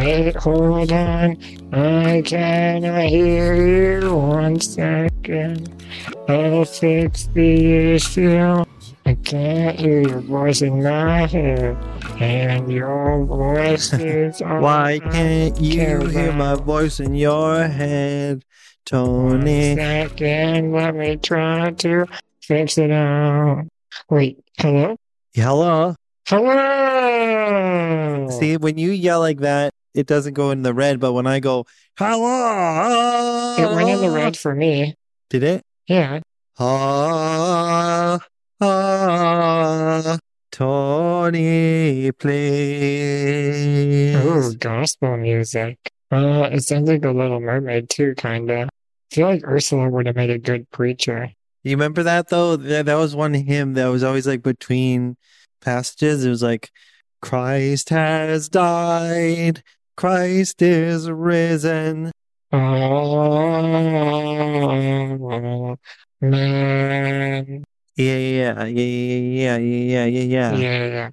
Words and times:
Wait, 0.00 0.34
hold 0.36 0.90
on. 0.92 1.36
I 1.74 2.22
cannot 2.24 3.04
hear 3.04 4.00
you. 4.00 4.16
One 4.16 4.58
second. 4.58 5.68
I'll 6.26 6.64
fix 6.64 7.26
the 7.34 7.94
issue. 7.96 8.64
I 9.04 9.14
can't 9.16 9.78
hear 9.78 10.00
your 10.00 10.20
voice 10.20 10.62
in 10.62 10.82
my 10.82 11.26
head. 11.26 11.76
And 12.18 12.72
your 12.72 13.26
voice 13.26 13.92
is 13.94 14.40
all 14.40 14.60
Why 14.60 15.00
can't 15.00 15.60
you 15.60 16.06
hear 16.06 16.32
my 16.32 16.54
voice 16.54 16.98
in 16.98 17.14
your 17.14 17.68
head, 17.68 18.42
Tony? 18.86 19.76
second. 19.76 20.72
Let 20.72 20.94
me 20.94 21.16
try 21.16 21.72
to 21.72 22.06
fix 22.40 22.78
it 22.78 22.90
out. 22.90 23.64
Wait, 24.08 24.42
hello? 24.56 24.96
Hello. 25.34 25.94
Hello! 26.26 28.28
See, 28.30 28.56
when 28.56 28.78
you 28.78 28.92
yell 28.92 29.20
like 29.20 29.40
that, 29.40 29.74
it 29.94 30.06
doesn't 30.06 30.34
go 30.34 30.50
in 30.50 30.62
the 30.62 30.74
red, 30.74 31.00
but 31.00 31.12
when 31.12 31.26
I 31.26 31.40
go, 31.40 31.66
hello, 31.98 33.54
It 33.58 33.74
went 33.74 33.88
in 33.88 34.00
the 34.00 34.10
red 34.10 34.36
for 34.36 34.54
me. 34.54 34.94
Did 35.28 35.42
it? 35.42 35.62
Yeah. 35.86 36.20
Ah, 36.58 38.18
ah, 38.60 40.18
Tony, 40.52 42.12
please. 42.12 44.16
Ooh, 44.16 44.54
gospel 44.56 45.16
music. 45.16 45.78
Uh, 46.10 46.48
it 46.52 46.62
sounds 46.62 46.88
like 46.88 47.04
a 47.04 47.10
Little 47.10 47.40
Mermaid 47.40 47.88
too, 47.88 48.14
kinda. 48.16 48.62
I 48.62 49.14
feel 49.14 49.28
like 49.28 49.44
Ursula 49.44 49.88
would 49.88 50.06
have 50.06 50.16
made 50.16 50.30
a 50.30 50.38
good 50.38 50.68
preacher. 50.70 51.30
You 51.62 51.72
remember 51.72 52.02
that 52.04 52.28
though? 52.28 52.56
That, 52.56 52.86
that 52.86 52.94
was 52.94 53.14
one 53.14 53.34
hymn 53.34 53.74
that 53.74 53.86
was 53.86 54.02
always 54.02 54.26
like 54.26 54.42
between 54.42 55.16
passages. 55.60 56.24
It 56.24 56.30
was 56.30 56.42
like, 56.42 56.70
Christ 57.22 57.90
has 57.90 58.48
died, 58.48 59.62
Christ 60.00 60.62
is 60.62 61.10
risen. 61.10 62.10
Man. 66.22 67.64
Yeah, 67.96 68.16
yeah, 68.16 68.64
yeah, 68.64 68.64
yeah, 68.64 69.56
yeah, 69.56 69.56
yeah, 69.58 70.04
yeah, 70.06 70.06
yeah. 70.06 70.56
Yeah, 70.56 70.86
yeah. 70.86 71.10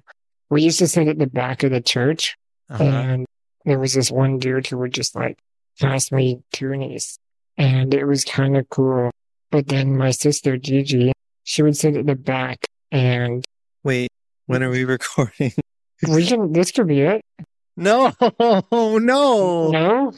We 0.48 0.62
used 0.62 0.78
to 0.78 0.88
sit 0.88 1.06
at 1.06 1.18
the 1.18 1.26
back 1.26 1.64
of 1.64 1.70
the 1.70 1.82
church, 1.82 2.34
Uh-huh. 2.70 2.82
and 2.82 3.26
there 3.66 3.78
was 3.78 3.92
this 3.92 4.10
one 4.10 4.38
dude 4.38 4.66
who 4.68 4.78
would 4.78 4.94
just 4.94 5.14
like 5.14 5.36
pass 5.78 6.10
me 6.10 6.40
toonies, 6.54 7.18
and 7.58 7.92
it 7.92 8.06
was 8.06 8.24
kind 8.24 8.56
of 8.56 8.70
cool. 8.70 9.10
But 9.50 9.68
then 9.68 9.98
my 9.98 10.12
sister 10.12 10.56
Gigi, 10.56 11.12
she 11.44 11.62
would 11.62 11.76
sit 11.76 11.94
at 11.94 12.06
the 12.06 12.14
back, 12.14 12.64
and 12.90 13.44
Wait, 13.84 14.08
when 14.46 14.62
are 14.62 14.70
we 14.70 14.84
recording? 14.86 15.52
we 16.08 16.24
can. 16.26 16.52
This 16.52 16.72
could 16.72 16.86
be 16.88 17.02
it. 17.02 17.20
No, 17.78 18.12
no, 18.70 18.98
No, 18.98 20.12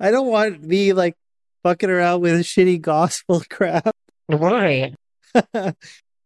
I 0.00 0.10
don't 0.10 0.26
want 0.26 0.60
to 0.62 0.66
be 0.68 0.92
like 0.92 1.14
fucking 1.62 1.88
around 1.88 2.20
with 2.22 2.40
shitty 2.40 2.80
gospel 2.80 3.42
crap. 3.50 3.94
why? 4.26 4.94
All 5.54 5.72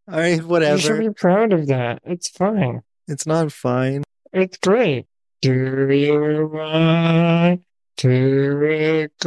right, 0.09 0.43
whatever. 0.43 0.77
You 0.77 0.81
should 0.83 0.99
be 1.01 1.11
proud 1.11 1.53
of 1.53 1.67
that. 1.67 2.01
It's 2.05 2.29
fine. 2.31 2.83
It's 3.07 3.27
not 3.27 3.53
fine. 3.53 4.03
It's 4.33 4.57
great. 4.57 5.07
Do 5.43 5.89
you 5.93 6.51
want 6.53 7.63
to 7.99 8.09
record? 8.09 9.23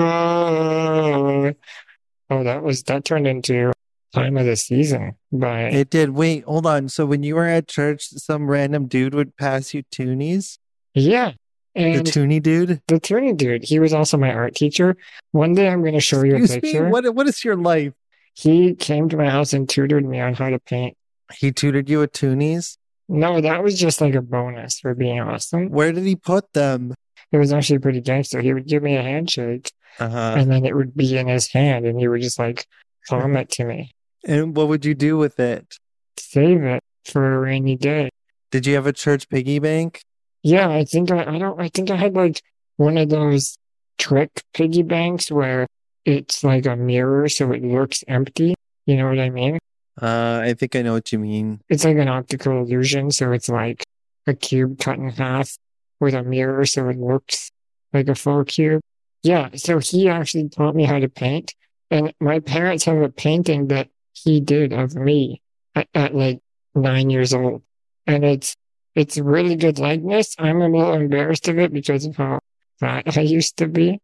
Oh, 2.30 2.44
that 2.44 2.64
was 2.64 2.84
that 2.84 3.06
turned 3.06 3.28
into 3.28 3.72
time 4.14 4.38
of 4.38 4.46
the 4.46 4.56
season 4.56 5.16
by 5.32 5.64
It 5.66 5.90
did. 5.92 6.10
Wait, 6.12 6.44
hold 6.46 6.66
on. 6.66 6.90
So 6.90 7.06
when 7.06 7.22
you 7.22 7.36
were 7.36 7.46
at 7.46 7.68
church, 7.68 8.08
some 8.08 8.50
random 8.50 8.88
dude 8.88 9.14
would 9.14 9.36
pass 9.38 9.73
you 9.73 9.84
toonies? 9.84 10.58
Yeah. 10.96 11.34
The 11.76 11.82
And 11.82 12.08
toonie 12.08 12.40
dude? 12.40 12.82
the 12.88 13.00
tuning 13.02 13.36
dude, 13.36 13.64
he 13.66 13.80
was 13.80 13.92
also 13.94 14.17
my 14.17 14.32
art 14.33 14.56
teacher. 14.56 14.95
One 15.32 15.54
day 15.54 15.67
I'm 15.67 15.82
going 15.82 15.94
to 15.94 16.00
show 16.00 16.23
you 16.23 16.33
a 16.36 16.38
Excuse 16.38 16.56
me, 16.64 16.72
picture. 16.72 16.88
what, 16.89 17.14
what 17.14 17.28
is 17.28 17.44
your 17.44 17.58
life? 17.58 17.94
He 18.33 18.76
came 18.76 19.10
to 19.10 19.17
my 19.17 19.30
house 19.30 19.52
and 19.54 19.67
tutored 19.67 20.05
me 20.05 20.20
on 20.22 20.34
how 20.36 20.50
to 20.50 20.60
paint. 20.60 20.95
He 21.34 21.52
tutored 21.52 21.89
you 21.89 22.00
with 22.00 22.14
toonies? 22.14 22.78
No, 23.10 23.42
that 23.42 23.61
was 23.61 23.78
just 23.78 24.00
like 24.02 24.16
a 24.16 24.22
bonus 24.22 24.80
for 24.80 24.94
being 24.95 25.20
awesome. 25.20 25.70
Where 25.70 25.92
did 25.92 26.05
he 26.05 26.16
put 26.16 26.54
them? 26.54 26.94
It 27.32 27.38
was 27.38 27.52
actually 27.52 27.80
pretty 27.80 28.00
gangster. 28.02 28.39
He 28.42 28.54
would 28.54 28.67
give 28.67 28.82
me 28.82 28.95
a 28.95 29.02
handshake 29.04 29.72
Uh-huh. 30.00 30.36
and 30.38 30.50
then 30.50 30.66
it 30.66 30.76
would 30.76 30.95
be 30.95 31.17
in 31.17 31.28
his 31.28 31.52
hand 31.52 31.86
and 31.86 32.00
he 32.00 32.08
would 32.08 32.22
just 32.22 32.39
like 32.39 32.66
palm 33.10 33.36
it 33.36 33.50
to 33.52 33.66
me. 33.66 33.92
And 34.26 34.55
what 34.55 34.70
would 34.70 34.86
you 34.86 34.95
do 34.95 35.17
with 35.17 35.39
it? 35.39 35.78
Save 36.17 36.64
it 36.64 36.82
for 37.04 37.36
a 37.36 37.39
rainy 37.39 37.76
day. 37.76 38.10
Did 38.52 38.66
you 38.66 38.76
have 38.76 38.88
a 38.88 38.94
church 38.94 39.28
piggy 39.30 39.60
bank? 39.60 40.02
Yeah, 40.45 40.70
I 40.70 40.86
think 40.86 41.10
I, 41.10 41.23
I 41.26 41.39
don't 41.39 41.60
I 41.60 41.70
think 41.70 41.89
I 41.89 41.95
had 41.95 42.14
like 42.16 42.39
one 42.78 43.00
of 43.00 43.10
those 43.10 43.58
trick 43.98 44.44
piggy 44.54 44.83
banks 44.83 45.32
where 45.32 45.66
it's 46.06 46.44
like 46.44 46.67
a 46.67 46.76
mirror 46.76 47.28
so 47.30 47.52
it 47.52 47.64
looks 47.64 48.04
empty. 48.08 48.54
You 48.86 48.98
know 48.98 49.08
what 49.08 49.17
I 49.17 49.32
mean? 49.32 49.58
Uh, 50.00 50.42
I 50.44 50.54
think 50.54 50.76
I 50.76 50.84
know 50.84 50.94
what 50.94 51.11
you 51.11 51.17
mean. 51.17 51.61
It's 51.67 51.84
like 51.84 51.98
an 51.98 52.10
optical 52.10 52.61
illusion, 52.61 53.10
so 53.10 53.32
it's 53.32 53.50
like 53.50 53.84
a 54.28 54.36
cube 54.36 54.78
cut 54.78 55.00
in 55.00 55.10
half 55.10 55.58
with 56.00 56.14
a 56.14 56.22
mirror 56.22 56.64
so 56.67 56.89
it 56.89 57.00
looks 57.00 57.50
like 57.92 58.08
a 58.08 58.14
full 58.14 58.45
cube. 58.45 58.82
Yeah, 59.23 59.50
so 59.55 59.80
he 59.80 60.10
actually 60.10 60.50
taught 60.50 60.76
me 60.76 60.84
how 60.84 61.00
to 61.00 61.10
paint. 61.10 61.55
And 61.89 62.14
my 62.20 62.39
parents 62.39 62.84
have 62.84 63.02
a 63.02 63.10
painting 63.10 63.70
that 63.70 63.89
he 64.14 64.42
did 64.42 64.73
of 64.73 64.94
me 64.94 65.42
at, 65.73 65.88
at 65.95 66.14
like 66.14 66.39
nine 66.76 67.10
years 67.10 67.34
old. 67.34 67.64
And 68.05 68.23
it's 68.23 68.55
it's 68.95 69.17
a 69.17 69.23
really 69.23 69.56
good 69.56 69.78
likeness. 69.78 70.36
I'm 70.39 70.61
a 70.61 70.70
little 70.70 70.94
embarrassed 70.94 71.48
of 71.48 71.60
it 71.60 71.73
because 71.73 72.06
of 72.06 72.16
how 72.16 72.39
fat 72.80 73.17
I 73.17 73.22
used 73.22 73.58
to 73.58 73.67
be. 73.67 74.02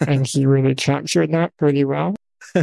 and 0.00 0.26
he 0.26 0.46
really 0.46 0.74
captured 0.74 1.30
that 1.32 1.56
pretty 1.56 1.84
well. 1.84 2.16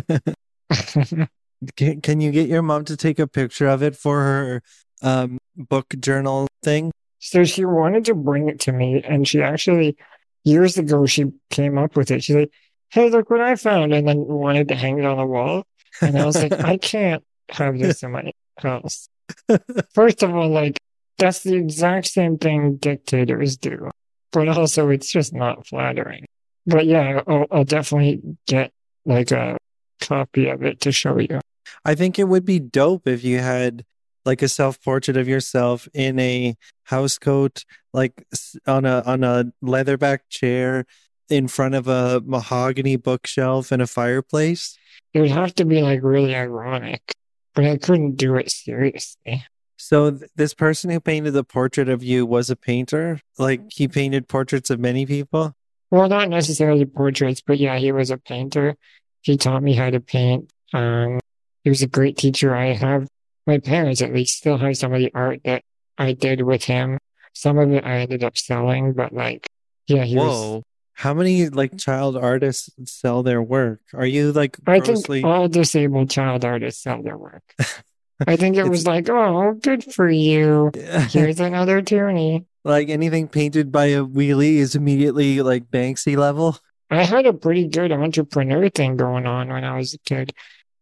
Can, 1.76 2.02
can 2.02 2.22
you 2.22 2.32
get 2.32 2.48
your 2.48 2.62
mom 2.62 2.86
to 2.86 2.96
take 2.96 3.18
a 3.18 3.28
picture 3.28 3.68
of 3.68 3.82
it 3.82 3.96
for 3.96 4.22
her 4.22 4.62
um, 5.02 5.40
book 5.56 5.88
journal 6.00 6.48
thing? 6.64 6.92
So 7.20 7.44
she 7.46 7.66
wanted 7.66 8.06
to 8.06 8.14
bring 8.14 8.48
it 8.48 8.60
to 8.62 8.72
me, 8.72 9.02
and 9.04 9.28
she 9.28 9.42
actually, 9.42 9.98
years 10.44 10.78
ago, 10.78 11.06
she 11.08 11.32
came 11.50 11.78
up 11.78 11.96
with 11.96 12.12
it. 12.12 12.24
She's 12.24 12.36
like, 12.36 12.52
"Hey, 12.90 13.10
look 13.10 13.30
what 13.30 13.42
I 13.42 13.56
found!" 13.56 13.92
and 13.92 14.08
then 14.08 14.20
wanted 14.20 14.68
to 14.68 14.76
hang 14.76 15.00
it 15.00 15.06
on 15.06 15.18
the 15.18 15.26
wall. 15.26 15.66
And 16.00 16.18
I 16.18 16.26
was 16.26 16.42
like, 16.42 16.52
"I 16.64 16.78
can't 16.78 17.24
have 17.50 17.78
this 17.80 18.04
in 18.04 18.12
my 18.12 18.32
house." 18.60 19.10
First 19.94 20.22
of 20.22 20.36
all, 20.36 20.50
like 20.50 20.78
that's 21.18 21.44
the 21.44 21.56
exact 21.56 22.08
same 22.08 22.38
thing 22.38 22.78
dictators 22.78 23.58
do, 23.58 23.90
but 24.32 24.48
also 24.48 24.90
it's 24.90 25.12
just 25.12 25.34
not 25.34 25.68
flattering. 25.68 26.26
But 26.66 26.86
yeah, 26.86 27.22
I'll, 27.28 27.46
I'll 27.52 27.64
definitely 27.64 28.22
get 28.46 28.72
like 29.06 29.32
a 29.32 29.58
copy 30.02 30.48
of 30.48 30.64
it 30.64 30.82
to 30.82 30.92
show 30.92 31.18
you. 31.18 31.40
I 31.86 31.96
think 31.96 32.20
it 32.20 32.26
would 32.26 32.46
be 32.46 32.60
dope 32.60 33.08
if 33.08 33.24
you 33.24 33.40
had 33.40 33.86
like 34.26 34.42
a 34.42 34.50
self 34.50 34.82
portrait 34.84 35.18
of 35.18 35.28
yourself 35.28 35.88
in 35.94 36.20
a 36.20 36.56
house 36.84 37.18
coat, 37.18 37.64
like 37.94 38.26
on 38.68 38.86
a 38.86 39.02
on 39.06 39.24
a 39.24 39.46
leatherback 39.64 40.20
chair 40.30 40.86
in 41.30 41.48
front 41.48 41.76
of 41.76 41.88
a 41.88 42.22
mahogany 42.26 42.96
bookshelf 42.96 43.72
and 43.72 43.82
a 43.82 43.88
fireplace. 43.88 44.78
It 45.14 45.22
would 45.22 45.32
have 45.32 45.56
to 45.56 45.66
be 45.66 45.82
like 45.82 46.02
really 46.04 46.36
ironic, 46.36 47.16
but 47.56 47.66
I 47.66 47.78
couldn't 47.78 48.16
do 48.16 48.36
it 48.36 48.52
seriously. 48.52 49.44
So 49.78 50.12
th- 50.12 50.32
this 50.36 50.54
person 50.54 50.90
who 50.90 51.00
painted 51.00 51.32
the 51.32 51.44
portrait 51.44 51.88
of 51.88 52.04
you 52.04 52.26
was 52.26 52.50
a 52.50 52.56
painter. 52.56 53.20
Like 53.38 53.62
he 53.72 53.88
painted 53.88 54.28
portraits 54.28 54.70
of 54.70 54.80
many 54.80 55.06
people. 55.06 55.56
Well, 55.90 56.10
not 56.10 56.30
necessarily 56.30 56.86
portraits, 56.86 57.42
but 57.42 57.58
yeah, 57.60 57.78
he 57.78 57.92
was 57.92 58.12
a 58.12 58.18
painter. 58.18 58.76
He 59.22 59.38
taught 59.38 59.64
me 59.64 59.74
how 59.74 59.90
to 59.90 60.00
paint. 60.00 60.52
Um, 60.74 61.20
he 61.64 61.70
was 61.70 61.82
a 61.82 61.88
great 61.88 62.18
teacher. 62.18 62.56
I 62.56 62.74
have 62.74 63.08
my 63.46 63.60
parents 63.60 64.02
at 64.02 64.14
least 64.14 64.38
still 64.38 64.58
have 64.58 64.76
some 64.76 64.94
of 64.94 65.00
the 65.00 65.12
art 65.14 65.42
that 65.46 65.64
I 65.98 66.14
did 66.14 66.42
with 66.42 66.64
him. 66.66 66.98
Some 67.34 67.58
of 67.58 67.72
it 67.72 67.86
I 67.86 68.00
ended 68.00 68.24
up 68.24 68.38
selling, 68.38 68.94
but 68.94 69.14
like, 69.14 69.48
yeah, 69.86 70.04
he 70.04 70.18
was. 70.18 70.26
Whoa. 70.26 70.64
How 70.94 71.14
many 71.14 71.48
like 71.50 71.78
child 71.78 72.18
artists 72.18 72.72
sell 72.86 73.22
their 73.22 73.42
work? 73.42 73.82
Are 73.94 74.06
you 74.06 74.32
like 74.32 74.58
I 74.66 74.80
think 74.80 75.24
all 75.24 75.48
disabled 75.48 76.10
child 76.10 76.44
artists 76.44 76.82
sell 76.82 77.04
their 77.04 77.18
work. 77.18 77.44
I 78.26 78.36
think 78.36 78.56
it 78.58 78.68
was 78.68 78.88
like, 78.88 79.10
oh, 79.10 79.54
good 79.62 79.84
for 79.94 80.10
you. 80.10 80.72
Here's 81.10 81.40
another 81.40 81.82
toonie. 81.82 82.46
like 82.64 82.90
anything 82.90 83.28
painted 83.28 83.72
by 83.72 83.86
a 83.88 84.04
wheelie 84.04 84.56
is 84.56 84.76
immediately 84.76 85.42
like 85.42 85.70
Banksy 85.70 86.18
level? 86.18 86.58
I 86.90 87.04
had 87.04 87.26
a 87.26 87.34
pretty 87.34 87.68
good 87.68 87.92
entrepreneur 87.92 88.70
thing 88.70 88.96
going 88.98 89.26
on 89.28 89.50
when 89.50 89.64
I 89.64 89.78
was 89.78 89.94
a 89.94 90.00
kid. 90.00 90.34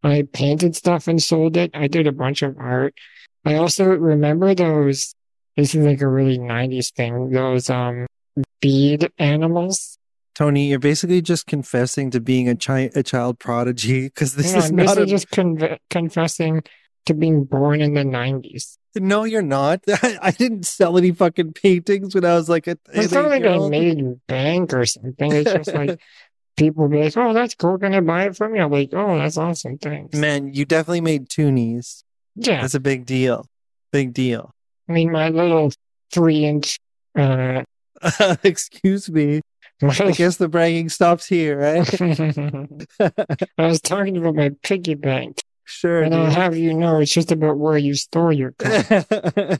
I 0.04 0.28
painted 0.32 0.76
stuff 0.76 1.08
and 1.08 1.22
sold 1.22 1.58
it. 1.58 1.72
I 1.74 1.88
did 1.88 2.06
a 2.08 2.12
bunch 2.12 2.42
of 2.44 2.56
art. 2.60 2.94
I 3.44 3.56
also 3.56 3.86
remember 3.86 4.54
those. 4.56 5.16
This 5.58 5.74
is 5.74 5.84
like 5.86 6.02
a 6.02 6.08
really 6.08 6.38
90s 6.38 6.94
thing. 6.94 7.32
Those 7.32 7.70
um 7.70 8.06
bead 8.62 9.12
animals. 9.18 9.98
Tony, 10.36 10.68
you're 10.70 10.80
basically 10.80 11.22
just 11.22 11.48
confessing 11.48 12.12
to 12.12 12.20
being 12.20 12.50
a, 12.50 12.56
chi- 12.56 12.92
a 12.94 13.02
child 13.02 13.40
prodigy 13.40 14.04
because 14.08 14.36
this 14.36 14.52
Yeah, 14.52 14.58
is 14.60 14.72
not 14.72 14.78
basically 14.98 15.04
a. 15.04 15.08
just 15.08 15.28
confessing 15.90 16.62
to 17.06 17.14
being 17.14 17.44
born 17.44 17.82
in 17.82 17.94
the 17.94 18.04
90s. 18.04 18.78
No, 18.96 19.24
you're 19.26 19.42
not. 19.42 19.84
I 20.22 20.32
didn't 20.32 20.66
sell 20.66 20.98
any 20.98 21.12
fucking 21.12 21.54
paintings 21.54 22.16
when 22.16 22.24
I 22.26 22.36
was 22.36 22.48
like 22.48 22.68
a. 22.68 22.78
It's 22.94 23.12
not 23.12 23.30
like 23.30 23.44
I 23.44 23.58
made 23.68 24.26
bank 24.28 24.74
or 24.74 24.86
something. 24.86 25.32
It's 25.34 25.52
just 25.52 25.74
like 25.74 26.00
people 26.58 26.88
be 26.88 27.04
like, 27.04 27.18
"Oh, 27.18 27.34
that's 27.34 27.56
cool. 27.56 27.78
Can 27.78 27.94
I 27.94 28.00
buy 28.00 28.28
it 28.28 28.38
from 28.38 28.56
you?" 28.56 28.62
I'm 28.62 28.72
like, 28.72 28.92
"Oh, 28.94 29.18
that's 29.18 29.38
awesome. 29.38 29.78
Thanks." 29.78 30.18
Man, 30.18 30.54
you 30.54 30.64
definitely 30.64 31.02
made 31.02 31.28
toonies. 31.28 32.04
Yeah, 32.36 32.62
That's 32.62 32.76
a 32.76 32.80
big 32.80 33.06
deal. 33.06 33.48
Big 33.92 34.14
deal. 34.14 34.52
I 34.90 34.94
mean, 34.94 35.12
my 35.12 35.30
little 35.30 35.72
three-inch. 36.12 36.80
Uh, 37.18 37.64
Excuse 38.44 39.10
me. 39.10 39.42
I 39.82 40.12
guess 40.12 40.38
the 40.38 40.48
bragging 40.48 40.90
stops 40.90 41.28
here, 41.28 41.60
right? 41.60 42.02
I 43.58 43.66
was 43.66 43.82
talking 43.82 44.18
about 44.18 44.36
my 44.36 44.52
piggy 44.64 44.96
bank, 44.96 45.42
sure. 45.66 46.04
and 46.04 46.16
I'll 46.16 46.32
have 46.32 46.56
you 46.56 46.74
know, 46.74 47.00
it's 47.00 47.12
just 47.12 47.32
about 47.32 47.58
where 47.58 47.78
you 47.78 47.96
store 47.96 48.32
your 48.32 48.52
coins. 48.60 49.60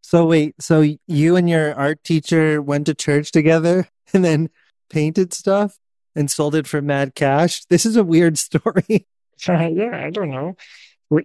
so 0.00 0.26
wait, 0.26 0.54
so 0.60 0.84
you 1.06 1.36
and 1.36 1.48
your 1.48 1.74
art 1.74 2.04
teacher 2.04 2.60
went 2.60 2.86
to 2.86 2.94
church 2.94 3.32
together 3.32 3.88
and 4.12 4.24
then 4.24 4.50
painted 4.90 5.32
stuff 5.32 5.78
and 6.14 6.30
sold 6.30 6.54
it 6.54 6.66
for 6.66 6.82
mad 6.82 7.14
cash? 7.14 7.64
This 7.66 7.86
is 7.86 7.96
a 7.96 8.04
weird 8.04 8.38
story. 8.46 9.06
Uh, 9.48 9.68
yeah, 9.68 10.04
I 10.04 10.10
don't 10.10 10.30
know. 10.30 10.56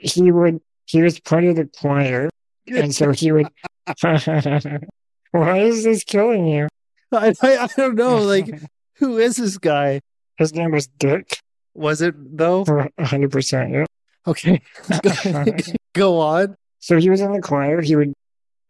He 0.02 0.32
would. 0.32 0.62
He 0.86 1.02
was 1.02 1.20
part 1.20 1.44
of 1.46 1.56
the 1.56 1.66
choir, 1.66 2.30
and 2.68 2.94
so 2.94 3.12
he 3.12 3.32
would. 3.32 3.48
Why 5.32 5.60
is 5.60 5.84
this 5.84 6.04
killing 6.04 6.48
you? 6.48 6.68
I, 7.12 7.34
I, 7.42 7.58
I 7.58 7.68
don't 7.76 7.96
know. 7.96 8.18
Like, 8.18 8.50
who 8.98 9.18
is 9.18 9.38
this 9.38 9.58
guy? 9.58 10.02
his 10.38 10.54
name 10.54 10.72
was 10.72 10.88
Dick. 10.88 11.40
Was 11.74 12.02
it 12.02 12.16
though? 12.38 12.66
For 12.66 12.90
hundred 13.00 13.32
percent. 13.32 13.72
Yeah. 13.72 13.86
Okay, 14.26 14.62
go 15.94 16.20
on. 16.20 16.56
So 16.80 16.98
he 16.98 17.10
was 17.10 17.22
in 17.22 17.34
the 17.34 17.42
choir. 17.42 17.82
He 17.82 17.96
would. 17.96 18.14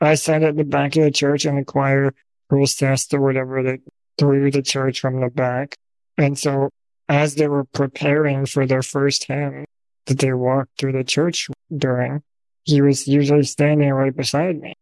I 0.01 0.15
sat 0.15 0.44
at 0.44 0.57
the 0.57 0.63
back 0.63 0.95
of 0.95 1.03
the 1.03 1.11
church, 1.11 1.45
and 1.45 1.57
the 1.57 1.65
choir 1.65 2.13
processed 2.50 3.13
or 3.13 3.21
whatever 3.21 3.63
that 3.63 3.79
through 4.17 4.51
the 4.51 4.61
church 4.61 5.00
from 5.00 5.21
the 5.21 5.29
back. 5.29 5.75
And 6.17 6.38
so, 6.38 6.69
as 7.09 7.35
they 7.35 7.47
were 7.47 7.65
preparing 7.65 8.45
for 8.45 8.65
their 8.65 8.83
first 8.83 9.25
hymn 9.25 9.65
that 10.05 10.19
they 10.19 10.33
walked 10.33 10.77
through 10.77 10.94
the 10.94 11.03
church 11.03 11.50
during, 11.75 12.21
he 12.63 12.81
was 12.81 13.07
usually 13.07 13.44
standing 13.44 13.91
right 13.91 14.15
beside 14.15 14.59
me. 14.59 14.73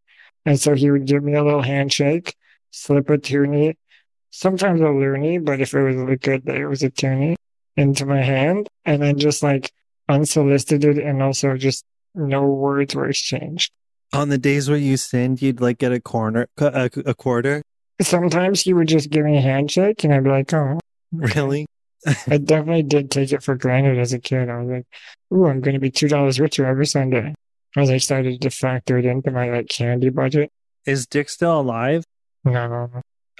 And 0.44 0.58
so 0.58 0.74
he 0.74 0.90
would 0.90 1.06
give 1.06 1.22
me 1.22 1.34
a 1.34 1.44
little 1.44 1.62
handshake, 1.62 2.34
slip 2.70 3.08
a 3.10 3.18
toonie, 3.18 3.76
sometimes 4.30 4.80
a 4.80 4.84
loonie, 4.84 5.44
but 5.44 5.60
if 5.60 5.74
it 5.74 5.82
was 5.82 5.96
a 5.96 6.16
good 6.16 6.44
day, 6.44 6.60
it 6.60 6.66
was 6.66 6.82
a 6.82 6.90
toonie 6.90 7.36
into 7.76 8.04
my 8.04 8.20
hand, 8.20 8.68
and 8.84 9.00
then 9.00 9.18
just 9.18 9.42
like 9.42 9.72
unsolicited 10.12 10.98
and 10.98 11.22
also 11.22 11.56
just 11.56 11.84
no 12.14 12.42
words 12.44 12.94
were 12.94 13.08
exchanged. 13.08 13.72
On 14.12 14.28
the 14.28 14.38
days 14.38 14.68
where 14.68 14.78
you 14.78 14.96
sinned, 14.96 15.40
you'd 15.40 15.60
like 15.60 15.78
get 15.78 15.92
a 15.92 16.00
corner, 16.00 16.46
a, 16.58 16.90
a 17.06 17.14
quarter. 17.14 17.62
Sometimes 18.00 18.60
he 18.60 18.74
would 18.74 18.88
just 18.88 19.10
give 19.10 19.24
me 19.24 19.38
a 19.38 19.40
handshake, 19.40 20.04
and 20.04 20.12
I'd 20.12 20.24
be 20.24 20.30
like, 20.30 20.52
"Oh." 20.52 20.78
Really? 21.12 21.66
I 22.26 22.38
definitely 22.38 22.82
did 22.82 23.10
take 23.10 23.32
it 23.32 23.42
for 23.42 23.54
granted 23.54 23.98
as 23.98 24.12
a 24.12 24.18
kid. 24.18 24.48
I 24.48 24.60
was 24.60 24.68
like, 24.68 24.86
"Ooh, 25.32 25.46
I'm 25.46 25.60
going 25.60 25.74
to 25.74 25.80
be 25.80 25.90
two 25.90 26.08
dollars 26.08 26.40
richer 26.40 26.66
every 26.66 26.86
Sunday." 26.86 27.34
As 27.76 27.88
I 27.90 27.96
started 27.98 28.42
to 28.42 28.50
factor 28.50 28.98
it 28.98 29.06
into 29.06 29.30
my 29.30 29.50
like 29.50 29.68
candy 29.68 30.10
budget. 30.10 30.50
Is 30.84 31.06
Dick 31.06 31.30
still 31.30 31.60
alive? 31.60 32.04
No, 32.44 32.90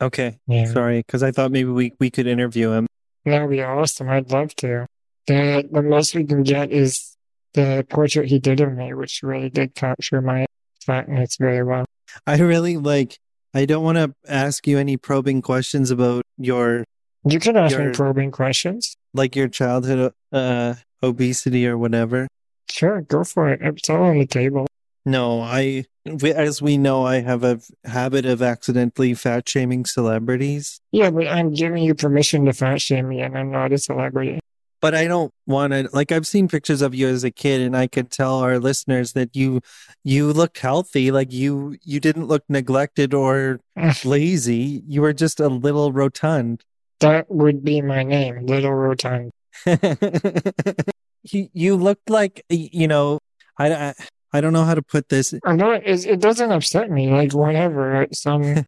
Okay, 0.00 0.38
yeah, 0.46 0.64
sorry, 0.72 1.00
because 1.00 1.22
I 1.22 1.32
thought 1.32 1.50
maybe 1.50 1.68
we 1.70 1.92
we 2.00 2.08
could 2.08 2.26
interview 2.26 2.70
him. 2.70 2.86
that 3.26 3.42
would 3.42 3.50
be 3.50 3.62
awesome. 3.62 4.08
I'd 4.08 4.30
love 4.30 4.54
to. 4.56 4.86
The 5.26 5.68
the 5.70 5.82
most 5.82 6.14
we 6.14 6.24
can 6.24 6.42
get 6.42 6.70
is 6.72 7.16
the 7.54 7.86
portrait 7.88 8.28
he 8.28 8.38
did 8.38 8.60
of 8.60 8.72
me, 8.72 8.92
which 8.94 9.22
really 9.22 9.50
did 9.50 9.74
capture 9.74 10.20
my 10.20 10.46
fatness 10.84 11.36
very 11.36 11.62
well. 11.62 11.84
I 12.26 12.38
really 12.38 12.76
like. 12.76 13.18
I 13.54 13.66
don't 13.66 13.84
want 13.84 13.98
to 13.98 14.14
ask 14.26 14.66
you 14.66 14.78
any 14.78 14.96
probing 14.96 15.42
questions 15.42 15.90
about 15.90 16.22
your 16.38 16.84
You 17.24 17.38
can 17.38 17.56
ask 17.56 17.78
me 17.78 17.90
probing 17.92 18.30
questions. 18.30 18.96
like 19.14 19.36
your 19.36 19.48
childhood 19.48 20.12
uh 20.32 20.74
obesity 21.02 21.66
or 21.66 21.76
whatever. 21.76 22.26
Sure, 22.70 23.02
go 23.02 23.22
for 23.24 23.50
it. 23.50 23.60
It's 23.62 23.90
all 23.90 24.04
on 24.04 24.18
the 24.18 24.26
table. 24.26 24.66
No, 25.04 25.40
I 25.42 25.84
as 26.24 26.62
we 26.62 26.78
know, 26.78 27.04
I 27.04 27.20
have 27.20 27.44
a 27.44 27.60
habit 27.84 28.24
of 28.24 28.40
accidentally 28.42 29.14
fat 29.14 29.48
shaming 29.48 29.84
celebrities, 29.84 30.80
Yeah, 30.90 31.10
but 31.10 31.26
I'm 31.28 31.52
giving 31.52 31.82
you 31.84 31.94
permission 31.94 32.44
to 32.46 32.52
fat 32.52 32.80
shame 32.80 33.08
me, 33.08 33.20
and 33.20 33.36
I'm 33.36 33.50
not 33.52 33.72
a 33.72 33.78
celebrity. 33.78 34.40
But 34.82 34.94
I 34.94 35.06
don't 35.06 35.32
want 35.46 35.72
to. 35.72 35.88
Like 35.92 36.12
I've 36.12 36.26
seen 36.26 36.48
pictures 36.48 36.82
of 36.82 36.94
you 36.94 37.08
as 37.08 37.24
a 37.24 37.30
kid, 37.30 37.62
and 37.62 37.74
I 37.74 37.86
could 37.86 38.10
tell 38.10 38.40
our 38.40 38.58
listeners 38.58 39.14
that 39.14 39.34
you 39.34 39.62
you 40.04 40.30
looked 40.32 40.58
healthy. 40.58 41.10
Like 41.10 41.32
you 41.32 41.78
you 41.82 42.00
didn't 42.00 42.26
look 42.26 42.42
neglected 42.48 43.14
or 43.14 43.60
mm. 43.78 44.04
lazy. 44.04 44.82
You 44.86 45.00
were 45.00 45.14
just 45.14 45.40
a 45.40 45.48
little 45.48 45.92
rotund. 45.92 46.64
That 47.00 47.30
would 47.30 47.64
be 47.64 47.80
my 47.80 48.02
name, 48.02 48.46
Little 48.46 48.74
Rotund. 48.74 49.32
you 51.24 51.48
you 51.52 51.76
looked 51.76 52.10
like 52.10 52.44
you 52.50 52.86
know 52.86 53.18
I, 53.56 53.72
I 53.72 53.94
I 54.32 54.40
don't 54.40 54.52
know 54.52 54.64
how 54.64 54.74
to 54.74 54.82
put 54.82 55.08
this. 55.08 55.34
I 55.44 55.54
know 55.54 55.72
it, 55.72 56.06
it 56.06 56.20
doesn't 56.20 56.50
upset 56.50 56.90
me. 56.90 57.10
Like, 57.10 57.34
whatever. 57.34 58.06
Some, 58.12 58.64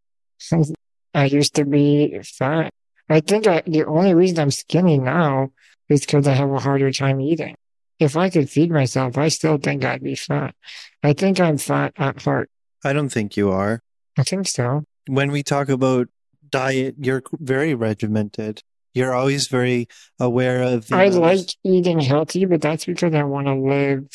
I 1.14 1.24
used 1.24 1.54
to 1.54 1.64
be 1.64 2.20
fat. 2.22 2.72
I 3.08 3.20
think 3.20 3.46
I, 3.46 3.62
the 3.66 3.84
only 3.84 4.14
reason 4.14 4.38
I'm 4.38 4.50
skinny 4.50 4.98
now 4.98 5.50
is 5.88 6.00
because 6.00 6.26
I 6.26 6.34
have 6.34 6.50
a 6.50 6.58
harder 6.58 6.92
time 6.92 7.20
eating. 7.20 7.56
If 7.98 8.16
I 8.16 8.30
could 8.30 8.50
feed 8.50 8.70
myself, 8.70 9.16
I 9.16 9.28
still 9.28 9.58
think 9.58 9.84
I'd 9.84 10.02
be 10.02 10.14
fat. 10.14 10.54
I 11.02 11.12
think 11.12 11.40
I'm 11.40 11.58
fat 11.58 11.92
at 11.96 12.22
heart. 12.22 12.50
I 12.84 12.92
don't 12.92 13.08
think 13.08 13.36
you 13.36 13.50
are. 13.50 13.80
I 14.16 14.22
think 14.24 14.46
so. 14.48 14.84
When 15.06 15.30
we 15.30 15.42
talk 15.42 15.68
about 15.68 16.08
diet, 16.50 16.96
you're 16.98 17.22
very 17.38 17.74
regimented. 17.74 18.62
You're 18.94 19.14
always 19.14 19.48
very 19.48 19.88
aware 20.20 20.62
of. 20.62 20.88
the 20.88 20.96
I 20.96 21.08
like 21.08 21.48
eating 21.64 22.00
healthy, 22.00 22.44
but 22.44 22.60
that's 22.60 22.84
because 22.84 23.14
I 23.14 23.24
want 23.24 23.46
to 23.46 23.54
live 23.54 24.06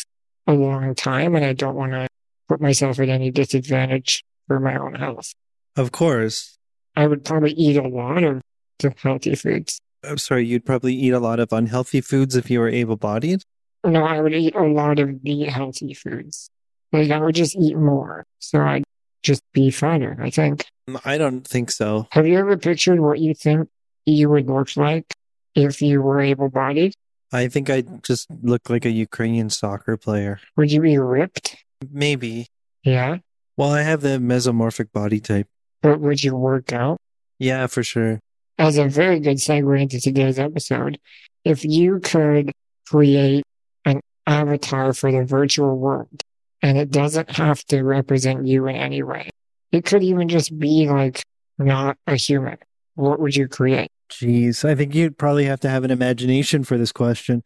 a 0.48 0.54
long 0.54 0.95
time 0.95 1.36
and 1.36 1.45
I 1.45 1.54
don't 1.54 1.75
want 1.75 1.92
to 1.92 2.07
put 2.48 2.62
myself 2.62 3.00
at 3.00 3.10
any 3.10 3.30
disadvantage 3.30 4.24
for 4.48 4.60
my 4.60 4.77
own 4.77 4.95
health. 4.95 5.33
Of 5.75 5.92
course. 5.92 6.57
I 6.95 7.07
would 7.07 7.24
probably 7.24 7.51
eat 7.51 7.77
a 7.77 7.88
lot 7.88 8.24
of 8.24 8.42
the 8.80 8.94
healthy 8.98 9.36
foods. 9.36 9.80
I'm 10.04 10.18
sorry. 10.18 10.46
You'd 10.46 10.66
probably 10.66 10.94
eat 10.94 11.12
a 11.12 11.19
lot 11.19 11.40
of 11.40 11.51
unhealthy 11.51 12.01
foods 12.01 12.36
if 12.36 12.50
you 12.50 12.60
were 12.60 12.69
able-bodied. 12.69 13.44
No, 13.84 14.04
I 14.04 14.19
would 14.19 14.34
eat 14.34 14.56
a 14.56 14.63
lot 14.63 15.00
of 15.00 15.22
the 15.24 15.46
healthy 15.46 15.94
foods. 15.94 16.50
Like 16.92 17.12
I 17.12 17.19
would 17.19 17.36
just 17.36 17.56
eat 17.56 17.78
more. 17.78 18.25
So 18.40 18.62
I'd 18.62 18.83
just 19.24 19.44
be 19.54 19.71
fatter, 19.71 20.18
I 20.21 20.30
think. 20.30 20.66
Mm, 20.90 21.02
I 21.06 21.18
don't 21.18 21.47
think 21.47 21.71
so. 21.71 22.07
Have 22.12 22.28
you 22.28 22.38
ever 22.40 22.57
pictured 22.57 23.00
what 23.00 23.19
you 23.19 23.33
think 23.33 23.69
you 24.06 24.30
would 24.30 24.47
look 24.47 24.76
like 24.76 25.14
if 25.56 25.81
you 25.81 26.02
were 26.02 26.19
able 26.19 26.50
bodied? 26.50 26.94
I 27.31 27.47
think 27.47 27.69
I 27.69 27.81
just 28.02 28.28
look 28.42 28.69
like 28.69 28.85
a 28.85 28.90
Ukrainian 28.90 29.50
soccer 29.50 29.97
player. 29.97 30.40
Would 30.57 30.71
you 30.71 30.81
be 30.81 30.97
ripped? 30.97 31.57
Maybe. 31.92 32.47
Yeah. 32.83 33.18
Well, 33.56 33.71
I 33.71 33.83
have 33.83 34.02
the 34.02 34.18
mesomorphic 34.18 34.92
body 34.92 35.19
type. 35.19 35.47
But 35.81 36.00
would 36.00 36.24
you 36.24 36.35
work 36.35 36.74
out? 36.74 36.97
Yeah, 37.38 37.68
for 37.68 37.83
sure. 37.83 38.19
As 38.59 38.78
a 38.78 38.87
very 38.87 39.19
good 39.21 39.37
segue 39.37 39.81
into 39.81 40.01
today's 40.01 40.37
episode, 40.37 40.99
if 41.45 41.63
you 41.63 41.99
could 41.99 42.51
create 42.85 43.44
an 43.85 44.01
avatar 44.28 44.94
for 44.94 45.11
the 45.11 45.23
virtual 45.23 45.78
world 45.78 46.21
and 46.61 46.78
it 46.78 46.92
doesn't 46.92 47.31
have 47.31 47.63
to 47.66 47.81
represent 47.81 48.45
you 48.45 48.68
in 48.68 48.75
any 48.75 49.01
way, 49.01 49.30
it 49.71 49.85
could 49.85 50.04
even 50.04 50.28
just 50.28 50.57
be 50.59 50.89
like 50.89 51.23
not 51.57 51.97
a 52.06 52.16
human. 52.16 52.57
What 52.95 53.21
would 53.21 53.35
you 53.35 53.47
create? 53.47 53.89
Jeez, 54.11 54.68
I 54.68 54.75
think 54.75 54.94
you'd 54.94 55.18
probably 55.18 55.45
have 55.45 55.61
to 55.61 55.69
have 55.69 55.85
an 55.85 55.92
imagination 55.92 56.66
for 56.66 56.78
this 56.78 56.92
question. 56.92 57.44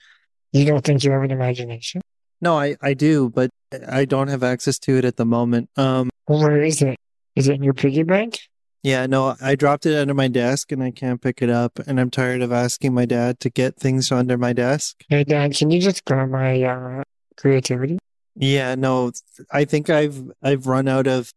You 0.52 0.66
don't 0.66 0.84
think 0.84 1.04
you 1.04 1.12
have 1.12 1.22
an 1.22 1.32
imagination? 1.32 2.02
No, 2.42 2.58
I, 2.58 2.76
I 2.82 2.96
do, 2.96 3.30
but 3.30 3.52
I 3.88 4.06
don't 4.06 4.30
have 4.30 4.44
access 4.44 4.80
to 4.80 4.98
it 4.98 5.06
at 5.06 5.18
the 5.18 5.26
moment. 5.26 5.70
Um, 5.78 6.10
Where 6.26 6.62
is 6.62 6.82
it? 6.82 6.98
Is 7.36 7.48
it 7.48 7.56
in 7.56 7.64
your 7.64 7.74
piggy 7.74 8.04
bank? 8.04 8.40
Yeah, 8.84 9.06
no, 9.06 9.36
I 9.42 9.56
dropped 9.56 9.86
it 9.86 9.96
under 9.98 10.14
my 10.14 10.28
desk 10.28 10.72
and 10.72 10.84
I 10.84 10.92
can't 10.92 11.22
pick 11.22 11.42
it 11.42 11.50
up, 11.50 11.80
and 11.88 12.00
I'm 12.00 12.10
tired 12.12 12.42
of 12.42 12.52
asking 12.52 12.94
my 12.94 13.06
dad 13.06 13.40
to 13.40 13.50
get 13.50 13.78
things 13.78 14.12
under 14.12 14.38
my 14.38 14.52
desk. 14.54 15.04
Hey, 15.10 15.24
Dad, 15.24 15.56
can 15.56 15.72
you 15.72 15.80
just 15.82 16.04
grab 16.06 16.30
my 16.30 16.62
uh, 16.62 17.04
creativity? 17.38 17.98
Yeah, 18.36 18.76
no, 18.76 19.12
I 19.52 19.66
think 19.66 19.90
I've 19.90 20.32
I've 20.42 20.68
run 20.68 20.88
out 20.88 21.08
of. 21.08 21.32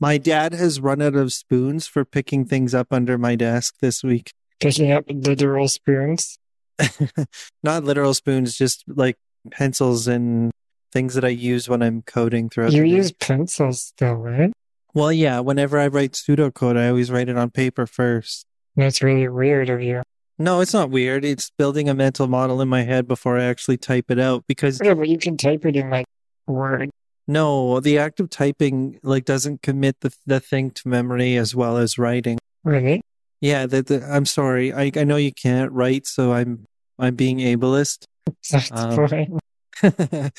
My 0.00 0.16
dad 0.16 0.52
has 0.52 0.80
run 0.80 1.02
out 1.02 1.14
of 1.16 1.32
spoons 1.32 1.86
for 1.88 2.04
picking 2.04 2.44
things 2.44 2.74
up 2.74 2.92
under 2.92 3.18
my 3.18 3.34
desk 3.34 3.74
this 3.80 4.02
week. 4.04 4.30
Picking 4.60 4.92
up 4.92 5.04
literal 5.08 5.66
spoons? 5.68 6.38
Not 7.62 7.84
literal 7.84 8.14
spoons, 8.14 8.56
just 8.56 8.84
like 8.86 9.16
pencils 9.50 10.06
and 10.08 10.50
things 10.92 11.14
that 11.14 11.24
I 11.24 11.28
use 11.28 11.68
when 11.68 11.82
I'm 11.82 12.02
coding 12.02 12.48
throughout 12.48 12.72
You 12.72 12.82
the 12.82 12.88
day. 12.90 12.96
use 12.96 13.12
pencils 13.12 13.82
still, 13.82 14.14
right? 14.14 14.52
Well, 14.94 15.12
yeah, 15.12 15.40
whenever 15.40 15.78
I 15.78 15.88
write 15.88 16.12
pseudocode, 16.12 16.76
I 16.76 16.88
always 16.88 17.10
write 17.10 17.28
it 17.28 17.36
on 17.36 17.50
paper 17.50 17.86
first. 17.86 18.46
That's 18.76 19.02
really 19.02 19.28
weird 19.28 19.70
of 19.70 19.82
you. 19.82 20.02
No, 20.38 20.60
it's 20.60 20.72
not 20.72 20.90
weird. 20.90 21.24
It's 21.24 21.50
building 21.50 21.88
a 21.88 21.94
mental 21.94 22.28
model 22.28 22.60
in 22.60 22.68
my 22.68 22.82
head 22.82 23.08
before 23.08 23.38
I 23.38 23.44
actually 23.44 23.76
type 23.76 24.10
it 24.10 24.20
out 24.20 24.44
because 24.46 24.80
Yeah, 24.82 24.94
but 24.94 25.08
you 25.08 25.18
can 25.18 25.36
type 25.36 25.66
it 25.66 25.74
in 25.76 25.90
like 25.90 26.06
Word. 26.46 26.90
No, 27.26 27.80
the 27.80 27.98
act 27.98 28.20
of 28.20 28.30
typing 28.30 28.98
like 29.02 29.24
doesn't 29.24 29.62
commit 29.62 30.00
the 30.00 30.14
the 30.26 30.40
thing 30.40 30.70
to 30.70 30.88
memory 30.88 31.36
as 31.36 31.54
well 31.54 31.76
as 31.76 31.98
writing. 31.98 32.38
Really? 32.64 33.02
Yeah, 33.40 33.66
that 33.66 33.88
the, 33.88 34.02
I'm 34.08 34.24
sorry. 34.24 34.72
I 34.72 34.90
I 34.96 35.04
know 35.04 35.16
you 35.16 35.32
can't 35.32 35.70
write, 35.72 36.06
so 36.06 36.32
I'm 36.32 36.64
I'm 36.98 37.16
being 37.16 37.38
ableist. 37.38 38.04
That's 38.50 38.70
Um, 38.72 39.08
fine. 39.08 39.38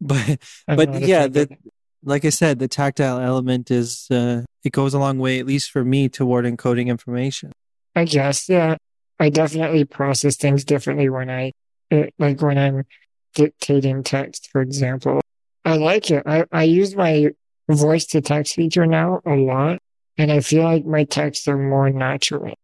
but 0.00 0.38
I'm 0.66 0.76
but 0.76 1.00
yeah, 1.02 1.24
offended. 1.24 1.58
Like 2.04 2.24
I 2.24 2.30
said, 2.30 2.58
the 2.58 2.68
tactile 2.68 3.18
element 3.20 3.70
is 3.70 4.06
uh 4.10 4.42
it 4.64 4.72
goes 4.72 4.94
a 4.94 4.98
long 4.98 5.18
way, 5.18 5.38
at 5.40 5.46
least 5.46 5.70
for 5.70 5.84
me, 5.84 6.08
toward 6.08 6.44
encoding 6.44 6.86
information. 6.86 7.52
I 7.96 8.04
guess, 8.04 8.48
yeah. 8.48 8.76
I 9.18 9.28
definitely 9.28 9.84
process 9.84 10.36
things 10.36 10.64
differently 10.64 11.08
when 11.08 11.28
I, 11.30 11.52
it, 11.90 12.14
like 12.18 12.40
when 12.40 12.58
I'm 12.58 12.84
dictating 13.34 14.02
text, 14.02 14.48
for 14.50 14.60
example. 14.60 15.20
I 15.64 15.76
like 15.76 16.10
it. 16.10 16.22
I, 16.26 16.44
I 16.50 16.62
use 16.64 16.96
my 16.96 17.28
voice 17.68 18.06
to 18.06 18.20
text 18.20 18.54
feature 18.54 18.86
now 18.86 19.20
a 19.26 19.34
lot, 19.34 19.78
and 20.18 20.30
I 20.32 20.40
feel 20.40 20.64
like 20.64 20.84
my 20.84 21.04
texts 21.04 21.46
are 21.48 21.58
more 21.58 21.90
natural. 21.90 22.54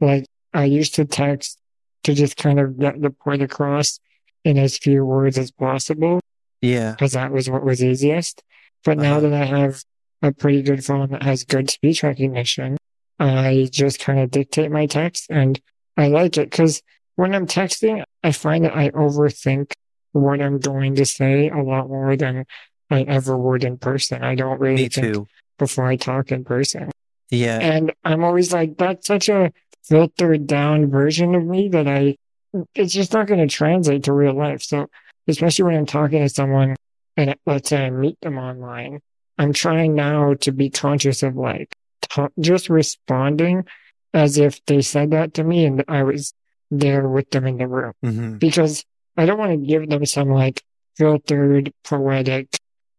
Like 0.00 0.26
I 0.52 0.64
used 0.64 0.94
to 0.96 1.04
text 1.04 1.58
to 2.04 2.14
just 2.14 2.36
kind 2.36 2.60
of 2.60 2.78
get 2.78 3.00
the 3.00 3.10
point 3.10 3.42
across 3.42 4.00
in 4.44 4.58
as 4.58 4.76
few 4.76 5.04
words 5.04 5.38
as 5.38 5.50
possible 5.50 6.20
Yeah. 6.60 6.90
because 6.92 7.12
that 7.12 7.30
was 7.30 7.48
what 7.48 7.64
was 7.64 7.82
easiest. 7.82 8.42
But 8.84 8.98
now 8.98 9.18
Uh-huh. 9.18 9.28
that 9.28 9.42
I 9.42 9.44
have 9.44 9.82
a 10.22 10.32
pretty 10.32 10.62
good 10.62 10.84
phone 10.84 11.10
that 11.10 11.22
has 11.22 11.44
good 11.44 11.70
speech 11.70 12.02
recognition, 12.02 12.76
I 13.18 13.68
just 13.70 14.00
kind 14.00 14.18
of 14.20 14.30
dictate 14.30 14.70
my 14.70 14.86
text 14.86 15.26
and 15.30 15.60
I 15.96 16.08
like 16.08 16.36
it 16.38 16.50
because 16.50 16.82
when 17.16 17.34
I'm 17.34 17.46
texting, 17.46 18.02
I 18.24 18.32
find 18.32 18.64
that 18.64 18.76
I 18.76 18.90
overthink 18.90 19.72
what 20.12 20.40
I'm 20.40 20.58
going 20.58 20.94
to 20.96 21.04
say 21.06 21.48
a 21.48 21.58
lot 21.62 21.88
more 21.88 22.16
than 22.16 22.44
I 22.90 23.02
ever 23.02 23.36
would 23.36 23.64
in 23.64 23.78
person. 23.78 24.22
I 24.22 24.34
don't 24.34 24.60
really 24.60 24.82
Me 24.84 24.88
think 24.88 25.14
too. 25.14 25.26
before 25.58 25.86
I 25.86 25.96
talk 25.96 26.32
in 26.32 26.44
person. 26.44 26.90
Yeah. 27.30 27.58
And 27.58 27.92
I'm 28.04 28.24
always 28.24 28.52
like, 28.52 28.76
that's 28.76 29.06
such 29.06 29.28
a 29.28 29.52
filtered 29.84 30.46
down 30.46 30.90
version 30.90 31.34
of 31.34 31.44
me 31.44 31.68
that 31.70 31.86
I, 31.88 32.16
it's 32.74 32.92
just 32.92 33.12
not 33.12 33.26
going 33.26 33.46
to 33.46 33.54
translate 33.54 34.04
to 34.04 34.12
real 34.12 34.34
life. 34.34 34.62
So, 34.62 34.88
especially 35.28 35.64
when 35.66 35.76
I'm 35.76 35.86
talking 35.86 36.20
to 36.20 36.28
someone 36.28 36.76
and 37.16 37.34
let's 37.46 37.68
say 37.68 37.86
I 37.86 37.90
meet 37.90 38.20
them 38.20 38.38
online, 38.38 39.00
I'm 39.38 39.52
trying 39.52 39.94
now 39.94 40.34
to 40.34 40.52
be 40.52 40.70
conscious 40.70 41.22
of 41.22 41.36
like 41.36 41.74
ta- 42.02 42.28
just 42.40 42.68
responding 42.68 43.64
as 44.14 44.38
if 44.38 44.64
they 44.66 44.82
said 44.82 45.10
that 45.10 45.34
to 45.34 45.44
me 45.44 45.64
and 45.64 45.84
I 45.88 46.02
was 46.02 46.34
there 46.70 47.08
with 47.08 47.30
them 47.30 47.46
in 47.46 47.58
the 47.58 47.66
room 47.66 47.92
hmm 48.02 48.36
because 48.36 48.84
I 49.16 49.26
don't 49.26 49.38
want 49.38 49.52
to 49.52 49.66
give 49.66 49.88
them 49.88 50.06
some 50.06 50.30
like 50.30 50.62
filtered 50.96 51.72
poetic 51.84 52.48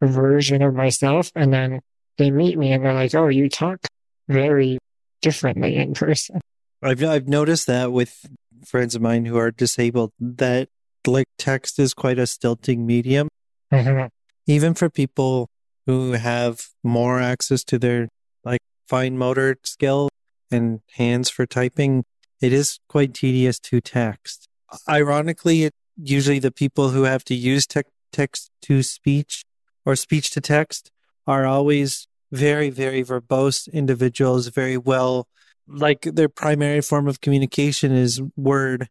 version 0.02 0.62
of 0.62 0.74
myself 0.74 1.32
and 1.36 1.52
then 1.52 1.82
they 2.18 2.30
meet 2.30 2.58
me 2.58 2.72
and 2.72 2.86
they're 2.86 2.94
like, 2.94 3.16
oh, 3.16 3.28
you 3.28 3.50
talk 3.50 3.80
very 4.28 4.78
differently 5.22 5.76
in 5.76 5.94
person. 5.94 6.40
I've 6.82 7.04
I've 7.04 7.28
noticed 7.28 7.68
that 7.68 7.92
with 7.92 8.28
friends 8.66 8.96
of 8.96 9.02
mine 9.02 9.26
who 9.26 9.38
are 9.38 9.52
disabled 9.52 10.12
that 10.20 10.70
like 11.08 11.28
text 11.38 11.80
is 11.80 11.94
quite 11.94 12.20
a 12.20 12.28
stilting 12.28 12.86
medium. 12.86 13.28
Mhm. 13.74 14.10
even 14.46 14.74
for 14.74 14.90
people 14.90 15.50
who 15.86 16.14
have 16.14 16.68
more 16.84 17.20
access 17.20 17.64
to 17.64 17.80
their 17.80 18.08
like 18.44 18.60
fine 18.88 19.18
motor 19.18 19.58
skill 19.64 20.10
and 20.52 20.82
hands 20.96 21.30
for 21.30 21.46
typing, 21.46 22.04
it 22.42 22.54
is 22.54 22.80
quite 22.88 23.14
tedious 23.14 23.60
to 23.60 23.82
text. 23.82 24.48
Ironically, 24.88 25.64
it, 25.64 25.74
usually 25.98 26.40
the 26.40 26.52
people 26.52 26.90
who 26.90 27.04
have 27.04 27.24
to 27.26 27.36
use 27.36 27.66
tec- 27.66 27.88
text 28.12 28.50
to 28.64 28.84
speech 28.84 29.44
or 29.86 29.96
speech 29.96 30.30
to 30.32 30.42
text 30.42 30.92
are 31.26 31.46
always 31.46 32.08
very, 32.32 32.70
very 32.70 33.04
verbose 33.04 33.72
individuals, 33.72 34.48
very 34.48 34.78
well, 34.78 35.28
like 35.68 36.02
their 36.02 36.30
primary 36.30 36.82
form 36.82 37.08
of 37.08 37.22
communication 37.22 37.92
is 37.92 38.22
word, 38.36 38.90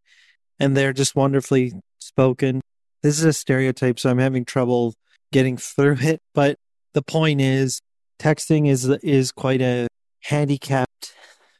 and 0.58 0.76
they're 0.76 0.92
just 0.92 1.14
wonderfully 1.14 1.72
spoken. 1.98 2.60
This 3.02 3.18
is 3.18 3.24
a 3.24 3.32
stereotype, 3.32 3.98
so 3.98 4.10
I'm 4.10 4.18
having 4.18 4.44
trouble 4.44 4.94
getting 5.32 5.56
through 5.56 5.96
it. 6.00 6.20
But 6.34 6.58
the 6.94 7.02
point 7.02 7.40
is, 7.40 7.80
texting 8.18 8.68
is 8.68 8.88
is 9.02 9.32
quite 9.32 9.60
a 9.60 9.88
handicapped 10.20 11.14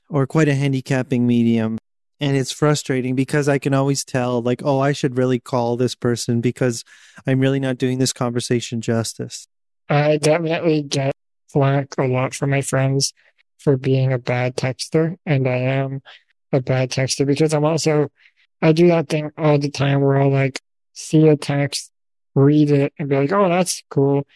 or 0.09 0.27
quite 0.27 0.49
a 0.49 0.55
handicapping 0.55 1.27
medium, 1.27 1.79
and 2.21 2.37
it's 2.37 2.53
frustrating 2.53 3.17
because 3.17 3.49
I 3.49 3.59
can 3.59 3.75
always 3.75 4.05
tell, 4.05 4.41
like, 4.41 4.63
oh, 4.65 4.79
I 4.79 4.93
should 4.93 5.19
really 5.19 5.41
call 5.41 5.77
this 5.77 5.95
person 5.95 6.41
because 6.41 6.85
I'm 7.27 7.41
really 7.41 7.61
not 7.61 7.79
doing 7.79 7.99
this 7.99 8.13
conversation 8.13 8.81
justice. 8.81 9.49
I 9.89 10.19
definitely 10.19 10.83
get 10.83 11.13
flack 11.49 11.95
a 11.99 12.05
lot 12.05 12.35
from 12.35 12.51
my 12.51 12.61
friends 12.63 13.13
for 13.59 13.77
being 13.77 14.13
a 14.13 14.19
bad 14.19 14.57
texter, 14.57 15.17
and 15.27 15.49
I 15.49 15.57
am 15.57 16.03
a 16.53 16.61
bad 16.61 16.91
texter 16.91 17.27
because 17.27 17.53
I'm 17.53 17.65
also 17.65 18.11
I 18.61 18.71
do 18.71 18.87
that 18.89 19.09
thing 19.09 19.33
all 19.37 19.59
the 19.59 19.71
time 19.71 20.03
where 20.03 20.21
I'll 20.21 20.31
like 20.31 20.61
see 20.93 21.29
a 21.29 21.37
text, 21.37 21.91
read 22.35 22.71
it, 22.71 22.93
and 22.99 23.09
be 23.09 23.17
like, 23.17 23.33
"Oh, 23.33 23.49
that's 23.49 23.83
cool. 23.91 24.27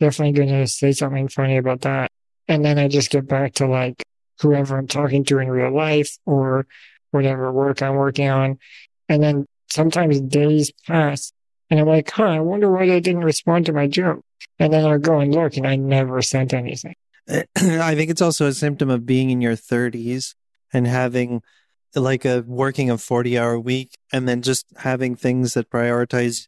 Definitely 0.00 0.44
gonna 0.44 0.66
say 0.66 0.92
something 0.92 1.28
funny 1.28 1.56
about 1.56 1.82
that," 1.82 2.10
and 2.48 2.64
then 2.64 2.78
I 2.78 2.88
just 2.88 3.10
get 3.10 3.26
back 3.26 3.54
to 3.54 3.66
like 3.66 4.02
whoever 4.40 4.76
I'm 4.76 4.86
talking 4.86 5.24
to 5.24 5.38
in 5.38 5.48
real 5.48 5.74
life 5.74 6.16
or 6.26 6.66
whatever 7.10 7.52
work 7.52 7.82
I'm 7.82 7.96
working 7.96 8.28
on, 8.28 8.58
and 9.08 9.22
then 9.22 9.46
sometimes 9.68 10.20
days 10.20 10.72
pass, 10.86 11.32
and 11.70 11.80
I'm 11.80 11.86
like, 11.86 12.10
"Huh, 12.10 12.24
I 12.24 12.40
wonder 12.40 12.70
why 12.70 12.86
they 12.86 13.00
didn't 13.00 13.24
respond 13.24 13.66
to 13.66 13.72
my 13.72 13.86
joke." 13.86 14.22
And 14.58 14.72
then 14.72 14.84
I'll 14.84 14.98
go 14.98 15.20
and 15.20 15.34
look, 15.34 15.56
and 15.56 15.66
I 15.66 15.76
never 15.76 16.22
sent 16.22 16.54
anything. 16.54 16.94
I 17.28 17.94
think 17.94 18.10
it's 18.10 18.22
also 18.22 18.46
a 18.46 18.52
symptom 18.52 18.88
of 18.88 19.04
being 19.06 19.30
in 19.30 19.40
your 19.40 19.56
30s 19.56 20.34
and 20.72 20.86
having 20.86 21.42
like 21.96 22.24
a 22.24 22.44
working 22.46 22.90
a 22.90 22.98
40 22.98 23.38
hour 23.38 23.58
week 23.58 23.94
and 24.12 24.28
then 24.28 24.42
just 24.42 24.66
having 24.76 25.16
things 25.16 25.54
that 25.54 25.70
prioritize 25.70 26.46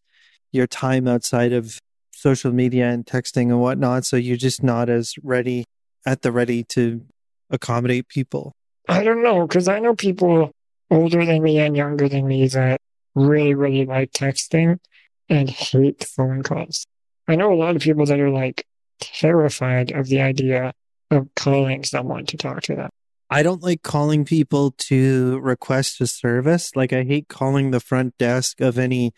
your 0.52 0.66
time 0.66 1.08
outside 1.08 1.52
of 1.52 1.78
social 2.12 2.52
media 2.52 2.88
and 2.88 3.06
texting 3.06 3.48
and 3.48 3.60
whatnot. 3.60 4.04
So 4.04 4.16
you're 4.16 4.36
just 4.36 4.62
not 4.62 4.88
as 4.88 5.14
ready 5.22 5.64
at 6.06 6.22
the 6.22 6.32
ready 6.32 6.64
to 6.64 7.02
accommodate 7.50 8.08
people. 8.08 8.52
I 8.88 9.04
don't 9.04 9.22
know, 9.22 9.46
because 9.46 9.68
I 9.68 9.78
know 9.78 9.94
people 9.94 10.50
older 10.90 11.24
than 11.24 11.42
me 11.42 11.58
and 11.58 11.76
younger 11.76 12.08
than 12.08 12.26
me 12.26 12.48
that 12.48 12.80
really, 13.14 13.54
really 13.54 13.84
like 13.84 14.12
texting 14.12 14.78
and 15.28 15.50
hate 15.50 16.04
phone 16.04 16.42
calls. 16.42 16.86
I 17.26 17.36
know 17.36 17.52
a 17.52 17.56
lot 17.56 17.76
of 17.76 17.82
people 17.82 18.06
that 18.06 18.20
are 18.20 18.30
like 18.30 18.64
terrified 19.00 19.92
of 19.92 20.06
the 20.06 20.20
idea 20.20 20.72
of 21.10 21.28
calling 21.36 21.84
someone 21.84 22.26
to 22.26 22.36
talk 22.36 22.62
to 22.62 22.74
them. 22.74 22.90
I 23.30 23.42
don't 23.42 23.62
like 23.62 23.82
calling 23.82 24.24
people 24.24 24.70
to 24.72 25.38
request 25.40 26.00
a 26.00 26.06
service. 26.06 26.74
Like 26.74 26.92
I 26.92 27.04
hate 27.04 27.28
calling 27.28 27.70
the 27.70 27.80
front 27.80 28.16
desk 28.18 28.60
of 28.60 28.78
any 28.78 29.12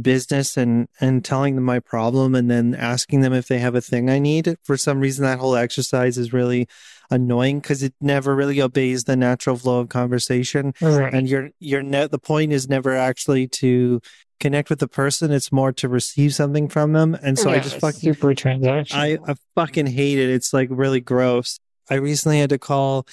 business 0.00 0.56
and 0.58 0.88
and 1.00 1.24
telling 1.24 1.54
them 1.54 1.64
my 1.64 1.80
problem 1.80 2.34
and 2.34 2.50
then 2.50 2.74
asking 2.74 3.22
them 3.22 3.32
if 3.32 3.48
they 3.48 3.58
have 3.58 3.74
a 3.74 3.80
thing 3.80 4.10
I 4.10 4.18
need. 4.18 4.56
For 4.62 4.76
some 4.76 5.00
reason 5.00 5.24
that 5.24 5.38
whole 5.38 5.56
exercise 5.56 6.18
is 6.18 6.32
really 6.34 6.68
annoying 7.10 7.60
cuz 7.62 7.82
it 7.82 7.94
never 8.00 8.34
really 8.34 8.60
obeys 8.60 9.04
the 9.04 9.16
natural 9.16 9.56
flow 9.56 9.80
of 9.80 9.88
conversation 9.88 10.74
Right. 10.82 11.14
and 11.14 11.28
your 11.28 11.50
your 11.60 11.82
net 11.82 12.10
the 12.10 12.18
point 12.18 12.52
is 12.52 12.68
never 12.68 12.94
actually 12.94 13.46
to 13.48 14.00
connect 14.40 14.68
with 14.68 14.80
the 14.80 14.88
person 14.88 15.30
it's 15.30 15.50
more 15.52 15.72
to 15.72 15.88
receive 15.88 16.34
something 16.34 16.68
from 16.68 16.92
them 16.92 17.16
and 17.22 17.38
so 17.38 17.48
I 17.50 17.60
just 17.60 17.80
fucking 17.80 18.12
super 18.12 18.34
transactional. 18.34 18.94
I, 18.94 19.18
I 19.26 19.34
fucking 19.54 19.86
hate 19.86 20.18
it. 20.18 20.28
It's 20.28 20.52
like 20.52 20.68
really 20.70 21.00
gross. 21.00 21.58
I 21.88 21.94
recently 21.94 22.40
had 22.40 22.50
to 22.50 22.58
call 22.58 23.06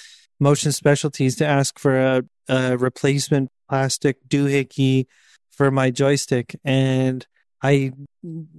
Motion 0.44 0.72
Specialties 0.72 1.36
to 1.36 1.46
ask 1.46 1.78
for 1.78 1.98
a, 1.98 2.22
a 2.48 2.76
replacement 2.76 3.50
plastic 3.68 4.18
doohickey 4.28 5.06
for 5.50 5.70
my 5.70 5.90
joystick, 5.90 6.54
and 6.64 7.26
I 7.62 7.92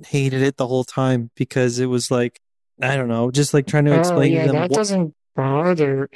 hated 0.07 0.41
it 0.41 0.57
the 0.57 0.65
whole 0.67 0.83
time 0.83 1.29
because 1.35 1.77
it 1.77 1.85
was 1.85 2.09
like 2.09 2.41
I 2.81 2.97
don't 2.97 3.07
know, 3.07 3.31
just 3.31 3.53
like 3.53 3.67
trying 3.67 3.85
to 3.85 3.95
oh, 3.95 3.99
explain 3.99 4.33
yeah, 4.33 4.41
to 4.41 4.47
them. 4.47 4.55
that 4.55 4.69
what- 4.71 4.77
doesn't 4.77 5.15
bother. 5.35 6.09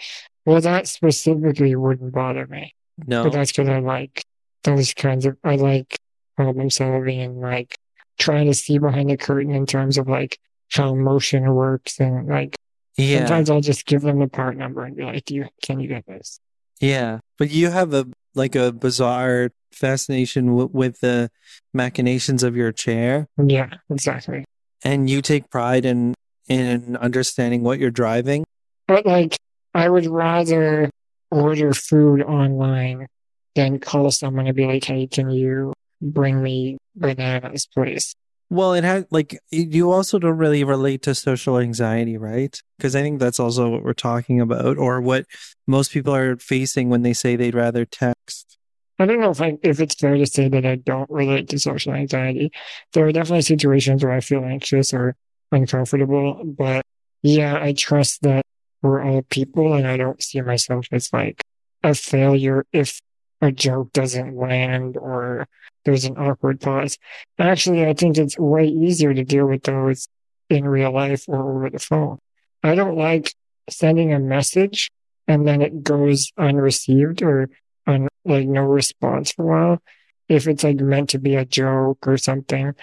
Well, 0.46 0.62
that 0.62 0.88
specifically 0.88 1.76
wouldn't 1.76 2.12
bother 2.14 2.48
me. 2.48 2.74
no, 3.06 3.24
But 3.26 3.34
that's 3.34 3.52
because 3.52 3.70
I 3.70 3.80
like 3.80 4.26
those 4.64 4.94
kinds 4.96 5.28
of, 5.28 5.38
I 5.44 5.58
like 5.58 6.00
problem 6.36 6.70
solving 6.72 7.22
and 7.22 7.40
like 7.40 7.76
trying 8.18 8.48
to 8.48 8.56
see 8.56 8.80
behind 8.80 9.12
the 9.12 9.18
curtain 9.18 9.54
in 9.54 9.68
terms 9.68 10.00
of 10.00 10.08
like 10.08 10.40
how 10.72 10.96
motion 10.96 11.54
works. 11.54 12.00
And 12.00 12.28
like 12.28 12.56
yeah, 13.00 13.20
sometimes 13.20 13.50
I'll 13.50 13.62
just 13.62 13.86
give 13.86 14.02
them 14.02 14.20
the 14.20 14.28
part 14.28 14.58
number 14.58 14.84
and 14.86 14.96
be 14.96 15.04
like, 15.04 15.26
Do 15.26 15.36
you, 15.36 15.46
can 15.64 15.80
you 15.80 15.88
get 15.88 16.06
this? 16.08 16.40
yeah. 16.80 17.20
But 17.38 17.50
you 17.52 17.70
have 17.70 17.94
a 17.94 18.08
like 18.36 18.56
a 18.56 18.72
bizarre 18.72 19.52
fascination 19.74 20.48
w- 20.48 20.70
with 20.72 21.00
the 21.00 21.30
machinations 21.74 22.44
of 22.44 22.56
your 22.56 22.72
chair. 22.72 23.28
Yeah, 23.38 23.70
exactly. 23.90 24.46
and 24.84 25.10
you 25.10 25.22
take 25.22 25.50
pride 25.50 25.86
in 25.86 26.14
in 26.48 26.96
understanding 26.98 27.62
what 27.64 27.80
you're 27.80 27.92
driving 27.92 28.44
But 28.88 29.06
like, 29.06 29.38
I 29.74 29.88
would 29.90 30.08
rather 30.08 30.90
order 31.32 31.74
food 31.74 32.24
online 32.24 33.06
than 33.56 33.80
call 33.80 34.10
someone 34.12 34.48
and 34.48 34.56
be 34.56 34.66
like, 34.66 34.84
Hey, 34.84 35.06
can 35.08 35.30
you 35.30 35.74
bring 36.02 36.42
me 36.42 36.78
bananas, 36.96 37.68
please? 37.74 38.16
Well, 38.50 38.74
it 38.74 38.84
had 38.84 39.06
like 39.12 39.38
you 39.52 39.92
also 39.92 40.18
don't 40.18 40.38
really 40.38 40.64
relate 40.64 41.04
to 41.04 41.14
social 41.14 41.60
anxiety, 41.60 42.18
right? 42.18 42.60
Because 42.78 42.96
I 42.96 43.02
think 43.02 43.20
that's 43.20 43.40
also 43.40 43.70
what 43.70 43.84
we're 43.84 43.94
talking 43.94 44.42
about, 44.42 44.78
or 44.78 45.02
what 45.02 45.26
most 45.68 45.92
people 45.92 46.16
are 46.16 46.38
facing 46.38 46.90
when 46.90 47.04
they 47.04 47.14
say 47.14 47.36
they'd 47.36 47.54
rather 47.54 47.86
text. 47.86 48.58
I 48.98 49.06
don't 49.06 49.22
know 49.22 49.30
if 49.30 49.42
I, 49.42 49.58
if 49.64 49.80
it's 49.80 49.96
fair 49.96 50.18
to 50.18 50.26
say 50.26 50.50
that 50.50 50.66
I 50.66 50.76
don't 50.76 51.10
relate 51.10 51.48
to 51.50 51.60
social 51.60 51.94
anxiety. 51.94 52.52
There 52.94 53.08
are 53.08 53.12
definitely 53.12 53.44
situations 53.44 54.04
where 54.04 54.14
I 54.14 54.20
feel 54.20 54.44
anxious 54.44 54.94
or 54.94 55.16
uncomfortable, 55.52 56.42
but 56.44 56.86
yeah, 57.22 57.62
I 57.62 57.74
trust 57.74 58.24
that 58.24 58.46
we're 58.82 59.02
all 59.02 59.22
people 59.24 59.74
and 59.74 59.88
I 59.88 59.96
don't 59.96 60.22
see 60.22 60.42
myself 60.42 60.88
as 60.92 61.14
like 61.14 61.42
a 61.84 61.94
failure 61.94 62.66
if 62.74 63.00
a 63.42 63.52
joke 63.52 63.94
doesn't 63.94 64.36
land 64.36 64.98
or 64.98 65.48
there's 65.86 66.06
an 66.06 66.18
awkward 66.18 66.60
pause. 66.60 66.98
Actually, 67.38 67.86
I 67.86 67.94
think 67.94 68.18
it's 68.18 68.38
way 68.38 68.68
easier 68.68 69.14
to 69.14 69.24
deal 69.24 69.48
with 69.48 69.64
those 69.64 70.08
in 70.50 70.68
real 70.68 70.92
life 70.92 71.26
or 71.28 71.58
over 71.58 71.70
the 71.70 71.80
phone. 71.80 72.20
I 72.64 72.76
don't 72.76 72.98
like 72.98 73.34
sending 73.70 74.14
a 74.14 74.20
message 74.20 74.92
and 75.28 75.48
then 75.48 75.62
it 75.62 75.84
goes 75.84 76.32
unreceived 76.38 77.22
or 77.22 77.50
on 77.88 78.08
like 78.26 78.48
no 78.48 78.64
response 78.64 79.32
for 79.32 79.44
a 79.44 79.48
while. 79.48 79.84
If 80.28 80.48
it's 80.48 80.64
like 80.64 80.80
meant 80.80 81.10
to 81.12 81.20
be 81.20 81.36
a 81.36 81.46
joke 81.46 82.08
or 82.08 82.18
something, 82.18 82.74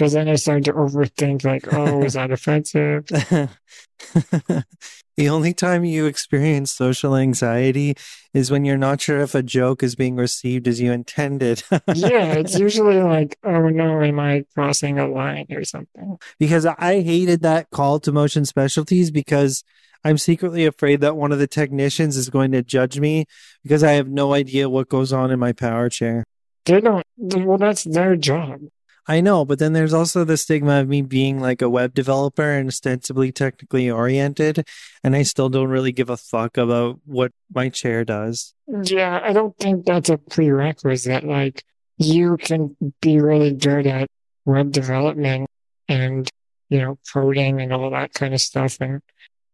because 0.00 0.14
then 0.14 0.30
I 0.30 0.36
start 0.36 0.64
to 0.64 0.72
overthink, 0.72 1.44
like, 1.44 1.74
oh, 1.74 2.02
is 2.02 2.14
that 2.14 2.30
offensive? 2.30 3.04
the 5.18 5.28
only 5.28 5.52
time 5.52 5.84
you 5.84 6.06
experience 6.06 6.72
social 6.72 7.14
anxiety 7.14 7.96
is 8.32 8.50
when 8.50 8.64
you're 8.64 8.78
not 8.78 9.02
sure 9.02 9.20
if 9.20 9.34
a 9.34 9.42
joke 9.42 9.82
is 9.82 9.96
being 9.96 10.16
received 10.16 10.66
as 10.66 10.80
you 10.80 10.90
intended. 10.90 11.62
yeah, 11.94 12.32
it's 12.32 12.58
usually 12.58 13.02
like, 13.02 13.36
oh 13.44 13.68
no, 13.68 14.02
am 14.02 14.18
I 14.18 14.46
crossing 14.54 14.98
a 14.98 15.06
line 15.06 15.48
or 15.50 15.64
something? 15.64 16.16
Because 16.38 16.64
I 16.64 17.02
hated 17.02 17.42
that 17.42 17.68
call 17.68 18.00
to 18.00 18.10
motion 18.10 18.46
specialties 18.46 19.10
because 19.10 19.62
I'm 20.02 20.16
secretly 20.16 20.64
afraid 20.64 21.02
that 21.02 21.14
one 21.14 21.30
of 21.30 21.38
the 21.38 21.46
technicians 21.46 22.16
is 22.16 22.30
going 22.30 22.52
to 22.52 22.62
judge 22.62 22.98
me 22.98 23.26
because 23.62 23.84
I 23.84 23.92
have 23.92 24.08
no 24.08 24.32
idea 24.32 24.70
what 24.70 24.88
goes 24.88 25.12
on 25.12 25.30
in 25.30 25.38
my 25.38 25.52
power 25.52 25.90
chair. 25.90 26.24
They 26.64 26.80
don't, 26.80 27.04
well, 27.18 27.58
that's 27.58 27.84
their 27.84 28.16
job. 28.16 28.60
I 29.06 29.20
know, 29.20 29.44
but 29.44 29.58
then 29.58 29.72
there's 29.72 29.94
also 29.94 30.24
the 30.24 30.36
stigma 30.36 30.80
of 30.80 30.88
me 30.88 31.02
being 31.02 31.40
like 31.40 31.62
a 31.62 31.70
web 31.70 31.94
developer 31.94 32.50
and 32.50 32.68
ostensibly 32.68 33.32
technically 33.32 33.90
oriented, 33.90 34.66
and 35.02 35.16
I 35.16 35.22
still 35.22 35.48
don't 35.48 35.68
really 35.68 35.92
give 35.92 36.10
a 36.10 36.16
fuck 36.16 36.56
about 36.56 37.00
what 37.04 37.32
my 37.52 37.68
chair 37.68 38.04
does. 38.04 38.54
Yeah, 38.68 39.20
I 39.22 39.32
don't 39.32 39.56
think 39.58 39.86
that's 39.86 40.10
a 40.10 40.18
prerequisite. 40.18 41.24
Like, 41.24 41.64
you 41.98 42.36
can 42.36 42.76
be 43.00 43.20
really 43.20 43.52
good 43.52 43.86
at 43.86 44.08
web 44.44 44.72
development 44.72 45.48
and, 45.88 46.28
you 46.68 46.78
know, 46.80 46.98
coding 47.12 47.60
and 47.60 47.72
all 47.72 47.90
that 47.90 48.14
kind 48.14 48.32
of 48.32 48.40
stuff 48.40 48.78
and 48.80 49.02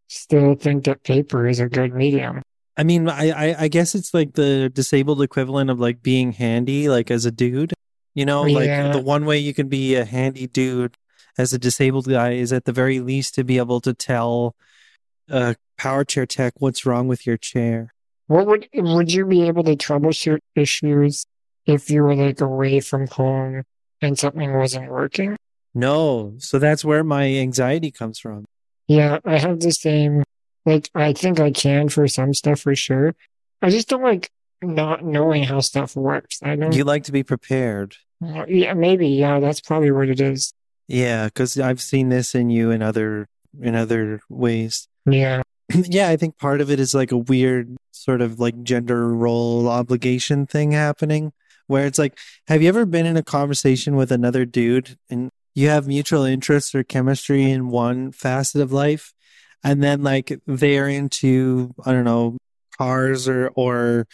still 0.09 0.55
think 0.55 0.85
that 0.85 1.03
paper 1.03 1.47
is 1.49 1.61
a 1.61 1.69
good 1.69 1.95
medium. 1.95 2.43
I 2.77 2.85
mean, 2.85 3.09
I, 3.09 3.31
I, 3.31 3.63
I 3.63 3.69
guess 3.69 3.95
it's 3.95 4.13
like 4.13 4.35
the 4.35 4.69
disabled 4.69 5.23
equivalent 5.23 5.71
of 5.71 5.81
like 5.81 6.03
being 6.03 6.33
handy, 6.33 6.89
like 6.89 7.11
as 7.11 7.25
a 7.25 7.31
dude. 7.31 7.73
You 8.17 8.25
know, 8.25 8.41
oh, 8.41 8.51
like 8.51 8.93
the 8.95 9.03
one 9.03 9.27
way 9.27 9.37
you 9.37 9.53
can 9.53 9.69
be 9.69 9.95
a 9.95 10.07
handy 10.07 10.47
dude 10.47 10.97
as 11.37 11.53
a 11.53 11.59
disabled 11.59 12.09
guy 12.09 12.33
is 12.33 12.51
at 12.51 12.65
the 12.65 12.73
very 12.73 12.99
least 12.99 13.35
to 13.35 13.45
be 13.45 13.59
able 13.59 13.79
to 13.83 13.93
tell 13.93 14.57
a 15.29 15.55
power 15.77 16.03
chair 16.03 16.25
tech 16.25 16.55
what's 16.57 16.87
wrong 16.87 17.09
with 17.09 17.27
your 17.27 17.37
chair. 17.37 17.93
What 18.27 18.47
would 18.47 18.69
would 18.73 19.13
you 19.13 19.27
be 19.27 19.47
able 19.47 19.65
to 19.65 19.77
troubleshoot 19.77 20.39
issues 20.55 21.27
if 21.67 21.91
you 21.91 22.03
were 22.03 22.15
like 22.15 22.41
away 22.41 22.81
from 22.81 23.07
home 23.07 23.65
and 24.01 24.19
something 24.19 24.55
wasn't 24.55 24.91
working? 24.91 25.37
No, 25.75 26.37
so 26.39 26.59
that's 26.59 26.87
where 26.87 27.05
my 27.05 27.27
anxiety 27.27 27.91
comes 27.91 28.19
from. 28.19 28.47
Yeah, 28.89 29.19
I 29.27 29.37
have 29.37 29.61
the 29.61 29.73
same. 29.73 30.23
Like, 30.65 30.89
I 30.95 31.13
think 31.13 31.39
I 31.39 31.51
can 31.51 31.91
for 31.91 32.09
some 32.09 32.33
stuff 32.33 32.61
for 32.61 32.75
sure. 32.75 33.15
I 33.61 33.69
just 33.69 33.89
don't 33.89 34.03
like 34.03 34.31
not 34.63 35.05
knowing 35.05 35.45
how 35.45 35.61
stuff 35.61 35.95
works. 35.95 36.41
I 36.43 36.57
don't. 36.57 36.75
You 36.75 36.85
like 36.85 37.05
to 37.05 37.13
be 37.13 37.23
prepared. 37.23 37.97
Uh, 38.25 38.45
yeah, 38.49 38.75
maybe. 38.75 39.09
Yeah, 39.09 39.41
that's 39.41 39.61
probably 39.61 39.91
what 39.91 40.09
it 40.09 40.21
is. 40.21 40.53
Yeah, 40.89 41.27
because 41.27 41.59
I've 41.59 41.81
seen 41.81 42.09
this 42.09 42.35
in 42.35 42.51
you 42.51 42.71
in 42.71 42.83
other 42.83 43.29
in 43.61 43.75
other 43.75 44.21
ways. 44.29 44.89
Yeah. 45.09 45.43
yeah, 45.73 46.09
I 46.09 46.17
think 46.17 46.37
part 46.37 46.61
of 46.61 46.69
it 46.69 46.81
is 46.81 46.93
like 46.95 47.13
a 47.13 47.17
weird 47.17 47.77
sort 47.93 48.21
of 48.21 48.41
like 48.41 48.63
gender 48.65 49.09
role 49.09 49.69
obligation 49.69 50.47
thing 50.47 50.73
happening 50.73 51.33
where 51.67 51.87
it's 51.87 51.99
like, 51.99 52.19
have 52.49 52.63
you 52.63 52.69
ever 52.69 52.87
been 52.87 53.07
in 53.07 53.17
a 53.17 53.23
conversation 53.23 53.97
with 53.97 54.13
another 54.13 54.45
dude 54.45 54.97
and 55.11 55.31
you 55.55 55.69
have 55.69 55.87
mutual 55.87 56.25
interests 56.25 56.75
or 56.75 56.85
chemistry 56.85 57.51
in 57.51 57.69
one 57.69 58.13
facet 58.13 58.61
of 58.61 58.73
life? 58.73 59.13
And 59.65 59.83
then 59.83 60.03
like 60.03 60.39
they're 60.47 60.89
into, 60.89 61.75
I 61.85 61.93
don't 61.93 62.05
know, 62.05 62.37
cars 62.79 63.29
or, 63.29 63.49
or 63.55 64.07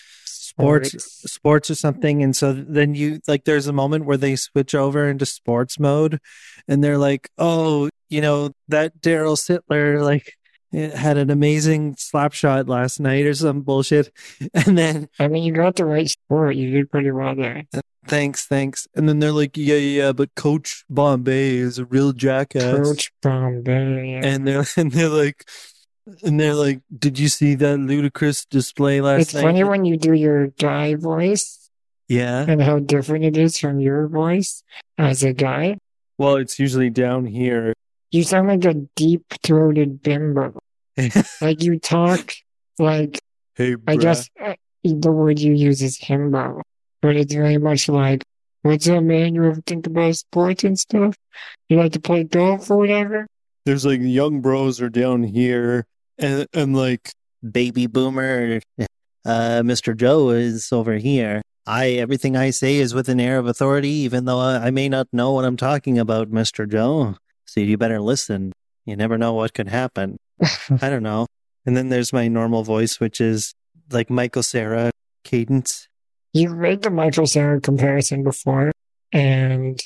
sports, 0.52 1.30
sports 1.30 1.70
or 1.70 1.74
something. 1.74 2.22
And 2.22 2.36
so 2.36 2.52
then 2.52 2.94
you 2.94 3.20
like, 3.26 3.44
there's 3.44 3.66
a 3.66 3.72
moment 3.72 4.04
where 4.04 4.16
they 4.16 4.36
switch 4.36 4.74
over 4.74 5.08
into 5.08 5.26
sports 5.26 5.78
mode 5.78 6.18
and 6.68 6.82
they're 6.82 6.98
like, 6.98 7.28
oh, 7.38 7.88
you 8.08 8.20
know, 8.20 8.52
that 8.68 9.00
Darryl 9.00 9.36
Sittler, 9.36 10.02
like, 10.02 10.34
it 10.72 10.94
had 10.94 11.18
an 11.18 11.30
amazing 11.30 11.94
slap 11.98 12.32
shot 12.32 12.66
last 12.66 12.98
night 12.98 13.26
or 13.26 13.34
some 13.34 13.60
bullshit. 13.60 14.10
And 14.54 14.76
then 14.76 15.08
I 15.18 15.28
mean, 15.28 15.42
you 15.42 15.52
got 15.52 15.76
the 15.76 15.84
right 15.84 16.08
sport. 16.08 16.56
You 16.56 16.70
did 16.70 16.90
pretty 16.90 17.10
well 17.10 17.34
there. 17.34 17.64
thanks, 18.06 18.46
thanks. 18.46 18.86
And 18.94 19.08
then 19.08 19.18
they're 19.18 19.32
like, 19.32 19.56
yeah, 19.56 19.76
yeah, 19.76 20.04
yeah, 20.04 20.12
but 20.12 20.34
Coach 20.34 20.84
Bombay 20.88 21.56
is 21.56 21.78
a 21.78 21.84
real 21.84 22.12
jackass. 22.12 22.88
Coach 22.88 23.12
Bombay. 23.22 24.20
And 24.22 24.46
they're 24.46 24.64
and 24.76 24.92
they're 24.92 25.08
like 25.08 25.46
and 26.22 26.38
they're 26.38 26.54
like, 26.54 26.80
Did 26.96 27.18
you 27.18 27.28
see 27.28 27.54
that 27.56 27.78
ludicrous 27.78 28.44
display 28.44 29.00
last 29.00 29.20
It's 29.20 29.34
night? 29.34 29.40
It's 29.40 29.46
funny 29.46 29.64
when 29.64 29.84
you 29.84 29.96
do 29.96 30.12
your 30.12 30.48
guy 30.48 30.94
voice 30.94 31.70
yeah. 32.08 32.44
and 32.46 32.60
how 32.62 32.78
different 32.78 33.24
it 33.24 33.36
is 33.36 33.58
from 33.58 33.80
your 33.80 34.08
voice 34.08 34.62
as 34.98 35.22
a 35.22 35.32
guy. 35.32 35.78
Well, 36.18 36.36
it's 36.36 36.58
usually 36.58 36.90
down 36.90 37.26
here. 37.26 37.72
You 38.10 38.22
sound 38.24 38.48
like 38.48 38.64
a 38.64 38.74
deep 38.74 39.24
throated 39.42 40.02
bimbo. 40.02 40.58
Like 41.40 41.62
you 41.62 41.78
talk 41.78 42.34
like, 42.78 43.18
hey, 43.54 43.76
I 43.86 43.96
guess 43.96 44.28
uh, 44.38 44.54
the 44.84 45.10
word 45.10 45.38
you 45.38 45.54
use 45.54 45.80
is 45.80 45.98
himbo, 45.98 46.60
but 47.00 47.16
it's 47.16 47.32
very 47.32 47.56
much 47.56 47.88
like, 47.88 48.22
what's 48.60 48.86
up, 48.88 49.02
man? 49.02 49.34
You 49.34 49.44
ever 49.44 49.62
think 49.62 49.86
about 49.86 50.14
sports 50.16 50.64
and 50.64 50.78
stuff? 50.78 51.16
You 51.70 51.78
like 51.78 51.92
to 51.92 52.00
play 52.00 52.24
golf 52.24 52.70
or 52.70 52.76
whatever? 52.76 53.26
there's 53.64 53.86
like 53.86 54.00
young 54.00 54.40
bros 54.40 54.80
are 54.80 54.88
down 54.88 55.22
here 55.22 55.86
and 56.18 56.46
and 56.52 56.76
like 56.76 57.12
baby 57.48 57.86
boomer 57.86 58.60
uh 59.24 59.62
mr 59.62 59.96
joe 59.96 60.30
is 60.30 60.72
over 60.72 60.94
here. 60.94 61.42
I 61.66 61.90
everything 61.90 62.36
i 62.36 62.50
say 62.50 62.76
is 62.76 62.94
with 62.94 63.08
an 63.08 63.20
air 63.20 63.38
of 63.38 63.46
authority 63.46 63.90
even 63.90 64.24
though 64.24 64.38
i, 64.38 64.66
I 64.66 64.70
may 64.70 64.88
not 64.88 65.06
know 65.12 65.32
what 65.32 65.44
i'm 65.44 65.56
talking 65.56 65.98
about 65.98 66.30
mr 66.30 66.68
joe. 66.68 67.16
So 67.46 67.60
you 67.60 67.76
better 67.76 68.00
listen. 68.00 68.52
You 68.86 68.96
never 68.96 69.18
know 69.18 69.34
what 69.34 69.54
could 69.54 69.68
happen. 69.68 70.18
I 70.80 70.88
don't 70.88 71.02
know. 71.02 71.26
And 71.66 71.76
then 71.76 71.88
there's 71.90 72.12
my 72.12 72.26
normal 72.28 72.64
voice 72.64 72.98
which 72.98 73.20
is 73.20 73.54
like 73.90 74.10
Michael 74.10 74.42
Cera 74.42 74.90
cadence. 75.24 75.88
You've 76.32 76.56
made 76.56 76.82
the 76.82 76.90
Michael 76.90 77.26
Cera 77.26 77.60
comparison 77.60 78.24
before, 78.24 78.72
and 79.12 79.78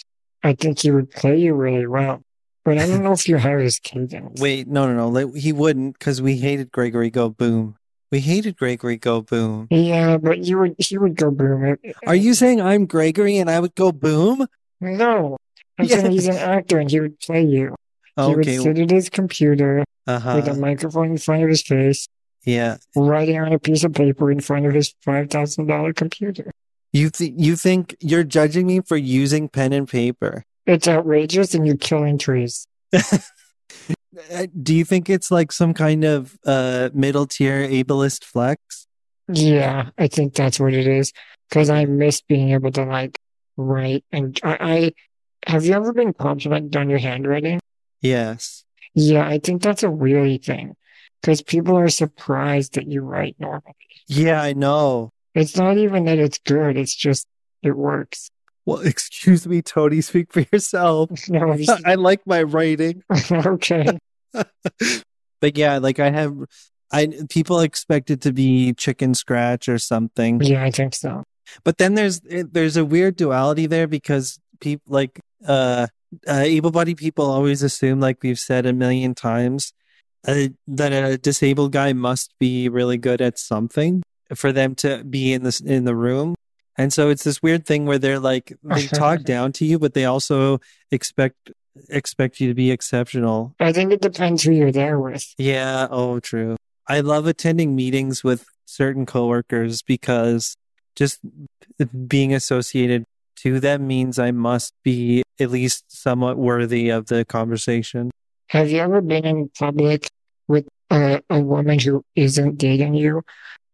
I 0.44 0.54
think 0.54 0.80
he 0.80 0.92
would 0.92 1.10
play 1.10 1.38
you 1.38 1.54
really 1.54 1.86
well. 1.86 2.22
But 2.66 2.78
I 2.78 2.86
don't 2.86 3.02
know 3.02 3.12
if 3.12 3.26
you 3.28 3.36
have 3.38 3.60
his 3.60 3.78
cadence. 3.78 4.40
wait 4.40 4.66
no 4.68 4.92
no 4.92 5.08
no 5.08 5.32
he 5.32 5.52
wouldn't 5.52 5.98
because 5.98 6.20
we 6.20 6.36
hated 6.36 6.70
gregory 6.72 7.08
go 7.10 7.28
boom 7.30 7.76
we 8.12 8.20
hated 8.20 8.56
gregory 8.56 8.96
go 8.96 9.22
boom 9.22 9.68
Yeah, 9.70 10.16
but 10.18 10.44
you 10.44 10.58
would 10.58 10.74
he 10.78 10.98
would 10.98 11.16
go 11.16 11.30
boom. 11.30 11.76
Are 12.06 12.14
you 12.14 12.34
saying 12.34 12.60
I'm 12.60 12.86
Gregory 12.86 13.38
and 13.38 13.48
I 13.50 13.58
would 13.60 13.74
go 13.74 13.90
boom? 13.92 14.46
No. 14.80 15.36
I'm 15.78 15.86
Yeah. 15.86 16.00
saying 16.00 16.12
he's 16.12 16.28
an 16.28 16.36
actor 16.36 16.78
and 16.78 16.90
he 16.90 17.00
would 17.00 17.18
play 17.20 17.42
you. 17.44 17.74
He 18.16 18.22
Okay. 18.22 18.34
would 18.58 18.62
sit 18.62 18.78
at 18.78 18.90
his 18.90 19.08
computer 19.10 19.84
Uh 20.06 20.32
with 20.36 20.48
a 20.48 20.54
microphone 20.54 21.10
in 21.10 21.18
front 21.18 21.42
of 21.42 21.48
his 21.48 21.62
face, 21.62 22.06
Yeah. 22.44 22.76
writing 22.94 23.38
on 23.40 23.52
a 23.52 23.58
piece 23.58 23.82
of 23.84 23.92
paper 23.92 24.30
in 24.30 24.40
front 24.40 24.66
of 24.66 24.72
his 24.74 24.94
five 25.04 25.30
thousand 25.30 25.66
dollar 25.66 25.92
computer. 25.92 26.50
You 26.92 27.10
th- 27.10 27.34
you 27.36 27.56
think 27.56 27.96
you're 28.00 28.24
judging 28.24 28.66
me 28.66 28.80
for 28.80 28.96
using 28.96 29.48
pen 29.48 29.72
and 29.72 29.88
paper? 29.88 30.44
It's 30.66 30.88
outrageous 30.88 31.54
and 31.54 31.66
you're 31.66 31.76
killing 31.76 32.18
trees. 32.18 32.66
Uh, 34.32 34.46
Do 34.62 34.74
you 34.74 34.84
think 34.84 35.10
it's 35.10 35.30
like 35.30 35.52
some 35.52 35.74
kind 35.74 36.02
of 36.04 36.38
uh 36.46 36.88
middle 36.94 37.26
tier 37.26 37.68
ableist 37.68 38.24
flex? 38.24 38.86
Yeah, 39.28 39.90
I 39.98 40.06
think 40.06 40.34
that's 40.34 40.58
what 40.58 40.72
it 40.72 40.86
is. 40.86 41.12
Because 41.48 41.68
I 41.68 41.84
miss 41.84 42.22
being 42.22 42.50
able 42.50 42.72
to 42.72 42.84
like 42.84 43.20
write 43.56 44.04
and 44.12 44.38
I, 44.42 44.92
I 45.46 45.50
have 45.50 45.64
you 45.64 45.74
ever 45.74 45.92
been 45.92 46.12
complimented 46.12 46.76
on 46.76 46.88
your 46.88 46.98
handwriting? 46.98 47.60
Yes. 48.00 48.64
Yeah, 48.94 49.26
I 49.26 49.38
think 49.38 49.62
that's 49.62 49.82
a 49.82 49.90
really 49.90 50.38
thing. 50.38 50.76
Because 51.20 51.42
people 51.42 51.76
are 51.76 51.88
surprised 51.88 52.74
that 52.74 52.86
you 52.86 53.02
write 53.02 53.36
normally. 53.38 53.74
Yeah, 54.08 54.40
I 54.40 54.54
know. 54.54 55.10
It's 55.34 55.56
not 55.56 55.76
even 55.76 56.06
that 56.06 56.18
it's 56.18 56.38
good, 56.38 56.78
it's 56.78 56.94
just 56.94 57.26
it 57.62 57.76
works. 57.76 58.30
Well, 58.66 58.78
excuse 58.84 59.46
me, 59.46 59.62
Tony, 59.62 60.00
speak 60.00 60.32
for 60.32 60.44
yourself. 60.52 61.10
No, 61.28 61.56
I 61.84 61.94
like 61.94 62.26
my 62.26 62.42
writing. 62.42 63.02
okay. 63.32 63.98
but 64.32 65.56
yeah, 65.56 65.78
like 65.78 65.98
I 65.98 66.10
have 66.10 66.36
I 66.92 67.12
people 67.30 67.60
expect 67.60 68.10
it 68.10 68.20
to 68.22 68.32
be 68.32 68.74
chicken 68.74 69.14
scratch 69.14 69.68
or 69.68 69.78
something. 69.78 70.40
Yeah, 70.42 70.62
I 70.64 70.70
think 70.70 70.94
so. 70.94 71.24
But 71.64 71.78
then 71.78 71.94
there's 71.94 72.20
there's 72.20 72.76
a 72.76 72.84
weird 72.84 73.16
duality 73.16 73.66
there 73.66 73.86
because 73.86 74.38
people 74.60 74.92
like 74.92 75.20
uh, 75.46 75.86
uh 76.28 76.42
able-bodied 76.44 76.96
people 76.96 77.26
always 77.26 77.62
assume 77.62 78.00
like 78.00 78.18
we've 78.22 78.38
said 78.38 78.66
a 78.66 78.72
million 78.72 79.14
times 79.14 79.72
uh, 80.26 80.48
that 80.66 80.92
a 80.92 81.18
disabled 81.18 81.72
guy 81.72 81.92
must 81.92 82.34
be 82.38 82.68
really 82.68 82.98
good 82.98 83.20
at 83.20 83.38
something 83.38 84.02
for 84.34 84.52
them 84.52 84.74
to 84.74 85.04
be 85.04 85.32
in 85.32 85.42
this 85.42 85.60
in 85.60 85.84
the 85.84 85.94
room. 85.94 86.34
And 86.78 86.92
so 86.92 87.08
it's 87.08 87.24
this 87.24 87.42
weird 87.42 87.66
thing 87.66 87.86
where 87.86 87.98
they're 87.98 88.18
like 88.18 88.52
they 88.62 88.86
talk 88.86 89.22
down 89.22 89.52
to 89.52 89.64
you 89.64 89.78
but 89.78 89.94
they 89.94 90.04
also 90.04 90.60
expect 90.90 91.50
expect 91.88 92.40
you 92.40 92.48
to 92.48 92.54
be 92.54 92.70
exceptional. 92.70 93.54
I 93.60 93.72
think 93.72 93.92
it 93.92 94.00
depends 94.00 94.42
who 94.42 94.52
you're 94.52 94.72
there 94.72 94.98
with. 94.98 95.34
Yeah, 95.38 95.88
oh 95.90 96.20
true. 96.20 96.56
I 96.88 97.00
love 97.00 97.26
attending 97.26 97.74
meetings 97.74 98.22
with 98.22 98.46
certain 98.64 99.06
coworkers 99.06 99.82
because 99.82 100.56
just 100.94 101.20
being 102.08 102.32
associated 102.34 103.04
to 103.36 103.60
them 103.60 103.86
means 103.86 104.18
I 104.18 104.30
must 104.30 104.72
be 104.82 105.22
at 105.38 105.50
least 105.50 105.84
somewhat 105.88 106.38
worthy 106.38 106.88
of 106.88 107.06
the 107.06 107.24
conversation. 107.24 108.10
Have 108.48 108.70
you 108.70 108.78
ever 108.78 109.00
been 109.00 109.24
in 109.24 109.50
public 109.58 110.08
with 110.48 110.66
a, 110.90 111.20
a 111.28 111.40
woman 111.40 111.78
who 111.78 112.02
isn't 112.14 112.58
dating 112.58 112.94
you, 112.94 113.22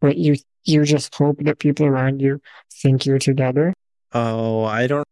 but 0.03 0.17
you 0.17 0.35
you 0.65 0.83
just 0.83 1.15
hope 1.15 1.37
that 1.39 1.59
people 1.59 1.85
around 1.85 2.21
you 2.21 2.41
think 2.81 3.05
you're 3.05 3.19
together? 3.19 3.73
Oh, 4.11 4.65
I 4.65 4.85
don't 4.85 5.07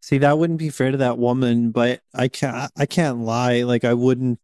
see 0.00 0.18
that 0.18 0.38
wouldn't 0.38 0.60
be 0.60 0.70
fair 0.70 0.92
to 0.92 0.98
that 0.98 1.18
woman, 1.18 1.72
but 1.72 2.00
I 2.14 2.28
can't 2.28 2.70
I 2.78 2.86
can't 2.86 3.18
lie. 3.18 3.64
Like 3.64 3.84
I 3.84 3.94
wouldn't 3.94 4.38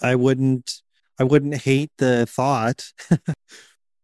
I 0.00 0.14
wouldn't 0.16 0.80
I 1.20 1.24
wouldn't 1.24 1.54
hate 1.62 1.92
the 1.98 2.26
thought. 2.26 2.90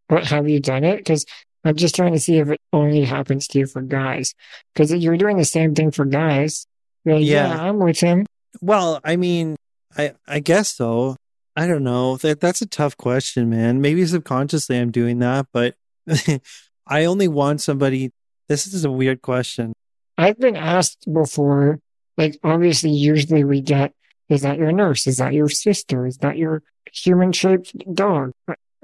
But 0.09 0.27
have 0.27 0.49
you 0.49 0.59
done 0.59 0.83
it? 0.83 0.97
Because 0.97 1.25
I'm 1.65 1.77
just 1.77 1.95
trying 1.95 2.15
to 2.15 2.19
see 2.19 2.39
if 2.39 2.49
it 2.49 2.61
only 2.73 3.05
happens 3.05 3.47
to 3.47 3.61
you 3.61 3.67
for 3.67 3.81
guys. 3.81 4.35
Because 4.75 4.93
you're 4.93 5.17
doing 5.17 5.37
the 5.37 5.45
same 5.45 5.73
thing 5.73 5.93
for 5.93 6.05
guys. 6.05 6.67
Like, 7.05 7.25
yeah. 7.25 7.55
Yeah. 7.55 7.63
I'm 7.63 7.79
with 7.79 8.01
him. 8.01 8.27
well, 8.61 8.99
I 9.05 9.15
mean, 9.15 9.55
I 9.97 10.15
I 10.27 10.41
guess 10.41 10.75
so. 10.75 11.15
I 11.61 11.67
don't 11.67 11.85
know. 11.85 12.17
That 12.17 12.41
that's 12.41 12.63
a 12.63 12.67
tough 12.67 12.97
question, 12.97 13.51
man. 13.51 13.83
Maybe 13.83 14.07
subconsciously 14.07 14.79
I'm 14.79 14.91
doing 14.91 15.19
that, 15.19 15.47
but 15.53 15.75
I 16.87 17.05
only 17.05 17.29
want 17.29 17.61
somebody 17.61 18.13
this 18.49 18.67
is 18.67 18.87
a 18.87 18.91
weird 18.91 19.21
question. 19.21 19.75
I've 20.17 20.39
been 20.39 20.57
asked 20.57 21.05
before, 21.13 21.79
like, 22.17 22.39
obviously, 22.43 22.93
usually 22.93 23.45
we 23.45 23.61
get, 23.61 23.93
is 24.31 24.41
that 24.41 24.57
your 24.57 24.73
nurse? 24.73 25.07
Is 25.07 25.19
that 25.19 25.35
your 25.35 25.51
sister? 25.51 26.07
Is 26.07 26.17
that 26.19 26.39
your 26.39 26.63
human 26.91 27.33
shaped 27.33 27.75
dog? 27.95 28.33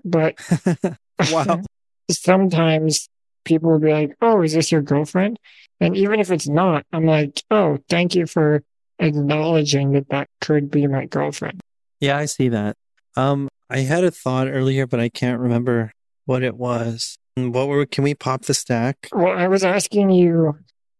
But 0.05 0.37
wow. 1.33 1.63
sometimes 2.11 3.09
people 3.45 3.71
will 3.71 3.79
be 3.79 3.91
like, 3.91 4.17
oh, 4.21 4.43
is 4.43 4.53
this 4.53 4.71
your 4.71 4.83
girlfriend? 4.83 5.39
And 5.81 5.97
even 5.97 6.21
if 6.21 6.31
it's 6.31 6.47
not, 6.47 6.85
I'm 6.93 7.07
like, 7.07 7.43
oh, 7.51 7.79
thank 7.89 8.15
you 8.15 8.27
for 8.27 8.63
acknowledging 8.99 9.93
that 9.93 10.11
that 10.11 10.29
could 10.43 10.71
be 10.71 10.87
my 10.87 11.07
girlfriend. 11.07 11.63
Yeah, 12.01 12.17
I 12.19 12.27
see 12.27 12.49
that. 12.49 12.77
Um, 13.17 13.49
I 13.71 13.79
had 13.81 14.05
a 14.05 14.11
thought 14.11 14.49
earlier, 14.49 14.87
but 14.87 15.01
I 15.01 15.09
can't 15.09 15.41
remember 15.41 15.93
what 16.25 16.43
it 16.43 16.57
was. 16.57 17.17
Mm, 17.39 17.53
What 17.53 17.69
were? 17.69 17.87
Can 17.87 18.05
we 18.05 18.15
pop 18.15 18.43
the 18.43 18.55
stack? 18.55 19.09
Well, 19.13 19.37
I 19.37 19.49
was 19.49 19.65
asking 19.65 20.11
you 20.11 20.59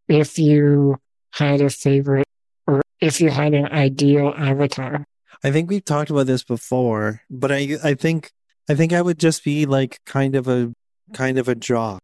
if 0.09 0.39
you 0.39 0.97
had 1.33 1.61
a 1.61 1.71
favorite 1.71 2.27
or 2.67 2.81
if 3.01 3.21
you 3.21 3.31
had 3.31 3.55
an 3.55 3.67
ideal 3.67 4.33
avatar. 4.37 5.05
I 5.45 5.51
think 5.51 5.69
we've 5.69 5.85
talked 5.85 6.11
about 6.11 6.27
this 6.27 6.43
before, 6.45 7.21
but 7.31 7.53
I 7.53 7.77
I 7.85 7.95
think 7.95 8.31
I 8.69 8.75
think 8.75 8.93
I 8.93 9.03
would 9.03 9.19
just 9.19 9.45
be 9.45 9.67
like 9.67 9.99
kind 10.07 10.35
of 10.35 10.49
a 10.49 10.73
kind 11.13 11.39
of 11.39 11.47
a 11.49 11.55
jock, 11.55 12.01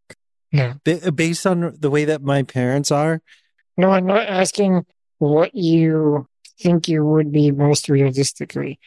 No, 0.52 0.74
Ba- 0.84 1.10
based 1.12 1.46
on 1.46 1.74
the 1.78 1.90
way 1.90 2.04
that 2.04 2.22
my 2.22 2.42
parents 2.42 2.90
are. 2.92 3.20
no, 3.76 3.90
I'm 3.90 4.06
not 4.06 4.28
asking 4.28 4.84
what 5.18 5.54
you 5.54 6.28
think 6.62 6.88
you 6.88 7.04
would 7.04 7.32
be 7.32 7.50
most 7.50 7.88
realistically. 7.88 8.78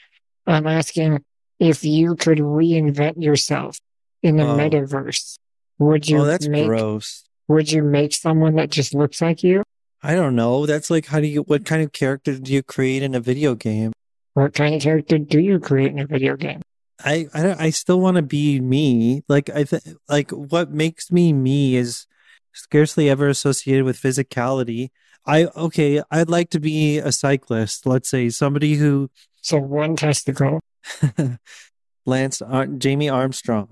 I'm 0.48 0.68
asking 0.68 1.24
if 1.60 1.84
you 1.84 2.16
could 2.16 2.40
reinvent 2.40 3.22
yourself 3.22 3.80
in 4.24 4.38
the 4.38 4.44
Oh. 4.44 4.58
metaverse. 4.58 5.38
Would 5.80 6.08
you 6.08 6.20
oh, 6.22 6.26
that's 6.26 6.48
make 6.48 6.68
gross. 6.68 7.24
would 7.48 7.72
you 7.72 7.84
make 7.84 8.14
someone 8.14 8.56
that 8.56 8.70
just 8.72 8.94
looks 8.94 9.22
like 9.22 9.44
you? 9.44 9.64
I 10.02 10.14
don't 10.16 10.36
know. 10.36 10.66
That's 10.66 10.90
like 10.90 11.08
how 11.08 11.20
do 11.20 11.28
you? 11.28 11.42
What 11.42 11.66
kind 11.66 11.82
of 11.84 11.92
character 11.92 12.38
do 12.38 12.54
you 12.54 12.64
create 12.64 13.04
in 13.04 13.14
a 13.16 13.20
video 13.20 13.56
game? 13.56 13.92
What 14.34 14.54
kind 14.54 14.76
of 14.76 14.82
character 14.82 15.18
do 15.18 15.40
you 15.40 15.60
create 15.60 15.92
in 15.92 16.00
a 16.00 16.06
video 16.08 16.36
game? 16.38 16.62
I 17.04 17.28
I, 17.34 17.42
don't, 17.44 17.60
I 17.60 17.70
still 17.72 18.00
want 18.00 18.16
to 18.18 18.22
be 18.22 18.62
me. 18.62 19.24
Like 19.28 19.50
I 19.50 19.64
th- 19.64 19.84
like 20.08 20.32
what 20.32 20.72
makes 20.72 21.12
me 21.12 21.34
me 21.34 21.76
is 21.76 22.06
scarcely 22.54 23.10
ever 23.10 23.28
associated 23.28 23.84
with 23.84 24.00
physicality. 24.00 24.90
I 25.28 25.46
okay, 25.46 26.02
I'd 26.12 26.30
like 26.30 26.50
to 26.52 26.60
be 26.60 26.98
a 27.00 27.12
cyclist. 27.12 27.86
Let's 27.86 28.10
say 28.10 28.30
somebody 28.30 28.76
who 28.76 29.10
So 29.42 29.58
one 29.58 29.96
testicle. 29.96 30.60
Lance 32.06 32.42
Ar- 32.42 32.68
Jamie 32.68 33.10
Armstrong, 33.10 33.70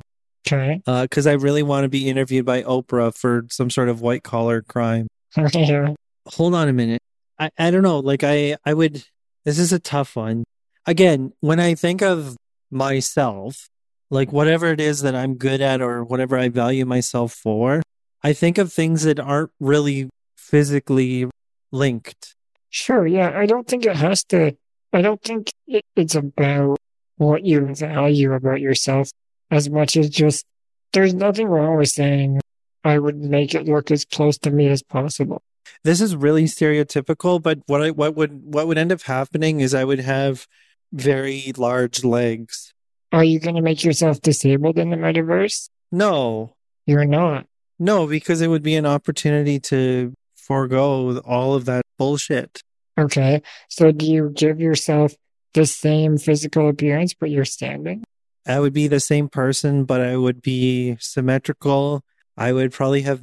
Okay. 0.47 0.81
Uh, 0.87 1.03
because 1.03 1.27
I 1.27 1.33
really 1.33 1.61
want 1.63 1.83
to 1.85 1.89
be 1.89 2.09
interviewed 2.09 2.45
by 2.45 2.63
Oprah 2.63 3.15
for 3.15 3.45
some 3.51 3.69
sort 3.69 3.89
of 3.89 4.01
white 4.01 4.23
collar 4.23 4.61
crime. 4.61 5.07
Yeah. 5.53 5.93
Hold 6.27 6.53
on 6.53 6.69
a 6.69 6.73
minute. 6.73 7.01
I 7.39 7.49
I 7.57 7.71
don't 7.71 7.81
know. 7.83 7.99
Like 7.99 8.23
I 8.23 8.57
I 8.65 8.73
would. 8.73 9.03
This 9.45 9.59
is 9.59 9.73
a 9.73 9.79
tough 9.79 10.15
one. 10.15 10.43
Again, 10.85 11.33
when 11.39 11.59
I 11.59 11.75
think 11.75 12.01
of 12.01 12.37
myself, 12.71 13.67
like 14.09 14.31
whatever 14.31 14.67
it 14.67 14.79
is 14.79 15.01
that 15.01 15.15
I'm 15.15 15.35
good 15.35 15.59
at 15.59 15.81
or 15.81 16.03
whatever 16.03 16.37
I 16.37 16.49
value 16.49 16.85
myself 16.85 17.33
for, 17.33 17.81
I 18.23 18.33
think 18.33 18.57
of 18.57 18.71
things 18.71 19.03
that 19.03 19.19
aren't 19.19 19.51
really 19.59 20.09
physically 20.37 21.29
linked. 21.73 22.35
Sure, 22.69 23.05
yeah. 23.05 23.37
I 23.37 23.45
don't 23.45 23.67
think 23.67 23.85
it 23.85 23.95
has 23.95 24.23
to, 24.25 24.55
I 24.93 25.01
don't 25.01 25.21
think 25.21 25.51
it, 25.67 25.83
it's 25.95 26.15
about 26.15 26.77
what 27.17 27.45
you 27.45 27.73
value 27.75 28.33
about 28.33 28.61
yourself 28.61 29.09
as 29.51 29.69
much 29.69 29.97
as 29.97 30.09
just, 30.09 30.45
there's 30.93 31.13
nothing 31.13 31.47
wrong 31.47 31.77
with 31.77 31.89
saying, 31.89 32.39
I 32.83 32.97
would 32.99 33.17
make 33.17 33.53
it 33.55 33.65
look 33.67 33.91
as 33.91 34.05
close 34.05 34.37
to 34.39 34.51
me 34.51 34.67
as 34.67 34.81
possible. 34.83 35.41
This 35.83 36.01
is 36.01 36.15
really 36.15 36.43
stereotypical, 36.45 37.41
but 37.41 37.59
what 37.67 37.81
I 37.81 37.91
what 37.91 38.15
would 38.15 38.41
what 38.53 38.67
would 38.67 38.77
end 38.77 38.91
up 38.91 39.01
happening 39.03 39.59
is 39.61 39.73
I 39.73 39.83
would 39.83 39.99
have 39.99 40.45
very 40.91 41.51
large 41.57 42.03
legs. 42.03 42.73
Are 43.11 43.23
you 43.23 43.39
going 43.39 43.55
to 43.55 43.61
make 43.61 43.83
yourself 43.83 44.21
disabled 44.21 44.77
in 44.77 44.89
the 44.89 44.97
metaverse? 44.97 45.69
No, 45.91 46.55
You're 46.85 47.05
not. 47.05 47.47
no, 47.79 48.05
because 48.07 48.41
it 48.41 48.47
would 48.47 48.63
be 48.63 48.75
an 48.75 48.85
opportunity 48.85 49.59
to 49.61 50.13
forego 50.45 51.19
all 51.19 51.55
of 51.55 51.65
that 51.65 51.83
bullshit. 51.97 52.61
Okay. 52.97 53.41
So 53.69 53.91
do 53.91 54.05
you 54.05 54.29
give 54.29 54.59
yourself 54.59 55.13
the 55.53 55.65
same 55.65 56.17
physical 56.17 56.69
appearance, 56.69 57.13
but 57.13 57.29
you're 57.29 57.45
standing? 57.45 58.03
I 58.45 58.59
would 58.59 58.73
be 58.73 58.87
the 58.87 58.99
same 58.99 59.29
person, 59.29 59.85
but 59.85 60.01
I 60.01 60.17
would 60.17 60.41
be 60.41 60.97
symmetrical. 60.99 62.03
I 62.37 62.51
would 62.51 62.71
probably 62.71 63.03
have 63.03 63.21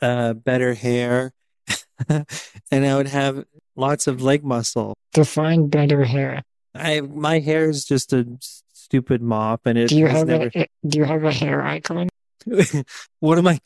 uh, 0.00 0.34
better 0.34 0.74
hair, 0.74 1.32
and 2.08 2.86
I 2.86 2.96
would 2.96 3.08
have 3.08 3.44
lots 3.74 4.06
of 4.06 4.22
leg 4.22 4.44
muscle. 4.44 4.94
Define 5.12 5.68
better 5.68 6.04
hair. 6.04 6.42
I 6.74 7.00
my 7.00 7.40
hair 7.40 7.68
is 7.68 7.84
just 7.84 8.12
a 8.12 8.38
stupid 8.40 9.20
mop, 9.20 9.62
and 9.66 9.78
it 9.78 9.88
Do 9.88 9.96
you 9.96 10.06
have 10.06 10.28
never. 10.28 10.50
a, 10.54 10.68
do 10.86 10.98
you 10.98 11.04
have 11.04 11.24
a 11.24 11.32
hair 11.32 11.62
icon? 11.62 12.08
what 13.20 13.38
am 13.38 13.48
I? 13.48 13.58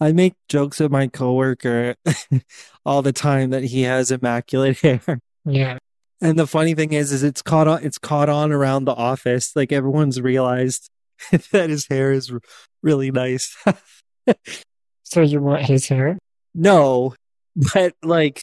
I 0.00 0.12
make 0.12 0.34
jokes 0.48 0.80
at 0.80 0.90
my 0.90 1.06
coworker 1.06 1.94
all 2.86 3.02
the 3.02 3.12
time 3.12 3.50
that 3.50 3.64
he 3.64 3.82
has 3.82 4.10
immaculate 4.10 4.80
hair. 4.82 5.20
Yeah. 5.44 5.78
And 6.20 6.38
the 6.38 6.46
funny 6.46 6.74
thing 6.74 6.92
is, 6.92 7.12
is 7.12 7.22
it's 7.22 7.42
caught 7.42 7.68
on. 7.68 7.84
It's 7.84 7.98
caught 7.98 8.28
on 8.28 8.52
around 8.52 8.84
the 8.84 8.94
office. 8.94 9.54
Like 9.54 9.72
everyone's 9.72 10.20
realized 10.20 10.88
that 11.52 11.70
his 11.70 11.86
hair 11.88 12.12
is 12.12 12.32
really 12.82 13.10
nice. 13.10 13.54
So 15.02 15.20
you 15.20 15.40
want 15.40 15.62
his 15.62 15.88
hair? 15.88 16.18
no, 16.54 17.14
but 17.74 17.94
like 18.02 18.42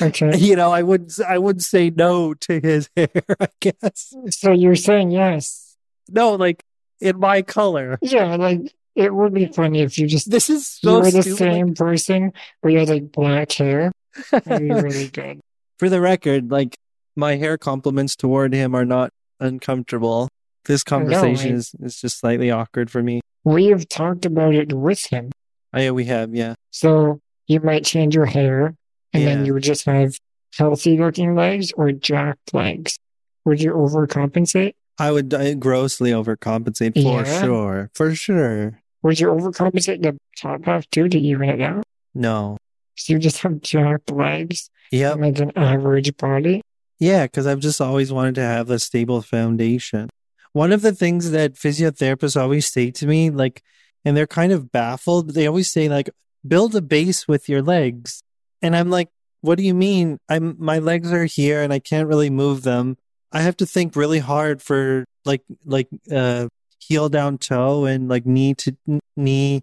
okay. 0.00 0.36
you 0.36 0.56
know, 0.56 0.72
I 0.72 0.82
wouldn't. 0.82 1.12
I 1.20 1.38
wouldn't 1.38 1.62
say 1.62 1.90
no 1.90 2.34
to 2.34 2.60
his 2.60 2.88
hair. 2.96 3.08
I 3.40 3.48
guess 3.60 4.14
So 4.30 4.52
you're 4.52 4.74
saying 4.74 5.10
yes. 5.10 5.76
no, 6.08 6.34
like 6.34 6.62
in 7.00 7.18
my 7.18 7.42
color. 7.42 7.98
Yeah, 8.02 8.36
like 8.36 8.72
it 8.94 9.14
would 9.14 9.32
be 9.34 9.46
funny 9.46 9.80
if 9.80 9.98
you 9.98 10.06
just 10.06 10.30
This 10.30 10.50
is 10.50 10.78
you 10.82 10.90
so 10.90 10.98
were 11.00 11.10
the 11.10 11.22
stupid. 11.22 11.38
same 11.38 11.74
person 11.74 12.32
where 12.60 12.72
you 12.72 12.78
had 12.80 12.88
like 12.88 13.12
black 13.12 13.52
hair. 13.52 13.92
That'd 14.30 14.60
be 14.60 14.70
really 14.74 15.08
good. 15.08 15.40
For 15.78 15.88
the 15.88 16.00
record, 16.00 16.50
like 16.50 16.76
my 17.16 17.36
hair 17.36 17.56
compliments 17.58 18.14
toward 18.16 18.52
him 18.54 18.74
are 18.74 18.84
not 18.84 19.10
uncomfortable. 19.40 20.28
This 20.64 20.84
conversation 20.84 21.52
I- 21.52 21.56
is, 21.56 21.74
is 21.80 22.00
just 22.00 22.18
slightly 22.20 22.50
awkward 22.50 22.90
for 22.90 23.02
me. 23.02 23.20
We 23.44 23.66
have 23.66 23.88
talked 23.88 24.24
about 24.24 24.54
it 24.54 24.72
with 24.72 25.06
him. 25.06 25.32
Oh, 25.74 25.80
yeah, 25.80 25.90
we 25.90 26.04
have, 26.04 26.34
yeah. 26.34 26.54
So 26.70 27.20
you 27.48 27.60
might 27.60 27.84
change 27.84 28.14
your 28.14 28.26
hair 28.26 28.74
and 29.12 29.26
then 29.26 29.44
you 29.44 29.54
would 29.54 29.62
just 29.64 29.84
have 29.86 30.16
healthy 30.56 30.98
looking 30.98 31.34
legs 31.34 31.72
or 31.72 31.90
jacked 31.92 32.54
legs. 32.54 32.98
Would 33.44 33.60
you 33.60 33.72
overcompensate? 33.72 34.74
I 34.98 35.10
would 35.10 35.32
uh, 35.34 35.54
grossly 35.54 36.10
overcompensate 36.12 36.94
for 36.94 37.26
Yeah. 37.26 37.42
sure. 37.42 37.90
For 37.94 38.14
sure. 38.14 38.80
Would 39.02 39.18
you 39.20 39.28
overcompensate 39.28 40.02
the 40.02 40.16
top 40.40 40.64
half 40.64 40.88
too 40.90 41.08
to 41.08 41.18
even 41.18 41.48
it 41.48 41.60
out? 41.60 41.84
No. 42.14 42.56
So 42.96 43.14
you 43.14 43.18
just 43.18 43.38
have 43.42 43.60
jacked 43.60 44.10
legs 44.10 44.70
Yep. 44.90 45.12
and 45.14 45.22
like 45.22 45.38
an 45.38 45.52
average 45.56 46.16
body? 46.16 46.62
Yeah, 46.98 47.24
because 47.24 47.46
I've 47.46 47.60
just 47.60 47.80
always 47.80 48.12
wanted 48.12 48.36
to 48.36 48.42
have 48.42 48.70
a 48.70 48.78
stable 48.78 49.22
foundation. 49.22 50.08
One 50.52 50.72
of 50.72 50.82
the 50.82 50.94
things 50.94 51.30
that 51.30 51.54
physiotherapists 51.54 52.40
always 52.40 52.70
say 52.70 52.90
to 52.92 53.06
me, 53.06 53.30
like, 53.30 53.62
and 54.04 54.16
they're 54.16 54.26
kind 54.26 54.52
of 54.52 54.70
baffled, 54.70 55.30
they 55.34 55.46
always 55.46 55.70
say, 55.72 55.88
like, 55.88 56.10
build 56.46 56.76
a 56.76 56.82
base 56.82 57.26
with 57.26 57.48
your 57.48 57.62
legs. 57.62 58.22
And 58.60 58.76
I'm 58.76 58.90
like, 58.90 59.08
what 59.40 59.58
do 59.58 59.64
you 59.64 59.74
mean? 59.74 60.18
I'm 60.28 60.54
my 60.58 60.78
legs 60.78 61.12
are 61.12 61.24
here 61.24 61.62
and 61.62 61.72
I 61.72 61.78
can't 61.80 62.06
really 62.08 62.30
move 62.30 62.62
them. 62.62 62.96
I 63.32 63.40
have 63.40 63.56
to 63.56 63.66
think 63.66 63.96
really 63.96 64.20
hard 64.20 64.62
for 64.62 65.04
like 65.24 65.42
like 65.64 65.88
uh 66.12 66.46
heel 66.82 67.08
down 67.08 67.38
toe 67.38 67.84
and 67.84 68.08
like 68.08 68.26
knee 68.26 68.54
to 68.54 68.76
knee 69.16 69.62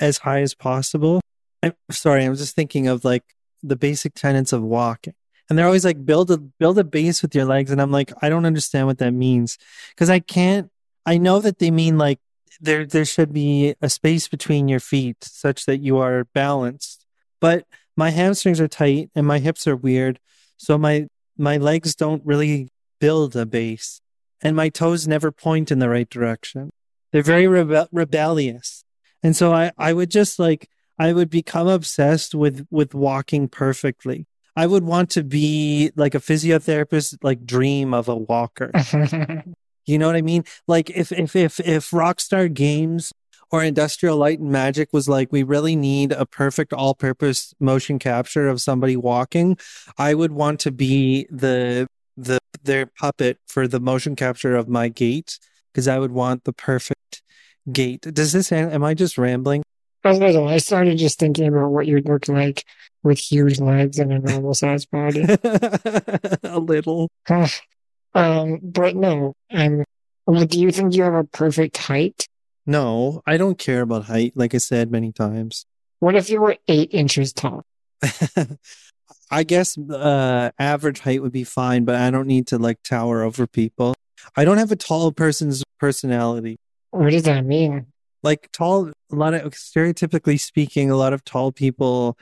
as 0.00 0.18
high 0.18 0.40
as 0.40 0.54
possible. 0.54 1.20
I'm 1.62 1.74
sorry, 1.90 2.24
I'm 2.24 2.36
just 2.36 2.54
thinking 2.54 2.88
of 2.88 3.04
like 3.04 3.24
the 3.62 3.76
basic 3.76 4.14
tenets 4.14 4.52
of 4.52 4.62
walking. 4.62 5.14
And 5.48 5.56
they're 5.56 5.66
always 5.66 5.84
like 5.84 6.04
build 6.04 6.30
a 6.30 6.38
build 6.38 6.78
a 6.78 6.84
base 6.84 7.22
with 7.22 7.34
your 7.34 7.44
legs 7.44 7.70
and 7.70 7.80
I'm 7.80 7.92
like 7.92 8.12
I 8.20 8.28
don't 8.28 8.46
understand 8.46 8.86
what 8.88 8.98
that 8.98 9.12
means 9.12 9.58
cuz 9.96 10.10
I 10.10 10.18
can't 10.18 10.70
I 11.04 11.18
know 11.18 11.38
that 11.40 11.58
they 11.60 11.70
mean 11.70 11.98
like 11.98 12.18
there 12.60 12.84
there 12.84 13.04
should 13.04 13.32
be 13.32 13.74
a 13.80 13.88
space 13.88 14.26
between 14.28 14.66
your 14.66 14.80
feet 14.80 15.22
such 15.22 15.66
that 15.66 15.78
you 15.78 15.98
are 15.98 16.24
balanced. 16.34 17.06
But 17.40 17.66
my 17.96 18.10
hamstrings 18.10 18.60
are 18.60 18.68
tight 18.68 19.10
and 19.14 19.26
my 19.26 19.38
hips 19.38 19.66
are 19.66 19.76
weird, 19.76 20.18
so 20.56 20.76
my 20.78 21.06
my 21.38 21.56
legs 21.58 21.94
don't 21.94 22.24
really 22.24 22.68
build 22.98 23.36
a 23.36 23.46
base 23.46 24.00
and 24.42 24.56
my 24.56 24.68
toes 24.68 25.06
never 25.06 25.32
point 25.32 25.70
in 25.70 25.78
the 25.78 25.88
right 25.88 26.08
direction. 26.08 26.70
They're 27.12 27.22
very 27.22 27.44
rebe- 27.44 27.88
rebellious. 27.92 28.84
And 29.22 29.34
so 29.34 29.52
I 29.52 29.72
I 29.78 29.92
would 29.92 30.10
just 30.10 30.38
like 30.38 30.68
I 30.98 31.12
would 31.12 31.30
become 31.30 31.68
obsessed 31.68 32.34
with 32.34 32.66
with 32.70 32.94
walking 32.94 33.48
perfectly. 33.48 34.26
I 34.54 34.66
would 34.66 34.84
want 34.84 35.10
to 35.10 35.22
be 35.22 35.92
like 35.96 36.14
a 36.14 36.20
physiotherapist 36.20 37.18
like 37.22 37.44
dream 37.44 37.92
of 37.92 38.08
a 38.08 38.16
walker. 38.16 38.72
You 39.86 39.98
know 39.98 40.06
what 40.06 40.16
I 40.16 40.22
mean? 40.22 40.44
Like 40.66 40.90
if 40.90 41.12
if 41.12 41.34
if 41.36 41.60
if 41.60 41.90
Rockstar 41.90 42.52
Games 42.52 43.12
or 43.52 43.62
Industrial 43.62 44.16
Light 44.16 44.40
and 44.40 44.50
Magic 44.50 44.88
was 44.92 45.08
like 45.08 45.30
we 45.30 45.44
really 45.44 45.76
need 45.76 46.10
a 46.10 46.26
perfect 46.26 46.72
all-purpose 46.72 47.54
motion 47.60 48.00
capture 48.00 48.48
of 48.48 48.60
somebody 48.60 48.96
walking, 48.96 49.56
I 49.96 50.14
would 50.14 50.32
want 50.32 50.58
to 50.60 50.72
be 50.72 51.26
the 51.30 51.86
the 52.16 52.38
their 52.62 52.86
puppet 52.86 53.38
for 53.46 53.68
the 53.68 53.80
motion 53.80 54.16
capture 54.16 54.56
of 54.56 54.68
my 54.68 54.88
gait 54.88 55.38
because 55.72 55.88
I 55.88 55.98
would 55.98 56.12
want 56.12 56.44
the 56.44 56.52
perfect 56.52 57.22
gait. 57.70 58.02
Does 58.02 58.32
this 58.32 58.52
am 58.52 58.84
I 58.84 58.94
just 58.94 59.18
rambling? 59.18 59.62
A 60.04 60.12
little. 60.12 60.46
I 60.46 60.58
started 60.58 60.98
just 60.98 61.18
thinking 61.18 61.48
about 61.48 61.68
what 61.68 61.86
you'd 61.86 62.08
look 62.08 62.28
like 62.28 62.64
with 63.02 63.18
huge 63.18 63.58
legs 63.58 63.98
and 63.98 64.12
a 64.12 64.18
normal 64.18 64.54
sized 64.54 64.90
body. 64.90 65.22
a 66.44 66.60
little. 66.60 67.10
um, 68.14 68.60
but 68.62 68.94
no, 68.94 69.34
I'm. 69.50 69.84
Well, 70.26 70.44
do 70.44 70.60
you 70.60 70.70
think 70.70 70.94
you 70.94 71.02
have 71.04 71.14
a 71.14 71.24
perfect 71.24 71.76
height? 71.76 72.26
No, 72.66 73.22
I 73.26 73.36
don't 73.36 73.58
care 73.58 73.82
about 73.82 74.04
height 74.04 74.32
like 74.34 74.54
I 74.54 74.58
said 74.58 74.90
many 74.90 75.12
times. 75.12 75.66
What 75.98 76.14
if 76.14 76.30
you 76.30 76.40
were 76.40 76.56
eight 76.68 76.92
inches 76.92 77.32
tall? 77.32 77.62
I 79.30 79.42
guess 79.42 79.76
uh, 79.76 80.50
average 80.58 81.00
height 81.00 81.22
would 81.22 81.32
be 81.32 81.44
fine, 81.44 81.84
but 81.84 81.96
I 81.96 82.10
don't 82.10 82.26
need 82.26 82.46
to 82.48 82.58
like 82.58 82.82
tower 82.82 83.22
over 83.22 83.46
people. 83.46 83.94
I 84.36 84.44
don't 84.44 84.58
have 84.58 84.72
a 84.72 84.76
tall 84.76 85.12
person's 85.12 85.62
personality. 85.78 86.56
What 86.90 87.10
does 87.10 87.24
that 87.24 87.44
mean? 87.44 87.86
Like 88.22 88.50
tall, 88.52 88.88
a 88.88 89.14
lot 89.14 89.34
of 89.34 89.52
stereotypically 89.52 90.40
speaking, 90.40 90.90
a 90.90 90.96
lot 90.96 91.12
of 91.12 91.24
tall 91.24 91.52
people 91.52 92.16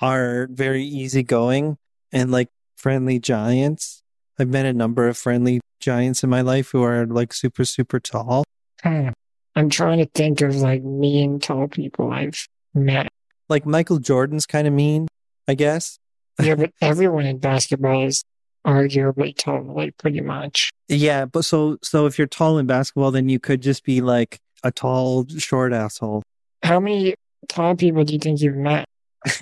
are 0.00 0.48
very 0.50 0.84
easygoing 0.84 1.76
and 2.12 2.30
like 2.30 2.48
friendly 2.76 3.18
giants. 3.18 4.02
I've 4.38 4.48
met 4.48 4.66
a 4.66 4.72
number 4.72 5.08
of 5.08 5.18
friendly 5.18 5.60
giants 5.80 6.22
in 6.22 6.30
my 6.30 6.40
life 6.40 6.70
who 6.70 6.82
are 6.82 7.06
like 7.06 7.32
super, 7.32 7.64
super 7.64 8.00
tall. 8.00 8.44
Hmm. 8.82 9.08
I'm 9.56 9.68
trying 9.68 9.98
to 9.98 10.06
think 10.06 10.40
of 10.40 10.56
like 10.56 10.82
mean 10.82 11.40
tall 11.40 11.68
people 11.68 12.10
I've 12.10 12.46
met. 12.72 13.08
Like 13.48 13.66
Michael 13.66 13.98
Jordan's 13.98 14.46
kind 14.46 14.66
of 14.66 14.72
mean, 14.72 15.08
I 15.48 15.54
guess. 15.54 15.98
Yeah, 16.42 16.54
but 16.56 16.70
everyone 16.80 17.26
in 17.26 17.38
basketball 17.38 18.06
is 18.06 18.22
arguably 18.66 19.36
tall, 19.36 19.62
like 19.74 19.96
pretty 19.96 20.20
much. 20.20 20.70
Yeah, 20.88 21.24
but 21.24 21.44
so 21.44 21.78
so 21.82 22.06
if 22.06 22.18
you're 22.18 22.26
tall 22.26 22.58
in 22.58 22.66
basketball, 22.66 23.10
then 23.10 23.28
you 23.28 23.38
could 23.38 23.60
just 23.62 23.84
be 23.84 24.00
like 24.00 24.38
a 24.62 24.70
tall, 24.70 25.26
short 25.38 25.72
asshole. 25.72 26.22
How 26.62 26.80
many 26.80 27.14
tall 27.48 27.74
people 27.74 28.04
do 28.04 28.12
you 28.12 28.18
think 28.18 28.40
you've 28.40 28.56
met? 28.56 28.84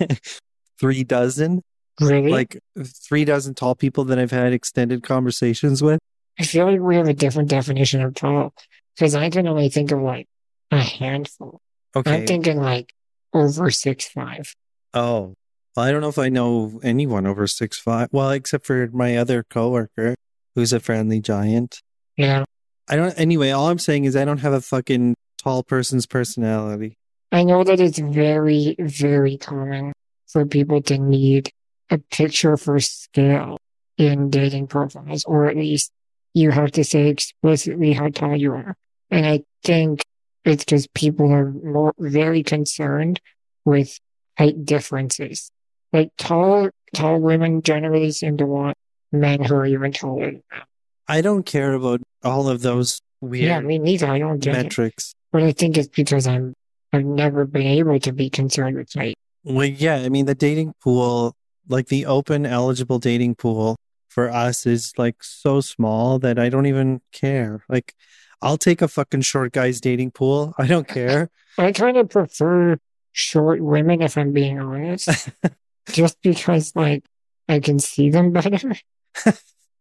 Three 0.79 1.03
dozen, 1.03 1.61
Really? 1.99 2.31
like 2.31 2.57
three 2.85 3.25
dozen 3.25 3.53
tall 3.53 3.75
people 3.75 4.05
that 4.05 4.17
I've 4.17 4.31
had 4.31 4.53
extended 4.53 5.03
conversations 5.03 5.81
with. 5.83 5.99
I 6.39 6.43
feel 6.43 6.71
like 6.71 6.79
we 6.79 6.95
have 6.95 7.09
a 7.09 7.13
different 7.13 7.49
definition 7.49 8.01
of 8.01 8.13
tall 8.15 8.53
because 8.95 9.13
I 9.15 9.29
can 9.29 9.45
only 9.47 9.67
think 9.67 9.91
of 9.91 9.99
like 10.01 10.25
a 10.71 10.79
handful. 10.79 11.59
Okay. 11.95 12.21
I'm 12.21 12.25
thinking 12.27 12.57
like 12.61 12.93
over 13.33 13.69
six 13.71 14.07
five. 14.07 14.53
oh, 14.93 15.33
I 15.79 15.91
don't 15.91 16.01
know 16.01 16.09
if 16.09 16.17
I 16.17 16.29
know 16.29 16.79
anyone 16.83 17.25
over 17.25 17.47
six 17.47 17.79
five. 17.79 18.09
Well, 18.11 18.31
except 18.31 18.65
for 18.65 18.89
my 18.91 19.17
other 19.17 19.43
coworker, 19.43 20.15
who's 20.55 20.73
a 20.73 20.79
friendly 20.79 21.19
giant. 21.19 21.81
Yeah, 22.17 22.45
I 22.87 22.95
don't. 22.95 23.13
Anyway, 23.19 23.51
all 23.51 23.69
I'm 23.69 23.79
saying 23.79 24.05
is 24.05 24.15
I 24.15 24.25
don't 24.25 24.39
have 24.39 24.53
a 24.53 24.61
fucking 24.61 25.15
tall 25.37 25.63
person's 25.63 26.05
personality. 26.05 26.97
I 27.31 27.43
know 27.43 27.63
that 27.63 27.79
it's 27.79 27.99
very, 27.99 28.75
very 28.79 29.37
common 29.37 29.93
for 30.27 30.45
people 30.45 30.81
to 30.83 30.97
need 30.97 31.51
a 31.89 31.97
picture 31.97 32.57
for 32.57 32.79
scale 32.79 33.57
in 33.97 34.29
dating 34.29 34.67
profiles, 34.67 35.23
or 35.25 35.45
at 35.47 35.55
least 35.55 35.91
you 36.33 36.51
have 36.51 36.71
to 36.71 36.83
say 36.83 37.07
explicitly 37.07 37.93
how 37.93 38.09
tall 38.09 38.35
you 38.35 38.53
are. 38.53 38.75
And 39.11 39.25
I 39.25 39.43
think 39.63 40.01
it's 40.45 40.63
because 40.63 40.87
people 40.93 41.31
are 41.31 41.51
more 41.51 41.93
very 41.99 42.43
concerned 42.43 43.19
with 43.65 43.99
height 44.37 44.65
differences. 44.65 45.51
Like 45.91 46.11
tall, 46.17 46.69
tall 46.93 47.19
women 47.19 47.61
generally 47.61 48.11
seem 48.11 48.37
to 48.37 48.45
want 48.45 48.77
men 49.11 49.43
who 49.43 49.55
are 49.55 49.65
even 49.65 49.91
taller 49.91 50.25
than 50.27 50.43
them. 50.51 50.61
I 51.07 51.21
don't 51.21 51.43
care 51.43 51.73
about 51.73 52.01
all 52.23 52.47
of 52.49 52.61
those 52.61 53.01
weird 53.21 53.45
Yeah, 53.45 53.59
me 53.61 53.79
neither. 53.79 54.07
I 54.07 54.19
don't 54.19 54.39
get 54.39 54.55
it. 54.55 54.63
metrics. 54.63 55.13
But 55.31 55.43
I 55.43 55.51
think 55.51 55.77
it's 55.77 55.87
because 55.87 56.27
I'm 56.27 56.53
I've 56.93 57.05
never 57.05 57.45
been 57.45 57.67
able 57.67 57.99
to 57.99 58.11
be 58.11 58.29
concerned 58.29 58.75
with 58.77 58.91
height. 58.93 59.15
Well, 59.43 59.65
yeah, 59.67 59.95
I 59.97 60.09
mean, 60.09 60.25
the 60.25 60.35
dating 60.35 60.73
pool, 60.83 61.35
like 61.67 61.87
the 61.87 62.05
open 62.05 62.45
eligible 62.45 62.99
dating 62.99 63.35
pool 63.35 63.75
for 64.09 64.29
us 64.29 64.65
is 64.65 64.91
like 64.97 65.23
so 65.23 65.61
small 65.61 66.17
that 66.19 66.39
I 66.39 66.49
don't 66.49 66.65
even 66.65 67.01
care. 67.11 67.63
Like, 67.69 67.93
I'll 68.41 68.57
take 68.57 68.81
a 68.81 68.87
fucking 68.87 69.21
short 69.21 69.51
guy's 69.53 69.79
dating 69.79 70.11
pool. 70.11 70.53
I 70.57 70.65
don't 70.65 70.87
care. 70.99 71.29
I 71.57 71.71
kind 71.71 71.97
of 71.97 72.09
prefer 72.09 72.77
short 73.11 73.61
women 73.61 74.01
if 74.01 74.17
I'm 74.17 74.31
being 74.33 74.59
honest. 74.59 75.29
just 75.91 76.17
because 76.21 76.75
like 76.75 77.03
I 77.47 77.59
can 77.59 77.79
see 77.79 78.09
them 78.09 78.31
better. 78.31 78.73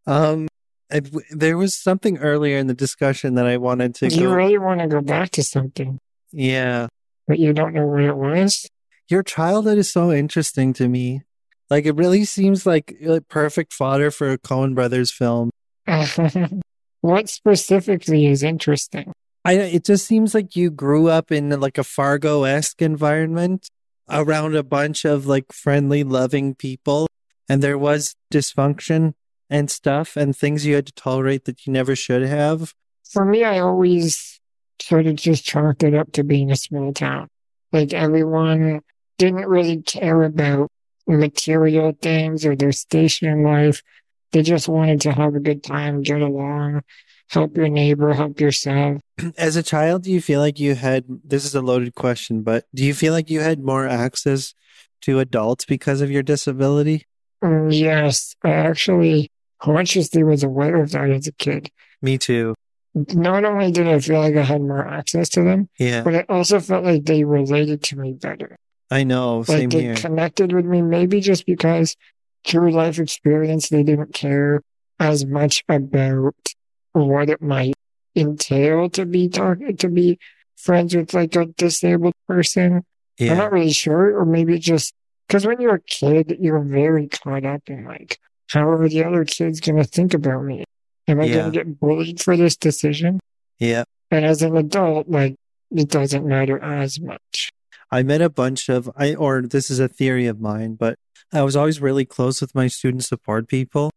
Um, 0.07 0.49
I, 0.91 1.03
there 1.31 1.59
was 1.59 1.77
something 1.77 2.17
earlier 2.17 2.57
in 2.57 2.67
the 2.67 2.73
discussion 2.73 3.35
that 3.35 3.47
I 3.47 3.59
wanted 3.59 3.95
to 3.97 4.09
you 4.09 4.23
go. 4.29 4.33
really 4.35 4.57
want 4.57 4.81
to 4.81 4.87
go 4.89 5.03
back 5.03 5.29
to 5.33 5.43
something, 5.43 5.99
Yeah, 6.33 6.87
but 7.27 7.39
you 7.39 7.53
don't 7.53 7.75
know 7.75 7.87
what 7.87 8.01
it 8.03 8.17
was. 8.17 8.67
your 9.09 9.23
childhood 9.23 9.77
is 9.77 9.91
so 9.91 10.11
interesting 10.11 10.73
to 10.75 10.89
me. 10.89 11.25
Like, 11.69 11.85
it 11.85 11.95
really 11.97 12.25
seems 12.25 12.65
like 12.65 12.97
uh, 13.07 13.21
perfect 13.29 13.75
fodder 13.75 14.11
for 14.11 14.33
a 14.33 14.39
Coen 14.39 14.75
Brothers 14.75 15.13
film. 15.13 15.51
what 17.03 17.29
specifically 17.29 18.25
is 18.27 18.43
interesting? 18.43 19.13
I 19.45 19.53
it 19.55 19.85
just 19.85 20.07
seems 20.07 20.35
like 20.35 20.57
you 20.57 20.71
grew 20.71 21.09
up 21.09 21.31
in 21.31 21.51
like 21.61 21.77
a 21.77 21.85
Fargo 21.85 22.45
esque 22.45 22.81
environment 22.81 23.69
around 24.11 24.57
a 24.57 24.63
bunch 24.63 25.05
of 25.05 25.27
like 25.27 25.53
friendly, 25.53 26.05
loving 26.05 26.55
people, 26.55 27.09
and 27.49 27.63
there 27.63 27.79
was 27.79 28.17
dysfunction 28.33 29.15
and 29.51 29.71
stuff 29.71 30.17
and 30.17 30.37
things 30.37 30.67
you 30.67 30.75
had 30.75 30.87
to 30.87 30.93
tolerate 30.93 31.45
that 31.47 31.67
you 31.67 31.73
never 31.73 31.97
should 31.97 32.23
have. 32.23 32.75
For 33.11 33.25
me, 33.25 33.45
I 33.45 33.61
always 33.61 34.41
sort 34.81 35.07
of 35.07 35.17
just 35.17 35.45
chalk 35.45 35.83
it 35.83 35.95
up 35.95 36.13
to 36.13 36.25
being 36.25 36.51
a 36.51 36.57
small 36.57 36.93
town. 36.93 37.29
Like 37.73 37.93
everyone 37.93 38.81
didn't 39.19 39.47
really 39.47 39.83
care 39.83 40.23
about 40.23 40.71
material 41.07 41.93
things 42.01 42.45
or 42.45 42.55
their 42.55 42.73
station 42.73 43.29
in 43.29 43.43
life. 43.43 43.83
They 44.33 44.43
just 44.43 44.69
wanted 44.69 45.01
to 45.03 45.13
have 45.13 45.35
a 45.35 45.41
good 45.41 45.65
time, 45.65 46.03
get 46.03 46.21
along, 46.21 46.83
help 47.29 47.57
your 47.57 47.69
neighbor, 47.69 48.13
help 48.13 48.41
yourself. 48.41 49.01
As 49.39 49.57
a 49.57 49.63
child, 49.63 50.03
do 50.05 50.13
you 50.13 50.21
feel 50.21 50.41
like 50.41 50.59
you 50.59 50.75
had 50.75 51.05
this 51.25 51.45
is 51.45 51.55
a 51.55 51.63
loaded 51.63 51.95
question, 51.95 52.43
but 52.43 52.65
do 52.75 52.85
you 52.85 52.95
feel 52.95 53.13
like 53.13 53.31
you 53.31 53.41
had 53.41 53.61
more 53.63 53.87
access 53.87 54.55
to 55.03 55.21
adults 55.21 55.65
because 55.65 56.01
of 56.01 56.11
your 56.11 56.23
disability? 56.23 57.07
Mm, 57.43 57.69
Yes, 57.73 58.35
I 58.43 58.51
actually 58.51 59.31
consciously 59.61 60.23
was 60.25 60.43
aware 60.43 60.83
of 60.83 60.91
that 60.93 61.11
as 61.11 61.27
a 61.27 61.33
kid. 61.33 61.71
Me 62.03 62.19
too. 62.19 62.55
Not 62.95 63.45
only 63.45 63.71
did 63.71 63.87
I 63.87 64.01
feel 64.01 64.19
like 64.21 64.35
I 64.35 64.43
had 64.43 64.61
more 64.61 64.87
access 64.87 65.29
to 65.31 65.43
them, 65.45 65.69
Yeah, 65.79 66.03
but 66.03 66.15
I 66.15 66.25
also 66.29 66.59
felt 66.59 66.85
like 66.85 67.05
they 67.05 67.23
related 67.25 67.83
to 67.85 67.97
me 67.97 68.13
better. 68.15 68.57
I 68.91 69.05
know. 69.05 69.43
Same 69.45 69.69
like 69.69 69.71
they 69.71 69.83
here. 69.83 69.95
connected 69.95 70.53
with 70.53 70.65
me, 70.65 70.81
maybe 70.83 71.21
just 71.21 71.45
because 71.47 71.95
through 72.45 72.71
life 72.73 72.99
experience, 72.99 73.69
they 73.69 73.83
didn't 73.83 74.15
care 74.15 74.63
as 74.99 75.27
much 75.27 75.63
about 75.69 76.35
what 77.07 77.31
it 77.31 77.41
might 77.43 77.75
entail 78.17 78.91
to 78.91 79.07
be 79.07 79.29
talking, 79.29 79.77
to 79.77 79.89
be 79.89 80.19
friends 80.57 80.95
with 80.95 81.15
like 81.15 81.37
a 81.37 81.47
disabled 81.47 82.15
person. 82.27 82.85
I'm 83.21 83.37
not 83.37 83.53
really 83.53 83.73
sure, 83.73 84.17
or 84.19 84.25
maybe 84.25 84.59
just 84.59 84.95
because 85.27 85.45
when 85.47 85.61
you're 85.61 85.75
a 85.77 85.81
kid, 85.81 86.37
you're 86.41 86.61
very 86.61 87.09
caught 87.09 87.45
up 87.45 87.63
in 87.67 87.85
like, 87.85 88.19
how 88.51 88.69
are 88.69 88.89
the 88.89 89.05
other 89.05 89.25
kids 89.25 89.61
going 89.61 89.77
to 89.77 89.85
think 89.85 90.15
about 90.15 90.45
me? 90.45 90.65
Am 91.09 91.21
I 91.21 91.25
Yeah. 91.25 91.35
going 91.35 91.53
to 91.53 91.59
get 91.59 91.81
bullied 91.81 92.21
for 92.21 92.37
this 92.37 92.57
decision? 92.57 93.19
yeah. 93.59 93.85
And 94.11 94.25
as 94.25 94.41
an 94.41 94.57
adult, 94.57 95.09
like, 95.09 95.35
it 95.71 95.89
doesn't 95.91 96.27
matter 96.27 96.59
as 96.63 96.99
much. 96.99 97.51
I 97.91 98.03
met 98.03 98.23
a 98.23 98.31
bunch 98.31 98.69
of 98.71 98.89
I 98.97 99.15
or 99.15 99.43
this 99.43 99.71
is 99.71 99.81
a 99.81 99.89
theory 99.89 100.27
of 100.27 100.41
mine, 100.41 100.75
but 100.75 100.97
I 101.33 101.43
was 101.43 101.57
always 101.57 101.81
really 101.81 102.05
close 102.07 102.41
with 102.41 102.55
my 102.55 102.69
student 102.69 103.05
support 103.05 103.49
people 103.49 103.91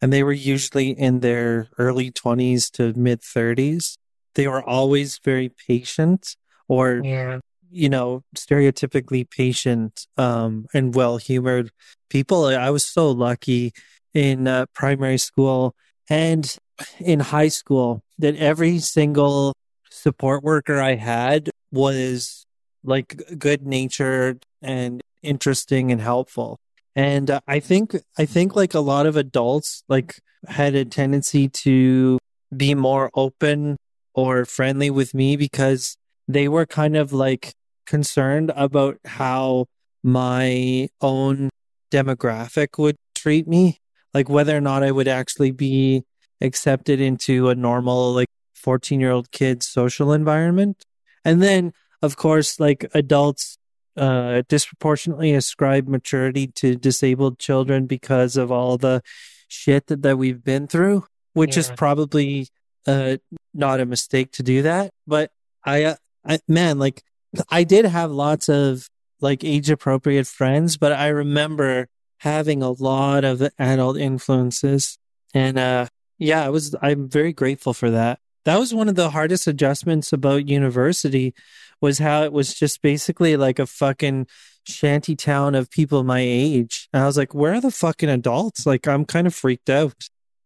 and 0.00 0.12
they 0.12 0.22
were 0.22 0.32
usually 0.32 0.90
in 0.90 1.20
their 1.20 1.68
early 1.78 2.10
20s 2.10 2.70
to 2.72 2.92
mid 2.98 3.20
30s. 3.20 3.96
They 4.34 4.46
were 4.48 4.62
always 4.62 5.18
very 5.24 5.48
patient 5.68 6.36
or 6.68 7.02
Yeah. 7.04 7.40
you 7.70 7.88
know, 7.88 8.22
stereotypically 8.36 9.28
patient 9.30 10.06
um 10.16 10.66
and 10.74 10.94
well-humored 10.94 11.70
people. 12.08 12.46
I 12.46 12.70
was 12.70 12.84
so 12.86 13.10
lucky 13.10 13.72
in 14.14 14.48
uh, 14.48 14.66
primary 14.74 15.18
school 15.18 15.74
and 16.08 16.56
in 16.98 17.20
high 17.20 17.48
school 17.48 18.02
that 18.18 18.34
every 18.36 18.78
single 18.78 19.52
support 19.90 20.42
worker 20.42 20.80
I 20.80 20.94
had 20.96 21.50
was 21.70 22.44
like 22.82 23.22
good 23.38 23.66
natured 23.66 24.44
and 24.62 25.00
interesting 25.22 25.92
and 25.92 26.00
helpful. 26.00 26.58
And 26.96 27.30
uh, 27.30 27.40
I 27.46 27.60
think 27.60 27.96
I 28.18 28.26
think 28.26 28.56
like 28.56 28.74
a 28.74 28.80
lot 28.80 29.06
of 29.06 29.16
adults 29.16 29.84
like 29.88 30.20
had 30.48 30.74
a 30.74 30.84
tendency 30.84 31.48
to 31.48 32.18
be 32.56 32.74
more 32.74 33.10
open 33.14 33.76
or 34.14 34.44
friendly 34.44 34.90
with 34.90 35.14
me 35.14 35.36
because 35.36 35.96
they 36.26 36.48
were 36.48 36.66
kind 36.66 36.96
of 36.96 37.12
like 37.12 37.54
concerned 37.86 38.52
about 38.56 38.98
how 39.04 39.66
my 40.02 40.88
own 41.00 41.50
demographic 41.90 42.78
would 42.78 42.96
treat 43.14 43.46
me, 43.46 43.78
like 44.14 44.28
whether 44.28 44.56
or 44.56 44.60
not 44.60 44.82
I 44.82 44.90
would 44.90 45.08
actually 45.08 45.50
be 45.50 46.04
accepted 46.40 47.00
into 47.00 47.48
a 47.48 47.54
normal 47.54 48.12
like 48.12 48.28
14 48.54 49.00
year 49.00 49.10
old 49.10 49.30
kid's 49.30 49.66
social 49.66 50.12
environment. 50.12 50.84
And 51.24 51.42
then, 51.42 51.72
of 52.02 52.16
course, 52.16 52.58
like 52.58 52.86
adults 52.94 53.58
uh, 54.00 54.42
disproportionately 54.48 55.34
ascribe 55.34 55.86
maturity 55.86 56.46
to 56.46 56.74
disabled 56.74 57.38
children 57.38 57.86
because 57.86 58.38
of 58.38 58.50
all 58.50 58.78
the 58.78 59.02
shit 59.46 59.88
that, 59.88 60.00
that 60.02 60.16
we've 60.16 60.42
been 60.42 60.66
through, 60.66 61.04
which 61.34 61.58
is 61.58 61.70
probably 61.76 62.48
uh, 62.86 63.18
not 63.52 63.78
a 63.78 63.84
mistake 63.84 64.32
to 64.32 64.42
do 64.42 64.62
that. 64.62 64.90
But 65.06 65.30
I, 65.64 65.84
uh, 65.84 65.96
I, 66.26 66.38
man, 66.48 66.78
like 66.78 67.02
I 67.50 67.64
did 67.64 67.84
have 67.84 68.10
lots 68.10 68.48
of 68.48 68.88
like 69.20 69.44
age 69.44 69.68
appropriate 69.68 70.26
friends, 70.26 70.78
but 70.78 70.92
I 70.92 71.08
remember 71.08 71.88
having 72.18 72.62
a 72.62 72.70
lot 72.70 73.24
of 73.24 73.46
adult 73.58 73.98
influences. 73.98 74.98
And 75.34 75.58
uh, 75.58 75.88
yeah, 76.18 76.42
I 76.42 76.48
was, 76.48 76.74
I'm 76.80 77.08
very 77.08 77.34
grateful 77.34 77.74
for 77.74 77.90
that. 77.90 78.18
That 78.46 78.58
was 78.58 78.72
one 78.72 78.88
of 78.88 78.94
the 78.94 79.10
hardest 79.10 79.46
adjustments 79.46 80.10
about 80.10 80.48
university 80.48 81.34
was 81.80 81.98
how 81.98 82.22
it 82.22 82.32
was 82.32 82.54
just 82.54 82.82
basically 82.82 83.36
like 83.36 83.58
a 83.58 83.66
fucking 83.66 84.26
shanty 84.64 85.16
town 85.16 85.54
of 85.54 85.70
people 85.70 86.04
my 86.04 86.20
age. 86.20 86.88
And 86.92 87.02
I 87.02 87.06
was 87.06 87.16
like, 87.16 87.34
where 87.34 87.54
are 87.54 87.60
the 87.60 87.70
fucking 87.70 88.08
adults? 88.08 88.66
Like, 88.66 88.86
I'm 88.86 89.04
kind 89.04 89.26
of 89.26 89.34
freaked 89.34 89.70
out. 89.70 89.94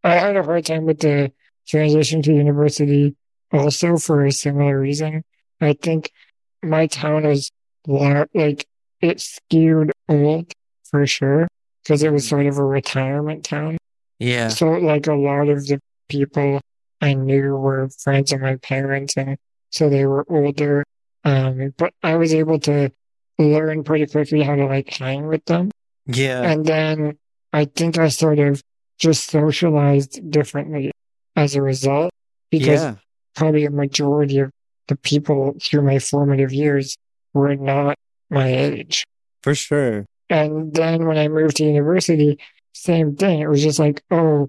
I 0.02 0.14
had 0.14 0.36
a 0.36 0.42
hard 0.42 0.66
time 0.66 0.84
with 0.84 1.00
the 1.00 1.32
transition 1.66 2.22
to 2.22 2.32
university 2.32 3.16
also 3.52 3.96
for 3.96 4.24
a 4.24 4.32
similar 4.32 4.78
reason. 4.78 5.24
I 5.60 5.74
think 5.74 6.12
my 6.62 6.86
town 6.86 7.24
was 7.24 7.50
like 7.86 8.66
it 9.00 9.20
skewed 9.20 9.92
old 10.08 10.52
for 10.90 11.06
sure 11.06 11.48
because 11.82 12.02
it 12.02 12.12
was 12.12 12.26
sort 12.28 12.46
of 12.46 12.58
a 12.58 12.64
retirement 12.64 13.44
town. 13.44 13.78
Yeah. 14.18 14.48
So 14.48 14.70
like 14.70 15.06
a 15.06 15.14
lot 15.14 15.48
of 15.48 15.66
the 15.66 15.80
people 16.08 16.60
I 17.00 17.14
knew 17.14 17.56
were 17.56 17.88
friends 17.88 18.32
of 18.32 18.40
my 18.40 18.56
parents 18.56 19.16
and 19.16 19.36
so 19.70 19.88
they 19.88 20.06
were 20.06 20.24
older. 20.28 20.84
Um, 21.24 21.72
but 21.76 21.92
I 22.02 22.16
was 22.16 22.34
able 22.34 22.58
to 22.60 22.90
learn 23.38 23.82
pretty 23.84 24.06
quickly 24.06 24.42
how 24.42 24.54
to 24.54 24.66
like 24.66 24.90
hang 24.90 25.26
with 25.26 25.44
them. 25.46 25.70
Yeah. 26.06 26.42
And 26.42 26.64
then 26.64 27.18
I 27.52 27.64
think 27.64 27.98
I 27.98 28.08
sort 28.08 28.38
of 28.38 28.62
just 28.98 29.30
socialized 29.30 30.30
differently 30.30 30.90
as 31.36 31.56
a 31.56 31.62
result 31.62 32.12
because 32.50 32.82
Yeah. 32.82 32.94
probably 33.34 33.64
a 33.64 33.70
majority 33.70 34.38
of 34.38 34.50
the 34.88 34.96
people 34.96 35.56
through 35.62 35.82
my 35.82 35.98
formative 35.98 36.52
years 36.52 36.96
were 37.32 37.56
not 37.56 37.96
my 38.30 38.48
age. 38.48 39.04
For 39.42 39.54
sure. 39.54 40.04
And 40.30 40.72
then 40.74 41.06
when 41.06 41.18
I 41.18 41.28
moved 41.28 41.56
to 41.56 41.64
university, 41.64 42.38
same 42.72 43.16
thing. 43.16 43.40
It 43.40 43.48
was 43.48 43.62
just 43.62 43.78
like, 43.78 44.02
oh, 44.10 44.48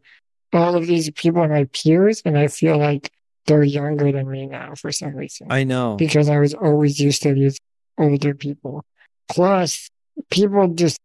all 0.53 0.75
of 0.75 0.87
these 0.87 1.09
people 1.11 1.41
are 1.41 1.47
my 1.49 1.65
peers, 1.65 2.21
and 2.25 2.37
I 2.37 2.47
feel 2.47 2.77
like 2.77 3.11
they're 3.47 3.63
younger 3.63 4.11
than 4.11 4.29
me 4.29 4.47
now 4.47 4.73
for 4.75 4.91
some 4.91 5.15
reason 5.15 5.47
I 5.51 5.63
know. 5.63 5.95
because 5.97 6.29
I 6.29 6.39
was 6.39 6.53
always 6.53 6.99
used 6.99 7.21
to 7.23 7.33
these 7.33 7.59
older 7.97 8.33
people. 8.33 8.83
Plus, 9.29 9.89
people 10.31 10.67
just 10.69 10.99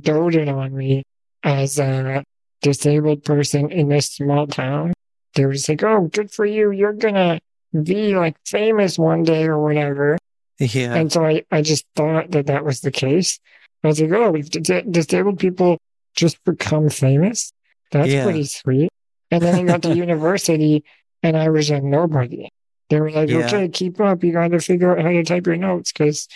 doted 0.00 0.48
on 0.48 0.74
me 0.74 1.02
as 1.42 1.78
a 1.78 2.24
disabled 2.62 3.24
person 3.24 3.70
in 3.70 3.88
this 3.88 4.06
small 4.10 4.46
town. 4.46 4.92
They 5.34 5.44
were 5.46 5.52
just 5.52 5.68
like, 5.68 5.82
oh, 5.82 6.08
good 6.12 6.30
for 6.30 6.44
you. 6.46 6.70
You're 6.70 6.92
going 6.94 7.14
to 7.14 7.38
be 7.82 8.16
like 8.16 8.36
famous 8.46 8.98
one 8.98 9.22
day 9.22 9.44
or 9.44 9.58
whatever. 9.62 10.16
Yeah. 10.58 10.94
And 10.94 11.12
so 11.12 11.24
I, 11.24 11.44
I 11.50 11.60
just 11.62 11.84
thought 11.94 12.30
that 12.30 12.46
that 12.46 12.64
was 12.64 12.80
the 12.80 12.90
case. 12.90 13.38
I 13.84 13.88
was 13.88 14.00
like, 14.00 14.10
oh, 14.12 14.34
if 14.34 14.50
dis- 14.50 14.84
disabled 14.90 15.38
people 15.38 15.78
just 16.14 16.42
become 16.44 16.88
famous, 16.88 17.52
that's 17.92 18.08
Yeah. 18.08 18.24
pretty 18.24 18.44
sweet. 18.44 18.88
And 19.30 19.42
then 19.42 19.54
I 19.54 19.62
got 19.64 19.82
to 19.82 19.94
university 19.94 20.82
and 21.26 21.36
I 21.36 21.48
was 21.48 21.70
a 21.70 21.80
nobody. 21.80 22.48
They 22.88 23.00
were 23.00 23.10
like, 23.10 23.28
Yeah. 23.28 23.46
okay, 23.46 23.68
keep 23.68 24.00
up. 24.00 24.22
You 24.22 24.32
got 24.32 24.52
to 24.52 24.60
figure 24.60 24.96
out 24.96 25.04
how 25.04 25.10
to 25.10 25.24
type 25.24 25.46
your 25.46 25.56
notes 25.56 25.92
because 25.92 26.28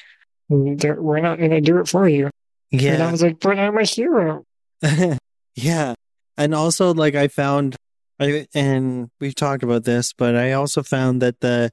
we're 0.49 1.21
not 1.21 1.39
going 1.39 1.53
to 1.53 1.61
do 1.61 1.79
it 1.79 1.89
for 1.89 2.09
you. 2.09 2.29
Yeah. 2.73 2.95
And 2.95 3.03
I 3.05 3.13
was 3.13 3.23
like, 3.23 3.39
but 3.39 3.57
I'm 3.57 3.79
a 3.79 3.85
hero. 3.85 4.45
yeah. 5.55 5.95
And 6.37 6.55
also 6.55 6.93
like 6.93 7.15
I 7.15 7.29
found 7.29 7.77
I 8.19 8.47
and 8.55 9.11
we've 9.21 9.35
talked 9.35 9.63
about 9.63 9.85
this, 9.85 10.13
but 10.13 10.35
I 10.35 10.53
also 10.53 10.83
found 10.83 11.23
that 11.23 11.41
the 11.41 11.71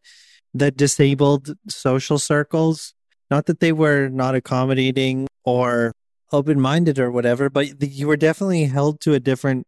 the 0.53 0.69
disabled 0.71 1.53
social 1.67 2.19
circles, 2.19 2.93
not 3.32 3.47
that 3.47 3.60
they 3.60 3.71
were 3.71 4.10
not 4.10 4.36
accommodating 4.36 5.27
or 5.43 5.91
open-minded 6.32 6.99
or 6.99 7.12
whatever, 7.12 7.49
but 7.49 7.80
the, 7.80 7.88
you 7.88 8.08
were 8.08 8.17
definitely 8.17 8.65
held 8.65 9.01
to 9.01 9.13
a 9.13 9.19
different 9.19 9.65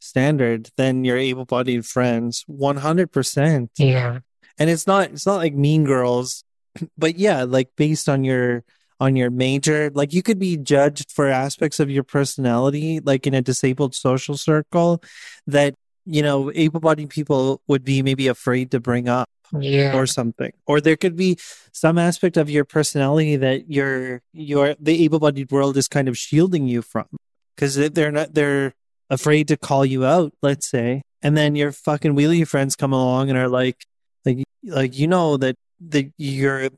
standard 0.00 0.70
than 0.76 1.04
your 1.04 1.16
able-bodied 1.16 1.86
friends 1.86 2.44
100% 2.48 3.68
Yeah. 3.78 4.18
and 4.58 4.70
it's 4.70 4.86
not 4.86 5.10
it's 5.10 5.26
not 5.26 5.36
like 5.36 5.54
mean 5.54 5.84
girls 5.84 6.42
but 6.98 7.16
yeah 7.18 7.44
like 7.44 7.68
based 7.76 8.08
on 8.08 8.24
your 8.24 8.64
on 8.98 9.16
your 9.16 9.30
major 9.30 9.90
like 9.94 10.12
you 10.12 10.22
could 10.22 10.38
be 10.38 10.56
judged 10.56 11.10
for 11.10 11.26
aspects 11.28 11.80
of 11.80 11.88
your 11.90 12.02
personality 12.04 13.00
like 13.00 13.26
in 13.26 13.34
a 13.34 13.42
disabled 13.42 13.94
social 13.94 14.36
circle 14.36 15.02
that 15.46 15.74
you 16.06 16.22
know 16.22 16.50
able-bodied 16.54 17.08
people 17.10 17.60
would 17.68 17.84
be 17.84 18.02
maybe 18.02 18.26
afraid 18.28 18.70
to 18.70 18.80
bring 18.80 19.08
up 19.08 19.28
Yeah. 19.58 19.96
or 19.96 20.06
something 20.06 20.52
or 20.66 20.80
there 20.80 20.96
could 20.96 21.16
be 21.16 21.36
some 21.72 21.98
aspect 21.98 22.36
of 22.36 22.48
your 22.50 22.64
personality 22.64 23.36
that 23.36 23.70
your 23.70 24.22
your 24.32 24.76
the 24.80 25.04
able-bodied 25.04 25.50
world 25.50 25.76
is 25.76 25.88
kind 25.88 26.08
of 26.08 26.16
shielding 26.16 26.66
you 26.68 26.82
from 26.82 27.06
because 27.56 27.74
they're 27.76 28.12
not 28.12 28.34
they're 28.34 28.72
afraid 29.10 29.48
to 29.48 29.56
call 29.56 29.84
you 29.84 30.04
out 30.06 30.32
let's 30.42 30.68
say 30.68 31.02
and 31.22 31.36
then 31.36 31.56
your 31.56 31.72
fucking 31.72 32.14
wheelie 32.14 32.46
friends 32.46 32.76
come 32.76 32.92
along 32.92 33.28
and 33.28 33.38
are 33.38 33.48
like 33.48 33.84
like 34.24 34.44
like 34.64 34.98
you 34.98 35.06
know 35.06 35.36
that 35.36 35.56
that 35.80 36.10
your 36.16 36.68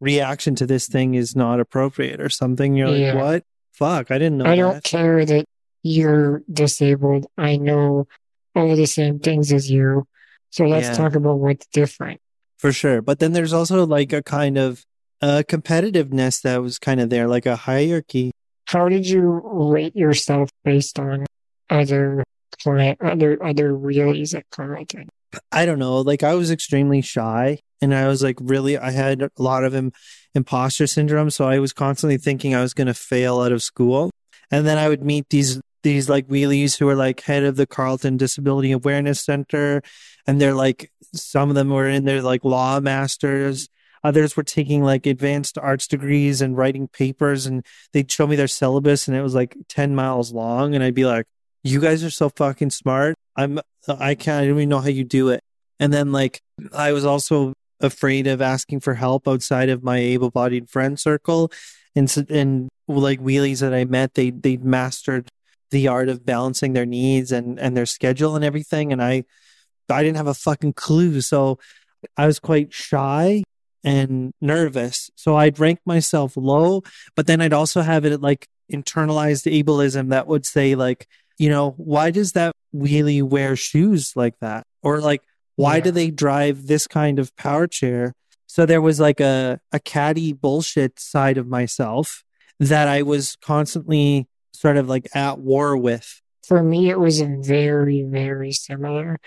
reaction 0.00 0.54
to 0.54 0.66
this 0.66 0.86
thing 0.88 1.14
is 1.14 1.34
not 1.34 1.58
appropriate 1.60 2.20
or 2.20 2.28
something 2.28 2.74
you're 2.74 2.94
Yeah. 2.94 3.14
like 3.14 3.22
what 3.22 3.44
fuck 3.72 4.10
i 4.10 4.18
didn't 4.18 4.38
know 4.38 4.46
I 4.46 4.56
don't 4.56 4.82
care 4.84 5.24
that 5.24 5.44
you're 5.82 6.42
disabled. 6.52 7.24
I 7.38 7.56
know 7.56 8.06
all 8.54 8.76
the 8.76 8.84
same 8.86 9.18
things 9.18 9.50
as 9.50 9.70
you. 9.70 10.06
So 10.50 10.66
let's 10.66 10.88
Yeah. 10.88 10.94
talk 10.94 11.14
about 11.14 11.38
what's 11.38 11.66
different. 11.72 12.20
For 12.58 12.70
sure. 12.70 13.00
But 13.00 13.18
then 13.18 13.32
there's 13.32 13.54
also 13.54 13.86
like 13.86 14.12
a 14.12 14.22
kind 14.22 14.58
of 14.58 14.84
uh, 15.22 15.42
competitiveness 15.48 16.42
that 16.42 16.60
was 16.60 16.78
kind 16.78 17.00
of 17.00 17.08
there, 17.08 17.26
like 17.28 17.46
a 17.46 17.56
hierarchy 17.56 18.32
how 18.66 18.90
did 18.90 19.06
you 19.08 19.40
rate 19.72 19.96
yourself 19.96 20.50
based 20.64 20.98
on 20.98 21.24
other 21.70 22.24
client, 22.62 23.00
other 23.00 23.42
other 23.42 23.72
wheelies 23.72 24.34
at 24.34 24.44
Carleton? 24.50 25.08
I 25.52 25.64
don't 25.64 25.78
know. 25.78 26.00
Like 26.00 26.22
I 26.22 26.34
was 26.34 26.50
extremely 26.50 27.00
shy 27.00 27.60
and 27.80 27.94
I 27.94 28.08
was 28.08 28.22
like 28.22 28.36
really 28.40 28.76
I 28.76 28.90
had 28.90 29.22
a 29.22 29.30
lot 29.38 29.64
of 29.64 29.74
Im- 29.74 29.92
imposter 30.34 30.86
syndrome, 30.86 31.30
so 31.30 31.46
I 31.46 31.58
was 31.58 31.72
constantly 31.72 32.18
thinking 32.18 32.54
I 32.54 32.62
was 32.62 32.74
going 32.74 32.88
to 32.88 32.94
fail 32.94 33.40
out 33.40 33.52
of 33.52 33.62
school. 33.62 34.10
And 34.50 34.66
then 34.66 34.78
I 34.78 34.88
would 34.88 35.02
meet 35.02 35.28
these 35.30 35.60
these 35.82 36.08
like 36.08 36.28
wheelies 36.28 36.78
who 36.78 36.88
are 36.88 36.96
like 36.96 37.20
head 37.22 37.44
of 37.44 37.56
the 37.56 37.66
Carleton 37.66 38.16
Disability 38.16 38.72
Awareness 38.72 39.20
Center 39.20 39.82
and 40.26 40.40
they're 40.40 40.54
like 40.54 40.92
some 41.14 41.48
of 41.48 41.54
them 41.54 41.70
were 41.70 41.88
in 41.88 42.04
their 42.04 42.22
like 42.22 42.44
law 42.44 42.80
masters 42.80 43.68
others 44.04 44.36
were 44.36 44.42
taking 44.42 44.82
like 44.82 45.06
advanced 45.06 45.58
arts 45.58 45.86
degrees 45.86 46.40
and 46.40 46.56
writing 46.56 46.88
papers 46.88 47.46
and 47.46 47.64
they'd 47.92 48.10
show 48.10 48.26
me 48.26 48.36
their 48.36 48.48
syllabus 48.48 49.08
and 49.08 49.16
it 49.16 49.22
was 49.22 49.34
like 49.34 49.56
10 49.68 49.94
miles 49.94 50.32
long 50.32 50.74
and 50.74 50.84
i'd 50.84 50.94
be 50.94 51.04
like 51.04 51.26
you 51.62 51.80
guys 51.80 52.02
are 52.04 52.10
so 52.10 52.28
fucking 52.30 52.70
smart. 52.70 53.16
I'm 53.36 53.60
i 53.88 54.14
can't 54.14 54.42
i 54.42 54.46
don't 54.46 54.56
even 54.56 54.68
know 54.68 54.80
how 54.80 54.88
you 54.88 55.04
do 55.04 55.28
it. 55.30 55.40
And 55.78 55.92
then 55.92 56.12
like 56.12 56.40
i 56.72 56.92
was 56.92 57.04
also 57.04 57.52
afraid 57.80 58.26
of 58.26 58.42
asking 58.42 58.80
for 58.80 58.94
help 58.94 59.26
outside 59.26 59.68
of 59.68 59.82
my 59.82 59.98
able-bodied 59.98 60.68
friend 60.68 60.98
circle. 60.98 61.50
And 61.96 62.14
and 62.28 62.68
like 62.88 63.20
wheelies 63.20 63.60
that 63.60 63.74
i 63.74 63.84
met 63.84 64.14
they 64.14 64.30
they'd 64.30 64.64
mastered 64.64 65.28
the 65.70 65.86
art 65.88 66.08
of 66.08 66.26
balancing 66.26 66.72
their 66.72 66.86
needs 66.86 67.30
and 67.32 67.58
and 67.58 67.76
their 67.76 67.86
schedule 67.86 68.36
and 68.36 68.44
everything. 68.44 68.92
And 68.92 69.02
i 69.02 69.24
i 69.90 70.02
didn't 70.02 70.18
have 70.18 70.26
a 70.26 70.34
fucking 70.34 70.74
clue. 70.74 71.20
So 71.20 71.58
i 72.16 72.26
was 72.26 72.38
quite 72.38 72.72
shy 72.72 73.42
and 73.82 74.32
nervous. 74.40 75.10
So 75.16 75.36
i'd 75.36 75.58
rank 75.58 75.80
myself 75.86 76.36
low 76.36 76.82
but 77.16 77.26
then 77.26 77.40
i'd 77.40 77.52
also 77.52 77.80
have 77.80 78.04
it 78.04 78.20
like 78.20 78.46
internalized 78.70 79.50
ableism 79.50 80.10
that 80.10 80.26
would 80.26 80.46
say 80.46 80.74
like 80.74 81.08
you 81.40 81.48
know 81.48 81.66
why 81.76 82.10
does 82.10 82.32
that 82.32 82.52
wheelie 82.74 83.22
wear 83.34 83.56
shoes 83.56 84.12
like 84.22 84.36
that 84.40 84.62
or 84.82 85.00
like 85.00 85.22
why 85.56 85.76
Yeah. 85.76 85.84
do 85.86 85.90
they 85.98 86.10
drive 86.10 86.66
this 86.66 86.86
kind 86.86 87.18
of 87.18 87.34
power 87.36 87.66
chair 87.66 88.14
so 88.46 88.66
there 88.66 88.82
was 88.88 88.98
like 89.00 89.20
a 89.20 89.58
a 89.72 89.80
catty 89.80 90.32
bullshit 90.32 91.00
side 91.00 91.38
of 91.38 91.46
myself 91.58 92.22
that 92.72 92.86
i 92.88 93.00
was 93.02 93.36
constantly 93.52 94.26
sort 94.52 94.76
of 94.76 94.88
like 94.88 95.06
at 95.14 95.38
war 95.38 95.76
with 95.76 96.20
For 96.46 96.62
me, 96.62 96.90
it 96.90 96.98
was 96.98 97.20
very, 97.22 98.02
very 98.20 98.52
similar 98.52 99.18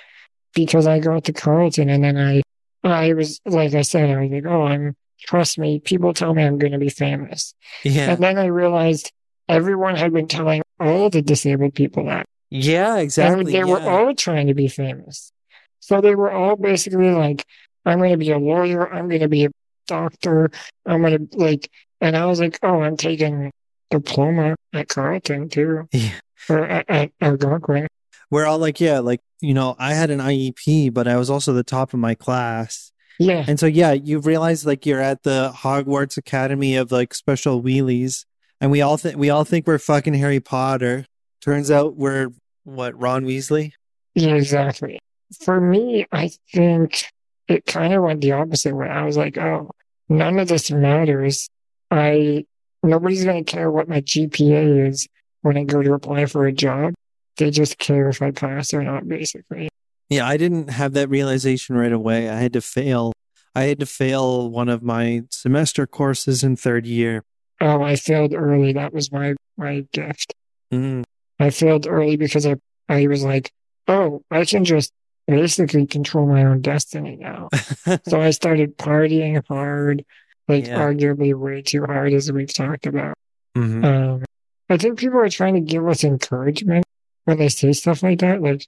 because 0.53 0.85
I 0.85 0.99
got 0.99 1.23
to 1.25 1.33
Carleton 1.33 1.89
and 1.89 2.03
then 2.03 2.17
I, 2.17 2.41
I 2.83 3.13
was, 3.13 3.39
like 3.45 3.73
I 3.73 3.81
said, 3.81 4.09
I 4.11 4.21
was 4.21 4.29
like, 4.31 4.45
oh, 4.45 4.63
I'm, 4.71 4.95
trust 5.29 5.57
me, 5.57 5.79
people 5.79 6.13
tell 6.13 6.33
me 6.35 6.43
I'm 6.43 6.57
going 6.59 6.73
to 6.73 6.83
be 6.87 6.89
famous. 6.89 7.55
yeah 7.83 8.11
And 8.11 8.21
then 8.21 8.37
I 8.37 8.47
realized 8.47 9.11
everyone 9.47 9.95
had 9.95 10.11
been 10.13 10.27
telling 10.27 10.61
all 10.83 11.09
the 11.09 11.21
disabled 11.21 11.73
people 11.75 12.05
that. 12.05 12.25
yeah 12.49 12.93
And 12.95 13.01
exactly 13.03 13.51
they 13.51 13.63
were 13.63 13.79
all 13.81 14.13
trying 14.15 14.47
to 14.47 14.53
be 14.53 14.67
famous. 14.67 15.31
So 15.79 16.01
they 16.01 16.15
were 16.15 16.31
all 16.31 16.55
basically 16.55 17.11
like, 17.11 17.45
I'm 17.85 17.97
going 17.99 18.11
to 18.11 18.17
be 18.17 18.31
a 18.31 18.37
lawyer. 18.37 18.91
I'm 18.93 19.09
going 19.09 19.21
to 19.21 19.27
be 19.27 19.45
a 19.45 19.49
doctor. 19.87 20.49
I'm 20.85 21.01
going 21.01 21.27
to 21.27 21.37
like, 21.37 21.69
and 21.99 22.15
I 22.15 22.25
was 22.25 22.39
like, 22.39 22.57
oh, 22.63 22.81
I'm 22.81 22.95
taking 22.97 23.51
diploma 23.89 24.55
at 24.73 24.87
Carleton 24.87 25.49
too, 25.49 25.87
Yeah. 25.91 26.11
or 26.49 26.65
at, 26.65 26.89
at 26.89 27.11
Algonquin. 27.21 27.87
we're 28.31 28.45
all 28.45 28.57
like 28.57 28.79
yeah 28.81 28.99
like 28.99 29.21
you 29.41 29.53
know 29.53 29.75
i 29.77 29.93
had 29.93 30.09
an 30.09 30.19
iep 30.19 30.93
but 30.93 31.07
i 31.07 31.15
was 31.17 31.29
also 31.29 31.53
the 31.53 31.63
top 31.63 31.93
of 31.93 31.99
my 31.99 32.15
class 32.15 32.91
Yeah. 33.19 33.45
And 33.47 33.59
so, 33.59 33.67
yeah, 33.67 33.91
you 33.93 34.17
realize 34.19 34.65
like 34.65 34.87
you're 34.87 34.99
at 34.99 35.21
the 35.21 35.51
Hogwarts 35.55 36.17
Academy 36.17 36.75
of 36.77 36.91
like 36.91 37.13
special 37.13 37.61
wheelies, 37.61 38.25
and 38.63 38.71
we 38.71 38.81
all 38.81 38.95
think 38.95 39.17
we 39.17 39.29
all 39.29 39.43
think 39.43 39.67
we're 39.67 39.77
fucking 39.77 40.13
Harry 40.13 40.39
Potter. 40.39 41.05
Turns 41.41 41.69
out 41.69 41.97
we're 41.97 42.29
what 42.63 42.97
Ron 42.97 43.25
Weasley. 43.25 43.73
Yeah, 44.15 44.35
exactly. 44.35 44.99
For 45.43 45.59
me, 45.59 46.05
I 46.13 46.31
think 46.53 47.07
it 47.49 47.65
kind 47.65 47.93
of 47.93 48.03
went 48.03 48.21
the 48.21 48.31
opposite 48.31 48.73
way. 48.73 48.87
I 48.87 49.03
was 49.03 49.17
like, 49.17 49.37
oh, 49.37 49.71
none 50.07 50.39
of 50.39 50.47
this 50.47 50.71
matters. 50.71 51.49
I 51.91 52.45
nobody's 52.81 53.25
gonna 53.25 53.43
care 53.43 53.69
what 53.69 53.89
my 53.89 53.99
GPA 53.99 54.87
is 54.87 55.09
when 55.41 55.57
I 55.57 55.65
go 55.65 55.83
to 55.83 55.93
apply 55.93 56.25
for 56.27 56.45
a 56.45 56.53
job. 56.53 56.93
They 57.35 57.51
just 57.51 57.77
care 57.79 58.07
if 58.07 58.21
I 58.21 58.31
pass 58.31 58.73
or 58.73 58.81
not, 58.81 59.09
basically. 59.09 59.67
Yeah, 60.07 60.25
I 60.25 60.37
didn't 60.37 60.69
have 60.69 60.93
that 60.93 61.09
realization 61.09 61.75
right 61.75 61.91
away. 61.91 62.29
I 62.29 62.35
had 62.35 62.53
to 62.53 62.61
fail. 62.61 63.11
I 63.53 63.63
had 63.63 63.81
to 63.81 63.85
fail 63.85 64.49
one 64.49 64.69
of 64.69 64.81
my 64.81 65.23
semester 65.31 65.85
courses 65.85 66.45
in 66.45 66.55
third 66.55 66.87
year. 66.87 67.25
Oh, 67.61 67.81
I 67.81 67.95
failed 67.95 68.33
early. 68.33 68.73
That 68.73 68.93
was 68.93 69.11
my 69.11 69.35
my 69.57 69.85
gift. 69.91 70.33
Mm. 70.71 71.03
I 71.39 71.49
failed 71.49 71.87
early 71.87 72.15
because 72.17 72.45
I 72.45 72.55
I 72.89 73.07
was 73.07 73.23
like, 73.23 73.51
oh, 73.87 74.21
I 74.31 74.45
can 74.45 74.65
just 74.65 74.91
basically 75.27 75.85
control 75.87 76.25
my 76.27 76.43
own 76.43 76.61
destiny 76.61 77.15
now. 77.15 77.49
So 78.07 78.19
I 78.21 78.31
started 78.31 78.77
partying 78.77 79.41
hard, 79.47 80.03
like 80.47 80.67
Yeah. 80.67 80.79
arguably 80.79 81.33
way 81.33 81.61
too 81.61 81.85
hard, 81.85 82.13
as 82.13 82.31
we've 82.31 82.53
talked 82.53 82.85
about. 82.85 83.15
Mhm. 83.55 83.83
Um, 83.85 84.23
I 84.69 84.77
think 84.77 84.99
people 84.99 85.19
are 85.19 85.29
trying 85.29 85.53
to 85.55 85.61
give 85.61 85.87
us 85.87 86.03
encouragement 86.03 86.85
when 87.25 87.37
they 87.37 87.49
say 87.49 87.71
stuff 87.73 88.03
like 88.03 88.19
that, 88.19 88.41
like, 88.41 88.65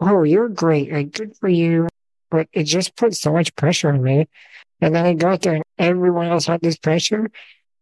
"Oh, 0.00 0.22
you're 0.24 0.48
great, 0.48 0.92
like 0.92 1.12
good 1.12 1.36
for 1.36 1.48
you," 1.48 1.88
but 2.30 2.48
it 2.52 2.64
just 2.64 2.96
put 2.96 3.14
so 3.14 3.32
much 3.32 3.54
pressure 3.56 3.88
on 3.90 4.02
me. 4.02 4.26
And 4.80 4.94
then 4.94 5.06
I 5.06 5.14
got 5.14 5.40
there, 5.42 5.54
and 5.54 5.64
everyone 5.78 6.26
else 6.26 6.46
had 6.46 6.60
this 6.60 6.76
pressure, 6.76 7.30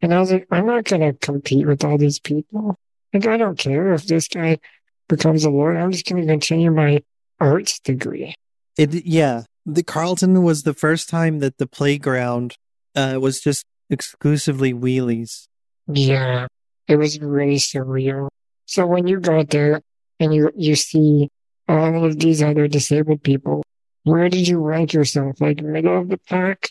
and 0.03 0.13
I 0.13 0.21
was 0.21 0.33
like, 0.33 0.47
"I'm 0.51 0.67
not 0.67 0.85
gonna 0.85 1.15
compete 1.15 1.67
with 1.67 1.85
all 1.85 1.97
these 1.97 2.19
people. 2.19 2.77
Like, 3.15 3.27
I 3.27 3.37
don't 3.37 3.59
care 3.59 3.93
if 3.95 4.05
this 4.07 4.29
guy 4.29 4.59
becomes 5.09 5.45
a 5.45 5.51
lawyer. 5.51 5.79
I'm 5.79 5.93
just 5.93 6.07
gonna 6.07 6.27
continue 6.27 6.71
my 6.71 7.03
arts 7.41 7.79
degree." 7.79 8.35
It 8.77 9.07
yeah, 9.07 9.45
the 9.65 9.83
Carleton 9.83 10.43
was 10.43 10.65
the 10.65 10.75
first 10.75 11.09
time 11.09 11.39
that 11.39 11.59
the 11.59 11.67
playground 11.67 12.57
uh, 12.95 13.19
was 13.21 13.41
just 13.41 13.65
exclusively 13.89 14.75
wheelies. 14.75 15.47
Yeah, 15.87 16.47
it 16.89 16.97
was 16.97 17.21
really 17.21 17.57
surreal. 17.57 18.29
So 18.67 18.87
when 18.87 19.07
you 19.07 19.21
got 19.21 19.51
there 19.51 19.83
and 20.19 20.35
you 20.35 20.51
you 20.57 20.75
see 20.75 21.29
all 21.69 22.05
of 22.05 22.19
these 22.19 22.43
other 22.43 22.67
disabled 22.67 23.23
people, 23.23 23.63
where 24.05 24.29
did 24.29 24.49
you 24.49 24.59
rank 24.59 24.93
yourself? 24.93 25.41
Like 25.41 25.63
middle 25.63 25.99
of 25.99 26.09
the 26.09 26.19
pack, 26.19 26.71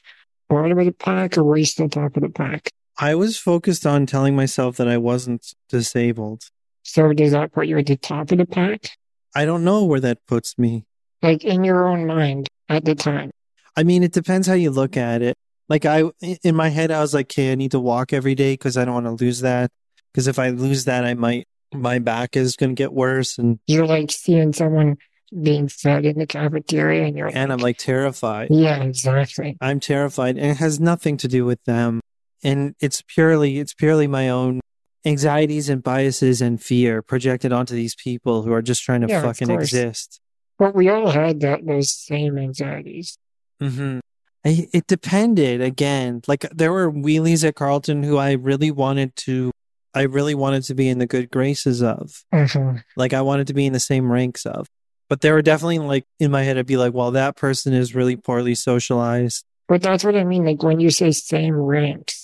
bottom 0.50 0.78
of 0.78 0.86
the 0.86 0.92
pack, 0.92 1.38
or 1.38 1.44
were 1.44 1.58
you 1.58 1.66
still 1.66 1.90
top 1.90 2.18
of 2.18 2.24
the 2.24 2.30
pack? 2.30 2.70
I 3.02 3.16
was 3.16 3.36
focused 3.36 3.88
on 3.88 4.06
telling 4.06 4.36
myself 4.36 4.78
that 4.78 4.88
I 4.88 4.98
wasn't 4.98 5.56
disabled. 5.68 6.44
So 6.84 7.12
does 7.14 7.32
that 7.32 7.52
put 7.52 7.66
you 7.66 7.80
at 7.80 7.88
the 7.88 7.98
top 7.98 8.32
of 8.32 8.38
the 8.38 8.46
pack? 8.46 8.92
I 9.36 9.44
don't 9.44 9.64
know 9.64 9.84
where 9.86 10.00
that 10.00 10.20
puts 10.28 10.60
me. 10.60 10.86
Like 11.24 11.44
in 11.44 11.64
your 11.64 11.88
own 11.88 12.06
mind 12.06 12.48
at 12.70 12.86
the 12.86 12.94
time. 12.94 13.32
I 13.76 13.82
mean, 13.84 14.04
it 14.04 14.12
depends 14.12 14.48
how 14.48 14.54
you 14.54 14.70
look 14.70 14.98
at 14.98 15.24
it. 15.24 15.36
Like 15.68 15.86
I, 15.86 16.12
in 16.44 16.56
my 16.56 16.70
head, 16.70 16.92
I 16.92 17.02
was 17.02 17.14
like, 17.14 17.28
"Okay, 17.32 17.52
I 17.52 17.56
need 17.56 17.72
to 17.72 17.80
walk 17.80 18.14
every 18.14 18.36
day 18.36 18.54
because 18.54 18.78
I 18.78 18.86
don't 18.86 18.94
want 18.94 19.18
to 19.18 19.24
lose 19.24 19.42
that. 19.42 19.72
Because 20.14 20.28
if 20.28 20.38
I 20.38 20.50
lose 20.50 20.86
that, 20.86 21.04
I 21.04 21.16
might 21.16 21.48
my 21.74 21.98
back 21.98 22.36
is 22.36 22.56
going 22.56 22.76
to 22.76 22.76
get 22.76 22.94
worse." 22.94 23.38
And 23.40 23.60
You're 23.66 23.88
like 23.88 24.12
seeing 24.12 24.54
someone 24.54 24.98
being 25.42 25.70
fed 25.70 26.06
in 26.06 26.20
the 26.20 26.28
cafeteria 26.28 27.06
and 27.06 27.18
you're 27.18 27.28
like, 27.28 27.36
and 27.38 27.54
I'm 27.54 27.60
like 27.60 27.78
terrified. 27.78 28.50
Yeah, 28.52 28.84
exactly. 28.84 29.58
I'm 29.62 29.80
terrified, 29.80 30.38
and 30.38 30.52
it 30.52 30.58
has 30.58 30.80
nothing 30.80 31.18
to 31.18 31.28
do 31.28 31.46
with 31.46 31.64
them. 31.64 32.02
And 32.44 32.76
it's 32.80 33.02
purely, 33.02 33.60
it's 33.60 33.74
purely 33.74 34.08
my 34.08 34.30
own 34.30 34.60
anxieties 35.06 35.70
and 35.70 35.82
biases 35.84 36.42
and 36.42 36.62
fear 36.62 37.02
projected 37.02 37.52
onto 37.52 37.74
these 37.74 37.96
people 37.96 38.44
who 38.44 38.52
are 38.54 38.62
just 38.62 38.84
trying 38.84 39.02
to 39.02 39.08
Yeah, 39.08 39.22
fucking 39.22 39.50
exist. 39.50 40.20
But 40.60 40.76
we 40.76 40.90
all 40.90 41.10
had 41.10 41.40
that 41.42 41.66
those 41.66 41.92
same 41.92 42.38
anxieties. 42.38 43.18
hmm 43.60 44.00
I, 44.44 44.68
it 44.74 44.88
depended 44.88 45.62
again. 45.62 46.22
Like 46.28 46.42
there 46.52 46.72
were 46.74 46.92
wheelies 46.92 47.48
at 47.48 47.54
Carleton 47.56 48.02
who 48.02 48.18
I 48.18 48.32
really 48.32 48.72
wanted 48.72 49.16
to, 49.18 49.52
I 49.94 50.04
really 50.04 50.34
wanted 50.34 50.64
to 50.64 50.74
be 50.74 50.88
in 50.90 50.98
the 50.98 51.06
good 51.06 51.30
graces 51.30 51.84
of. 51.84 52.24
Mhm. 52.34 52.84
Like 52.96 53.14
I 53.14 53.22
wanted 53.22 53.48
to 53.48 53.54
be 53.54 53.68
in 53.68 53.74
the 53.74 53.80
same 53.80 54.12
ranks 54.12 54.46
of. 54.48 54.66
But 55.10 55.22
there 55.22 55.34
were 55.34 55.42
definitely 55.44 55.80
like 55.80 56.06
in 56.20 56.32
my 56.32 56.42
head, 56.44 56.58
I'd 56.58 56.66
be 56.66 56.78
like, 56.78 56.94
well, 56.94 57.12
that 57.12 57.36
person 57.36 57.74
is 57.74 57.94
really 57.94 58.16
poorly 58.16 58.56
socialized. 58.56 59.44
But 59.68 59.82
that's 59.84 60.04
what 60.04 60.16
I 60.16 60.24
mean. 60.24 60.46
Like 60.46 60.64
when 60.64 60.80
you 60.80 60.90
say 60.90 61.12
same 61.12 61.56
ranks, 61.56 62.21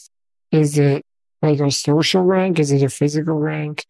is 0.51 0.77
it 0.77 1.03
like 1.41 1.59
a 1.59 1.71
social 1.71 2.23
rank? 2.23 2.59
Is 2.59 2.71
it 2.71 2.83
a 2.83 2.89
physical 2.89 3.35
rank? 3.35 3.85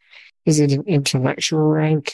Is 0.45 0.59
it 0.59 0.71
an 0.71 0.83
intellectual 0.87 1.67
rank? 1.67 2.13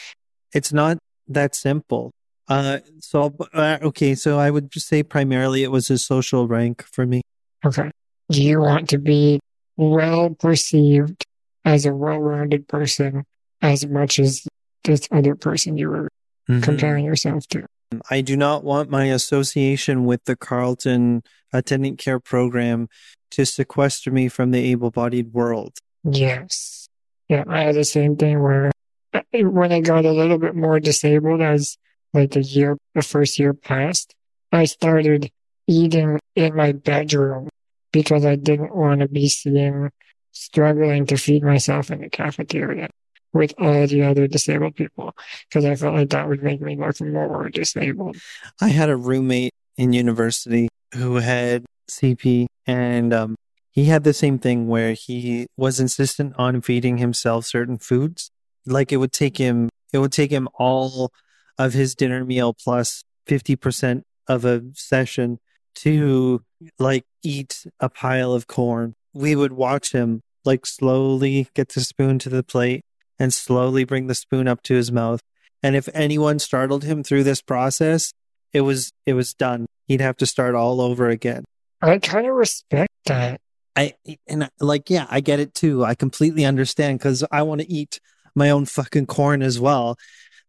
It's 0.53 0.73
not 0.73 0.97
that 1.27 1.55
simple. 1.55 2.11
Uh, 2.47 2.79
so 2.99 3.33
uh, 3.53 3.77
okay, 3.81 4.15
so 4.15 4.37
I 4.39 4.49
would 4.51 4.71
just 4.71 4.87
say 4.87 5.01
primarily 5.03 5.63
it 5.63 5.71
was 5.71 5.89
a 5.89 5.97
social 5.97 6.47
rank 6.47 6.83
for 6.83 7.05
me. 7.05 7.21
Okay. 7.65 7.89
Do 8.29 8.43
you 8.43 8.59
want 8.59 8.89
to 8.89 8.97
be 8.97 9.39
well 9.77 10.31
perceived 10.31 11.23
as 11.65 11.85
a 11.85 11.93
well 11.95 12.19
rounded 12.19 12.67
person 12.67 13.23
as 13.61 13.85
much 13.87 14.19
as 14.19 14.45
this 14.83 15.07
other 15.11 15.35
person 15.35 15.77
you 15.77 15.89
were 15.89 16.09
Mhm. 16.49 16.61
comparing 16.61 17.05
yourself 17.05 17.47
to? 17.47 17.65
I 18.09 18.21
do 18.21 18.35
not 18.35 18.63
want 18.63 18.89
my 18.89 19.05
association 19.05 20.03
with 20.03 20.25
the 20.25 20.35
Carleton 20.35 21.23
attendant 21.53 21.99
care 21.99 22.19
program 22.19 22.89
to 23.31 23.45
sequester 23.45 24.11
me 24.11 24.27
from 24.27 24.51
the 24.51 24.71
able 24.71 24.91
bodied 24.91 25.33
world. 25.33 25.77
Yes. 26.03 26.87
Yeah, 27.29 27.43
I 27.47 27.61
had 27.61 27.75
the 27.75 27.85
same 27.85 28.17
thing 28.17 28.41
where 28.41 28.71
when 29.33 29.71
I 29.71 29.79
got 29.79 30.05
a 30.05 30.11
little 30.11 30.37
bit 30.37 30.55
more 30.55 30.79
disabled 30.79 31.41
as 31.41 31.77
like 32.13 32.31
the 32.31 32.41
year, 32.41 32.77
the 32.93 33.01
first 33.01 33.39
year 33.39 33.53
passed, 33.53 34.13
I 34.51 34.65
started 34.65 35.31
eating 35.67 36.19
in 36.35 36.55
my 36.55 36.73
bedroom 36.73 37.49
because 37.91 38.25
I 38.25 38.35
didn't 38.35 38.75
want 38.75 39.01
to 39.01 39.07
be 39.07 39.29
seen 39.29 39.89
struggling 40.31 41.05
to 41.07 41.17
feed 41.17 41.43
myself 41.43 41.91
in 41.91 42.01
the 42.01 42.09
cafeteria 42.09 42.89
with 43.33 43.53
all 43.59 43.87
the 43.87 44.03
other 44.03 44.27
disabled 44.27 44.75
people 44.75 45.15
because 45.47 45.65
I 45.65 45.75
felt 45.75 45.95
like 45.95 46.09
that 46.09 46.27
would 46.27 46.43
make 46.43 46.61
me 46.61 46.75
look 46.75 46.99
more 47.01 47.49
disabled. 47.49 48.17
I 48.61 48.69
had 48.69 48.89
a 48.89 48.95
roommate 48.95 49.53
in 49.77 49.93
university 49.93 50.69
who 50.93 51.17
had 51.17 51.65
CP 51.89 52.47
and 52.65 53.13
um, 53.13 53.35
he 53.71 53.85
had 53.85 54.03
the 54.03 54.13
same 54.13 54.37
thing 54.37 54.67
where 54.67 54.93
he 54.93 55.47
was 55.57 55.79
insistent 55.79 56.33
on 56.37 56.61
feeding 56.61 56.97
himself 56.97 57.45
certain 57.45 57.77
foods. 57.77 58.29
Like 58.65 58.91
it 58.91 58.97
would 58.97 59.11
take 59.11 59.37
him, 59.37 59.69
it 59.91 59.97
would 59.97 60.11
take 60.11 60.31
him 60.31 60.47
all 60.55 61.11
of 61.57 61.73
his 61.73 61.95
dinner 61.95 62.23
meal 62.23 62.53
plus 62.53 63.03
50% 63.27 64.03
of 64.27 64.45
a 64.45 64.61
session 64.73 65.39
to 65.75 66.43
like 66.79 67.03
eat 67.23 67.65
a 67.79 67.89
pile 67.89 68.33
of 68.33 68.47
corn. 68.47 68.93
We 69.13 69.35
would 69.35 69.53
watch 69.53 69.91
him 69.91 70.21
like 70.45 70.65
slowly 70.65 71.47
get 71.53 71.69
the 71.69 71.81
spoon 71.81 72.19
to 72.19 72.29
the 72.29 72.43
plate 72.43 72.83
and 73.19 73.33
slowly 73.33 73.83
bring 73.83 74.07
the 74.07 74.15
spoon 74.15 74.47
up 74.47 74.61
to 74.63 74.75
his 74.75 74.91
mouth. 74.91 75.21
And 75.61 75.75
if 75.75 75.87
anyone 75.93 76.39
startled 76.39 76.83
him 76.83 77.03
through 77.03 77.23
this 77.23 77.41
process, 77.41 78.13
it 78.51 78.61
was 78.61 78.91
it 79.05 79.13
was 79.13 79.33
done. 79.33 79.65
He'd 79.87 80.01
have 80.01 80.17
to 80.17 80.25
start 80.25 80.55
all 80.55 80.81
over 80.81 81.09
again. 81.09 81.43
I 81.81 81.97
kind 81.99 82.27
of 82.27 82.33
respect 82.33 82.91
that. 83.05 83.41
I 83.75 83.95
and 84.27 84.49
like 84.59 84.89
yeah, 84.89 85.07
I 85.09 85.19
get 85.19 85.39
it 85.39 85.53
too. 85.53 85.83
I 85.83 85.95
completely 85.95 86.45
understand 86.45 86.99
because 86.99 87.23
I 87.31 87.41
want 87.41 87.61
to 87.61 87.71
eat 87.71 87.99
my 88.35 88.49
own 88.49 88.65
fucking 88.65 89.07
corn 89.07 89.41
as 89.41 89.59
well, 89.59 89.97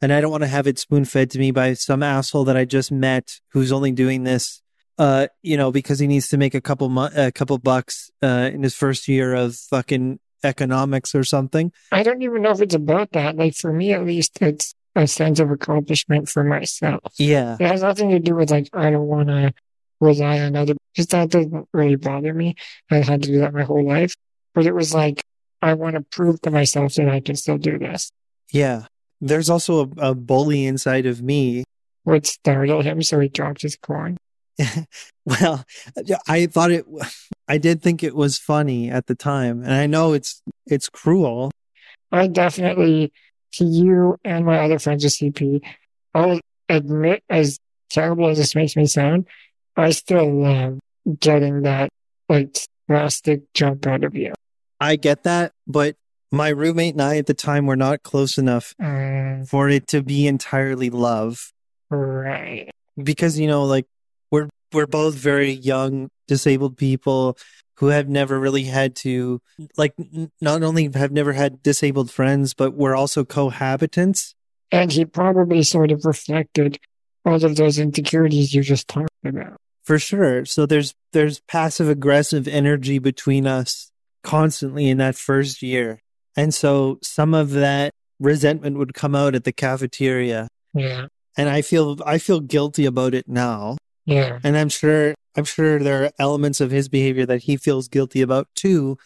and 0.00 0.12
I 0.12 0.20
don't 0.20 0.30
want 0.30 0.42
to 0.42 0.48
have 0.48 0.66
it 0.66 0.78
spoon 0.78 1.04
fed 1.04 1.30
to 1.30 1.38
me 1.38 1.50
by 1.50 1.74
some 1.74 2.02
asshole 2.02 2.44
that 2.44 2.56
I 2.56 2.64
just 2.64 2.92
met 2.92 3.40
who's 3.52 3.72
only 3.72 3.92
doing 3.92 4.24
this, 4.24 4.62
uh, 4.98 5.28
you 5.42 5.56
know, 5.56 5.72
because 5.72 5.98
he 5.98 6.06
needs 6.06 6.28
to 6.28 6.36
make 6.36 6.54
a 6.54 6.60
couple 6.60 6.88
mu- 6.88 7.08
a 7.16 7.32
couple 7.32 7.58
bucks 7.58 8.10
uh, 8.22 8.50
in 8.52 8.62
his 8.62 8.74
first 8.74 9.08
year 9.08 9.34
of 9.34 9.56
fucking 9.56 10.20
economics 10.44 11.14
or 11.14 11.24
something. 11.24 11.72
I 11.90 12.02
don't 12.02 12.22
even 12.22 12.42
know 12.42 12.50
if 12.50 12.60
it's 12.60 12.74
about 12.74 13.12
that. 13.12 13.36
Like 13.36 13.54
for 13.54 13.72
me, 13.72 13.92
at 13.92 14.04
least, 14.04 14.38
it's 14.42 14.74
a 14.94 15.06
sense 15.06 15.40
of 15.40 15.50
accomplishment 15.50 16.28
for 16.28 16.44
myself. 16.44 17.14
Yeah, 17.18 17.56
It 17.58 17.66
has 17.66 17.82
nothing 17.82 18.10
to 18.10 18.18
do 18.18 18.34
with 18.34 18.50
like 18.50 18.68
I 18.72 18.90
don't 18.90 19.06
want 19.06 19.28
to 19.28 19.52
rely 20.00 20.40
on 20.40 20.56
other. 20.56 20.74
Just 20.94 21.10
that 21.10 21.30
doesn't 21.30 21.68
really 21.72 21.96
bother 21.96 22.32
me. 22.34 22.54
I 22.90 22.96
had 22.96 23.22
to 23.22 23.28
do 23.28 23.40
that 23.40 23.54
my 23.54 23.62
whole 23.64 23.86
life, 23.86 24.14
but 24.54 24.66
it 24.66 24.74
was 24.74 24.94
like 24.94 25.22
I 25.62 25.74
want 25.74 25.94
to 25.94 26.02
prove 26.02 26.40
to 26.42 26.50
myself 26.50 26.94
that 26.94 27.08
I 27.08 27.20
can 27.20 27.36
still 27.36 27.58
do 27.58 27.78
this. 27.78 28.10
yeah. 28.52 28.86
There's 29.20 29.48
also 29.48 29.90
a, 29.96 30.10
a 30.10 30.14
bully 30.14 30.66
inside 30.66 31.06
of 31.06 31.22
me 31.22 31.64
Would 32.04 32.26
startle 32.26 32.82
him, 32.82 33.00
so 33.02 33.20
he 33.20 33.28
dropped 33.28 33.62
his 33.62 33.76
corn. 33.76 34.18
well, 35.24 35.64
I 36.28 36.46
thought 36.46 36.70
it. 36.72 36.84
I 37.48 37.56
did 37.56 37.80
think 37.80 38.02
it 38.02 38.14
was 38.14 38.36
funny 38.36 38.90
at 38.90 39.06
the 39.06 39.14
time, 39.14 39.62
and 39.62 39.72
I 39.72 39.86
know 39.86 40.12
it's 40.12 40.42
it's 40.66 40.90
cruel. 40.90 41.50
I 42.12 42.26
definitely, 42.26 43.12
to 43.56 43.64
you 43.64 44.16
and 44.24 44.44
my 44.44 44.58
other 44.58 44.78
friends 44.78 45.04
with 45.04 45.14
CP, 45.14 45.60
I'll 46.14 46.40
admit, 46.68 47.22
as 47.28 47.58
terrible 47.90 48.28
as 48.28 48.38
this 48.38 48.54
makes 48.54 48.76
me 48.76 48.86
sound, 48.86 49.26
I 49.76 49.90
still 49.90 50.30
love 50.32 50.78
getting 51.20 51.62
that 51.62 51.90
like 52.28 52.56
drastic 52.88 53.42
jump 53.54 53.86
out 53.86 54.04
of 54.04 54.14
you. 54.14 54.32
I 54.80 54.96
get 54.96 55.22
that, 55.24 55.52
but 55.66 55.96
my 56.30 56.48
roommate 56.48 56.94
and 56.94 57.02
I 57.02 57.18
at 57.18 57.26
the 57.26 57.34
time 57.34 57.66
were 57.66 57.76
not 57.76 58.02
close 58.02 58.38
enough 58.38 58.74
Um, 58.80 59.44
for 59.46 59.68
it 59.68 59.86
to 59.88 60.02
be 60.02 60.26
entirely 60.26 60.90
love, 60.90 61.52
right. 61.90 62.70
because 63.00 63.38
you 63.38 63.46
know, 63.46 63.64
like 63.64 63.86
we're 64.30 64.48
we're 64.72 64.86
both 64.86 65.14
very 65.14 65.50
young 65.52 66.10
disabled 66.26 66.76
people 66.76 67.36
who 67.78 67.88
have 67.88 68.08
never 68.08 68.38
really 68.38 68.64
had 68.64 68.94
to 68.94 69.40
like 69.76 69.94
n- 69.98 70.30
not 70.40 70.62
only 70.62 70.90
have 70.94 71.12
never 71.12 71.32
had 71.32 71.62
disabled 71.62 72.10
friends, 72.10 72.54
but 72.54 72.74
we're 72.74 72.94
also 72.94 73.24
cohabitants. 73.24 74.34
And 74.70 74.90
he 74.90 75.04
probably 75.04 75.62
sort 75.62 75.92
of 75.92 76.04
reflected 76.04 76.78
all 77.24 77.44
of 77.44 77.56
those 77.56 77.78
insecurities 77.78 78.54
you 78.54 78.62
just 78.62 78.88
talked 78.88 79.10
about. 79.24 79.56
For 79.82 79.98
sure. 79.98 80.44
So 80.44 80.66
there's 80.66 80.94
there's 81.12 81.40
passive 81.40 81.88
aggressive 81.88 82.48
energy 82.48 82.98
between 82.98 83.46
us 83.46 83.90
constantly 84.22 84.88
in 84.88 84.98
that 84.98 85.16
first 85.16 85.62
year. 85.62 86.00
And 86.36 86.54
so 86.54 86.98
some 87.02 87.34
of 87.34 87.50
that 87.50 87.92
resentment 88.18 88.78
would 88.78 88.94
come 88.94 89.14
out 89.14 89.34
at 89.34 89.44
the 89.44 89.52
cafeteria. 89.52 90.48
Yeah. 90.72 91.06
And 91.36 91.48
I 91.48 91.62
feel 91.62 91.98
I 92.06 92.18
feel 92.18 92.40
guilty 92.40 92.86
about 92.86 93.14
it 93.14 93.28
now. 93.28 93.76
Yeah. 94.06 94.38
And 94.44 94.56
I'm 94.56 94.68
sure 94.68 95.14
I'm 95.36 95.44
sure 95.44 95.78
there 95.78 96.04
are 96.04 96.10
elements 96.18 96.60
of 96.60 96.70
his 96.70 96.88
behavior 96.88 97.26
that 97.26 97.42
he 97.42 97.56
feels 97.56 97.88
guilty 97.88 98.20
about 98.22 98.48
too. 98.54 98.98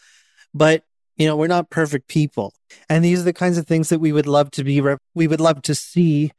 But 0.54 0.84
you 1.16 1.26
know, 1.26 1.36
we're 1.36 1.48
not 1.48 1.70
perfect 1.70 2.08
people. 2.08 2.54
And 2.88 3.04
these 3.04 3.20
are 3.20 3.24
the 3.24 3.32
kinds 3.32 3.58
of 3.58 3.66
things 3.66 3.88
that 3.88 3.98
we 3.98 4.12
would 4.12 4.26
love 4.26 4.50
to 4.52 4.64
be 4.64 4.80
rep- 4.80 5.02
we 5.14 5.26
would 5.26 5.40
love 5.40 5.62
to 5.62 5.74
see 5.74 6.30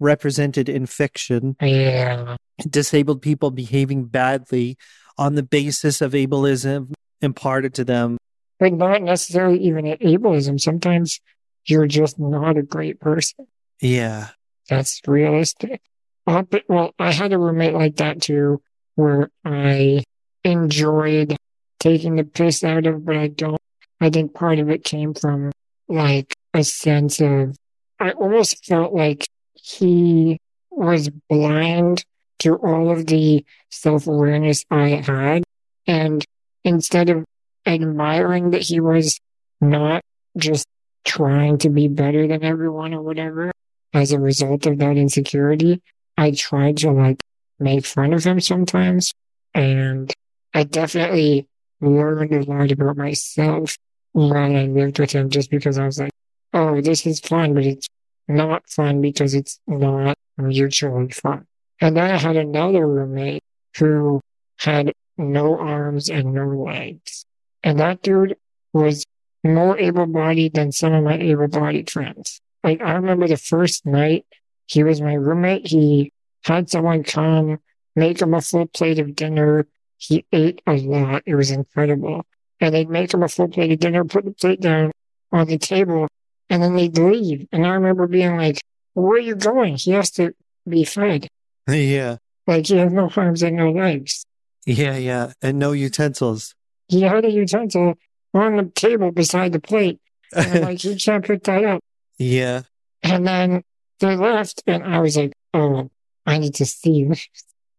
represented 0.00 0.68
in 0.68 0.86
fiction 0.86 1.56
Yeah. 1.60 2.36
disabled 2.68 3.22
people 3.22 3.50
behaving 3.50 4.06
badly 4.06 4.76
on 5.18 5.34
the 5.34 5.42
basis 5.42 6.00
of 6.00 6.12
ableism 6.12 6.92
imparted 7.20 7.74
to 7.74 7.84
them. 7.84 8.16
But 8.58 8.72
not 8.72 9.02
necessarily 9.02 9.58
even 9.58 9.86
at 9.86 10.00
ableism. 10.00 10.60
Sometimes 10.60 11.20
you're 11.66 11.86
just 11.86 12.18
not 12.18 12.56
a 12.56 12.62
great 12.62 13.00
person. 13.00 13.46
Yeah. 13.80 14.28
That's 14.68 15.00
realistic. 15.06 15.82
Uh, 16.26 16.42
but, 16.42 16.62
well, 16.68 16.94
I 16.98 17.12
had 17.12 17.32
a 17.32 17.38
roommate 17.38 17.74
like 17.74 17.96
that 17.96 18.22
too, 18.22 18.62
where 18.94 19.30
I 19.44 20.04
enjoyed 20.44 21.36
taking 21.80 22.16
the 22.16 22.24
piss 22.24 22.62
out 22.62 22.86
of, 22.86 23.04
but 23.04 23.16
I 23.16 23.28
don't, 23.28 23.60
I 24.00 24.10
think 24.10 24.34
part 24.34 24.58
of 24.58 24.70
it 24.70 24.84
came 24.84 25.14
from 25.14 25.52
like 25.88 26.34
a 26.54 26.62
sense 26.64 27.20
of, 27.20 27.56
I 27.98 28.10
almost 28.12 28.64
felt 28.64 28.92
like 28.92 29.26
he 29.54 30.38
was 30.70 31.10
blind 31.28 32.04
to 32.40 32.54
all 32.56 32.90
of 32.90 33.06
the 33.06 33.44
self 33.70 34.06
awareness 34.06 34.64
I 34.70 34.88
had. 34.88 35.44
And 35.86 36.24
instead 36.64 37.10
of 37.10 37.24
admiring 37.66 38.50
that 38.50 38.62
he 38.62 38.80
was 38.80 39.18
not 39.60 40.02
just 40.36 40.66
trying 41.04 41.58
to 41.58 41.68
be 41.68 41.88
better 41.88 42.26
than 42.26 42.44
everyone 42.44 42.94
or 42.94 43.02
whatever, 43.02 43.52
as 43.94 44.12
a 44.12 44.18
result 44.18 44.66
of 44.66 44.78
that 44.78 44.96
insecurity, 44.96 45.82
I 46.22 46.30
tried 46.30 46.76
to 46.78 46.92
like 46.92 47.20
make 47.58 47.84
fun 47.84 48.12
of 48.12 48.22
him 48.22 48.40
sometimes. 48.40 49.12
And 49.54 50.12
I 50.54 50.62
definitely 50.62 51.48
learned 51.80 52.32
a 52.32 52.44
lot 52.44 52.70
about 52.70 52.96
myself 52.96 53.76
while 54.12 54.56
I 54.56 54.66
lived 54.66 55.00
with 55.00 55.10
him 55.10 55.30
just 55.30 55.50
because 55.50 55.78
I 55.78 55.86
was 55.86 55.98
like, 55.98 56.12
oh, 56.54 56.80
this 56.80 57.04
is 57.06 57.18
fun, 57.18 57.54
but 57.54 57.66
it's 57.66 57.88
not 58.28 58.68
fun 58.68 59.00
because 59.00 59.34
it's 59.34 59.58
not 59.66 60.16
mutually 60.38 61.08
fun. 61.10 61.44
And 61.80 61.96
then 61.96 62.08
I 62.08 62.18
had 62.18 62.36
another 62.36 62.86
roommate 62.86 63.42
who 63.78 64.20
had 64.60 64.92
no 65.18 65.58
arms 65.58 66.08
and 66.08 66.32
no 66.32 66.46
legs. 66.46 67.24
And 67.64 67.80
that 67.80 68.00
dude 68.02 68.36
was 68.72 69.04
more 69.42 69.76
able 69.76 70.06
bodied 70.06 70.54
than 70.54 70.70
some 70.70 70.92
of 70.92 71.02
my 71.02 71.18
able 71.18 71.48
bodied 71.48 71.90
friends. 71.90 72.40
Like, 72.62 72.80
I 72.80 72.92
remember 72.92 73.26
the 73.26 73.36
first 73.36 73.84
night 73.84 74.24
he 74.66 74.82
was 74.82 75.00
my 75.00 75.14
roommate. 75.14 75.66
He 75.66 76.12
had 76.44 76.70
someone 76.70 77.02
come 77.04 77.58
make 77.94 78.20
him 78.20 78.34
a 78.34 78.40
full 78.40 78.66
plate 78.66 78.98
of 78.98 79.14
dinner. 79.14 79.66
He 79.98 80.24
ate 80.32 80.62
a 80.66 80.74
lot. 80.74 81.22
It 81.26 81.34
was 81.34 81.50
incredible. 81.50 82.24
And 82.60 82.74
they'd 82.74 82.88
make 82.88 83.12
him 83.12 83.22
a 83.22 83.28
full 83.28 83.48
plate 83.48 83.72
of 83.72 83.78
dinner, 83.80 84.04
put 84.04 84.24
the 84.24 84.32
plate 84.32 84.60
down 84.60 84.92
on 85.30 85.46
the 85.46 85.58
table, 85.58 86.08
and 86.48 86.62
then 86.62 86.74
they'd 86.76 86.96
leave. 86.96 87.46
And 87.52 87.66
I 87.66 87.70
remember 87.70 88.06
being 88.06 88.36
like, 88.36 88.60
where 88.94 89.16
are 89.16 89.20
you 89.20 89.34
going? 89.34 89.76
He 89.76 89.92
has 89.92 90.10
to 90.12 90.34
be 90.68 90.84
fed. 90.84 91.28
Yeah. 91.68 92.16
Like, 92.46 92.66
he 92.66 92.76
has 92.76 92.92
no 92.92 93.10
arms 93.16 93.42
and 93.42 93.56
no 93.56 93.70
legs. 93.70 94.24
Yeah, 94.66 94.96
yeah. 94.96 95.32
And 95.42 95.58
no 95.58 95.72
utensils. 95.72 96.54
He 96.88 97.02
had 97.02 97.24
a 97.24 97.30
utensil 97.30 97.94
on 98.34 98.56
the 98.56 98.64
table 98.64 99.10
beside 99.12 99.52
the 99.52 99.60
plate. 99.60 100.00
And 100.34 100.46
I'm 100.58 100.62
like, 100.62 100.80
he 100.80 100.96
can't 100.96 101.24
pick 101.24 101.44
that 101.44 101.64
up. 101.64 101.80
yeah. 102.18 102.62
And 103.02 103.26
then 103.26 103.62
they 104.02 104.16
left, 104.16 104.62
and 104.66 104.82
I 104.84 105.00
was 105.00 105.16
like, 105.16 105.32
oh, 105.54 105.90
I 106.26 106.38
need 106.38 106.54
to 106.56 106.66
see 106.66 107.04
this. 107.04 107.28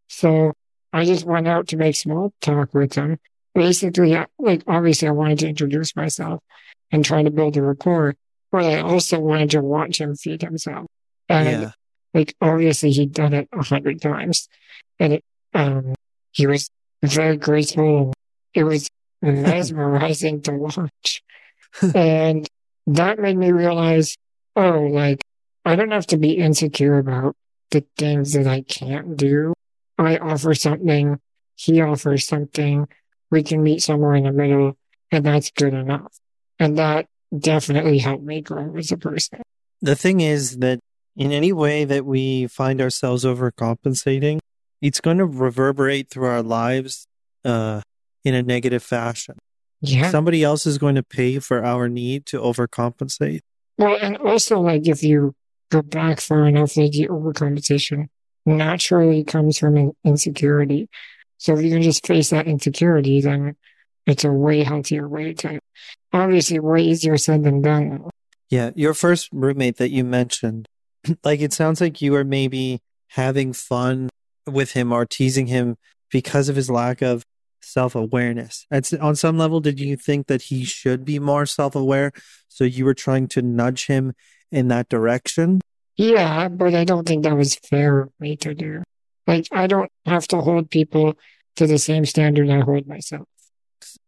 So 0.08 0.54
I 0.92 1.06
just 1.06 1.26
went 1.26 1.48
out 1.48 1.68
to 1.70 1.78
make 1.78 1.96
small 1.96 2.34
talk 2.42 2.74
with 2.74 2.94
them. 2.94 3.20
Basically, 3.54 4.18
like, 4.40 4.64
obviously, 4.68 5.08
I 5.08 5.12
wanted 5.12 5.40
to 5.40 5.50
introduce 5.50 5.96
myself 5.96 6.42
and 6.92 7.04
try 7.06 7.24
to 7.24 7.30
build 7.32 7.58
a 7.58 7.62
rapport, 7.62 8.16
but 8.52 8.64
I 8.64 8.80
also 8.80 9.20
wanted 9.20 9.52
to 9.52 9.62
watch 9.62 10.00
him 10.02 10.16
feed 10.16 10.42
himself. 10.42 10.88
And, 11.30 11.62
Yeah. 11.62 11.72
like, 12.14 12.36
obviously, 12.42 12.92
he'd 12.92 13.14
done 13.14 13.34
it 13.34 13.48
a 13.52 13.64
hundred 13.64 14.02
times. 14.02 14.48
And 15.00 15.14
it, 15.14 15.24
um, 15.54 15.94
he 16.32 16.48
was 16.48 16.70
very 17.04 17.38
graceful. 17.38 18.14
It 18.54 18.64
was 18.64 18.88
mesmerizing 19.22 20.42
to 20.44 20.52
watch. 20.54 21.22
and 21.96 22.48
that 22.88 23.20
made 23.20 23.38
me 23.38 23.52
realize, 23.52 24.16
oh, 24.56 24.82
like, 24.92 25.22
I 25.66 25.76
don't 25.76 25.92
have 25.92 26.08
to 26.08 26.18
be 26.18 26.34
insecure 26.34 26.98
about 26.98 27.36
the 27.72 27.86
things 27.98 28.34
that 28.34 28.48
I 28.48 28.62
can't 28.62 29.16
do. 29.18 29.54
I 29.98 30.18
offer 30.18 30.54
something, 30.54 31.20
he 31.56 31.82
offers 31.82 32.28
something, 32.28 32.88
we 33.32 33.44
can 33.44 33.64
meet 33.64 33.82
somewhere 33.82 34.16
in 34.16 34.26
the 34.26 34.32
middle, 34.32 34.78
and 35.12 35.26
that's 35.26 35.52
good 35.52 35.74
enough. 35.74 36.14
And 36.60 36.78
that 36.78 37.08
definitely 37.38 38.00
helped 38.00 38.24
me 38.24 38.42
grow 38.42 38.76
as 38.78 38.92
a 38.92 38.98
person. 38.98 39.42
The 39.82 39.96
thing 39.96 40.22
is 40.22 40.60
that 40.60 40.80
in 41.16 41.32
any 41.32 41.54
way 41.54 41.86
that 41.86 42.06
we 42.06 42.48
find 42.48 42.82
ourselves 42.82 43.24
overcompensating, 43.24 44.40
it's 44.82 45.00
going 45.00 45.18
to 45.18 45.26
reverberate 45.26 46.10
through 46.10 46.28
our 46.28 46.44
lives 46.44 47.08
uh, 47.46 47.82
in 48.24 48.34
a 48.34 48.44
negative 48.44 48.84
fashion. 48.84 49.38
Yeah. 49.82 50.10
Somebody 50.10 50.44
else 50.44 50.66
is 50.66 50.78
going 50.78 50.96
to 50.96 51.04
pay 51.04 51.40
for 51.40 51.64
our 51.64 51.90
need 51.90 52.26
to 52.28 52.40
overcompensate. 52.40 53.42
Well, 53.78 53.98
and 54.02 54.18
also, 54.18 54.60
like, 54.62 54.88
if 54.88 55.04
you 55.04 55.36
go 55.74 55.82
back 55.82 56.22
far 56.22 56.48
enough, 56.48 56.78
like, 56.78 56.92
the 56.92 57.08
overcompensation 57.08 58.08
naturally 58.46 59.24
comes 59.24 59.58
from 59.58 59.78
in- 59.78 59.96
insecurity. 60.04 60.90
So 61.38 61.54
if 61.54 61.64
you 61.64 61.72
can 61.72 61.82
just 61.82 62.06
face 62.06 62.30
that 62.30 62.48
insecurity, 62.48 63.22
then 63.22 63.56
it's 64.06 64.24
a 64.24 64.32
way 64.32 64.64
healthier 64.64 65.08
way 65.08 65.34
to, 65.34 65.60
obviously, 66.12 66.60
way 66.60 66.84
easier 66.84 67.18
said 67.18 67.44
than 67.44 67.62
done. 67.62 68.10
Yeah, 68.50 68.72
your 68.76 68.94
first 68.94 69.30
roommate 69.32 69.78
that 69.78 69.92
you 69.92 70.04
mentioned, 70.04 70.68
like 71.24 71.42
it 71.42 71.54
sounds 71.54 71.82
like 71.82 72.02
you 72.02 72.12
were 72.12 72.24
maybe 72.24 72.80
having 73.10 73.54
fun 73.54 74.10
with 74.46 74.72
him 74.74 74.92
or 74.92 75.06
teasing 75.06 75.48
him 75.48 75.76
because 76.12 76.50
of 76.50 76.56
his 76.56 76.70
lack 76.70 77.02
of 77.02 77.24
self 77.64 77.96
awareness. 77.96 78.66
On 79.02 79.16
some 79.16 79.38
level, 79.38 79.60
did 79.60 79.80
you 79.80 79.96
think 79.96 80.28
that 80.28 80.44
he 80.44 80.64
should 80.64 81.06
be 81.06 81.20
more 81.20 81.46
self 81.46 81.76
aware? 81.76 82.12
So 82.48 82.64
you 82.64 82.86
were 82.86 82.94
trying 82.94 83.28
to 83.30 83.42
nudge 83.42 83.88
him 83.88 84.14
in 84.52 84.68
that 84.68 84.90
direction? 84.90 85.62
Yeah, 85.96 86.48
but 86.48 86.74
I 86.74 86.86
don't 86.86 87.08
think 87.08 87.24
that 87.24 87.36
was 87.36 87.56
fair 87.56 88.02
of 88.02 88.10
me 88.20 88.36
to 88.38 88.54
do. 88.54 88.84
Like, 89.28 89.48
I 89.52 89.68
don't 89.68 89.92
have 90.06 90.28
to 90.30 90.42
hold 90.42 90.70
people 90.70 91.16
to 91.56 91.68
the 91.68 91.78
same 91.78 92.06
standard 92.06 92.50
I 92.50 92.62
hold 92.62 92.88
myself. 92.88 93.28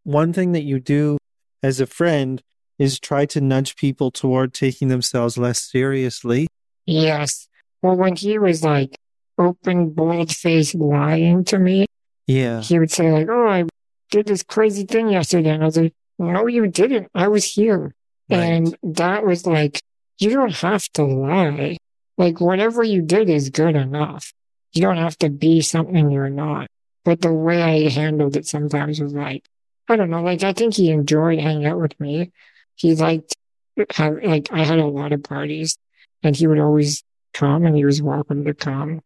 One 0.02 0.32
thing 0.32 0.52
that 0.52 0.62
you 0.62 0.80
do 0.80 1.18
as 1.62 1.80
a 1.80 1.86
friend 1.86 2.42
is 2.78 3.00
try 3.00 3.26
to 3.26 3.40
nudge 3.40 3.76
people 3.76 4.10
toward 4.10 4.52
taking 4.52 4.88
themselves 4.88 5.38
less 5.38 5.62
seriously. 5.62 6.48
Yes. 6.84 7.48
Well, 7.82 7.96
when 7.96 8.16
he 8.16 8.38
was 8.38 8.62
like 8.62 8.98
open, 9.38 9.90
bold 9.90 10.34
faced 10.34 10.74
lying 10.74 11.44
to 11.44 11.58
me, 11.58 11.86
yeah, 12.26 12.60
he 12.60 12.78
would 12.78 12.90
say 12.90 13.10
like, 13.12 13.28
"Oh, 13.28 13.48
I 13.48 13.64
did 14.10 14.26
this 14.26 14.42
crazy 14.42 14.84
thing 14.84 15.08
yesterday," 15.08 15.50
and 15.50 15.62
I 15.62 15.66
was 15.66 15.76
like, 15.76 15.94
"No, 16.18 16.46
you 16.46 16.66
didn't. 16.66 17.08
I 17.14 17.28
was 17.28 17.44
here." 17.44 17.94
Right. 18.28 18.38
And 18.38 18.76
that 18.82 19.24
was 19.24 19.46
like, 19.46 19.80
you 20.18 20.30
don't 20.30 20.54
have 20.56 20.88
to 20.94 21.04
lie. 21.04 21.76
Like 22.18 22.40
whatever 22.40 22.82
you 22.82 23.02
did 23.02 23.28
is 23.28 23.50
good 23.50 23.76
enough. 23.76 24.32
You 24.72 24.82
don't 24.82 24.96
have 24.96 25.18
to 25.18 25.30
be 25.30 25.60
something 25.60 26.10
you're 26.10 26.30
not. 26.30 26.68
But 27.04 27.20
the 27.20 27.32
way 27.32 27.62
I 27.62 27.88
handled 27.88 28.36
it 28.36 28.46
sometimes 28.46 29.00
was 29.00 29.14
like, 29.14 29.44
I 29.88 29.96
don't 29.96 30.10
know, 30.10 30.22
like 30.22 30.42
I 30.42 30.52
think 30.52 30.74
he 30.74 30.90
enjoyed 30.90 31.38
hanging 31.38 31.66
out 31.66 31.78
with 31.78 31.98
me. 32.00 32.32
He 32.74 32.94
liked 32.94 33.36
have 33.94 34.22
like 34.24 34.52
I 34.52 34.64
had 34.64 34.78
a 34.78 34.86
lot 34.86 35.12
of 35.12 35.22
parties 35.22 35.76
and 36.22 36.34
he 36.34 36.46
would 36.46 36.58
always 36.58 37.04
come 37.32 37.64
and 37.64 37.76
he 37.76 37.84
was 37.84 38.02
welcome 38.02 38.44
to 38.46 38.54
come. 38.54 39.02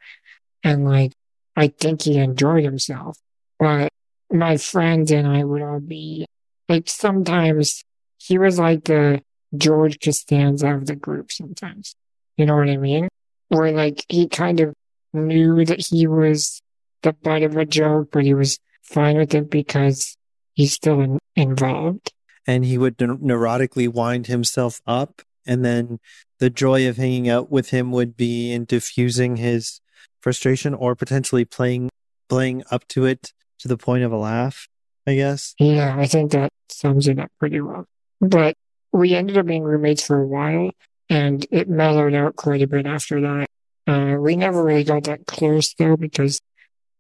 And 0.63 0.85
like 0.85 1.13
I 1.57 1.69
think 1.69 2.03
he 2.03 2.19
enjoyed 2.19 2.65
himself. 2.65 3.19
But 3.59 3.91
my 4.31 4.57
friends 4.57 5.11
and 5.11 5.27
I 5.27 5.45
would 5.45 5.63
all 5.63 5.81
be 5.81 6.27
like 6.69 6.89
sometimes 6.89 7.85
he 8.19 8.39
was 8.39 8.59
like 8.59 8.85
the 8.85 9.23
George 9.57 9.99
Costanza 10.01 10.75
of 10.75 10.87
the 10.87 10.97
group 10.97 11.33
sometimes. 11.33 11.95
You 12.37 12.47
know 12.47 12.57
what 12.57 12.71
I 12.71 12.77
mean? 12.77 13.09
Where 13.49 13.73
like 13.73 14.05
he 14.09 14.29
kind 14.29 14.61
of 14.61 14.75
knew 15.13 15.65
that 15.65 15.87
he 15.87 16.07
was 16.07 16.63
the 17.03 17.13
butt 17.13 17.43
of 17.43 17.57
a 17.57 17.65
joke, 17.65 18.11
but 18.13 18.25
he 18.25 18.35
was 18.35 18.59
fine 18.83 19.17
with 19.17 19.35
it 19.35 19.51
because 19.51 20.17
he's 20.55 20.73
still 20.73 21.01
in, 21.01 21.19
involved. 21.37 22.13
And 22.47 22.65
he 22.65 22.79
would 22.79 22.99
neurotically 22.99 23.89
wind 23.89 24.27
himself 24.27 24.81
up. 24.87 25.23
And 25.47 25.65
then 25.65 25.99
the 26.39 26.51
joy 26.51 26.89
of 26.89 26.97
hanging 26.97 27.29
out 27.29 27.51
with 27.51 27.71
him 27.71 27.91
would 27.93 28.17
be 28.17 28.53
in 28.53 28.65
diffusing 28.65 29.37
his 29.37 29.81
frustration 30.21 30.75
or 30.75 30.95
potentially 30.95 31.45
playing 31.45 31.91
playing 32.29 32.63
up 32.71 32.87
to 32.89 33.05
it 33.05 33.33
to 33.59 33.69
the 33.69 33.77
point 33.77 34.05
of 34.05 34.13
a 34.13 34.17
laugh, 34.17 34.69
I 35.07 35.15
guess. 35.15 35.55
Yeah, 35.59 35.97
I 35.99 36.07
think 36.07 36.33
that 36.33 36.51
sums 36.69 37.09
it 37.09 37.19
up 37.19 37.31
pretty 37.39 37.61
well. 37.61 37.87
But 38.21 38.55
we 38.93 39.15
ended 39.15 39.37
up 39.37 39.47
being 39.47 39.63
roommates 39.63 40.07
for 40.07 40.21
a 40.21 40.27
while 40.27 40.71
and 41.09 41.47
it 41.51 41.69
mellowed 41.69 42.15
out 42.15 42.37
quite 42.37 42.63
a 42.63 42.67
bit 42.67 42.87
after 42.87 43.21
that. 43.21 43.47
Uh, 43.87 44.17
we 44.21 44.37
never 44.37 44.63
really 44.63 44.85
got 44.85 45.05
that 45.05 45.27
close 45.27 45.75
though 45.75 45.97
because 45.97 46.41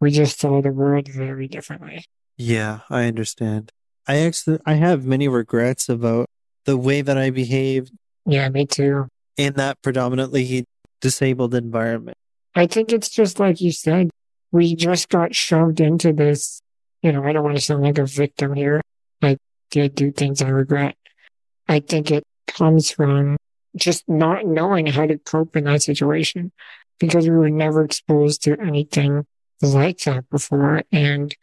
we 0.00 0.10
just 0.10 0.40
saw 0.40 0.60
the 0.60 0.72
world 0.72 1.08
very 1.08 1.46
differently. 1.46 2.04
Yeah, 2.36 2.80
I 2.88 3.04
understand. 3.04 3.70
I 4.08 4.18
actually 4.18 4.58
I 4.66 4.74
have 4.74 5.04
many 5.04 5.28
regrets 5.28 5.88
about 5.88 6.26
the 6.64 6.76
way 6.76 7.02
that 7.02 7.16
I 7.16 7.30
behaved. 7.30 7.92
Yeah, 8.26 8.48
me 8.48 8.66
too. 8.66 9.08
In 9.36 9.54
that 9.54 9.80
predominantly 9.82 10.64
disabled 11.00 11.54
environment. 11.54 12.16
I 12.54 12.66
think 12.66 12.92
it's 12.92 13.08
just 13.08 13.38
like 13.38 13.60
you 13.60 13.72
said, 13.72 14.10
we 14.52 14.74
just 14.74 15.08
got 15.08 15.34
shoved 15.34 15.80
into 15.80 16.12
this. 16.12 16.60
You 17.02 17.12
know, 17.12 17.24
I 17.24 17.32
don't 17.32 17.44
want 17.44 17.56
to 17.56 17.62
sound 17.62 17.82
like 17.82 17.98
a 17.98 18.06
victim 18.06 18.54
here. 18.54 18.80
I 19.22 19.36
did 19.70 19.94
do 19.94 20.10
things 20.10 20.42
I 20.42 20.48
regret. 20.48 20.96
I 21.68 21.80
think 21.80 22.10
it 22.10 22.24
comes 22.46 22.90
from 22.90 23.36
just 23.76 24.08
not 24.08 24.44
knowing 24.46 24.86
how 24.86 25.06
to 25.06 25.18
cope 25.18 25.56
in 25.56 25.64
that 25.64 25.82
situation 25.82 26.50
because 26.98 27.28
we 27.28 27.34
were 27.36 27.50
never 27.50 27.84
exposed 27.84 28.42
to 28.44 28.60
anything 28.60 29.24
like 29.62 29.98
that 30.00 30.28
before. 30.30 30.82
And 30.90 31.34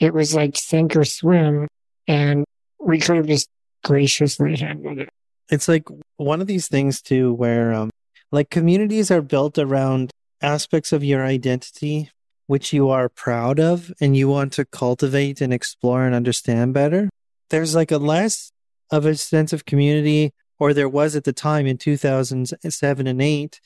it 0.00 0.14
was 0.14 0.34
like 0.34 0.56
sink 0.56 0.96
or 0.96 1.04
swim. 1.04 1.68
And 2.08 2.44
we 2.78 2.98
could 2.98 3.16
have 3.16 3.26
just 3.26 3.48
graciously 3.84 4.56
handled 4.56 4.98
it. 4.98 5.10
It's 5.50 5.68
like 5.68 5.84
one 6.16 6.40
of 6.40 6.46
these 6.46 6.68
things 6.68 7.02
too, 7.02 7.34
where 7.34 7.72
um, 7.74 7.90
like 8.32 8.50
communities 8.50 9.10
are 9.10 9.22
built 9.22 9.58
around 9.58 10.10
aspects 10.44 10.92
of 10.92 11.02
your 11.02 11.24
identity 11.24 12.10
which 12.46 12.72
you 12.72 12.90
are 12.90 13.08
proud 13.08 13.58
of 13.58 13.90
and 14.00 14.16
you 14.16 14.28
want 14.28 14.52
to 14.52 14.64
cultivate 14.66 15.40
and 15.40 15.52
explore 15.52 16.04
and 16.04 16.14
understand 16.14 16.74
better. 16.74 17.08
There's 17.48 17.74
like 17.74 17.90
a 17.90 17.98
less 17.98 18.52
of 18.90 19.06
a 19.06 19.16
sense 19.16 19.52
of 19.52 19.64
community 19.64 20.32
or 20.58 20.74
there 20.74 20.88
was 20.88 21.16
at 21.16 21.24
the 21.24 21.32
time 21.32 21.66
in 21.66 21.78
2007 21.78 23.06
and 23.06 23.22
8 23.22 23.60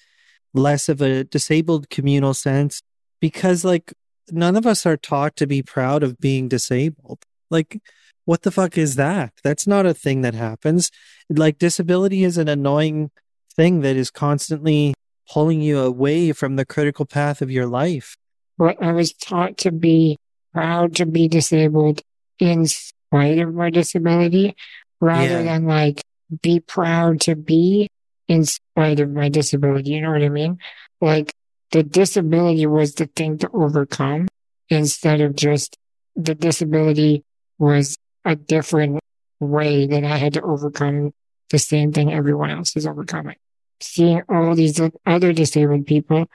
less 0.55 0.89
of 0.89 1.03
a 1.03 1.25
disabled 1.25 1.91
communal 1.91 2.35
sense 2.35 2.81
because 3.21 3.65
like 3.65 3.93
none 4.31 4.57
of 4.57 4.67
us 4.67 4.87
are 4.87 4.97
taught 4.97 5.37
to 5.37 5.47
be 5.47 5.63
proud 5.63 6.03
of 6.03 6.19
being 6.19 6.49
disabled. 6.49 7.25
Like 7.51 7.81
what 8.25 8.43
the 8.43 8.51
fuck 8.51 8.79
is 8.79 8.95
that? 8.95 9.33
That's 9.43 9.67
not 9.67 9.87
a 9.87 9.95
thing 9.95 10.21
that 10.21 10.35
happens. 10.35 10.91
Like 11.29 11.59
disability 11.59 12.23
is 12.23 12.39
an 12.39 12.49
annoying 12.49 13.11
thing 13.55 13.81
that 13.81 13.97
is 13.97 14.11
constantly 14.11 14.95
pulling 15.31 15.61
you 15.61 15.79
away 15.79 16.33
from 16.33 16.57
the 16.57 16.65
critical 16.65 17.05
path 17.05 17.43
of 17.43 17.51
your 17.51 17.67
life 17.67 18.17
well, 18.59 18.75
i 18.81 18.93
was 18.93 19.13
taught 19.13 19.57
to 19.57 19.71
be 19.71 20.17
proud 20.53 20.95
to 20.95 21.07
be 21.07 21.29
disabled 21.29 22.01
in 22.39 22.67
spite 22.67 23.39
of 23.39 23.55
my 23.55 23.71
disability 23.71 24.55
rather 25.01 25.43
yeah. 25.43 25.43
than 25.43 25.67
like 25.67 26.03
be 26.43 26.61
proud 26.61 27.21
to 27.23 27.35
be 27.35 27.89
in 28.27 28.45
spite 28.45 29.01
of 29.01 29.11
my 29.11 29.29
disability. 29.29 29.91
You 29.91 30.03
know 30.03 30.13
what 30.13 30.23
I 30.23 30.29
mean? 30.29 30.59
Like 31.01 31.33
the 31.73 31.83
disability 31.83 32.67
was 32.67 32.95
the 32.95 33.07
thing 33.07 33.39
to 33.39 33.51
overcome 33.53 34.29
instead 34.69 35.21
of 35.21 35.35
just 35.35 35.77
the 36.15 36.35
disability 36.35 37.25
was 37.59 37.97
a 38.25 38.37
different 38.37 39.01
way 39.41 39.87
that 39.87 40.05
I 40.05 40.17
had 40.17 40.35
to 40.35 40.43
overcome 40.43 41.13
the 41.51 41.59
same 41.59 41.93
thing 41.93 42.13
everyone 42.13 42.51
else 42.51 42.77
is 42.77 42.87
overcoming. 42.87 43.37
Seeing 43.81 44.23
all 44.29 44.55
these 44.55 44.81
other 45.07 45.33
disabled 45.33 45.87
people 45.87 46.27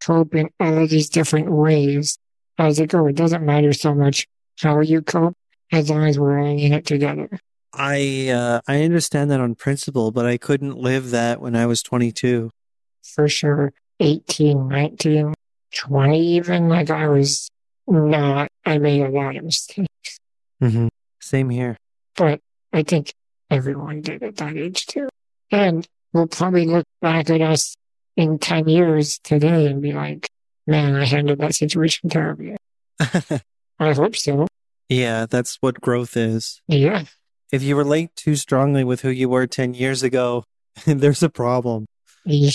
cope 0.00 0.34
in 0.34 0.50
all 0.58 0.86
these 0.86 1.08
different 1.08 1.50
ways. 1.50 2.18
as 2.58 2.80
like, 2.80 2.94
oh, 2.94 3.06
it 3.06 3.16
doesn't 3.16 3.44
matter 3.44 3.72
so 3.72 3.94
much 3.94 4.26
how 4.60 4.80
you 4.80 5.02
cope 5.02 5.36
as 5.72 5.88
long 5.88 6.04
as 6.04 6.18
we're 6.18 6.38
all 6.40 6.58
in 6.58 6.72
it 6.72 6.86
together. 6.86 7.28
I 7.72 8.28
uh, 8.28 8.60
I 8.66 8.82
understand 8.82 9.30
that 9.30 9.40
on 9.40 9.54
principle, 9.54 10.10
but 10.10 10.26
I 10.26 10.36
couldn't 10.36 10.76
live 10.76 11.10
that 11.10 11.40
when 11.40 11.54
I 11.54 11.66
was 11.66 11.82
22. 11.82 12.50
For 13.02 13.28
sure. 13.28 13.72
18, 14.00 14.68
19, 14.68 15.34
20 15.74 16.20
even. 16.20 16.68
Like 16.68 16.90
I 16.90 17.08
was 17.08 17.48
not, 17.86 18.50
I 18.64 18.78
made 18.78 19.02
a 19.02 19.10
lot 19.10 19.36
of 19.36 19.44
mistakes. 19.44 20.18
Mm-hmm. 20.60 20.88
Same 21.20 21.50
here. 21.50 21.76
But 22.16 22.40
I 22.72 22.82
think 22.82 23.12
everyone 23.50 24.00
did 24.00 24.22
at 24.22 24.36
that 24.36 24.56
age 24.56 24.86
too. 24.86 25.08
And 25.50 25.86
we'll 26.12 26.26
probably 26.26 26.66
look 26.66 26.86
back 27.00 27.30
at 27.30 27.40
us 27.40 27.74
in 28.16 28.38
10 28.38 28.68
years 28.68 29.18
today 29.22 29.66
and 29.66 29.80
be 29.82 29.92
like, 29.92 30.28
man, 30.66 30.94
I 30.96 31.04
handled 31.04 31.38
that 31.38 31.54
situation 31.54 32.08
terribly. 32.10 32.56
I 33.00 33.92
hope 33.94 34.16
so. 34.16 34.46
Yeah, 34.88 35.26
that's 35.26 35.56
what 35.60 35.80
growth 35.80 36.16
is. 36.16 36.60
Yeah. 36.68 37.04
if 37.52 37.62
you 37.62 37.76
relate 37.76 38.14
too 38.16 38.36
strongly 38.36 38.84
with 38.84 39.00
who 39.02 39.10
you 39.10 39.28
were 39.28 39.46
10 39.46 39.74
years 39.74 40.02
ago, 40.02 40.44
there's 40.84 41.22
a 41.22 41.30
problem. 41.30 41.86
Yeah. 42.24 42.50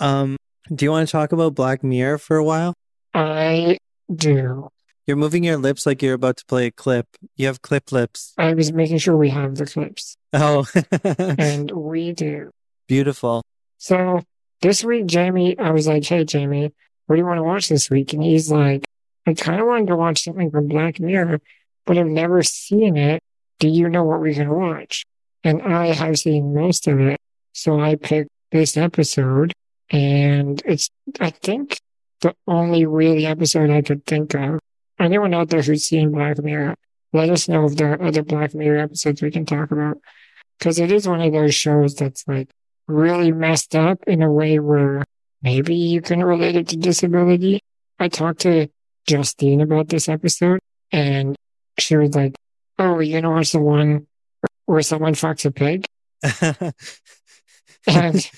Um, 0.00 0.36
do 0.74 0.84
you 0.84 0.90
want 0.90 1.08
to 1.08 1.12
talk 1.12 1.32
about 1.32 1.54
Black 1.54 1.82
Mirror 1.82 2.18
for 2.18 2.36
a 2.36 2.44
while? 2.44 2.74
I 3.14 3.78
do. 4.14 4.68
You're 5.06 5.16
moving 5.16 5.42
your 5.44 5.56
lips 5.56 5.86
like 5.86 6.02
you're 6.02 6.14
about 6.14 6.36
to 6.38 6.44
play 6.46 6.66
a 6.66 6.70
clip. 6.70 7.06
You 7.36 7.46
have 7.46 7.62
clip 7.62 7.90
lips. 7.90 8.34
I 8.38 8.54
was 8.54 8.72
making 8.72 8.98
sure 8.98 9.16
we 9.16 9.30
have 9.30 9.56
the 9.56 9.66
clips, 9.66 10.16
Oh, 10.32 10.66
and 11.04 11.70
we 11.72 12.12
do. 12.12 12.50
Beautiful. 12.92 13.42
So 13.78 14.20
this 14.60 14.84
week, 14.84 15.06
Jamie, 15.06 15.58
I 15.58 15.70
was 15.70 15.86
like, 15.86 16.04
"Hey, 16.04 16.24
Jamie, 16.24 16.70
what 17.06 17.16
do 17.16 17.20
you 17.20 17.26
want 17.26 17.38
to 17.38 17.42
watch 17.42 17.70
this 17.70 17.88
week?" 17.88 18.12
And 18.12 18.22
he's 18.22 18.52
like, 18.52 18.84
"I 19.26 19.32
kind 19.32 19.62
of 19.62 19.66
wanted 19.66 19.86
to 19.86 19.96
watch 19.96 20.24
something 20.24 20.50
from 20.50 20.68
Black 20.68 21.00
Mirror, 21.00 21.40
but 21.86 21.96
I've 21.96 22.06
never 22.06 22.42
seen 22.42 22.98
it. 22.98 23.22
Do 23.60 23.68
you 23.68 23.88
know 23.88 24.04
what 24.04 24.20
we 24.20 24.34
can 24.34 24.50
watch?" 24.50 25.04
And 25.42 25.62
I 25.62 25.86
have 25.86 26.18
seen 26.18 26.54
most 26.54 26.86
of 26.86 27.00
it, 27.00 27.18
so 27.54 27.80
I 27.80 27.94
picked 27.94 28.28
this 28.50 28.76
episode, 28.76 29.54
and 29.88 30.60
it's, 30.66 30.90
I 31.18 31.30
think, 31.30 31.78
the 32.20 32.34
only 32.46 32.84
really 32.84 33.24
episode 33.24 33.70
I 33.70 33.80
could 33.80 34.04
think 34.04 34.34
of. 34.34 34.60
Anyone 35.00 35.32
out 35.32 35.48
there 35.48 35.62
who's 35.62 35.84
seen 35.84 36.12
Black 36.12 36.38
Mirror, 36.38 36.74
let 37.14 37.30
us 37.30 37.48
know 37.48 37.64
if 37.64 37.74
there 37.76 37.94
are 37.94 38.02
other 38.02 38.22
Black 38.22 38.54
Mirror 38.54 38.80
episodes 38.80 39.22
we 39.22 39.30
can 39.30 39.46
talk 39.46 39.70
about. 39.70 39.96
Because 40.58 40.78
it 40.78 40.92
is 40.92 41.08
one 41.08 41.22
of 41.22 41.32
those 41.32 41.54
shows 41.54 41.96
that's 41.96 42.28
like 42.28 42.50
really 42.86 43.32
messed 43.32 43.74
up 43.74 44.02
in 44.06 44.22
a 44.22 44.30
way 44.30 44.58
where 44.58 45.04
maybe 45.42 45.74
you 45.74 46.00
can 46.00 46.22
relate 46.22 46.56
it 46.56 46.68
to 46.68 46.76
disability. 46.76 47.60
I 47.98 48.08
talked 48.08 48.40
to 48.40 48.68
Justine 49.06 49.60
about 49.60 49.88
this 49.88 50.08
episode 50.08 50.60
and 50.90 51.36
she 51.78 51.96
was 51.96 52.14
like, 52.14 52.34
Oh, 52.78 53.00
you 53.00 53.20
know, 53.20 53.36
it's 53.38 53.52
the 53.52 53.60
one 53.60 54.06
where 54.66 54.82
someone 54.82 55.14
fucks 55.14 55.44
a 55.44 55.50
pig. 55.50 55.84
And 57.86 58.30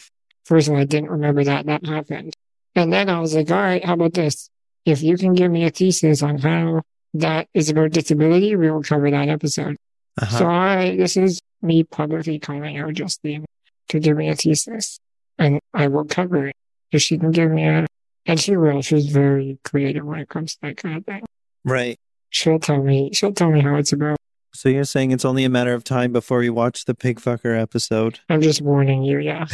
first 0.45 0.69
of 0.69 0.75
all, 0.75 0.81
I 0.81 0.85
didn't 0.85 1.11
remember 1.11 1.45
that 1.45 1.67
that 1.67 1.87
happened. 1.87 2.35
And 2.75 2.93
then 2.93 3.09
I 3.09 3.21
was 3.21 3.35
like, 3.35 3.51
all 3.51 3.57
right, 3.57 3.85
how 3.85 3.95
about 3.95 4.15
this? 4.15 4.49
If 4.85 5.03
you 5.03 5.17
can 5.17 5.35
give 5.35 5.51
me 5.51 5.65
a 5.65 5.71
thesis 5.71 6.23
on 6.23 6.39
how 6.39 6.83
that 7.15 7.49
is 7.55 7.71
about 7.71 7.91
disability, 7.93 8.57
we 8.57 8.71
will 8.71 8.83
cover 8.83 9.11
that 9.11 9.29
episode. 9.29 9.77
Uh-huh. 10.21 10.39
So 10.39 10.47
I, 10.49 10.97
this 10.97 11.17
is 11.17 11.41
me 11.63 11.85
publicly 11.85 12.39
calling 12.39 12.79
out 12.79 12.93
Justine 12.95 13.45
to 13.89 14.01
give 14.01 14.17
me 14.17 14.29
a 14.29 14.35
thesis 14.35 14.99
and 15.39 15.61
I 15.73 15.89
will 15.89 16.05
cover 16.05 16.49
it. 16.49 16.57
If 16.93 17.03
she 17.03 17.19
can 17.19 17.31
give 17.33 17.51
me 17.51 17.65
a, 17.65 17.87
and 18.27 18.41
she 18.41 18.57
will, 18.57 18.81
she's 18.83 19.07
very 19.07 19.59
creative 19.65 20.05
when 20.05 20.21
it 20.21 20.29
comes 20.29 20.55
to 20.55 20.59
that 20.63 20.77
kind 20.77 20.99
of 20.99 21.05
thing. 21.05 21.23
right. 21.65 21.99
She'll 22.31 22.59
tell 22.59 22.83
me, 22.83 23.11
she'll 23.13 23.33
tell 23.33 23.51
me 23.51 23.61
how 23.61 23.77
it's 23.77 23.93
about. 23.93 24.17
So 24.53 24.69
you're 24.69 24.85
saying 24.85 25.11
it's 25.13 25.25
only 25.25 25.45
a 25.45 25.49
matter 25.49 25.73
of 25.73 25.85
time 25.85 26.13
before 26.13 26.43
you 26.43 26.53
watch 26.53 26.85
the 26.85 26.95
pig 26.95 27.21
fucker 27.21 27.61
episode. 27.61 28.21
I'm 28.29 28.41
just 28.41 28.61
warning 28.61 29.03
you, 29.03 29.19
yeah. 29.19 29.47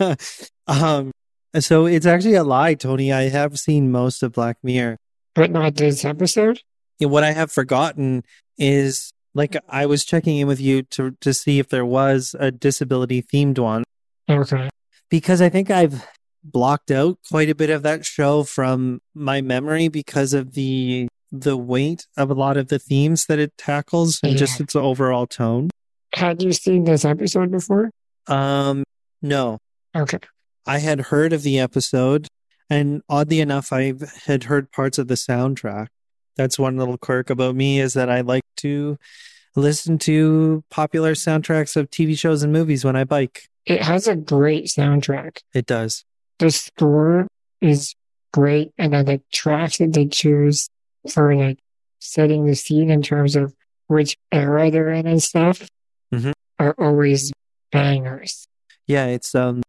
um, 0.66 1.10
so 1.58 1.86
it's 1.86 2.06
actually 2.06 2.34
a 2.34 2.44
lie, 2.44 2.74
Tony. 2.74 3.12
I 3.12 3.28
have 3.28 3.58
seen 3.58 3.90
most 3.90 4.22
of 4.22 4.32
Black 4.32 4.58
Mirror. 4.62 4.98
But 5.34 5.50
not 5.50 5.76
this 5.76 6.04
episode. 6.04 6.62
Yeah, 6.98 7.08
What 7.08 7.24
I 7.24 7.32
have 7.32 7.50
forgotten 7.52 8.24
is 8.58 9.12
like 9.34 9.56
I 9.68 9.86
was 9.86 10.04
checking 10.04 10.38
in 10.38 10.46
with 10.46 10.60
you 10.60 10.82
to 10.82 11.12
to 11.20 11.32
see 11.34 11.58
if 11.58 11.68
there 11.68 11.86
was 11.86 12.34
a 12.38 12.50
disability 12.50 13.22
themed 13.22 13.58
one 13.58 13.84
Okay. 14.28 14.68
because 15.10 15.40
I 15.40 15.48
think 15.48 15.70
I've 15.70 16.06
blocked 16.44 16.90
out 16.90 17.18
quite 17.30 17.50
a 17.50 17.54
bit 17.54 17.70
of 17.70 17.82
that 17.82 18.04
show 18.06 18.42
from 18.44 19.00
my 19.14 19.40
memory 19.40 19.88
because 19.88 20.32
of 20.32 20.54
the 20.54 21.08
the 21.30 21.56
weight 21.56 22.06
of 22.16 22.30
a 22.30 22.34
lot 22.34 22.56
of 22.56 22.68
the 22.68 22.78
themes 22.78 23.26
that 23.26 23.38
it 23.38 23.52
tackles 23.58 24.18
and 24.22 24.36
just 24.38 24.60
its 24.60 24.74
overall 24.74 25.26
tone. 25.26 25.68
Had 26.14 26.42
you 26.42 26.52
seen 26.52 26.84
this 26.84 27.04
episode 27.04 27.50
before? 27.50 27.90
Um, 28.26 28.82
no, 29.20 29.58
Okay. 29.94 30.18
I 30.66 30.78
had 30.78 31.00
heard 31.00 31.32
of 31.34 31.42
the 31.42 31.58
episode, 31.58 32.28
and 32.70 33.02
oddly 33.10 33.40
enough, 33.40 33.72
I 33.74 33.92
had 34.24 34.44
heard 34.44 34.70
parts 34.72 34.96
of 34.96 35.08
the 35.08 35.14
soundtrack. 35.16 35.88
That's 36.36 36.58
one 36.58 36.76
little 36.78 36.96
quirk 36.96 37.28
about 37.30 37.54
me 37.56 37.78
is 37.80 37.92
that 37.94 38.08
I 38.08 38.20
like 38.22 38.42
to 38.58 38.98
listen 39.56 39.98
to 39.98 40.62
popular 40.70 41.14
soundtracks 41.14 41.76
of 41.76 41.90
TV 41.90 42.16
shows 42.18 42.42
and 42.42 42.52
movies 42.52 42.84
when 42.84 42.96
I 42.96 43.04
bike. 43.04 43.48
It 43.66 43.82
has 43.82 44.06
a 44.06 44.16
great 44.16 44.66
soundtrack. 44.66 45.38
It 45.54 45.66
does. 45.66 46.04
The 46.38 46.50
score 46.50 47.26
is 47.60 47.94
great, 48.32 48.72
and 48.78 48.92
then 48.92 49.04
the 49.06 49.20
tracks 49.32 49.78
that 49.78 49.92
they 49.92 50.06
choose 50.06 50.68
for 51.10 51.34
like 51.34 51.58
setting 51.98 52.46
the 52.46 52.54
scene 52.54 52.90
in 52.90 53.02
terms 53.02 53.34
of 53.36 53.54
which 53.88 54.16
era 54.30 54.70
they're 54.70 54.90
in 54.92 55.06
and 55.06 55.22
stuff 55.22 55.66
Mhm. 56.14 56.32
are 56.58 56.74
always 56.78 57.32
bangers. 57.72 58.46
Yeah, 58.86 59.06
it's 59.06 59.34
um. 59.34 59.62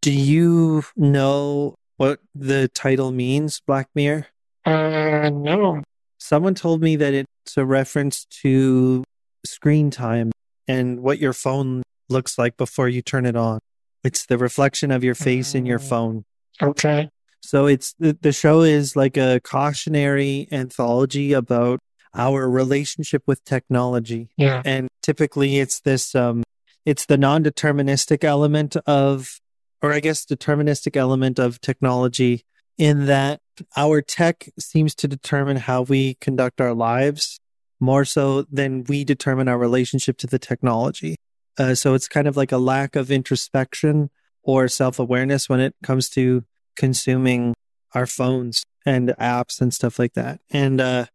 Do 0.00 0.12
you 0.12 0.84
know 0.96 1.74
what 1.96 2.20
the 2.34 2.68
title 2.68 3.10
means, 3.10 3.60
Black 3.66 3.88
Mirror? 3.94 4.26
Uh, 4.64 5.30
no. 5.32 5.82
Someone 6.18 6.54
told 6.54 6.80
me 6.80 6.94
that 6.96 7.12
it's 7.44 7.56
a 7.56 7.64
reference 7.64 8.24
to 8.42 9.04
screen 9.44 9.90
time 9.90 10.32
and 10.66 11.00
what 11.00 11.18
your 11.18 11.32
phone 11.34 11.82
looks 12.08 12.38
like 12.38 12.56
before 12.56 12.88
you 12.88 13.02
turn 13.02 13.26
it 13.26 13.36
on. 13.36 13.58
It's 14.02 14.26
the 14.26 14.38
reflection 14.38 14.90
of 14.90 15.04
your 15.04 15.14
face 15.14 15.54
in 15.54 15.66
your 15.66 15.78
Oh. 15.78 15.82
phone. 15.82 16.24
Okay. 16.62 17.10
So 17.42 17.66
it's 17.66 17.94
the, 17.98 18.16
the 18.20 18.32
show 18.32 18.62
is 18.62 18.96
like 18.96 19.16
a 19.18 19.40
cautionary 19.44 20.48
anthology 20.50 21.34
about 21.34 21.80
our 22.14 22.48
relationship 22.48 23.22
with 23.26 23.44
technology. 23.44 24.30
Yeah. 24.36 24.62
And 24.64 24.88
typically 25.02 25.58
it's 25.58 25.80
this 25.80 26.14
um 26.14 26.42
it's 26.86 27.06
the 27.06 27.18
non-deterministic 27.18 28.24
element 28.24 28.76
of 28.86 29.38
or 29.82 29.92
I 29.92 30.00
guess 30.00 30.24
deterministic 30.24 30.96
element 30.96 31.38
of 31.38 31.60
technology 31.60 32.44
in 32.78 33.06
that 33.06 33.40
our 33.76 34.02
tech 34.02 34.48
seems 34.58 34.94
to 34.96 35.08
determine 35.08 35.56
how 35.56 35.82
we 35.82 36.14
conduct 36.14 36.60
our 36.60 36.74
lives 36.74 37.38
more 37.80 38.04
so 38.04 38.42
than 38.42 38.84
we 38.84 39.04
determine 39.04 39.48
our 39.48 39.58
relationship 39.58 40.16
to 40.18 40.26
the 40.26 40.38
technology. 40.38 41.16
Uh, 41.58 41.74
so 41.74 41.94
it's 41.94 42.08
kind 42.08 42.26
of 42.26 42.36
like 42.36 42.52
a 42.52 42.58
lack 42.58 42.96
of 42.96 43.10
introspection 43.10 44.10
or 44.42 44.68
self-awareness 44.68 45.48
when 45.48 45.60
it 45.60 45.74
comes 45.82 46.08
to 46.10 46.44
consuming 46.76 47.54
our 47.94 48.06
phones 48.06 48.64
and 48.84 49.10
apps 49.20 49.60
and 49.60 49.72
stuff 49.72 49.98
like 49.98 50.14
that. 50.14 50.40
And 50.50 50.80
uh, 50.80 51.06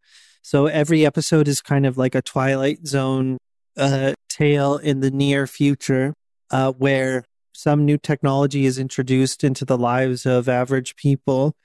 so 0.42 0.68
every 0.68 1.06
episode 1.06 1.48
is 1.48 1.62
kind 1.62 1.86
of 1.86 1.98
like 1.98 2.16
a 2.16 2.22
Twilight 2.22 2.88
Zone 2.88 3.38
uh, 3.78 4.14
tale 4.30 4.78
in 4.78 5.02
the 5.02 5.12
near 5.12 5.46
future 5.46 6.14
uh, 6.52 6.72
where 6.72 7.26
some 7.54 7.86
new 7.86 7.98
technology 7.98 8.66
is 8.66 8.80
introduced 8.80 9.44
into 9.44 9.66
the 9.66 9.78
lives 9.78 10.26
of 10.26 10.48
average 10.48 10.96
people 10.96 11.56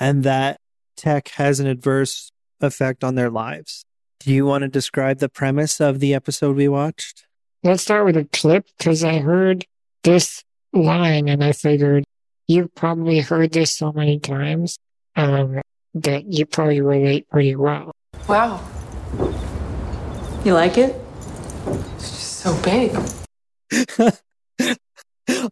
and 0.00 0.24
that 0.24 0.58
tech 0.96 1.28
has 1.28 1.60
an 1.60 1.66
adverse 1.66 2.32
effect 2.60 3.04
on 3.04 3.14
their 3.14 3.30
lives. 3.30 3.84
Do 4.18 4.32
you 4.32 4.44
want 4.46 4.62
to 4.62 4.68
describe 4.68 5.18
the 5.18 5.28
premise 5.28 5.80
of 5.80 6.00
the 6.00 6.14
episode 6.14 6.56
we 6.56 6.68
watched? 6.68 7.24
Let's 7.62 7.82
start 7.82 8.04
with 8.06 8.16
a 8.16 8.24
clip 8.32 8.66
because 8.78 9.04
I 9.04 9.18
heard 9.18 9.64
this 10.02 10.42
line 10.72 11.28
and 11.28 11.44
I 11.44 11.52
figured 11.52 12.04
you've 12.48 12.74
probably 12.74 13.20
heard 13.20 13.52
this 13.52 13.76
so 13.76 13.92
many 13.92 14.18
times 14.18 14.76
um, 15.16 15.60
that 15.94 16.24
you 16.24 16.46
probably 16.46 16.80
relate 16.80 17.28
pretty 17.28 17.54
well. 17.56 17.92
Wow, 18.28 18.60
You 20.44 20.54
like 20.54 20.78
it? 20.78 20.96
it's 21.66 22.10
just 22.10 22.40
so 22.40 22.60
big. 22.62 22.96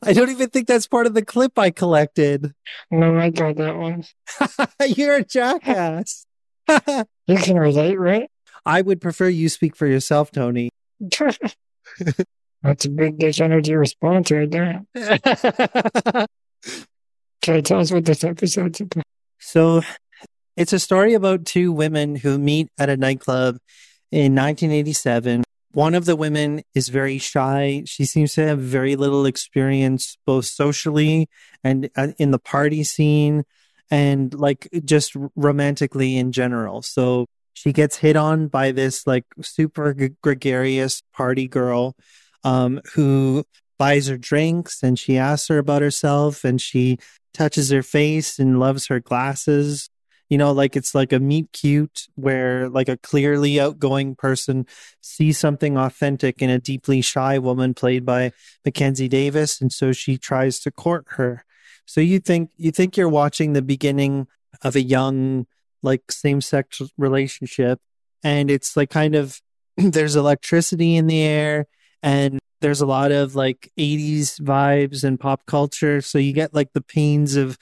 I 0.03 0.13
don't 0.13 0.31
even 0.31 0.49
think 0.51 0.67
that's 0.67 0.87
part 0.87 1.07
of 1.07 1.15
the 1.15 1.25
clip 1.25 1.59
I 1.59 1.71
collected. 1.71 2.53
No, 2.91 3.19
I 3.19 3.31
got 3.31 3.57
that 3.57 3.77
one. 3.77 4.05
You're 4.87 5.17
a 5.17 5.25
jackass. 5.25 6.27
You 7.27 7.37
can 7.37 7.59
relate, 7.59 7.97
right? 7.99 8.31
I 8.65 8.81
would 8.81 9.03
prefer 9.03 9.29
you 9.29 9.51
speak 9.51 9.77
for 9.77 9.87
yourself, 9.87 10.31
Tony. 10.31 10.71
That's 11.01 12.85
a 12.87 12.89
big 12.89 13.19
dish 13.19 13.39
energy 13.41 13.75
response 13.75 14.31
right 14.31 14.51
there. 14.51 14.83
Okay, 17.45 17.61
tell 17.63 17.81
us 17.81 17.93
what 17.93 18.07
this 18.07 18.25
episode's 18.25 18.81
about. 18.81 19.05
so 19.39 19.83
it's 20.57 20.73
a 20.73 20.79
story 20.79 21.15
about 21.15 21.45
two 21.45 21.71
women 21.71 22.17
who 22.17 22.39
meet 22.39 22.69
at 22.79 22.89
a 22.89 22.97
nightclub 22.97 23.59
in 24.11 24.35
1987. 24.35 25.45
One 25.73 25.95
of 25.95 26.07
the 26.07 26.17
women 26.17 26.63
is 26.75 26.89
very 26.89 27.19
shy. 27.19 27.83
She 27.87 28.05
seems 28.05 28.35
to 28.35 28.47
have 28.47 28.59
very 28.59 28.97
little 28.97 29.27
experience, 29.27 30.17
both 30.25 30.47
socially 30.47 31.29
and 31.63 31.91
uh, 31.95 32.09
in 32.19 32.31
the 32.31 32.39
party 32.39 32.85
scene 32.85 33.45
and 33.91 34.33
like 34.35 34.69
just 34.85 35.13
romantically 35.37 36.17
in 36.17 36.33
general. 36.33 36.83
So 36.83 37.27
she 37.53 37.73
gets 37.73 37.97
hit 37.97 38.17
on 38.17 38.49
by 38.49 38.73
this 38.73 39.07
like 39.07 39.25
super 39.43 39.95
gregarious 40.23 41.03
party 41.13 41.49
girl 41.49 41.97
um, 42.45 42.81
who 42.95 43.45
buys 43.79 44.07
her 44.09 44.17
drinks 44.17 44.83
and 44.83 44.99
she 44.99 45.19
asks 45.19 45.49
her 45.49 45.59
about 45.59 45.83
herself 45.83 46.45
and 46.45 46.61
she 46.61 46.99
touches 47.35 47.71
her 47.71 47.83
face 47.83 48.39
and 48.39 48.59
loves 48.59 48.87
her 48.87 49.01
glasses 49.01 49.91
You 50.29 50.39
know, 50.39 50.53
like 50.53 50.77
it's 50.77 50.95
like 50.95 51.13
a 51.13 51.19
meet 51.19 51.53
cute 51.53 52.09
where 52.15 52.69
like 52.69 52.89
a 52.89 52.97
clearly 52.99 53.59
outgoing 53.59 54.15
person 54.15 54.67
sees 55.01 55.39
something 55.39 55.79
authentic 55.79 56.43
in 56.43 56.51
a 56.51 56.59
deeply 56.59 57.01
shy 57.01 57.39
woman 57.39 57.75
played 57.75 58.05
by 58.05 58.33
Mackenzie 58.65 59.09
Davis, 59.09 59.61
and 59.61 59.73
so 59.73 59.93
she 59.93 60.19
tries 60.19 60.61
to 60.61 60.71
court 60.71 61.07
her. 61.11 61.45
So 61.87 62.01
you 62.01 62.19
think 62.19 62.51
you 62.57 62.71
think 62.71 62.97
you're 62.97 63.09
watching 63.09 63.53
the 63.53 63.63
beginning 63.63 64.27
of 64.63 64.77
a 64.77 64.83
young 64.83 65.47
like 65.83 66.13
same 66.13 66.41
sex 66.41 66.83
relationship, 66.99 67.81
and 68.23 68.51
it's 68.51 68.77
like 68.77 68.91
kind 68.91 69.15
of 69.15 69.41
there's 69.77 70.17
electricity 70.17 70.97
in 70.97 71.07
the 71.07 71.23
air 71.23 71.67
and 72.03 72.39
there's 72.61 72.81
a 72.81 72.87
lot 72.87 73.13
of 73.13 73.35
like 73.35 73.71
80s 73.79 74.41
vibes 74.41 75.05
and 75.05 75.21
pop 75.21 75.47
culture 75.47 76.01
so 76.01 76.19
you 76.19 76.33
get 76.33 76.55
like 76.55 76.73
the 76.73 76.81
pains 76.81 77.37
of 77.37 77.57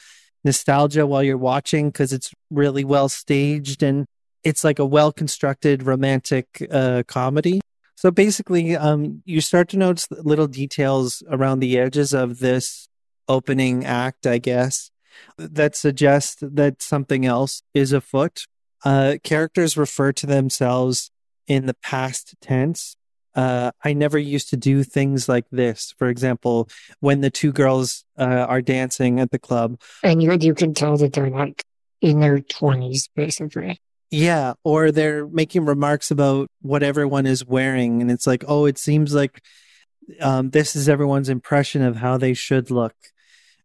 nostalgia 0.46 1.06
while 1.06 1.22
you're 1.22 1.36
watching 1.36 1.90
because 1.90 2.12
it's 2.12 2.32
really 2.50 2.84
well 2.84 3.08
staged 3.08 3.82
and 3.82 4.06
it's 4.42 4.64
like 4.64 4.78
a 4.78 4.86
well 4.86 5.12
constructed 5.12 5.82
romantic 5.82 6.66
uh, 6.70 7.02
comedy. 7.06 7.60
So 7.96 8.10
basically 8.10 8.76
um, 8.76 9.22
you 9.26 9.40
start 9.40 9.68
to 9.70 9.76
notice 9.76 10.06
little 10.10 10.46
details 10.46 11.22
around 11.28 11.60
the 11.60 11.78
edges 11.78 12.14
of 12.14 12.38
this 12.38 12.88
opening 13.28 13.84
act 13.84 14.24
i 14.24 14.38
guess 14.38 14.92
that 15.38 15.76
suggest 15.76 16.38
that 16.56 16.82
something 16.82 17.26
else 17.26 17.62
is 17.74 17.92
afoot. 17.92 18.46
Uh, 18.84 19.16
characters 19.22 19.76
refer 19.76 20.12
to 20.12 20.26
themselves 20.26 21.10
in 21.46 21.66
the 21.66 21.74
past 21.74 22.34
tense 22.40 22.96
uh, 23.36 23.70
I 23.84 23.92
never 23.92 24.18
used 24.18 24.48
to 24.50 24.56
do 24.56 24.82
things 24.82 25.28
like 25.28 25.44
this. 25.52 25.94
For 25.98 26.08
example, 26.08 26.68
when 27.00 27.20
the 27.20 27.30
two 27.30 27.52
girls 27.52 28.04
uh, 28.18 28.24
are 28.48 28.62
dancing 28.62 29.20
at 29.20 29.30
the 29.30 29.38
club. 29.38 29.78
And 30.02 30.22
you, 30.22 30.36
you 30.40 30.54
can 30.54 30.72
tell 30.72 30.96
that 30.96 31.12
they're 31.12 31.30
like 31.30 31.62
in 32.00 32.20
their 32.20 32.38
20s, 32.38 33.10
basically. 33.14 33.80
Yeah. 34.10 34.54
Or 34.64 34.90
they're 34.90 35.26
making 35.26 35.66
remarks 35.66 36.10
about 36.10 36.48
what 36.62 36.82
everyone 36.82 37.26
is 37.26 37.44
wearing. 37.44 38.00
And 38.00 38.10
it's 38.10 38.26
like, 38.26 38.42
oh, 38.48 38.64
it 38.64 38.78
seems 38.78 39.14
like 39.14 39.42
um, 40.20 40.50
this 40.50 40.74
is 40.74 40.88
everyone's 40.88 41.28
impression 41.28 41.82
of 41.82 41.96
how 41.96 42.16
they 42.16 42.32
should 42.32 42.70
look. 42.70 42.94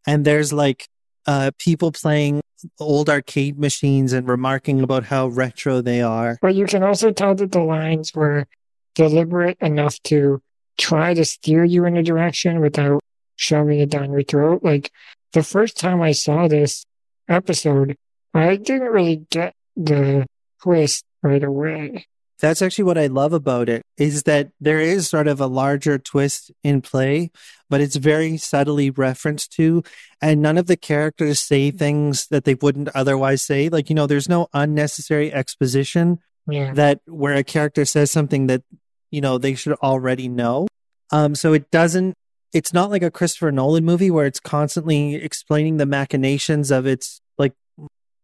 And 0.05 0.25
there's 0.25 0.51
like 0.51 0.89
uh, 1.27 1.51
people 1.57 1.93
playing 1.93 2.41
old 2.79 3.09
arcade 3.09 3.57
machines 3.57 4.11
and 4.11 4.27
remarking 4.27 4.81
about 4.81 5.05
how 5.05 5.27
retro 5.27 5.79
they 5.79 6.01
are. 6.01 6.37
But 6.41 6.55
you 6.55 6.65
can 6.65 6.83
also 6.83 7.11
tell 7.11 7.35
that 7.35 7.51
the 7.51 7.63
lines 7.63 8.13
were 8.13 8.47
deliberate 8.95 9.57
enough 9.61 10.01
to 10.03 10.41
try 10.77 11.13
to 11.13 11.25
steer 11.25 11.63
you 11.63 11.85
in 11.85 11.97
a 11.97 12.03
direction 12.03 12.59
without 12.59 13.01
shoving 13.35 13.79
it 13.79 13.89
down 13.89 14.11
your 14.11 14.23
throat. 14.23 14.63
Like 14.63 14.91
the 15.33 15.43
first 15.43 15.77
time 15.77 16.01
I 16.01 16.11
saw 16.11 16.47
this 16.47 16.85
episode, 17.27 17.95
I 18.33 18.55
didn't 18.55 18.89
really 18.89 19.25
get 19.29 19.53
the 19.75 20.25
twist 20.61 21.03
right 21.23 21.43
away. 21.43 22.05
That's 22.39 22.63
actually 22.63 22.85
what 22.85 22.97
I 22.97 23.05
love 23.05 23.33
about 23.33 23.69
it 23.69 23.83
is 23.97 24.23
that 24.23 24.49
there 24.59 24.79
is 24.79 25.07
sort 25.07 25.27
of 25.27 25.39
a 25.39 25.45
larger 25.45 25.99
twist 25.99 26.51
in 26.63 26.81
play, 26.81 27.29
but 27.69 27.81
it's 27.81 27.97
very 27.97 28.35
subtly 28.37 28.89
referenced 28.89 29.53
to. 29.53 29.83
And 30.23 30.41
none 30.41 30.57
of 30.57 30.65
the 30.65 30.75
characters 30.75 31.39
say 31.39 31.69
things 31.69 32.27
that 32.29 32.45
they 32.45 32.55
wouldn't 32.55 32.89
otherwise 32.95 33.43
say. 33.43 33.69
Like, 33.69 33.89
you 33.89 33.95
know, 33.95 34.07
there's 34.07 34.27
no 34.29 34.47
unnecessary 34.53 35.31
exposition 35.31 36.17
Yeah. 36.49 36.73
that 36.73 37.01
where 37.05 37.35
a 37.35 37.43
character 37.43 37.85
says 37.85 38.09
something 38.09 38.47
that 38.47 38.63
you 39.11 39.21
know 39.21 39.37
they 39.37 39.55
should 39.55 39.73
already 39.73 40.27
know. 40.27 40.67
Um 41.11 41.35
so 41.35 41.53
it 41.53 41.69
doesn't 41.71 42.15
it's 42.53 42.73
not 42.73 42.89
like 42.89 43.03
a 43.03 43.11
christopher 43.11 43.51
nolan 43.51 43.85
movie 43.85 44.11
where 44.11 44.25
it's 44.25 44.39
constantly 44.39 45.15
explaining 45.15 45.77
the 45.77 45.85
machinations 45.85 46.69
of 46.69 46.85
its 46.85 47.21
like 47.37 47.53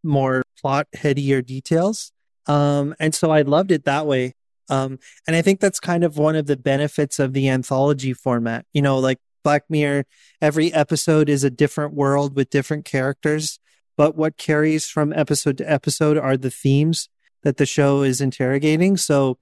more 0.03 0.43
plot 0.59 0.87
headier 0.93 1.41
details. 1.41 2.11
Um 2.47 2.95
and 2.99 3.13
so 3.13 3.31
i 3.31 3.41
loved 3.41 3.71
it 3.71 3.85
that 3.85 4.05
way. 4.05 4.33
Um 4.69 4.99
and 5.27 5.35
i 5.35 5.41
think 5.41 5.59
that's 5.59 5.79
kind 5.79 6.03
of 6.03 6.17
one 6.17 6.35
of 6.35 6.47
the 6.47 6.57
benefits 6.57 7.19
of 7.19 7.33
the 7.33 7.49
anthology 7.49 8.13
format. 8.13 8.65
You 8.73 8.81
know 8.81 8.97
like 8.99 9.19
black 9.43 9.63
mirror 9.69 10.05
every 10.41 10.73
episode 10.73 11.29
is 11.29 11.43
a 11.43 11.49
different 11.49 11.93
world 11.93 12.35
with 12.35 12.49
different 12.49 12.83
characters 12.83 13.59
but 13.97 14.15
what 14.15 14.37
carries 14.37 14.87
from 14.87 15.11
episode 15.11 15.57
to 15.57 15.69
episode 15.69 16.17
are 16.17 16.37
the 16.37 16.51
themes 16.51 17.09
that 17.43 17.57
the 17.57 17.65
show 17.65 18.03
is 18.03 18.21
interrogating. 18.21 18.95
So 18.95 19.39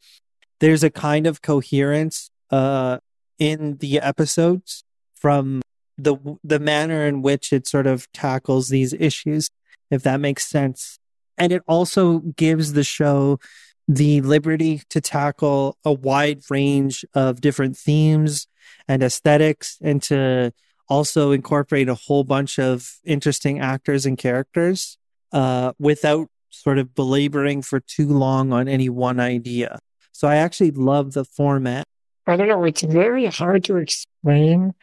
there's 0.60 0.84
a 0.84 0.89
kind 0.89 1.28
of 1.28 1.41
coherence 1.41 2.30
uh, 2.51 2.99
in 3.39 3.78
the 3.78 3.99
episodes 3.99 4.84
from 5.14 5.62
the 5.97 6.18
the 6.43 6.60
manner 6.60 7.06
in 7.06 7.22
which 7.22 7.53
it 7.53 7.68
sort 7.68 7.88
of 7.88 8.12
tackles 8.12 8.70
these 8.70 8.93
issues, 8.93 9.49
if 9.89 10.03
that 10.03 10.20
makes 10.20 10.47
sense. 10.47 10.99
And 11.38 11.51
it 11.51 11.64
also 11.68 12.20
gives 12.20 12.74
the 12.74 12.84
show 12.84 13.39
the 13.88 14.22
liberty 14.22 14.82
to 14.89 14.99
tackle 14.99 15.78
a 15.84 15.93
wide 15.93 16.41
range 16.49 17.06
of 17.14 17.41
different 17.41 17.78
themes 17.78 18.47
and 18.88 19.03
aesthetics 19.03 19.78
and 19.82 20.01
to 20.03 20.51
also 20.88 21.32
incorporate 21.32 21.89
a 21.89 21.95
whole 21.95 22.24
bunch 22.24 22.60
of 22.60 22.95
interesting 23.03 23.60
actors 23.60 24.06
and 24.06 24.18
characters 24.18 24.97
uh, 25.34 25.74
without 25.80 26.30
sort 26.49 26.80
of 26.80 26.95
belaboring 26.95 27.62
for 27.62 27.80
too 27.80 28.08
long 28.08 28.53
on 28.53 28.68
any 28.68 28.89
one 28.89 29.20
idea. 29.20 29.80
So 30.16 30.30
I 30.30 30.38
actually 30.38 30.72
love 30.72 31.11
the 31.11 31.26
format. 31.26 31.84
I 32.26 32.38
don't 32.38 32.47
know, 32.47 32.63
it's 32.63 32.82
very 32.84 33.26
hard 33.26 33.66
to 33.66 33.76
explain 33.76 34.74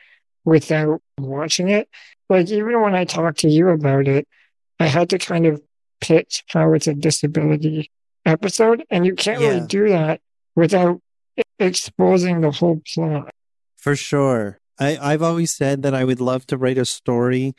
without 0.45 1.01
watching 1.19 1.71
it. 1.71 1.89
Like, 2.29 2.51
even 2.51 2.79
when 2.83 2.95
I 2.95 3.07
talked 3.07 3.39
to 3.39 3.49
you 3.49 3.71
about 3.71 4.07
it, 4.09 4.29
I 4.79 4.89
had 4.89 5.09
to 5.09 5.19
kind 5.19 5.47
of 5.47 5.63
pitch 6.03 6.45
how 6.49 6.75
it's 6.75 6.87
a 6.87 6.93
disability 6.93 7.91
episode, 8.27 8.85
and 8.91 9.07
you 9.07 9.15
can't 9.15 9.41
Yeah. 9.41 9.49
really 9.49 9.67
do 9.67 9.89
that 9.89 10.21
without 10.55 11.01
exposing 11.59 12.43
the 12.43 12.51
whole 12.51 12.83
plot. 12.95 13.31
For 13.79 13.97
sure. 13.97 14.59
I, 14.79 14.99
I've 15.01 15.23
always 15.23 15.55
said 15.55 15.83
that 15.83 15.95
I 15.95 16.05
would 16.05 16.21
love 16.21 16.47
to 16.49 16.59
write 16.59 16.77
a 16.77 16.85
story 16.85 17.55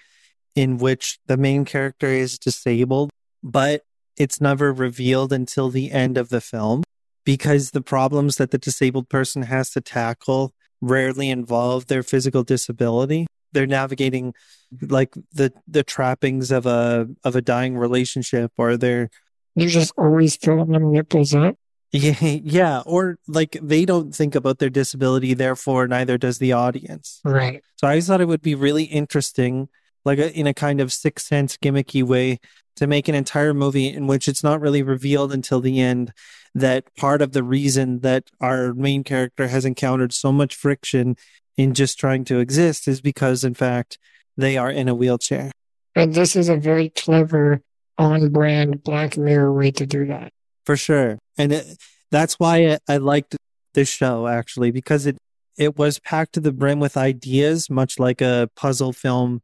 in 0.53 0.77
which 0.77 1.17
the 1.25 1.37
main 1.37 1.65
character 1.65 2.05
is 2.07 2.37
disabled, 2.37 3.09
but 3.41 3.81
it's 4.15 4.39
never 4.39 4.71
revealed 4.71 5.33
until 5.33 5.71
the 5.71 5.91
end 5.91 6.19
of 6.19 6.29
the 6.29 6.39
film 6.39 6.83
because 7.25 7.71
the 7.71 7.81
problems 7.81 8.37
that 8.37 8.51
the 8.51 8.57
disabled 8.57 9.09
person 9.09 9.43
has 9.43 9.69
to 9.71 9.81
tackle 9.81 10.53
rarely 10.81 11.29
involve 11.29 11.87
their 11.87 12.03
physical 12.03 12.43
disability. 12.43 13.27
They're 13.53 13.67
navigating 13.67 14.33
like 14.81 15.13
the 15.31 15.53
the 15.67 15.83
trappings 15.83 16.51
of 16.51 16.65
a 16.65 17.07
of 17.23 17.35
a 17.35 17.41
dying 17.41 17.77
relationship 17.77 18.51
or 18.57 18.77
they're 18.77 19.09
You're 19.55 19.69
just 19.69 19.93
always 19.97 20.35
filling 20.35 20.71
them 20.71 20.91
nipples 20.91 21.35
up. 21.35 21.55
yeah, 21.91 22.15
yeah, 22.21 22.81
or 22.87 23.19
like 23.27 23.57
they 23.61 23.85
don't 23.85 24.13
think 24.15 24.33
about 24.33 24.57
their 24.57 24.71
disability, 24.71 25.35
therefore 25.35 25.87
neither 25.87 26.17
does 26.17 26.39
the 26.39 26.51
audience. 26.53 27.21
Right. 27.23 27.61
So 27.77 27.87
I 27.87 27.95
just 27.97 28.07
thought 28.07 28.21
it 28.21 28.27
would 28.27 28.41
be 28.41 28.55
really 28.55 28.85
interesting, 28.85 29.69
like 30.03 30.17
a, 30.17 30.33
in 30.33 30.47
a 30.47 30.53
kind 30.55 30.81
of 30.81 30.91
sixth 30.91 31.27
sense 31.27 31.55
gimmicky 31.57 32.01
way, 32.01 32.39
to 32.75 32.87
make 32.87 33.07
an 33.07 33.15
entire 33.15 33.53
movie 33.53 33.87
in 33.87 34.07
which 34.07 34.27
it's 34.27 34.43
not 34.43 34.61
really 34.61 34.83
revealed 34.83 35.31
until 35.33 35.61
the 35.61 35.79
end 35.79 36.11
that 36.55 36.95
part 36.95 37.21
of 37.21 37.31
the 37.31 37.43
reason 37.43 37.99
that 37.99 38.29
our 38.39 38.73
main 38.73 39.03
character 39.03 39.47
has 39.47 39.65
encountered 39.65 40.13
so 40.13 40.31
much 40.31 40.55
friction 40.55 41.15
in 41.57 41.73
just 41.73 41.99
trying 41.99 42.23
to 42.25 42.39
exist 42.39 42.87
is 42.87 43.01
because, 43.01 43.43
in 43.43 43.53
fact, 43.53 43.97
they 44.37 44.57
are 44.57 44.71
in 44.71 44.87
a 44.87 44.95
wheelchair. 44.95 45.51
And 45.95 46.13
this 46.13 46.35
is 46.35 46.49
a 46.49 46.57
very 46.57 46.89
clever, 46.89 47.61
on 47.97 48.29
brand 48.29 48.83
Black 48.83 49.17
Mirror 49.17 49.53
way 49.53 49.71
to 49.71 49.85
do 49.85 50.07
that. 50.07 50.31
for 50.65 50.75
sure 50.75 51.19
and 51.37 51.53
it, 51.53 51.77
that's 52.09 52.39
why 52.39 52.71
I, 52.71 52.79
I 52.87 52.97
liked 52.97 53.35
this 53.73 53.89
show 53.89 54.27
actually 54.27 54.71
because 54.71 55.05
it 55.05 55.17
it 55.57 55.77
was 55.77 55.99
packed 55.99 56.33
to 56.33 56.39
the 56.39 56.51
brim 56.51 56.79
with 56.79 56.97
ideas 56.97 57.69
much 57.69 57.99
like 57.99 58.21
a 58.21 58.49
puzzle 58.55 58.93
film 58.93 59.41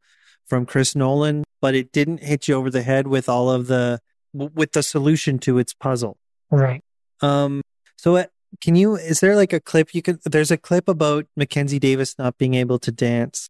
from 0.50 0.66
chris 0.66 0.94
nolan 0.94 1.44
but 1.62 1.74
it 1.74 1.92
didn't 1.92 2.22
hit 2.22 2.46
you 2.48 2.54
over 2.56 2.68
the 2.70 2.82
head 2.82 3.06
with 3.06 3.28
all 3.28 3.48
of 3.50 3.66
the 3.68 4.00
with 4.34 4.72
the 4.72 4.82
solution 4.82 5.38
to 5.38 5.56
its 5.58 5.72
puzzle 5.72 6.18
Right. 6.50 6.82
um 7.22 7.62
so 7.96 8.16
uh, 8.16 8.24
can 8.60 8.74
you 8.74 8.96
is 8.96 9.20
there 9.20 9.36
like 9.36 9.52
a 9.52 9.60
clip 9.60 9.94
you 9.94 10.02
could 10.02 10.18
there's 10.24 10.50
a 10.50 10.58
clip 10.58 10.88
about 10.88 11.24
mackenzie 11.36 11.78
davis 11.78 12.18
not 12.18 12.36
being 12.36 12.54
able 12.54 12.78
to 12.80 12.90
dance 12.92 13.48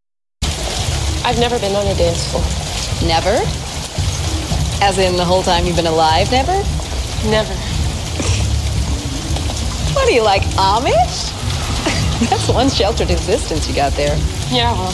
I've 1.23 1.39
never 1.39 1.59
been 1.59 1.77
on 1.77 1.87
a 1.87 1.95
dance 1.95 2.31
floor. 2.31 2.43
Never? 3.07 3.37
As 4.83 4.97
in 4.99 5.17
the 5.17 5.25
whole 5.25 5.43
time 5.43 5.67
you've 5.67 5.77
been 5.77 5.87
alive, 5.87 6.31
never? 6.33 6.57
Never. 7.29 7.53
What 9.95 10.09
are 10.09 10.11
you, 10.11 10.23
like 10.23 10.43
Amish? 10.57 11.29
That's 12.31 12.49
one 12.49 12.71
sheltered 12.71 13.11
existence 13.11 13.69
you 13.69 13.75
got 13.75 13.93
there. 13.93 14.17
Yeah, 14.51 14.73
well. 14.73 14.93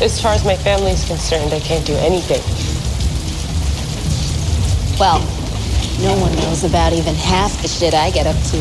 As 0.00 0.18
far 0.18 0.32
as 0.32 0.46
my 0.46 0.56
family 0.56 0.92
is 0.92 1.04
concerned, 1.06 1.52
I 1.52 1.60
can't 1.60 1.84
do 1.84 1.94
anything. 1.96 2.40
Well, 4.98 5.20
no 6.00 6.18
one 6.18 6.34
knows 6.36 6.64
about 6.64 6.94
even 6.94 7.14
half 7.14 7.60
the 7.60 7.68
shit 7.68 7.92
I 7.92 8.10
get 8.10 8.26
up 8.26 8.36
to. 8.36 8.56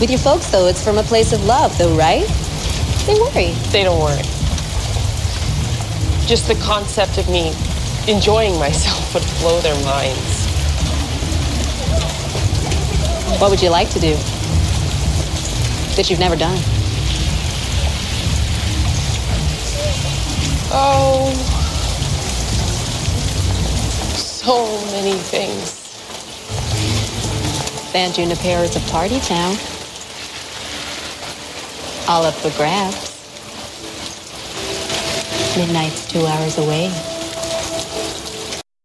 With 0.00 0.10
your 0.10 0.18
folks, 0.18 0.50
though, 0.50 0.66
it's 0.66 0.82
from 0.82 0.98
a 0.98 1.04
place 1.04 1.32
of 1.32 1.44
love, 1.44 1.78
though, 1.78 1.96
right? 1.96 2.26
They 3.06 3.14
worry. 3.14 3.52
They 3.70 3.84
don't 3.84 4.00
worry. 4.00 4.22
Just 6.26 6.48
the 6.48 6.58
concept 6.60 7.18
of 7.18 7.28
me 7.30 7.54
enjoying 8.08 8.58
myself 8.58 9.14
would 9.14 9.22
blow 9.38 9.60
their 9.60 9.80
minds. 9.84 10.44
What 13.40 13.50
would 13.52 13.62
you 13.62 13.70
like 13.70 13.90
to 13.90 14.00
do 14.00 14.16
that 15.94 16.10
you've 16.10 16.18
never 16.18 16.34
done? 16.34 16.75
Oh, 20.68 21.32
so 24.16 24.64
many 24.92 25.14
things. 25.18 25.70
San 27.90 28.12
Junipero 28.12 28.62
is 28.62 28.76
a 28.76 28.80
party 28.90 29.20
town. 29.20 29.56
All 32.08 32.24
up 32.24 32.34
for 32.34 32.50
grabs. 32.56 33.14
Midnight's 35.56 36.10
two 36.12 36.26
hours 36.26 36.58
away. 36.58 36.86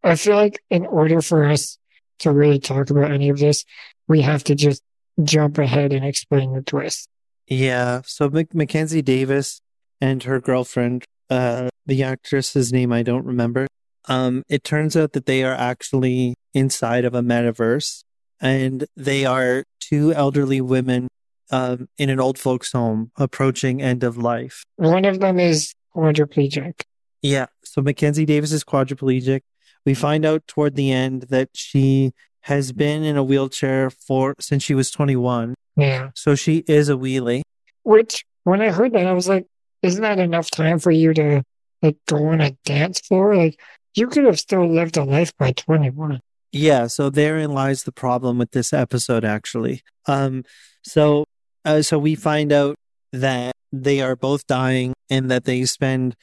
I 0.03 0.15
feel 0.15 0.36
like 0.36 0.59
in 0.69 0.86
order 0.86 1.21
for 1.21 1.45
us 1.45 1.77
to 2.19 2.32
really 2.32 2.59
talk 2.59 2.89
about 2.89 3.11
any 3.11 3.29
of 3.29 3.39
this, 3.39 3.65
we 4.07 4.21
have 4.21 4.43
to 4.45 4.55
just 4.55 4.82
jump 5.23 5.57
ahead 5.57 5.93
and 5.93 6.05
explain 6.05 6.53
the 6.53 6.61
twist. 6.61 7.09
Yeah. 7.47 8.01
So 8.05 8.29
Mac- 8.29 8.53
Mackenzie 8.55 9.01
Davis 9.01 9.61
and 9.99 10.23
her 10.23 10.39
girlfriend, 10.39 11.03
uh, 11.32 11.69
the 11.86 12.03
actress's 12.03 12.71
name 12.71 12.91
I 12.91 13.03
don't 13.03 13.25
remember. 13.25 13.65
Um, 14.07 14.43
it 14.49 14.63
turns 14.63 14.97
out 14.97 15.13
that 15.13 15.25
they 15.25 15.43
are 15.43 15.53
actually 15.53 16.36
inside 16.53 17.05
of 17.05 17.15
a 17.15 17.21
metaverse, 17.21 18.03
and 18.41 18.86
they 18.97 19.25
are 19.25 19.63
two 19.79 20.13
elderly 20.13 20.59
women 20.59 21.07
um, 21.49 21.88
in 21.97 22.09
an 22.09 22.19
old 22.19 22.38
folks' 22.38 22.73
home 22.73 23.11
approaching 23.17 23.82
end 23.82 24.03
of 24.03 24.17
life. 24.17 24.63
One 24.75 25.05
of 25.05 25.19
them 25.19 25.39
is 25.39 25.73
quadriplegic. 25.95 26.82
Yeah. 27.21 27.47
So 27.63 27.82
Mackenzie 27.82 28.25
Davis 28.25 28.51
is 28.51 28.63
quadriplegic. 28.63 29.41
We 29.86 29.93
find 29.93 30.25
out 30.25 30.45
toward 30.47 30.75
the 30.75 30.91
end 30.91 31.23
that 31.29 31.49
she 31.53 32.11
has 32.41 32.71
been 32.71 33.03
in 33.03 33.17
a 33.17 33.23
wheelchair 33.23 33.89
for 33.89 34.36
since 34.39 34.63
she 34.63 34.73
was 34.73 34.91
21. 34.91 35.55
Yeah. 35.77 36.09
So 36.15 36.36
she 36.36 36.63
is 36.67 36.89
a 36.89 36.93
wheelie. 36.93 37.41
Which, 37.84 38.25
when 38.43 38.61
I 38.61 38.71
heard 38.71 38.93
that, 38.93 39.07
I 39.07 39.13
was 39.13 39.27
like, 39.29 39.45
isn't 39.82 40.01
that 40.01 40.19
enough 40.19 40.49
time 40.51 40.79
for 40.79 40.91
you 40.91 41.13
to 41.13 41.43
like 41.82 41.97
go 42.07 42.27
on 42.27 42.41
a 42.41 42.51
dance 42.65 42.99
floor? 43.01 43.36
Like, 43.36 43.59
you 43.95 44.07
could 44.07 44.25
have 44.25 44.39
still 44.39 44.67
lived 44.67 44.97
a 44.97 45.03
life 45.03 45.36
by 45.38 45.51
21. 45.51 46.21
Yeah, 46.53 46.88
so 46.88 47.09
therein 47.09 47.51
lies 47.51 47.84
the 47.84 47.91
problem 47.91 48.38
with 48.38 48.51
this 48.51 48.73
episode 48.73 49.23
actually. 49.25 49.82
Um 50.07 50.43
so 50.84 51.25
uh, 51.63 51.82
so 51.82 51.99
we 51.99 52.15
find 52.15 52.51
out 52.51 52.75
that 53.11 53.53
they 53.71 54.01
are 54.01 54.15
both 54.15 54.47
dying 54.47 54.93
and 55.09 55.29
that 55.29 55.45
they 55.45 55.63
spend 55.65 56.15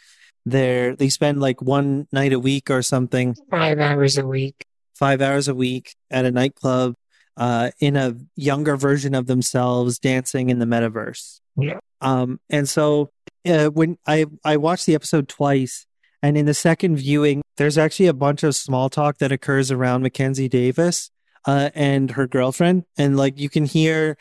their 0.45 0.97
they 0.97 1.09
spend 1.09 1.41
like 1.41 1.63
one 1.63 2.09
night 2.13 2.33
a 2.33 2.39
week 2.41 2.71
or 2.71 2.83
something 2.83 3.37
Five 3.51 3.79
hours 3.79 4.19
a 4.19 4.27
week. 4.27 4.65
five 4.95 5.21
hours 5.23 5.47
a 5.49 5.55
week 5.55 5.95
at 6.11 6.25
a 6.25 6.31
nightclub 6.31 6.95
uh, 7.37 7.71
in 7.81 7.97
a 7.97 8.17
younger 8.35 8.77
version 8.77 9.15
of 9.15 9.27
themselves 9.27 9.99
dancing 9.99 10.51
in 10.51 10.59
the 10.59 10.67
metaverse. 10.67 11.39
Yeah. 11.57 11.79
Um, 12.01 12.41
and 12.51 12.69
so 12.69 13.11
uh, 13.47 13.69
when 13.69 13.99
I, 14.07 14.27
I 14.45 14.57
watched 14.57 14.87
the 14.87 14.95
episode 14.95 15.29
twice, 15.29 15.87
and 16.23 16.37
in 16.37 16.47
the 16.47 16.55
second 16.55 16.97
viewing, 16.97 17.43
there's 17.57 17.79
actually 17.79 18.07
a 18.07 18.15
bunch 18.15 18.43
of 18.43 18.55
small 18.57 18.89
talk 18.89 19.19
that 19.19 19.33
occurs 19.33 19.71
around 19.71 20.03
Mackenzie 20.03 20.49
Davis 20.49 21.11
uh, 21.47 21.71
and 21.75 22.13
her 22.13 22.27
girlfriend. 22.27 22.85
And 22.97 23.17
like 23.17 23.39
you 23.39 23.49
can 23.49 23.65
hear 23.65 24.17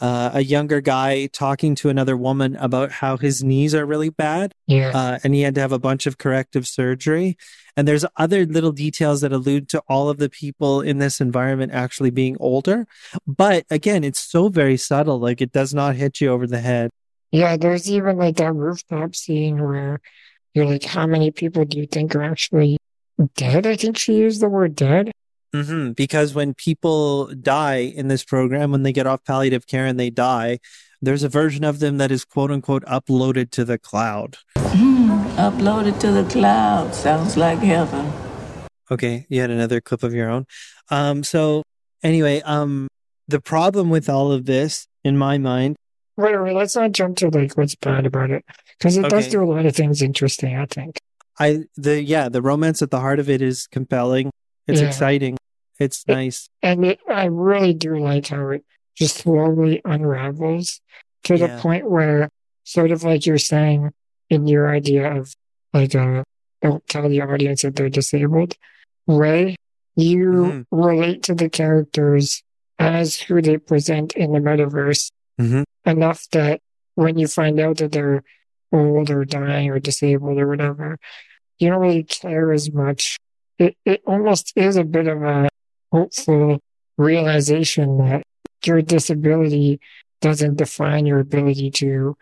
uh, 0.00 0.30
a 0.34 0.42
younger 0.42 0.80
guy 0.80 1.26
talking 1.26 1.74
to 1.76 1.88
another 1.88 2.16
woman 2.16 2.56
about 2.56 2.90
how 2.90 3.16
his 3.16 3.44
knees 3.44 3.74
are 3.74 3.86
really 3.86 4.08
bad 4.08 4.52
Yeah. 4.66 4.90
uh, 4.92 5.18
and 5.22 5.34
he 5.34 5.42
had 5.42 5.54
to 5.54 5.60
have 5.60 5.70
a 5.72 5.78
bunch 5.78 6.06
of 6.06 6.18
corrective 6.18 6.66
surgery. 6.66 7.36
And 7.76 7.86
there's 7.86 8.04
other 8.16 8.44
little 8.46 8.72
details 8.72 9.20
that 9.20 9.32
allude 9.32 9.68
to 9.68 9.82
all 9.88 10.08
of 10.08 10.18
the 10.18 10.28
people 10.30 10.80
in 10.80 10.98
this 10.98 11.20
environment 11.20 11.72
actually 11.72 12.10
being 12.10 12.36
older. 12.40 12.86
But 13.26 13.66
again, 13.70 14.02
it's 14.02 14.20
so 14.20 14.48
very 14.48 14.76
subtle. 14.76 15.18
Like 15.20 15.40
it 15.40 15.52
does 15.52 15.74
not 15.74 15.94
hit 15.96 16.20
you 16.20 16.30
over 16.30 16.46
the 16.46 16.60
head. 16.60 16.90
Yeah. 17.34 17.56
There's 17.56 17.90
even 17.90 18.16
like 18.16 18.36
that 18.36 18.54
rooftop 18.54 19.16
scene 19.16 19.60
where 19.60 20.00
you're 20.54 20.66
like, 20.66 20.84
how 20.84 21.04
many 21.04 21.32
people 21.32 21.64
do 21.64 21.78
you 21.78 21.86
think 21.86 22.14
are 22.14 22.22
actually 22.22 22.78
dead? 23.34 23.66
I 23.66 23.74
think 23.74 23.98
she 23.98 24.14
used 24.14 24.40
the 24.40 24.48
word 24.48 24.76
dead. 24.76 25.10
hmm 25.52 25.90
Because 25.90 26.32
when 26.32 26.54
people 26.54 27.26
die 27.34 27.92
in 28.00 28.06
this 28.06 28.22
program, 28.22 28.70
when 28.70 28.84
they 28.84 28.92
get 28.92 29.08
off 29.08 29.24
palliative 29.24 29.66
care 29.66 29.84
and 29.84 29.98
they 29.98 30.10
die, 30.10 30.60
there's 31.02 31.24
a 31.24 31.28
version 31.28 31.64
of 31.64 31.80
them 31.80 31.98
that 31.98 32.12
is 32.12 32.24
quote 32.24 32.52
unquote 32.52 32.84
uploaded 32.84 33.50
to 33.50 33.64
the 33.64 33.78
cloud. 33.78 34.38
Uploaded 35.36 35.98
to 36.00 36.12
the 36.12 36.24
cloud. 36.30 36.94
Sounds 36.94 37.36
like 37.36 37.58
heaven. 37.58 38.12
Okay, 38.92 39.26
you 39.28 39.40
had 39.40 39.50
another 39.50 39.80
clip 39.80 40.04
of 40.04 40.14
your 40.14 40.30
own. 40.30 40.46
Um, 40.88 41.24
so 41.24 41.64
anyway, 42.04 42.42
um, 42.42 42.86
the 43.26 43.40
problem 43.40 43.90
with 43.90 44.08
all 44.08 44.30
of 44.30 44.44
this, 44.46 44.86
in 45.02 45.18
my 45.18 45.36
mind, 45.38 45.74
Wait, 46.16 46.40
wait, 46.40 46.54
let's 46.54 46.76
not 46.76 46.92
jump 46.92 47.16
to 47.18 47.28
like 47.28 47.56
what's 47.56 47.74
bad 47.74 48.06
about 48.06 48.30
it. 48.30 48.44
Because 48.78 48.96
it 48.96 49.08
does 49.08 49.28
do 49.28 49.42
a 49.42 49.46
lot 49.50 49.66
of 49.66 49.74
things 49.74 50.00
interesting, 50.02 50.56
I 50.56 50.66
think. 50.66 50.98
I 51.38 51.64
the 51.76 52.00
yeah, 52.02 52.28
the 52.28 52.42
romance 52.42 52.82
at 52.82 52.90
the 52.90 53.00
heart 53.00 53.18
of 53.18 53.28
it 53.28 53.42
is 53.42 53.66
compelling. 53.66 54.30
It's 54.68 54.80
Yeah. 54.80 54.86
exciting. 54.86 55.36
It's 55.80 56.06
nice. 56.06 56.48
And 56.62 56.84
it, 56.84 57.00
I 57.08 57.24
really 57.24 57.74
do 57.74 57.98
like 57.98 58.28
how 58.28 58.50
it 58.50 58.64
just 58.94 59.16
slowly 59.18 59.80
unravels 59.84 60.80
to 61.24 61.36
the 61.36 61.48
point 61.58 61.90
where, 61.90 62.30
sort 62.62 62.92
of 62.92 63.02
like 63.02 63.26
you're 63.26 63.38
saying 63.38 63.90
in 64.30 64.46
your 64.46 64.72
idea 64.72 65.12
of 65.12 65.34
like, 65.72 65.94
uh, 65.96 66.22
don't 66.62 66.86
tell 66.86 67.08
the 67.08 67.20
audience 67.22 67.62
that 67.62 67.74
they're 67.74 67.88
disabled. 67.88 68.54
Ray, 69.08 69.56
you 69.96 70.28
Mhm. 70.30 70.66
relate 70.70 71.24
to 71.24 71.34
the 71.34 71.50
characters 71.50 72.42
as 72.78 73.20
who 73.20 73.42
they 73.42 73.58
present 73.58 74.12
in 74.12 74.32
the 74.32 74.38
metaverse 74.38 75.10
Mhm. 75.40 75.64
enough 75.84 76.28
that 76.32 76.60
when 76.94 77.18
you 77.18 77.26
find 77.26 77.58
out 77.60 77.78
that 77.78 77.92
they're 77.92 78.22
old 78.72 79.10
or 79.10 79.24
dying 79.24 79.70
or 79.70 79.78
disabled 79.78 80.38
or 80.38 80.48
whatever, 80.48 80.98
you 81.58 81.68
don't 81.70 81.80
really 81.80 82.04
care 82.04 82.52
as 82.52 82.70
much. 82.72 83.16
It, 83.58 83.76
it 83.84 84.02
almost 84.06 84.52
is 84.56 84.76
a 84.76 84.84
bit 84.84 85.06
of 85.06 85.22
a 85.22 85.48
hopeful 85.92 86.60
realization 86.96 87.98
that 87.98 88.22
your 88.64 88.82
disability 88.82 89.80
doesn't 90.20 90.56
define 90.56 91.06
your 91.06 91.18
ability 91.20 91.70
to 91.70 92.16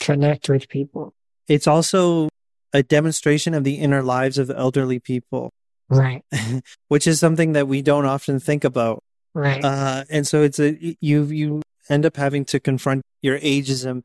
connect 0.00 0.48
with 0.48 0.68
people. 0.68 1.12
It's 1.48 1.66
also 1.66 2.28
a 2.72 2.82
demonstration 2.82 3.54
of 3.54 3.64
the 3.64 3.74
inner 3.74 4.02
lives 4.02 4.38
of 4.38 4.50
elderly 4.50 4.98
people, 4.98 5.50
Right, 5.88 6.24
which 6.88 7.06
is 7.06 7.20
something 7.20 7.52
that 7.52 7.68
we 7.68 7.82
don't 7.82 8.06
often 8.06 8.40
think 8.40 8.64
about. 8.64 9.02
right. 9.34 9.62
Uh, 9.62 10.04
and 10.10 10.26
so 10.26 10.42
it's 10.42 10.58
a 10.58 10.96
you 11.00 11.24
you 11.24 11.62
end 11.88 12.06
up 12.06 12.16
having 12.16 12.44
to 12.46 12.60
confront 12.60 13.02
your 13.20 13.38
ageism 13.40 14.02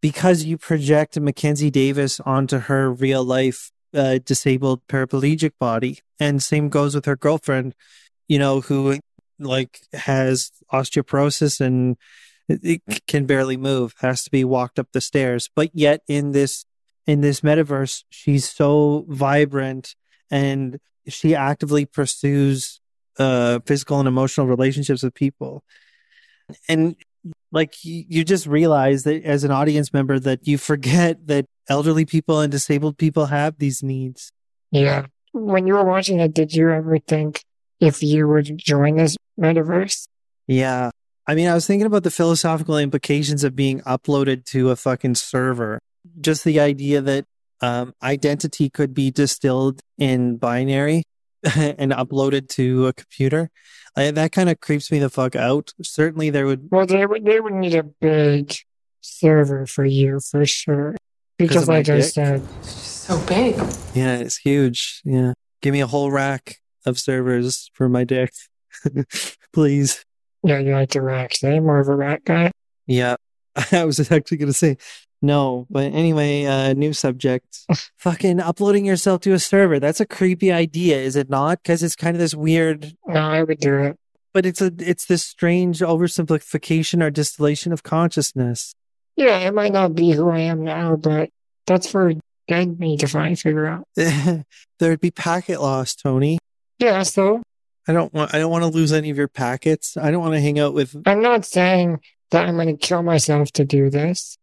because 0.00 0.42
you 0.44 0.58
project 0.58 1.18
Mackenzie 1.18 1.70
Davis 1.70 2.20
onto 2.20 2.58
her 2.58 2.92
real 2.92 3.24
life 3.24 3.70
uh, 3.94 4.18
disabled 4.24 4.86
paraplegic 4.88 5.52
body, 5.58 6.00
and 6.18 6.42
same 6.42 6.68
goes 6.68 6.94
with 6.94 7.04
her 7.04 7.16
girlfriend, 7.16 7.74
you 8.28 8.38
know, 8.38 8.60
who 8.60 8.98
like 9.38 9.80
has 9.92 10.50
osteoporosis 10.72 11.60
and 11.60 11.96
it 12.48 12.82
can 13.06 13.26
barely 13.26 13.56
move, 13.56 13.94
has 14.00 14.24
to 14.24 14.30
be 14.30 14.44
walked 14.44 14.78
up 14.78 14.88
the 14.92 15.00
stairs, 15.00 15.48
but 15.54 15.70
yet 15.72 16.00
in 16.08 16.32
this 16.32 16.64
in 17.06 17.20
this 17.20 17.40
metaverse, 17.40 18.04
she's 18.10 18.48
so 18.48 19.04
vibrant 19.08 19.94
and 20.30 20.78
she 21.08 21.34
actively 21.34 21.84
pursues 21.84 22.80
uh 23.18 23.58
physical 23.66 23.98
and 23.98 24.08
emotional 24.08 24.46
relationships 24.46 25.02
with 25.02 25.14
people 25.14 25.62
and 26.68 26.96
like 27.50 27.74
you, 27.82 28.24
just 28.24 28.46
realize 28.46 29.04
that 29.04 29.24
as 29.24 29.44
an 29.44 29.50
audience 29.50 29.92
member 29.92 30.18
that 30.18 30.46
you 30.46 30.58
forget 30.58 31.26
that 31.26 31.46
elderly 31.68 32.04
people 32.04 32.40
and 32.40 32.50
disabled 32.50 32.98
people 32.98 33.26
have 33.26 33.58
these 33.58 33.82
needs 33.82 34.30
yeah. 34.70 35.06
When 35.32 35.66
you 35.66 35.74
were 35.74 35.84
watching 35.84 36.18
it, 36.20 36.32
did 36.32 36.54
you 36.54 36.70
ever 36.70 36.98
think 36.98 37.44
if 37.78 38.02
you 38.02 38.26
would 38.26 38.56
join 38.56 38.96
this 38.96 39.16
metaverse? 39.38 40.06
yeah 40.46 40.90
i 41.26 41.34
mean 41.34 41.48
i 41.48 41.54
was 41.54 41.66
thinking 41.66 41.86
about 41.86 42.02
the 42.02 42.10
philosophical 42.10 42.76
implications 42.76 43.44
of 43.44 43.54
being 43.54 43.80
uploaded 43.82 44.44
to 44.44 44.70
a 44.70 44.76
fucking 44.76 45.14
server 45.14 45.78
just 46.20 46.44
the 46.44 46.58
idea 46.60 47.00
that 47.00 47.24
um, 47.60 47.94
identity 48.02 48.68
could 48.68 48.92
be 48.92 49.10
distilled 49.10 49.80
in 49.98 50.36
binary 50.36 51.04
and 51.56 51.92
uploaded 51.92 52.48
to 52.48 52.88
a 52.88 52.92
computer 52.92 53.50
uh, 53.96 54.10
that 54.12 54.32
kind 54.32 54.48
of 54.48 54.60
creeps 54.60 54.90
me 54.90 54.98
the 54.98 55.10
fuck 55.10 55.36
out 55.36 55.72
certainly 55.82 56.30
there 56.30 56.46
would 56.46 56.68
Well, 56.70 56.86
they 56.86 57.04
would 57.06 57.24
they 57.24 57.40
would 57.40 57.52
need 57.52 57.74
a 57.74 57.82
big 57.82 58.54
server 59.00 59.66
for 59.66 59.84
you 59.84 60.20
for 60.20 60.44
sure. 60.46 60.96
Because, 61.38 61.62
of 61.62 61.68
my 61.68 61.76
like 61.78 61.88
I 61.88 61.96
dick? 61.96 62.04
said, 62.04 62.42
So 62.64 63.18
big. 63.26 63.56
Yeah, 63.94 64.18
it's 64.18 64.36
huge. 64.36 65.00
Yeah. 65.04 65.32
Give 65.60 65.72
me 65.72 65.80
a 65.80 65.86
whole 65.86 66.10
rack 66.10 66.56
of 66.86 66.98
servers 66.98 67.70
for 67.74 67.88
my 67.88 68.04
dick. 68.04 68.32
Please. 69.52 70.04
yeah, 70.44 70.58
you 70.58 70.72
like 70.72 70.90
the 70.90 71.02
racks. 71.02 71.42
Eh? 71.42 71.58
More 71.60 71.78
of 71.80 71.88
a 71.88 71.96
rack 71.96 72.24
guy. 72.24 72.52
Yeah. 72.86 73.16
I 73.72 73.84
was 73.84 73.98
actually 74.12 74.36
going 74.38 74.48
to 74.52 74.52
say, 74.52 74.76
No, 75.22 75.66
but 75.70 75.92
anyway, 75.92 76.44
uh, 76.44 76.72
new 76.74 76.92
subject. 76.92 77.60
Fucking 77.98 78.40
uploading 78.40 78.84
yourself 78.84 79.20
to 79.22 79.32
a 79.32 79.38
server. 79.38 79.78
That's 79.78 80.00
a 80.00 80.06
creepy 80.06 80.50
idea, 80.50 80.98
is 80.98 81.14
it 81.14 81.30
not? 81.30 81.62
Because 81.62 81.82
it's 81.82 81.94
kind 81.96 82.16
of 82.16 82.20
this 82.20 82.34
weird, 82.34 82.94
No, 83.06 83.20
I 83.20 83.42
would 83.44 83.60
do 83.60 83.78
it. 83.78 83.96
but 84.32 84.44
it's 84.44 84.60
a 84.60 84.72
it's 84.78 85.06
this 85.06 85.22
strange 85.22 85.78
oversimplification 85.78 87.02
or 87.02 87.10
distillation 87.10 87.72
of 87.72 87.82
consciousness. 87.82 88.74
Yeah, 89.16 89.38
it 89.40 89.54
might 89.54 89.72
not 89.72 89.94
be 89.94 90.10
who 90.10 90.28
I 90.30 90.40
am 90.40 90.64
now, 90.64 90.96
but 90.96 91.30
that's 91.66 91.88
for 91.88 92.12
dead 92.48 92.80
me 92.80 92.96
to 92.96 93.06
find 93.06 93.38
figure 93.38 93.66
out. 93.66 93.86
There'd 94.78 95.00
be 95.00 95.10
packet 95.12 95.60
loss, 95.60 95.94
Tony. 95.94 96.38
Yeah, 96.78 97.04
so 97.04 97.42
I 97.86 97.92
don't 97.92 98.12
want 98.12 98.34
I 98.34 98.38
don't 98.38 98.50
want 98.50 98.64
to 98.64 98.70
lose 98.70 98.92
any 98.92 99.10
of 99.10 99.16
your 99.16 99.28
packets. 99.28 99.96
I 99.96 100.10
don't 100.10 100.20
want 100.22 100.34
to 100.34 100.40
hang 100.40 100.58
out 100.58 100.74
with 100.74 100.96
I'm 101.06 101.22
not 101.22 101.44
saying 101.44 102.00
that 102.32 102.46
I'm 102.48 102.56
going 102.56 102.76
to 102.76 102.86
kill 102.86 103.02
myself 103.02 103.52
to 103.52 103.64
do 103.64 103.90
this, 103.90 104.36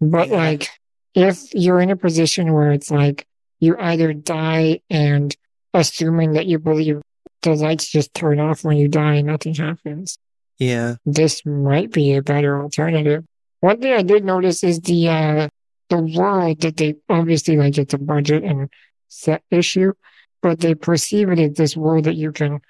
but 0.00 0.28
Yeah. 0.28 0.36
like 0.36 0.68
if 1.14 1.52
you're 1.54 1.80
in 1.80 1.90
a 1.90 1.96
position 1.96 2.52
where 2.52 2.72
it's 2.72 2.90
like 2.90 3.26
you 3.60 3.76
either 3.78 4.12
die 4.12 4.80
and 4.90 5.34
assuming 5.72 6.32
that 6.32 6.46
you 6.46 6.58
believe 6.58 7.00
the 7.42 7.54
lights 7.54 7.88
just 7.90 8.12
turn 8.14 8.40
off 8.40 8.64
when 8.64 8.76
you 8.76 8.88
die 8.88 9.14
and 9.14 9.26
nothing 9.26 9.54
happens, 9.54 10.18
Yeah. 10.58 10.96
this 11.06 11.44
might 11.46 11.90
be 11.92 12.14
a 12.14 12.22
better 12.22 12.60
alternative. 12.62 13.24
One 13.60 13.80
thing 13.80 13.92
I 13.94 14.02
did 14.02 14.24
notice 14.24 14.62
is 14.64 14.80
the 14.80 15.08
uh 15.08 15.48
the 15.88 15.98
world 15.98 16.60
that 16.62 16.76
they 16.76 16.96
obviously 17.08 17.56
like 17.56 17.78
it's 17.78 17.94
a 17.94 17.98
budget 17.98 18.42
and 18.42 18.68
set 19.08 19.42
issue, 19.50 19.92
but 20.42 20.60
they 20.60 20.74
perceive 20.74 21.30
it 21.30 21.38
as 21.38 21.52
this 21.54 21.76
world 21.76 22.04
that 22.04 22.16
you 22.16 22.32
can 22.32 22.60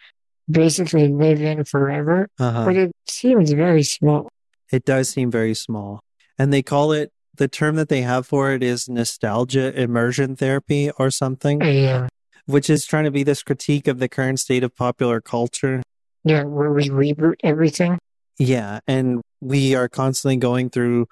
basically 0.51 1.09
live 1.09 1.41
in 1.41 1.65
forever. 1.65 2.29
Uh-huh. 2.39 2.65
But 2.67 2.77
it 2.77 2.93
seems 3.09 3.51
very 3.53 3.83
small. 3.83 4.29
It 4.71 4.85
does 4.85 5.09
seem 5.09 5.31
very 5.31 5.55
small. 5.55 6.03
And 6.39 6.53
they 6.53 6.63
call 6.63 6.93
it 6.93 7.13
the 7.37 7.49
term 7.49 7.77
that 7.77 7.89
they 7.89 8.03
have 8.03 8.27
for 8.27 8.53
it 8.53 8.63
is 8.63 8.89
nostalgia 8.89 9.79
immersion 9.79 10.37
therapy 10.37 10.91
or 10.99 11.11
something, 11.11 11.61
Yeah. 11.63 12.09
which 12.47 12.71
is 12.71 12.87
trying 12.87 13.05
to 13.05 13.11
be 13.11 13.23
this 13.23 13.43
critique 13.43 13.87
of 13.89 13.99
the 13.99 14.09
current 14.09 14.41
state 14.41 14.63
of 14.65 14.75
popular 14.75 15.21
culture. 15.21 15.83
Yeah, 16.25 16.45
where 16.45 16.73
we 16.73 16.89
reboot 16.89 17.35
everything. 17.45 17.99
Yeah, 18.39 18.81
and 18.87 19.21
we 19.41 19.75
are 19.75 19.89
constantly 19.89 20.37
going 20.37 20.71
through 20.71 21.07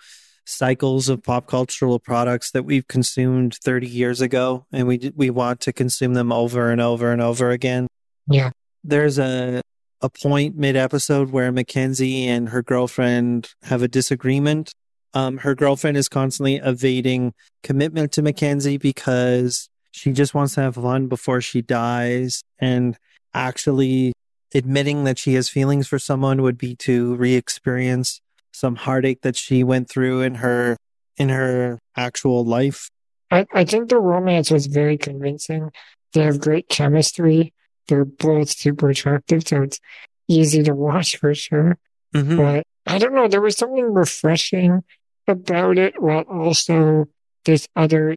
cycles 0.47 1.09
of 1.09 1.23
pop 1.23 1.47
cultural 1.47 1.99
products 1.99 2.51
that 2.51 2.65
we've 2.65 2.87
consumed 2.87 3.55
30 3.65 3.87
years 3.87 4.21
ago 4.21 4.67
and 4.73 4.87
we 4.87 5.11
we 5.17 5.31
want 5.31 5.59
to 5.61 5.73
consume 5.73 6.13
them 6.13 6.31
over 6.31 6.71
and 6.71 6.81
over 6.83 7.13
and 7.13 7.23
over 7.23 7.51
again. 7.51 7.87
Yeah. 8.29 8.51
There's 8.83 9.19
a 9.19 9.63
a 10.03 10.11
point 10.11 10.55
mid 10.57 10.77
episode 10.77 11.31
where 11.31 11.51
Mackenzie 11.51 12.27
and 12.29 12.51
her 12.51 12.63
girlfriend 12.63 13.55
have 13.63 13.83
a 13.83 13.89
disagreement. 13.89 14.73
Um 15.15 15.39
her 15.39 15.55
girlfriend 15.55 15.97
is 15.97 16.09
constantly 16.09 16.57
evading 16.57 17.33
commitment 17.63 18.13
to 18.13 18.23
Mackenzie 18.23 18.77
because 18.77 19.69
she 19.93 20.13
just 20.13 20.35
wants 20.35 20.55
to 20.55 20.63
have 20.63 20.75
fun 20.75 21.07
before 21.07 21.41
she 21.41 21.63
dies 21.63 22.43
and 22.59 22.99
actually 23.33 24.13
admitting 24.55 25.05
that 25.05 25.19
she 25.19 25.35
has 25.35 25.49
feelings 25.49 25.87
for 25.87 25.99
someone 25.99 26.43
would 26.43 26.59
be 26.59 26.75
to 26.77 27.15
re-experience 27.15 28.21
some 28.53 28.77
heartache 28.77 29.23
that 29.23 29.37
she 29.37 29.65
went 29.65 29.89
through 29.89 30.23
in 30.23 30.37
her 30.37 30.77
in 31.17 31.29
her 31.29 31.79
actual 31.97 32.45
life. 32.45 32.89
I, 33.31 33.47
I 33.53 33.65
think 33.65 33.89
the 33.89 33.99
romance 33.99 34.51
was 34.51 34.67
very 34.67 34.99
convincing. 34.99 35.71
They 36.13 36.23
have 36.23 36.41
great 36.41 36.69
chemistry. 36.69 37.53
They're 37.89 38.05
both 38.05 38.51
super 38.51 38.91
attractive, 38.91 39.47
so 39.47 39.63
it's 39.63 39.81
easy 40.29 40.63
to 40.65 40.75
watch 40.87 41.17
for 41.17 41.35
sure. 41.35 41.79
Mhm. 42.15 42.37
But 42.37 42.65
I 42.87 42.99
don't 42.99 43.15
know, 43.15 43.29
there 43.29 43.41
was 43.41 43.57
something 43.57 43.93
refreshing 43.93 44.83
about 45.27 45.79
it 45.79 46.01
while 46.01 46.23
also 46.23 47.07
this 47.45 47.69
other 47.77 48.17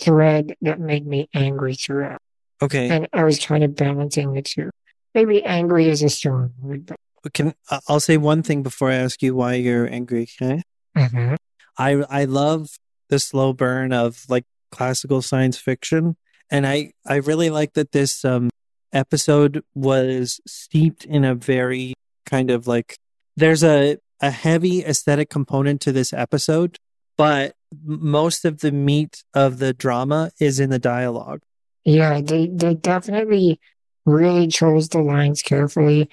thread 0.00 0.54
that 0.62 0.80
made 0.80 1.06
me 1.06 1.28
angry 1.34 1.74
throughout. 1.74 2.20
Okay, 2.62 2.88
And 2.88 3.08
I 3.12 3.24
was 3.24 3.44
kind 3.44 3.62
of 3.64 3.74
balancing 3.74 4.32
the 4.32 4.42
two. 4.42 4.70
Maybe 5.14 5.44
angry 5.44 5.88
is 5.88 6.02
a 6.02 6.08
strong 6.08 6.52
word, 6.60 6.86
but 7.22 7.32
can 7.32 7.54
I'll 7.88 8.00
say 8.00 8.16
one 8.16 8.42
thing 8.42 8.62
before 8.62 8.90
I 8.90 8.94
ask 8.94 9.22
you 9.22 9.34
why 9.34 9.54
you're 9.54 9.88
angry. 9.90 10.28
Okay, 10.40 10.62
Mhm. 10.96 11.36
I 11.78 11.90
I 12.08 12.24
love 12.24 12.76
the 13.08 13.18
slow 13.18 13.52
burn 13.52 13.92
of 13.92 14.24
like 14.28 14.44
classical 14.70 15.22
science 15.22 15.58
fiction, 15.58 16.16
and 16.50 16.66
I 16.66 16.92
I 17.06 17.16
really 17.16 17.50
like 17.50 17.74
that 17.74 17.92
this 17.92 18.24
um 18.24 18.50
episode 18.92 19.62
was 19.74 20.40
steeped 20.46 21.04
in 21.04 21.24
a 21.24 21.34
very 21.34 21.94
kind 22.26 22.50
of 22.50 22.66
like 22.66 22.96
there's 23.36 23.62
a 23.64 23.98
a 24.24 24.30
heavy 24.30 24.82
aesthetic 24.82 25.28
component 25.28 25.82
to 25.82 25.92
this 25.92 26.12
episode, 26.14 26.78
but 27.18 27.54
most 27.84 28.46
of 28.46 28.60
the 28.60 28.72
meat 28.72 29.22
of 29.34 29.58
the 29.58 29.74
drama 29.74 30.30
is 30.40 30.58
in 30.58 30.70
the 30.70 30.78
dialogue. 30.78 31.42
Yeah, 31.84 32.22
they, 32.22 32.46
they 32.46 32.74
definitely 32.74 33.60
really 34.06 34.46
chose 34.46 34.88
the 34.88 35.02
lines 35.02 35.42
carefully 35.42 36.08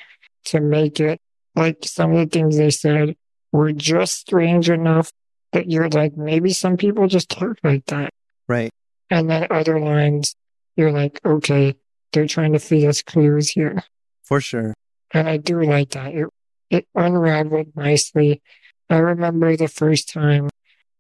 to 0.46 0.60
make 0.60 1.00
it 1.00 1.22
like 1.56 1.78
some 1.86 2.12
of 2.12 2.18
the 2.18 2.26
things 2.26 2.58
they 2.58 2.70
said 2.70 3.16
were 3.54 3.72
just 3.72 4.16
strange 4.16 4.70
enough 4.70 5.14
that 5.54 5.72
you're 5.72 5.90
like, 5.90 6.18
maybe 6.18 6.52
some 6.52 6.76
people 6.76 7.08
just 7.08 7.30
talk 7.30 7.58
like 7.64 7.86
that. 7.86 8.10
Right. 8.48 8.72
And 9.10 9.30
then 9.30 9.48
other 9.50 9.80
lines, 9.80 10.36
you're 10.76 10.92
like, 10.92 11.22
okay, 11.26 11.76
they're 12.12 12.28
trying 12.28 12.54
to 12.54 12.60
feed 12.60 12.88
us 12.88 13.02
clues 13.02 13.50
here. 13.50 13.84
For 14.24 14.42
sure. 14.42 14.74
And 15.12 15.30
I 15.30 15.38
do 15.38 15.62
like 15.62 15.92
that. 15.92 16.14
It, 16.14 16.28
it 16.72 16.88
unraveled 16.96 17.76
nicely. 17.76 18.42
I 18.90 18.98
remember 18.98 19.56
the 19.56 19.68
first 19.68 20.10
time 20.10 20.50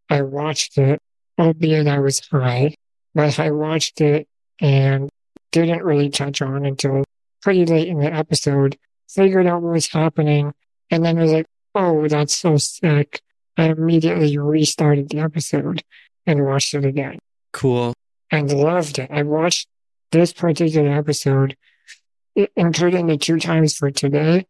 I 0.09 0.21
watched 0.21 0.77
it, 0.77 0.99
albeit 1.39 1.87
I 1.87 1.99
was 1.99 2.19
high, 2.19 2.75
but 3.15 3.39
I 3.39 3.49
watched 3.51 3.99
it 4.01 4.27
and 4.59 5.09
didn't 5.51 5.83
really 5.83 6.09
touch 6.09 6.41
on 6.41 6.65
until 6.65 7.03
pretty 7.41 7.65
late 7.65 7.87
in 7.87 7.99
the 7.99 8.13
episode, 8.13 8.77
figured 9.09 9.47
out 9.47 9.61
what 9.61 9.73
was 9.73 9.87
happening, 9.87 10.53
and 10.89 11.03
then 11.03 11.17
was 11.17 11.31
like, 11.31 11.47
oh, 11.73 12.07
that's 12.07 12.35
so 12.35 12.57
sick. 12.57 13.21
I 13.57 13.65
immediately 13.69 14.37
restarted 14.37 15.09
the 15.09 15.19
episode 15.19 15.83
and 16.25 16.45
watched 16.45 16.73
it 16.73 16.85
again 16.85 17.17
Cool. 17.53 17.93
and 18.29 18.51
loved 18.51 18.99
it. 18.99 19.09
I 19.11 19.23
watched 19.23 19.67
this 20.11 20.31
particular 20.33 20.89
episode, 20.91 21.55
including 22.55 23.07
the 23.07 23.17
two 23.17 23.39
times 23.39 23.75
for 23.75 23.91
today, 23.91 24.45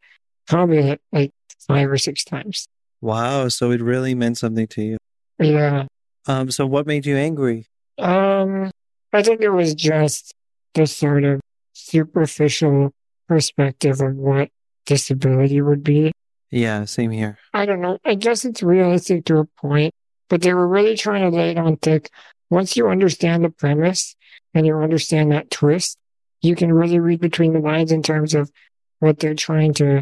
probably 0.48 1.00
like 1.12 1.32
five 1.68 1.90
or 1.90 1.98
six 1.98 2.24
times. 2.24 2.68
Wow. 3.02 3.48
So 3.48 3.72
it 3.72 3.82
really 3.82 4.16
meant 4.16 4.38
something 4.38 4.68
to 4.68 4.82
you. 4.82 4.98
Yeah. 5.40 5.88
Um. 6.28 6.52
So 6.52 6.68
what 6.68 6.86
made 6.86 7.06
you 7.06 7.18
angry? 7.18 7.68
Um, 7.98 8.72
I 9.12 9.24
think 9.24 9.42
it 9.42 9.50
was 9.50 9.74
just 9.74 10.34
the 10.74 10.86
sort 10.88 11.24
of 11.24 11.42
superficial 11.74 12.92
perspective 13.28 14.02
of 14.02 14.16
what 14.16 14.50
disability 14.86 15.62
would 15.62 15.84
be. 15.84 16.12
Yeah. 16.52 16.86
Same 16.86 17.12
here. 17.12 17.38
I 17.54 17.66
don't 17.66 17.82
know. 17.82 17.98
I 18.06 18.16
guess 18.16 18.46
it's 18.46 18.62
realistic 18.62 19.26
to 19.26 19.40
a 19.40 19.46
point, 19.46 19.94
but 20.30 20.42
they 20.42 20.54
were 20.54 20.68
really 20.68 20.96
trying 20.96 21.30
to 21.30 21.36
lay 21.36 21.52
it 21.52 21.58
on 21.58 21.78
thick. 21.78 22.10
Once 22.50 22.76
you 22.76 22.90
understand 22.90 23.44
the 23.44 23.50
premise 23.50 24.16
and 24.54 24.66
you 24.66 24.78
understand 24.78 25.32
that 25.32 25.50
twist, 25.50 25.98
you 26.42 26.56
can 26.56 26.74
really 26.74 27.00
read 27.00 27.22
between 27.22 27.54
the 27.54 27.60
lines 27.60 27.92
in 27.92 28.04
terms 28.04 28.36
of 28.36 28.52
what 29.00 29.20
they're 29.20 29.34
trying 29.34 29.74
to 29.76 30.02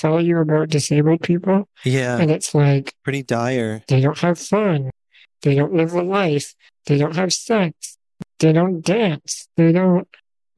tell 0.00 0.20
you 0.20 0.38
about 0.38 0.68
disabled 0.70 1.22
people. 1.22 1.68
Yeah. 1.84 2.18
And 2.18 2.30
it's 2.30 2.54
like, 2.54 2.94
Pretty 3.04 3.22
dire. 3.22 3.82
they 3.88 4.00
don't 4.00 4.18
have 4.18 4.38
fun. 4.38 4.90
They 5.42 5.54
don't 5.54 5.74
live 5.74 5.92
a 5.92 6.02
life. 6.02 6.54
They 6.86 6.98
don't 6.98 7.16
have 7.16 7.32
sex. 7.32 7.96
They 8.38 8.52
don't 8.52 8.80
dance. 8.84 9.46
They 9.56 9.72
don't 9.72 10.08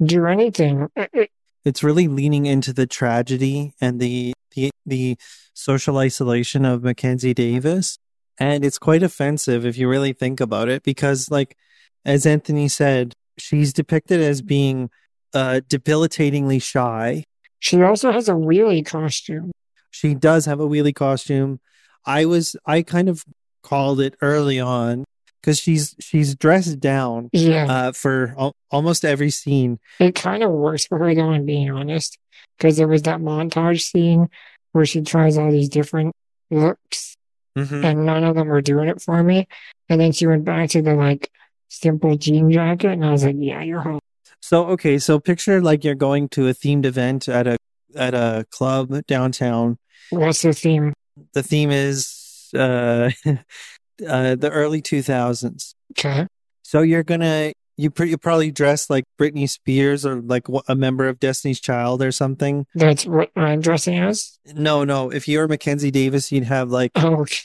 do 0.04 0.26
anything. 0.26 0.88
It- 0.96 1.10
it- 1.12 1.30
It's 1.64 1.82
really 1.84 2.08
leaning 2.08 2.46
into 2.46 2.72
the 2.72 2.86
tragedy 2.86 3.74
and 3.80 4.00
the 4.00 4.32
the 4.56 4.70
the 4.84 5.16
social 5.54 5.98
isolation 5.98 6.64
of 6.64 6.82
Mackenzie 6.82 7.32
Davis, 7.34 7.98
and 8.38 8.64
it's 8.64 8.78
quite 8.78 9.02
offensive 9.04 9.64
if 9.64 9.78
you 9.78 9.88
really 9.88 10.12
think 10.12 10.40
about 10.40 10.68
it. 10.68 10.82
Because, 10.82 11.30
like, 11.30 11.56
as 12.04 12.26
Anthony 12.26 12.66
said, 12.68 13.14
she's 13.38 13.72
depicted 13.72 14.20
as 14.20 14.42
being 14.42 14.90
uh, 15.34 15.60
debilitatingly 15.68 16.58
shy. 16.58 17.24
She 17.62 17.80
also 17.80 18.10
has 18.10 18.28
a 18.28 18.32
wheelie 18.32 18.84
costume. 18.84 19.52
She 19.92 20.14
does 20.14 20.46
have 20.46 20.58
a 20.58 20.66
wheelie 20.66 20.92
costume. 20.94 21.60
I 22.04 22.24
was 22.24 22.56
I 22.66 22.82
kind 22.82 23.08
of 23.08 23.24
called 23.62 24.00
it 24.00 24.16
early 24.20 24.58
on 24.58 25.04
because 25.40 25.60
she's 25.60 25.94
she's 26.00 26.34
dressed 26.34 26.80
down 26.80 27.30
Yeah. 27.32 27.66
uh, 27.72 27.92
for 27.92 28.34
al- 28.36 28.56
almost 28.72 29.04
every 29.04 29.30
scene. 29.30 29.78
It 30.00 30.16
kind 30.16 30.42
of 30.42 30.50
works 30.50 30.86
for 30.86 30.98
her, 30.98 31.14
though, 31.14 31.30
I'm 31.30 31.46
being 31.46 31.70
honest, 31.70 32.18
because 32.58 32.76
there 32.78 32.88
was 32.88 33.02
that 33.02 33.20
montage 33.20 33.82
scene 33.82 34.26
where 34.72 34.84
she 34.84 35.02
tries 35.02 35.38
all 35.38 35.52
these 35.52 35.68
different 35.68 36.16
looks, 36.50 37.16
Mhm. 37.56 37.84
and 37.84 38.04
none 38.04 38.24
of 38.24 38.34
them 38.34 38.48
were 38.48 38.60
doing 38.62 38.88
it 38.88 39.00
for 39.00 39.22
me. 39.22 39.46
And 39.88 40.00
then 40.00 40.10
she 40.10 40.26
went 40.26 40.44
back 40.44 40.70
to 40.70 40.82
the 40.82 40.94
like 40.94 41.30
simple 41.68 42.16
jean 42.16 42.50
jacket, 42.50 42.90
and 42.90 43.04
I 43.04 43.12
was 43.12 43.24
like, 43.24 43.36
"Yeah, 43.38 43.62
you're 43.62 43.82
home." 43.82 44.00
So 44.42 44.66
okay, 44.70 44.98
so 44.98 45.18
picture 45.20 45.62
like 45.62 45.84
you're 45.84 45.94
going 45.94 46.28
to 46.30 46.48
a 46.48 46.52
themed 46.52 46.84
event 46.84 47.28
at 47.28 47.46
a 47.46 47.56
at 47.96 48.12
a 48.12 48.44
club 48.50 49.06
downtown. 49.06 49.78
What's 50.10 50.42
the 50.42 50.52
theme? 50.52 50.92
The 51.32 51.42
theme 51.42 51.70
is 51.70 52.50
uh 52.54 53.10
uh, 53.26 54.34
the 54.34 54.50
early 54.52 54.82
2000s. 54.82 55.74
Okay. 55.92 56.26
So 56.62 56.82
you're 56.82 57.04
gonna 57.04 57.52
you 57.76 57.90
pr- 57.90 58.04
you 58.04 58.18
probably 58.18 58.50
dress 58.50 58.90
like 58.90 59.04
Britney 59.18 59.48
Spears 59.48 60.04
or 60.04 60.20
like 60.20 60.46
a 60.68 60.74
member 60.74 61.08
of 61.08 61.20
Destiny's 61.20 61.60
Child 61.60 62.02
or 62.02 62.12
something. 62.12 62.66
That's 62.74 63.06
what 63.06 63.30
I'm 63.36 63.60
dressing 63.60 63.96
as? 63.98 64.38
No, 64.54 64.84
no. 64.84 65.10
If 65.10 65.28
you 65.28 65.38
were 65.38 65.48
Mackenzie 65.48 65.90
Davis, 65.90 66.32
you'd 66.32 66.44
have 66.44 66.70
like 66.70 66.90
Oh, 66.96 67.22
okay. 67.22 67.38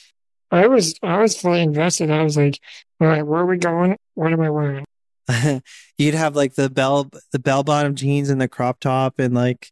I 0.50 0.68
was, 0.68 0.96
I 1.04 1.20
was 1.20 1.40
fully 1.40 1.62
invested. 1.62 2.10
I 2.10 2.24
was 2.24 2.38
like, 2.38 2.58
all 3.02 3.08
right, 3.08 3.22
where 3.26 3.42
are 3.42 3.46
we 3.46 3.58
going? 3.58 3.98
What 4.14 4.32
am 4.32 4.40
I 4.40 4.50
wearing? 4.50 4.86
you'd 5.98 6.14
have 6.14 6.36
like 6.36 6.56
the 6.56 6.70
bell 6.70 7.10
the 7.32 7.40
bell 7.40 7.64
bottom 7.64 7.96
jeans 7.96 8.30
and 8.30 8.40
the 8.40 8.48
crop 8.48 8.80
top 8.80 9.20
and 9.20 9.34
like 9.34 9.72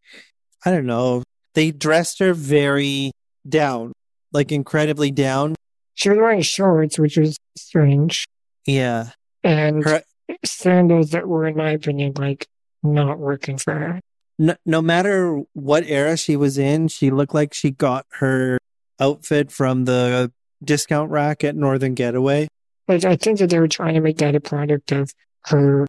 I 0.65 0.71
don't 0.71 0.85
know. 0.85 1.23
They 1.53 1.71
dressed 1.71 2.19
her 2.19 2.33
very 2.33 3.11
down, 3.47 3.93
like 4.33 4.51
incredibly 4.51 5.11
down. 5.11 5.55
She 5.93 6.09
was 6.09 6.17
wearing 6.17 6.41
shorts, 6.41 6.99
which 6.99 7.15
was 7.17 7.37
strange, 7.55 8.25
Yeah. 8.65 9.11
and 9.43 9.83
Her 9.85 10.01
sandals 10.43 11.11
that 11.11 11.27
were, 11.27 11.47
in 11.47 11.55
my 11.55 11.71
opinion, 11.71 12.13
like 12.17 12.47
not 12.83 13.19
working 13.19 13.57
for 13.57 13.73
her. 13.73 13.99
no, 14.37 14.55
no 14.65 14.81
matter 14.81 15.41
what 15.53 15.85
era 15.85 16.17
she 16.17 16.35
was 16.35 16.57
in, 16.57 16.89
she 16.89 17.09
looked 17.11 17.33
like 17.33 17.53
she 17.53 17.71
got 17.71 18.05
her 18.19 18.57
outfit 18.99 19.51
from 19.51 19.85
the 19.85 20.31
discount 20.63 21.09
rack 21.11 21.43
at 21.43 21.55
Northern 21.55 21.93
Getaway. 21.93 22.47
Like, 22.87 23.05
I 23.05 23.15
think 23.15 23.39
that 23.39 23.49
they 23.49 23.59
were 23.59 23.67
trying 23.69 23.93
to 23.93 24.01
make 24.01 24.17
that 24.17 24.35
a 24.35 24.39
product 24.41 24.91
of 24.91 25.13
her 25.45 25.87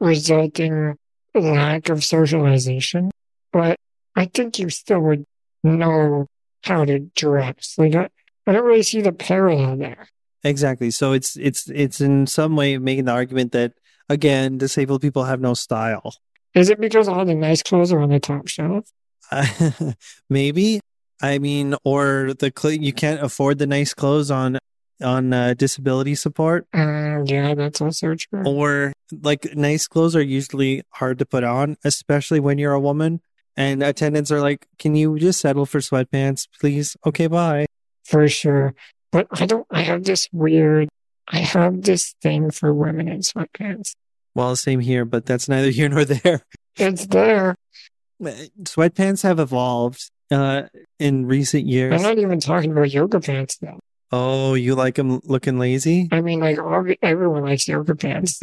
resulting 0.00 0.96
lack 1.34 1.88
of 1.88 2.04
socialization. 2.04 3.10
But 3.52 3.76
I 4.16 4.26
think 4.26 4.58
you 4.58 4.70
still 4.70 5.00
would 5.00 5.24
know 5.62 6.26
how 6.64 6.84
to 6.84 6.98
dress. 7.16 7.74
Like, 7.78 7.94
I, 7.94 8.08
I 8.46 8.52
don't 8.52 8.64
really 8.64 8.82
see 8.82 9.00
the 9.00 9.12
parallel 9.12 9.76
there. 9.76 10.08
Exactly. 10.44 10.90
So 10.90 11.12
it's 11.12 11.36
it's 11.36 11.70
it's 11.70 12.00
in 12.00 12.26
some 12.26 12.56
way 12.56 12.76
making 12.78 13.04
the 13.04 13.12
argument 13.12 13.52
that 13.52 13.74
again, 14.08 14.58
disabled 14.58 15.02
people 15.02 15.24
have 15.24 15.40
no 15.40 15.54
style. 15.54 16.14
Is 16.54 16.68
it 16.68 16.80
because 16.80 17.08
all 17.08 17.24
the 17.24 17.34
nice 17.34 17.62
clothes 17.62 17.92
are 17.92 18.00
on 18.00 18.10
the 18.10 18.20
top 18.20 18.48
shelf? 18.48 18.90
Maybe. 20.30 20.80
I 21.20 21.38
mean, 21.38 21.76
or 21.84 22.34
the 22.38 22.52
cl- 22.56 22.74
you 22.74 22.92
can't 22.92 23.22
afford 23.22 23.58
the 23.58 23.66
nice 23.66 23.94
clothes 23.94 24.30
on 24.30 24.58
on 25.02 25.32
uh, 25.32 25.54
disability 25.54 26.14
support, 26.14 26.66
Uh, 26.72 27.22
yeah, 27.24 27.54
that's 27.54 27.80
also 27.80 28.14
true. 28.14 28.42
or 28.46 28.92
like 29.22 29.54
nice 29.54 29.86
clothes 29.88 30.16
are 30.16 30.22
usually 30.22 30.82
hard 30.90 31.18
to 31.18 31.26
put 31.26 31.44
on, 31.44 31.76
especially 31.84 32.40
when 32.40 32.58
you're 32.58 32.72
a 32.72 32.80
woman. 32.80 33.20
And 33.56 33.82
attendants 33.82 34.30
are 34.30 34.40
like, 34.40 34.66
"Can 34.78 34.94
you 34.94 35.18
just 35.18 35.40
settle 35.40 35.66
for 35.66 35.80
sweatpants, 35.80 36.48
please? 36.58 36.96
Okay, 37.04 37.26
bye." 37.26 37.66
For 38.04 38.26
sure. 38.28 38.74
But 39.10 39.26
I 39.32 39.44
don't, 39.44 39.66
I 39.70 39.82
have 39.82 40.04
this 40.04 40.26
weird, 40.32 40.88
I 41.28 41.40
have 41.40 41.82
this 41.82 42.14
thing 42.22 42.50
for 42.50 42.72
women 42.72 43.08
in 43.08 43.20
sweatpants. 43.20 43.92
Well, 44.34 44.56
same 44.56 44.80
here, 44.80 45.04
but 45.04 45.26
that's 45.26 45.48
neither 45.50 45.68
here 45.68 45.90
nor 45.90 46.04
there. 46.06 46.40
It's 46.78 47.04
there. 47.06 47.54
Sweatpants 48.22 49.22
have 49.22 49.38
evolved 49.38 50.10
uh, 50.30 50.62
in 50.98 51.26
recent 51.26 51.66
years. 51.66 51.92
I'm 51.94 52.02
not 52.02 52.18
even 52.18 52.40
talking 52.40 52.72
about 52.72 52.90
yoga 52.90 53.20
pants 53.20 53.58
though. 53.58 53.78
Oh, 54.12 54.54
you 54.54 54.74
like 54.74 54.96
them 54.96 55.20
looking 55.24 55.58
lazy? 55.58 56.08
I 56.12 56.20
mean, 56.20 56.40
like, 56.40 56.58
all, 56.58 56.86
everyone 57.02 57.44
likes 57.44 57.66
yoga 57.66 57.94
pants. 57.94 58.40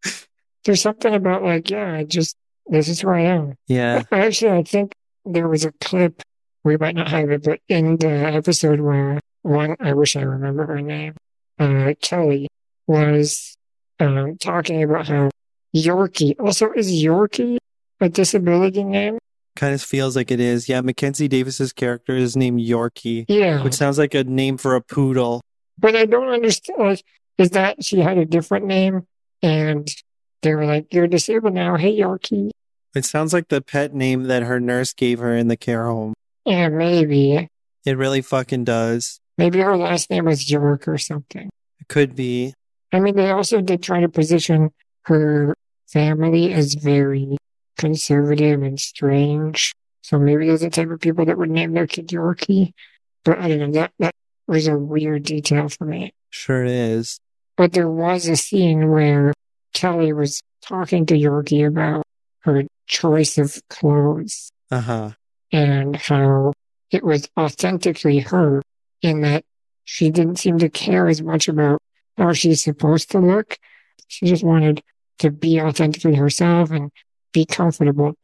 There's 0.64 0.82
something 0.82 1.14
about 1.14 1.42
like, 1.42 1.70
yeah, 1.70 1.94
I 1.94 2.04
just, 2.04 2.36
this 2.66 2.88
is 2.88 3.00
who 3.00 3.08
I 3.08 3.20
am. 3.20 3.54
yeah. 3.66 4.02
Actually, 4.12 4.58
I 4.58 4.62
think 4.62 4.92
there 5.24 5.48
was 5.48 5.64
a 5.64 5.72
clip, 5.80 6.22
we 6.62 6.76
might 6.76 6.94
not 6.94 7.08
have 7.08 7.30
it, 7.30 7.42
but 7.42 7.60
in 7.68 7.96
the 7.96 8.10
episode 8.10 8.80
where 8.80 9.18
one, 9.42 9.76
I 9.80 9.94
wish 9.94 10.14
I 10.14 10.22
remember 10.22 10.66
her 10.66 10.82
name, 10.82 11.14
uh, 11.58 11.94
Kelly 12.02 12.48
was 12.86 13.56
um, 13.98 14.36
talking 14.36 14.82
about 14.82 15.08
how 15.08 15.30
Yorkie, 15.74 16.34
also 16.38 16.70
is 16.72 16.90
Yorkie 16.90 17.56
a 18.00 18.08
disability 18.08 18.84
name? 18.84 19.18
Kind 19.58 19.74
of 19.74 19.82
feels 19.82 20.14
like 20.14 20.30
it 20.30 20.38
is. 20.38 20.68
Yeah, 20.68 20.80
Mackenzie 20.82 21.26
Davis's 21.26 21.72
character 21.72 22.14
is 22.14 22.36
named 22.36 22.60
Yorkie, 22.60 23.24
Yeah. 23.26 23.64
which 23.64 23.74
sounds 23.74 23.98
like 23.98 24.14
a 24.14 24.22
name 24.22 24.56
for 24.56 24.76
a 24.76 24.80
poodle. 24.80 25.40
But 25.76 25.96
I 25.96 26.06
don't 26.06 26.28
understand, 26.28 26.78
like, 26.78 27.02
is 27.38 27.50
that 27.50 27.84
she 27.84 27.98
had 27.98 28.18
a 28.18 28.24
different 28.24 28.66
name 28.66 29.04
and 29.42 29.92
they 30.42 30.54
were 30.54 30.64
like, 30.64 30.94
you're 30.94 31.08
disabled 31.08 31.54
now. 31.54 31.74
Hey, 31.76 31.92
Yorkie. 31.98 32.50
It 32.94 33.04
sounds 33.04 33.32
like 33.32 33.48
the 33.48 33.60
pet 33.60 33.92
name 33.92 34.24
that 34.28 34.44
her 34.44 34.60
nurse 34.60 34.92
gave 34.92 35.18
her 35.18 35.34
in 35.36 35.48
the 35.48 35.56
care 35.56 35.86
home. 35.86 36.14
Yeah, 36.46 36.68
maybe. 36.68 37.48
It 37.84 37.98
really 37.98 38.22
fucking 38.22 38.62
does. 38.62 39.18
Maybe 39.38 39.58
her 39.58 39.76
last 39.76 40.08
name 40.08 40.26
was 40.26 40.48
York 40.48 40.86
or 40.86 40.98
something. 40.98 41.50
It 41.80 41.88
could 41.88 42.14
be. 42.14 42.54
I 42.92 43.00
mean, 43.00 43.16
they 43.16 43.30
also 43.32 43.60
did 43.60 43.82
try 43.82 44.00
to 44.02 44.08
position 44.08 44.70
her 45.06 45.54
family 45.88 46.52
as 46.52 46.74
very 46.74 47.36
conservative 47.78 48.62
and 48.62 48.78
strange. 48.78 49.72
So 50.02 50.18
maybe 50.18 50.46
those 50.46 50.62
are 50.62 50.66
the 50.66 50.70
type 50.70 50.90
of 50.90 51.00
people 51.00 51.24
that 51.26 51.38
would 51.38 51.50
name 51.50 51.72
their 51.72 51.86
kid 51.86 52.08
Yorkie. 52.08 52.72
But 53.24 53.38
I 53.38 53.48
don't 53.48 53.58
know, 53.58 53.70
that, 53.72 53.92
that 53.98 54.14
was 54.46 54.66
a 54.68 54.76
weird 54.76 55.22
detail 55.24 55.68
for 55.68 55.84
me. 55.84 56.12
Sure 56.30 56.64
it 56.64 56.70
is. 56.70 57.18
But 57.56 57.72
there 57.72 57.90
was 57.90 58.28
a 58.28 58.36
scene 58.36 58.90
where 58.90 59.32
Kelly 59.74 60.12
was 60.12 60.40
talking 60.62 61.06
to 61.06 61.14
Yorkie 61.14 61.66
about 61.66 62.04
her 62.40 62.64
choice 62.86 63.36
of 63.38 63.60
clothes 63.68 64.50
Uh 64.70 64.80
huh. 64.80 65.10
and 65.52 65.96
how 65.96 66.52
it 66.90 67.04
was 67.04 67.28
authentically 67.38 68.20
her 68.20 68.62
in 69.02 69.20
that 69.22 69.44
she 69.84 70.10
didn't 70.10 70.36
seem 70.38 70.58
to 70.58 70.68
care 70.68 71.08
as 71.08 71.20
much 71.22 71.48
about 71.48 71.80
how 72.16 72.32
she's 72.32 72.62
supposed 72.62 73.10
to 73.10 73.18
look. 73.18 73.58
She 74.06 74.26
just 74.26 74.42
wanted 74.44 74.82
to 75.18 75.30
be 75.30 75.60
authentically 75.60 76.14
herself 76.14 76.70
and 76.70 76.90
be 77.32 77.44
comfortable. 77.44 78.14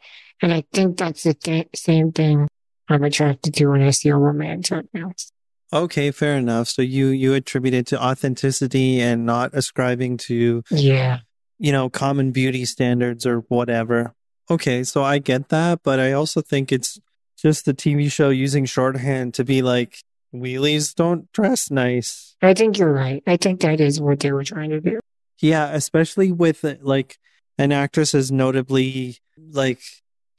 And 0.43 0.53
I 0.53 0.65
think 0.73 0.99
that's 0.99 1.23
the 1.23 1.35
th- 1.35 1.69
same 1.75 2.13
thing 2.13 2.49
I'm 2.89 3.05
attracted 3.05 3.55
to 3.55 3.67
when 3.67 3.83
I 3.83 3.91
see 3.91 4.09
a 4.11 4.17
romantic 4.17 4.87
sweatpants. 4.93 5.31
Okay, 5.73 6.11
fair 6.11 6.37
enough. 6.37 6.69
So 6.69 6.83
you 6.83 7.09
you 7.09 7.35
attribute 7.35 7.75
it 7.75 7.87
to 7.89 8.03
authenticity 8.03 9.01
and 9.01 9.25
not 9.27 9.55
ascribing 9.55 10.19
to 10.19 10.63
Yeah. 10.71 11.21
you 11.59 11.73
know 11.73 11.89
common 11.89 12.31
beauty 12.33 12.65
standards 12.65 13.27
or 13.27 13.41
whatever. 13.49 14.15
Okay, 14.51 14.85
so 14.85 15.03
I 15.03 15.19
get 15.19 15.49
that, 15.49 15.81
but 15.83 15.99
I 15.99 16.13
also 16.13 16.43
think 16.43 16.71
it's 16.71 16.99
just 17.39 17.65
the 17.65 17.75
TV 17.75 18.11
show 18.13 18.29
using 18.29 18.67
shorthand 18.67 19.35
to 19.35 19.45
be 19.45 19.63
like 19.63 19.99
wheelies 20.35 20.95
don't 20.95 21.31
dress 21.33 21.71
nice. 21.71 22.37
I 22.43 22.55
think 22.55 22.77
you're 22.79 22.93
right. 22.93 23.23
I 23.27 23.37
think 23.37 23.61
that 23.63 23.81
is 23.81 24.01
what 24.01 24.21
they 24.21 24.33
were 24.33 24.45
trying 24.45 24.71
to 24.71 24.81
do. 24.81 25.01
Yeah, 25.41 25.71
especially 25.73 26.31
with 26.31 26.65
like 26.83 27.19
an 27.59 27.73
actress 27.73 28.15
is 28.15 28.31
notably 28.33 29.19
like 29.37 29.81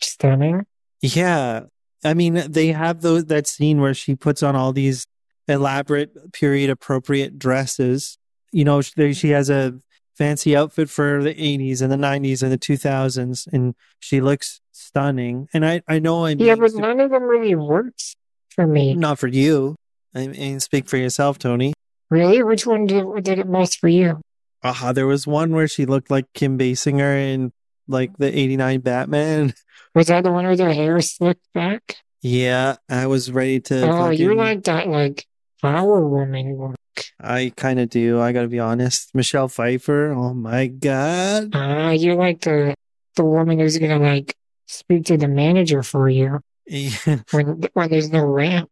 Stunning. 0.01 0.65
yeah. 1.01 1.61
I 2.03 2.13
mean, 2.13 2.43
they 2.47 2.67
have 2.67 3.01
those 3.01 3.25
that 3.25 3.47
scene 3.47 3.81
where 3.81 3.93
she 3.93 4.15
puts 4.15 4.43
on 4.43 4.55
all 4.55 4.71
these 4.73 5.07
elaborate 5.47 6.33
period 6.33 6.69
appropriate 6.69 7.39
dresses. 7.39 8.17
You 8.51 8.63
know, 8.65 8.81
she, 8.81 9.13
she 9.13 9.29
has 9.29 9.49
a 9.49 9.79
fancy 10.15 10.55
outfit 10.55 10.89
for 10.89 11.23
the 11.23 11.33
80s 11.33 11.81
and 11.81 11.91
the 11.91 11.97
90s 11.97 12.41
and 12.43 12.51
the 12.51 12.57
2000s 12.57 13.47
and 13.51 13.75
she 13.99 14.21
looks 14.21 14.61
stunning. 14.71 15.47
And 15.53 15.65
I 15.65 15.81
I 15.87 15.99
know 15.99 16.25
I'm 16.25 16.39
Yeah, 16.39 16.55
but 16.55 16.73
none 16.73 16.99
of 16.99 17.09
them 17.11 17.23
really 17.23 17.55
works 17.55 18.15
for 18.49 18.67
me. 18.67 18.93
not 18.93 19.19
for 19.19 19.27
you. 19.27 19.75
I 20.13 20.27
mean, 20.27 20.59
speak 20.59 20.87
for 20.87 20.97
yourself, 20.97 21.37
Tony. 21.39 21.73
Really? 22.09 22.41
Which 22.43 22.65
one 22.65 22.85
did, 22.85 23.05
did 23.23 23.39
it 23.39 23.47
most 23.47 23.79
for 23.79 23.87
you? 23.89 24.21
Aha, 24.65 24.93
there 24.93 25.05
was 25.05 25.27
one 25.27 25.51
where 25.53 25.67
she 25.67 25.85
looked 25.85 26.09
like 26.09 26.25
Kim 26.33 26.57
Basinger 26.57 27.15
in 27.33 27.53
like 27.87 28.17
the 28.17 28.35
89 28.37 28.79
Batman. 28.81 29.53
Was 29.93 30.07
that 30.07 30.23
the 30.23 30.31
one 30.31 30.47
with 30.47 30.59
her 30.59 30.73
hair 30.73 30.99
slicked 31.01 31.45
back? 31.53 31.97
Yeah, 32.21 32.77
I 32.89 33.05
was 33.05 33.31
ready 33.31 33.59
to. 33.61 33.87
oh, 33.87 34.09
you 34.09 34.29
fucking- 34.29 34.37
like 34.37 34.63
that, 34.63 34.87
like, 34.87 35.27
power 35.61 36.07
woman 36.07 36.57
look. 36.57 36.75
I 37.21 37.53
kind 37.55 37.79
of 37.79 37.89
do. 37.89 38.19
I 38.19 38.31
gotta 38.31 38.47
be 38.47 38.59
honest. 38.59 39.13
Michelle 39.13 39.47
Pfeiffer. 39.49 40.11
Oh 40.11 40.33
my 40.33 40.65
god. 40.67 41.51
Ah, 41.53 41.91
you're 41.91 42.15
like 42.15 42.41
the 42.41 42.73
the 43.15 43.23
woman 43.23 43.59
who's 43.59 43.77
gonna, 43.77 43.99
like, 43.99 44.35
speak 44.65 45.05
to 45.05 45.17
the 45.17 45.27
manager 45.27 45.83
for 45.83 46.09
you 46.09 46.39
when 47.31 47.61
when 47.73 47.89
there's 47.89 48.09
no 48.11 48.25
ramp. 48.25 48.69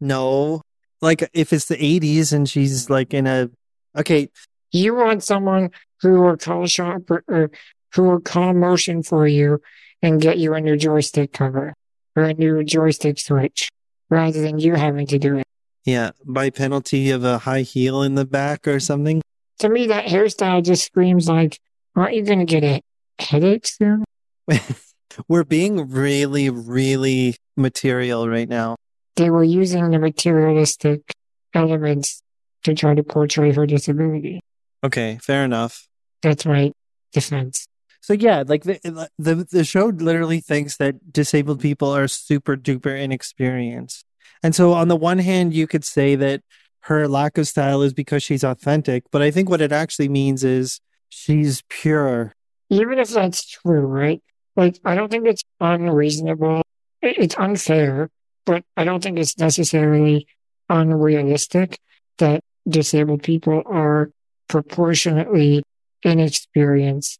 no, 0.00 0.60
like 1.00 1.28
if 1.34 1.52
it's 1.52 1.66
the 1.66 1.76
'80s 1.76 2.32
and 2.32 2.48
she's 2.48 2.90
like 2.90 3.14
in 3.14 3.26
a. 3.28 3.48
Okay, 3.96 4.28
You 4.72 4.94
want 4.94 5.22
someone 5.22 5.70
who 6.02 6.20
will 6.20 6.36
call 6.36 6.66
shop 6.66 7.10
or, 7.10 7.24
or 7.28 7.50
who 7.94 8.02
will 8.04 8.20
call 8.20 8.52
motion 8.52 9.02
for 9.02 9.26
you 9.26 9.60
and 10.02 10.20
get 10.20 10.38
you 10.38 10.54
a 10.54 10.60
new 10.60 10.76
joystick 10.76 11.32
cover 11.32 11.74
or 12.14 12.24
a 12.24 12.34
new 12.34 12.62
joystick 12.64 13.18
switch 13.18 13.68
rather 14.10 14.40
than 14.40 14.58
you 14.58 14.74
having 14.74 15.06
to 15.08 15.18
do 15.18 15.36
it. 15.36 15.44
yeah, 15.84 16.10
by 16.24 16.50
penalty 16.50 17.10
of 17.10 17.24
a 17.24 17.38
high 17.38 17.62
heel 17.62 18.02
in 18.02 18.14
the 18.14 18.26
back 18.26 18.68
or 18.68 18.80
something. 18.80 19.22
To 19.60 19.68
me, 19.68 19.86
that 19.86 20.06
hairstyle 20.06 20.62
just 20.62 20.84
screams 20.84 21.28
like, 21.28 21.58
aren't 21.94 22.14
you 22.14 22.24
going 22.24 22.40
to 22.40 22.44
get 22.44 22.62
a 22.62 22.82
headache 23.18 23.66
soon? 23.66 24.04
We're 25.28 25.44
being 25.44 25.90
really, 25.90 26.50
really 26.50 27.36
material 27.56 28.28
right 28.28 28.48
now. 28.48 28.76
They 29.16 29.30
were 29.30 29.44
using 29.44 29.90
the 29.90 29.98
materialistic 29.98 31.10
elements 31.54 32.22
to 32.64 32.74
try 32.74 32.94
to 32.94 33.02
portray 33.02 33.52
her 33.52 33.64
disability. 33.64 34.40
Okay, 34.84 35.18
fair 35.22 35.44
enough. 35.44 35.86
That's 36.22 36.46
right. 36.46 36.72
defense. 37.12 37.66
So 38.00 38.12
yeah, 38.12 38.44
like 38.46 38.62
the 38.62 39.08
the 39.18 39.46
the 39.50 39.64
show 39.64 39.86
literally 39.86 40.40
thinks 40.40 40.76
that 40.76 41.12
disabled 41.12 41.60
people 41.60 41.90
are 41.90 42.06
super 42.06 42.56
duper 42.56 42.96
inexperienced. 42.98 44.04
And 44.42 44.54
so 44.54 44.74
on 44.74 44.88
the 44.88 44.96
one 44.96 45.18
hand, 45.18 45.54
you 45.54 45.66
could 45.66 45.84
say 45.84 46.14
that 46.14 46.42
her 46.82 47.08
lack 47.08 47.36
of 47.36 47.48
style 47.48 47.82
is 47.82 47.92
because 47.92 48.22
she's 48.22 48.44
authentic, 48.44 49.04
but 49.10 49.22
I 49.22 49.32
think 49.32 49.50
what 49.50 49.60
it 49.60 49.72
actually 49.72 50.08
means 50.08 50.44
is 50.44 50.80
she's 51.08 51.62
pure. 51.68 52.32
Even 52.70 53.00
if 53.00 53.08
that's 53.08 53.44
true, 53.44 53.80
right? 53.80 54.22
Like, 54.54 54.78
I 54.84 54.94
don't 54.94 55.10
think 55.10 55.26
it's 55.26 55.42
unreasonable. 55.60 56.62
It's 57.02 57.36
unfair, 57.36 58.10
but 58.44 58.64
I 58.76 58.84
don't 58.84 59.02
think 59.02 59.18
it's 59.18 59.36
necessarily 59.36 60.28
unrealistic 60.68 61.78
that 62.18 62.42
disabled 62.68 63.22
people 63.24 63.62
are 63.66 64.10
proportionately 64.48 65.62
inexperienced 66.02 67.18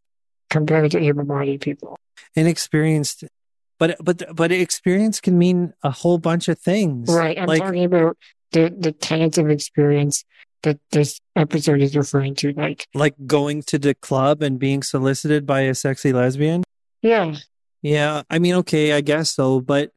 compared 0.51 0.91
to 0.93 0.99
able-bodied 0.99 1.61
people. 1.61 1.99
Inexperienced 2.35 3.25
but 3.79 3.97
but 4.03 4.23
but 4.35 4.53
experience 4.53 5.21
can 5.21 5.39
mean 5.39 5.75
a 5.83 5.91
whole 5.91 6.19
bunch 6.19 6.49
of 6.49 6.59
things. 6.59 7.13
Right. 7.13 7.39
I'm 7.39 7.47
like 7.47 7.61
talking 7.61 7.85
about 7.85 8.17
the, 8.53 8.75
the 8.77 8.93
tenets 8.93 9.39
of 9.39 9.51
experience 9.51 10.25
that 10.63 10.79
this 10.91 11.21
episode 11.37 11.81
is 11.81 11.97
referring 11.97 12.35
to. 12.37 12.53
Like, 12.53 12.87
like 12.95 13.15
going 13.27 13.63
to 13.65 13.79
the 13.79 13.95
club 13.95 14.43
and 14.43 14.59
being 14.59 14.83
solicited 14.83 15.47
by 15.47 15.61
a 15.63 15.75
sexy 15.75 16.13
lesbian. 16.13 16.65
yeah, 17.03 17.37
Yeah, 17.83 18.23
I 18.31 18.39
mean, 18.39 18.55
okay, 18.57 18.93
I 18.93 19.01
guess 19.01 19.33
so, 19.33 19.61
but 19.61 19.93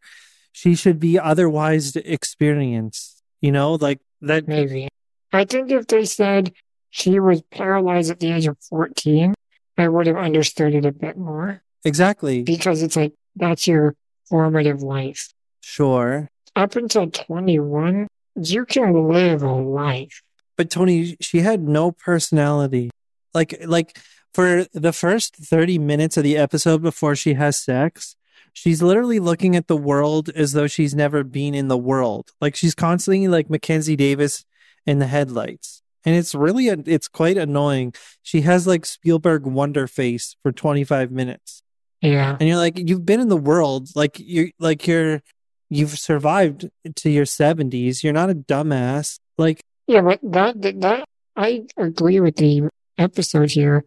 she 0.51 0.75
should 0.75 0.99
be 0.99 1.17
otherwise 1.17 1.95
experienced. 1.95 3.23
You 3.41 3.51
know, 3.51 3.75
like 3.75 3.99
that. 4.21 4.47
maybe. 4.47 4.89
I 5.31 5.45
think 5.45 5.71
if 5.71 5.87
they 5.87 6.05
said 6.05 6.51
she 6.89 7.19
was 7.19 7.41
paralyzed 7.51 8.11
at 8.11 8.19
the 8.19 8.31
age 8.31 8.47
of 8.47 8.57
14, 8.69 9.33
I 9.77 9.87
would 9.87 10.07
have 10.07 10.17
understood 10.17 10.73
it 10.75 10.85
a 10.85 10.91
bit 10.91 11.17
more 11.17 11.61
Exactly. 11.85 12.43
because 12.43 12.81
it's 12.83 12.95
like 12.95 13.13
that's 13.35 13.67
your 13.67 13.95
formative 14.27 14.81
life. 14.81 15.33
Sure. 15.61 16.29
Up 16.55 16.75
until 16.75 17.09
21, 17.09 18.07
you 18.41 18.65
can 18.65 19.07
live 19.07 19.43
a 19.43 19.51
life. 19.53 20.21
But 20.57 20.69
Tony, 20.69 21.15
she 21.21 21.39
had 21.39 21.61
no 21.61 21.91
personality. 21.91 22.89
Like, 23.33 23.55
like 23.65 23.97
for 24.33 24.65
the 24.73 24.91
first 24.91 25.35
30 25.35 25.79
minutes 25.79 26.17
of 26.17 26.23
the 26.23 26.37
episode 26.37 26.81
before 26.81 27.15
she 27.15 27.35
has 27.35 27.57
sex, 27.57 28.15
she's 28.51 28.81
literally 28.81 29.19
looking 29.19 29.55
at 29.55 29.67
the 29.67 29.77
world 29.77 30.29
as 30.29 30.51
though 30.51 30.67
she's 30.67 30.93
never 30.93 31.23
been 31.23 31.53
in 31.53 31.67
the 31.69 31.77
world. 31.77 32.31
Like 32.41 32.55
she's 32.55 32.75
constantly 32.75 33.27
like 33.27 33.49
Mackenzie 33.49 33.95
Davis 33.95 34.43
in 34.85 34.99
the 34.99 35.07
headlights. 35.07 35.81
And 36.05 36.15
it's 36.15 36.33
really, 36.33 36.67
it's 36.67 37.07
quite 37.07 37.37
annoying. 37.37 37.93
She 38.23 38.41
has 38.41 38.65
like 38.65 38.85
Spielberg 38.85 39.45
wonder 39.45 39.85
face 39.87 40.35
for 40.41 40.51
25 40.51 41.11
minutes. 41.11 41.61
Yeah. 42.01 42.37
And 42.39 42.47
you're 42.47 42.57
like, 42.57 42.77
you've 42.77 43.05
been 43.05 43.19
in 43.19 43.27
the 43.27 43.37
world, 43.37 43.89
like 43.95 44.15
you're 44.17 44.49
like 44.59 44.87
you're 44.87 45.21
you've 45.69 45.99
survived 45.99 46.69
to 46.95 47.09
your 47.09 47.25
seventies. 47.25 48.03
You're 48.03 48.13
not 48.13 48.29
a 48.29 48.35
dumbass. 48.35 49.19
Like, 49.37 49.61
Yeah, 49.87 50.01
but 50.01 50.19
that, 50.23 50.61
that, 50.61 50.81
that, 50.81 51.05
I 51.35 51.63
agree 51.77 52.19
with 52.19 52.35
the 52.37 52.69
episode 52.97 53.51
here 53.51 53.85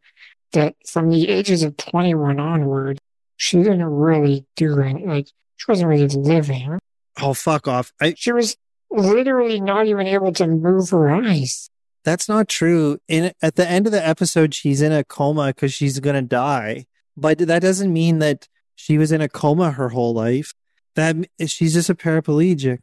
that 0.53 0.75
from 0.87 1.11
the 1.11 1.29
ages 1.29 1.63
of 1.63 1.77
21 1.77 2.39
onward, 2.39 2.99
she 3.37 3.59
didn't 3.59 3.85
really 3.85 4.47
do 4.57 4.81
any, 4.81 5.07
like, 5.07 5.29
she 5.57 5.65
wasn't 5.69 5.89
really 5.89 6.09
living. 6.09 6.79
oh 7.21 7.35
fuck 7.35 7.69
off. 7.69 7.93
I 8.01 8.15
She 8.17 8.33
was 8.33 8.57
literally 8.91 9.61
not 9.61 9.87
even 9.87 10.07
able 10.07 10.33
to 10.35 10.47
move 10.47 10.91
her 10.91 11.11
eyes. 11.11 11.71
That's 12.05 12.29
not 12.29 12.49
true. 12.49 12.99
In 13.09 13.33
at 13.43 13.57
the 13.57 13.69
end 13.69 13.87
of 13.87 13.93
the 13.93 14.07
episode, 14.07 14.55
she's 14.55 14.83
in 14.83 14.93
a 14.93 15.05
coma 15.05 15.49
because 15.49 15.73
she's 15.73 16.01
gonna 16.01 16.23
die. 16.23 16.87
But 17.17 17.39
that 17.39 17.63
doesn't 17.63 17.93
mean 17.93 18.19
that 18.21 18.49
she 18.75 18.99
was 18.99 19.13
in 19.13 19.21
a 19.21 19.29
coma 19.29 19.73
her 19.73 19.91
whole 19.91 20.15
life. 20.15 20.53
That 20.97 21.17
eh, 21.39 21.47
she's 21.47 21.75
just 21.75 21.91
a 21.91 21.95
paraplegic. 21.95 22.81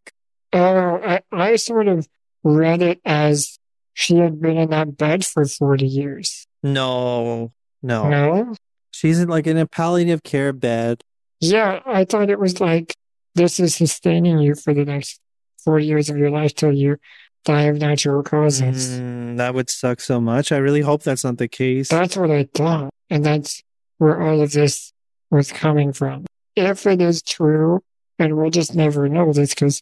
Oh, 0.54 1.00
I, 1.04 1.22
I 1.32 1.56
sort 1.58 1.88
of 1.88 2.08
read 2.44 2.82
it 2.82 3.00
as 3.06 3.60
she 3.94 4.16
had 4.18 4.42
been 4.42 4.58
in 4.58 4.70
that 4.70 4.98
bed 4.98 5.26
for 5.26 5.46
40 5.46 5.86
years. 5.86 6.48
No, 6.64 7.52
no, 7.84 8.10
No? 8.10 8.56
she's 8.92 9.20
in 9.20 9.30
like 9.30 9.46
in 9.48 9.58
a 9.58 9.66
palliative 9.68 10.24
care 10.24 10.54
bed. 10.54 11.02
Yeah, 11.40 11.82
I 11.86 12.06
thought 12.06 12.30
it 12.30 12.40
was 12.40 12.60
like 12.60 12.96
this 13.36 13.60
is 13.60 13.76
sustaining 13.76 14.40
you 14.40 14.56
for 14.56 14.74
the 14.74 14.86
next 14.86 15.20
40 15.64 15.86
years 15.86 16.10
of 16.10 16.18
your 16.18 16.32
life 16.32 16.56
till 16.56 16.74
you 16.74 16.98
die 17.46 17.64
of 17.64 17.78
natural 17.78 18.24
causes. 18.24 19.00
Mm, 19.00 19.38
that 19.38 19.54
would 19.54 19.70
suck 19.70 20.02
so 20.02 20.20
much. 20.20 20.52
I 20.52 20.58
really 20.58 20.82
hope 20.82 21.04
that's 21.04 21.24
not 21.24 21.38
the 21.38 21.48
case. 21.48 21.90
That's 21.90 22.18
what 22.18 22.32
I 22.32 22.48
thought. 22.54 22.92
And 23.10 23.26
that's 23.26 23.64
where 23.98 24.22
all 24.22 24.42
of 24.42 24.52
this 24.52 24.94
was 25.32 25.52
coming 25.52 25.94
from. 25.94 26.26
If 26.56 26.86
it 26.86 27.02
is 27.02 27.22
true, 27.22 27.82
and 28.18 28.38
we'll 28.38 28.50
just 28.50 28.76
never 28.76 29.08
know 29.08 29.32
this 29.32 29.54
because 29.54 29.82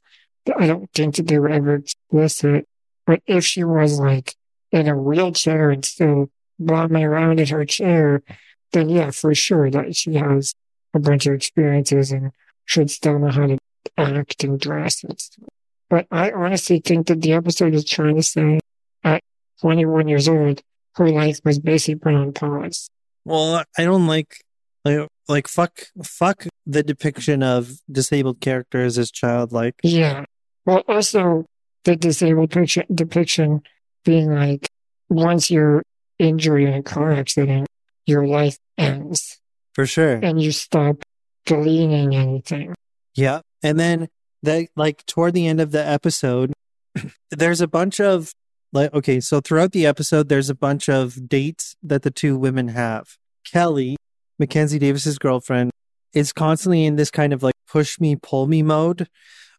I 0.57 0.67
don't 0.67 0.89
think 0.93 1.15
that 1.15 1.27
they 1.27 1.39
were 1.39 1.49
ever 1.49 1.75
explicit, 1.75 2.67
but 3.05 3.21
if 3.25 3.43
she 3.43 3.63
was 3.63 3.99
like 3.99 4.35
in 4.71 4.87
a 4.87 4.95
wheelchair 4.95 5.71
and 5.71 5.83
still 5.83 6.29
bombing 6.59 7.03
around 7.03 7.39
in 7.39 7.47
her 7.47 7.65
chair, 7.65 8.23
then 8.71 8.89
yeah, 8.89 9.11
for 9.11 9.33
sure 9.33 9.69
that 9.71 9.95
she 9.95 10.15
has 10.15 10.53
a 10.93 10.99
bunch 10.99 11.25
of 11.25 11.33
experiences 11.33 12.11
and 12.11 12.31
should 12.65 12.91
still 12.91 13.17
know 13.19 13.31
how 13.31 13.47
to 13.47 13.57
act 13.97 14.43
and 14.43 14.59
dress 14.59 15.03
and 15.03 15.19
stuff. 15.19 15.49
But 15.89 16.07
I 16.11 16.31
honestly 16.31 16.79
think 16.83 17.07
that 17.07 17.21
the 17.21 17.33
episode 17.33 17.73
is 17.73 17.85
trying 17.85 18.15
to 18.15 18.23
say 18.23 18.59
at 19.03 19.21
21 19.61 20.07
years 20.07 20.27
old, 20.27 20.61
her 20.95 21.09
life 21.09 21.39
was 21.45 21.59
basically 21.59 21.95
put 21.95 22.13
on 22.13 22.33
pause. 22.33 22.89
Well, 23.23 23.63
I 23.77 23.83
don't 23.85 24.07
like 24.07 24.41
like 24.83 25.07
like 25.27 25.47
fuck 25.47 25.79
fuck 26.03 26.45
the 26.65 26.83
depiction 26.83 27.43
of 27.43 27.71
disabled 27.91 28.39
characters 28.41 28.97
as 28.97 29.11
childlike. 29.11 29.75
Yeah. 29.83 30.25
Well, 30.65 30.83
also 30.87 31.45
the 31.83 31.95
disabled 31.95 32.51
picture, 32.51 32.83
depiction 32.93 33.61
being 34.03 34.33
like 34.33 34.69
once 35.09 35.49
you're 35.51 35.83
injured 36.19 36.63
in 36.63 36.73
a 36.73 36.83
car 36.83 37.11
accident, 37.11 37.67
your 38.05 38.27
life 38.27 38.57
ends 38.77 39.39
For 39.73 39.85
sure. 39.85 40.15
and 40.15 40.41
you 40.41 40.51
stop 40.51 41.03
gleaning 41.45 42.15
anything. 42.15 42.73
Yeah. 43.15 43.41
And 43.63 43.79
then 43.79 44.07
that 44.43 44.67
like 44.75 45.05
toward 45.05 45.33
the 45.33 45.47
end 45.47 45.61
of 45.61 45.71
the 45.71 45.85
episode, 45.85 46.53
there's 47.31 47.61
a 47.61 47.67
bunch 47.67 47.99
of 47.99 48.31
like 48.73 48.93
okay, 48.93 49.19
so 49.19 49.39
throughout 49.39 49.71
the 49.71 49.85
episode 49.85 50.29
there's 50.29 50.49
a 50.49 50.55
bunch 50.55 50.89
of 50.89 51.27
dates 51.27 51.75
that 51.83 52.03
the 52.03 52.11
two 52.11 52.37
women 52.37 52.69
have. 52.69 53.17
Kelly, 53.45 53.95
Mackenzie 54.39 54.79
Davis's 54.79 55.17
girlfriend, 55.17 55.71
is 56.13 56.33
constantly 56.33 56.85
in 56.85 56.95
this 56.95 57.11
kind 57.11 57.33
of 57.33 57.43
like 57.43 57.55
push 57.67 57.99
me, 57.99 58.15
pull 58.15 58.47
me 58.47 58.63
mode 58.63 59.07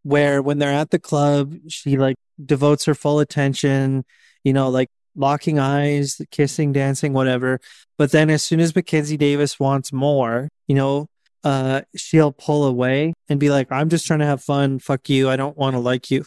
where 0.03 0.41
when 0.41 0.59
they're 0.59 0.73
at 0.73 0.91
the 0.91 0.99
club, 0.99 1.55
she 1.69 1.97
like 1.97 2.17
devotes 2.45 2.85
her 2.85 2.95
full 2.95 3.21
attention, 3.21 4.05
you 4.45 4.53
know, 4.53 4.69
like 4.69 4.89
locking 5.15 5.59
eyes, 5.59 6.21
kissing, 6.31 6.73
dancing, 6.73 7.13
whatever. 7.13 7.61
But 7.97 8.13
then 8.13 8.31
as 8.31 8.45
soon 8.45 8.61
as 8.61 8.75
Mackenzie 8.75 9.17
Davis 9.17 9.59
wants 9.59 9.93
more, 9.93 10.49
you 10.67 10.75
know, 10.75 11.09
uh, 11.45 11.83
she'll 11.97 12.33
pull 12.33 12.65
away 12.65 13.15
and 13.29 13.39
be 13.39 13.51
like, 13.51 13.71
I'm 13.71 13.89
just 13.89 14.07
trying 14.07 14.19
to 14.21 14.27
have 14.27 14.43
fun. 14.43 14.79
Fuck 14.79 15.09
you. 15.09 15.29
I 15.31 15.37
don't 15.37 15.57
want 15.57 15.75
to 15.75 15.81
like 15.81 16.11
you. 16.11 16.25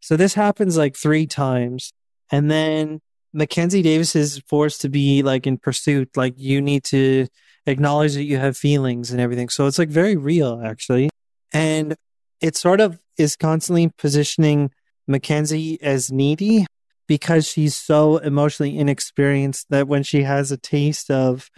So 0.00 0.16
this 0.16 0.34
happens 0.34 0.76
like 0.76 0.96
three 0.96 1.26
times. 1.26 1.92
And 2.30 2.50
then 2.50 3.00
Mackenzie 3.32 3.82
Davis 3.82 4.16
is 4.16 4.42
forced 4.46 4.80
to 4.82 4.88
be 4.88 5.22
like 5.22 5.46
in 5.46 5.58
pursuit. 5.58 6.16
Like 6.16 6.34
you 6.36 6.60
need 6.60 6.84
to 6.84 7.26
acknowledge 7.66 8.14
that 8.14 8.24
you 8.24 8.38
have 8.38 8.56
feelings 8.56 9.10
and 9.10 9.20
everything. 9.20 9.48
So 9.48 9.66
it's 9.66 9.78
like 9.78 9.90
very 9.90 10.16
real 10.16 10.62
actually. 10.64 11.10
And 11.52 11.94
it 12.40 12.56
sort 12.56 12.80
of 12.80 12.98
is 13.16 13.36
constantly 13.36 13.90
positioning 13.98 14.70
Mackenzie 15.06 15.80
as 15.82 16.12
needy 16.12 16.66
because 17.06 17.48
she's 17.48 17.74
so 17.74 18.18
emotionally 18.18 18.78
inexperienced 18.78 19.66
that 19.70 19.88
when 19.88 20.02
she 20.02 20.22
has 20.22 20.52
a 20.52 20.58
taste 20.58 21.10
of 21.10 21.50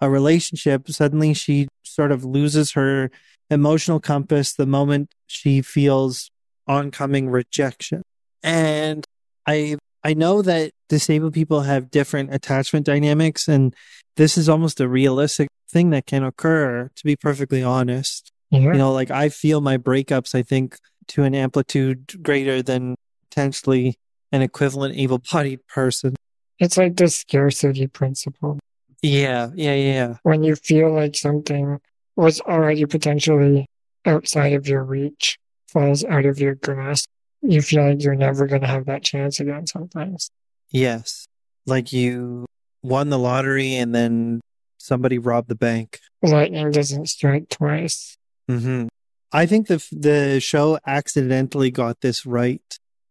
a 0.00 0.10
relationship, 0.10 0.88
suddenly 0.88 1.32
she 1.32 1.68
sort 1.96 2.12
of 2.12 2.24
loses 2.24 2.72
her 2.72 3.10
emotional 3.50 3.98
compass 3.98 4.52
the 4.52 4.66
moment 4.66 5.14
she 5.26 5.62
feels 5.62 6.30
oncoming 6.68 7.28
rejection. 7.30 8.02
And 8.42 9.04
I 9.46 9.76
I 10.04 10.14
know 10.14 10.42
that 10.42 10.70
disabled 10.88 11.32
people 11.32 11.62
have 11.62 11.90
different 11.90 12.32
attachment 12.32 12.86
dynamics 12.86 13.48
and 13.48 13.74
this 14.16 14.38
is 14.38 14.48
almost 14.48 14.78
a 14.80 14.88
realistic 14.88 15.48
thing 15.68 15.90
that 15.90 16.06
can 16.06 16.22
occur 16.22 16.90
to 16.94 17.04
be 17.04 17.16
perfectly 17.16 17.62
honest. 17.62 18.30
Yeah. 18.50 18.60
You 18.60 18.74
know, 18.74 18.92
like 18.92 19.10
I 19.10 19.30
feel 19.30 19.60
my 19.60 19.78
breakups 19.78 20.34
I 20.34 20.42
think 20.42 20.78
to 21.08 21.22
an 21.24 21.34
amplitude 21.34 22.22
greater 22.22 22.62
than 22.62 22.94
potentially 23.28 23.96
an 24.32 24.42
equivalent 24.42 24.96
able-bodied 24.96 25.66
person. 25.66 26.14
It's 26.58 26.76
like 26.76 26.96
the 26.96 27.08
scarcity 27.08 27.86
principle. 27.86 28.58
Yeah, 29.02 29.50
yeah, 29.54 29.74
yeah. 29.74 30.16
When 30.22 30.42
you 30.42 30.56
feel 30.56 30.92
like 30.92 31.16
something 31.16 31.78
was 32.16 32.40
already 32.40 32.84
potentially 32.86 33.66
outside 34.04 34.52
of 34.54 34.66
your 34.66 34.82
reach, 34.84 35.38
falls 35.68 36.04
out 36.04 36.24
of 36.24 36.38
your 36.38 36.54
grasp, 36.54 37.06
you 37.42 37.62
feel 37.62 37.88
like 37.88 38.02
you're 38.02 38.14
never 38.14 38.46
going 38.46 38.62
to 38.62 38.66
have 38.66 38.86
that 38.86 39.02
chance 39.02 39.40
again 39.40 39.66
sometimes. 39.66 40.30
Yes. 40.70 41.26
Like 41.66 41.92
you 41.92 42.46
won 42.82 43.10
the 43.10 43.18
lottery 43.18 43.74
and 43.76 43.94
then 43.94 44.40
somebody 44.78 45.18
robbed 45.18 45.48
the 45.48 45.54
bank. 45.54 46.00
Lightning 46.22 46.70
doesn't 46.70 47.06
strike 47.06 47.48
twice. 47.48 48.16
Mm-hmm. 48.50 48.86
I 49.32 49.46
think 49.46 49.66
the 49.66 49.84
the 49.92 50.40
show 50.40 50.78
accidentally 50.86 51.70
got 51.70 52.00
this 52.00 52.24
right. 52.24 52.62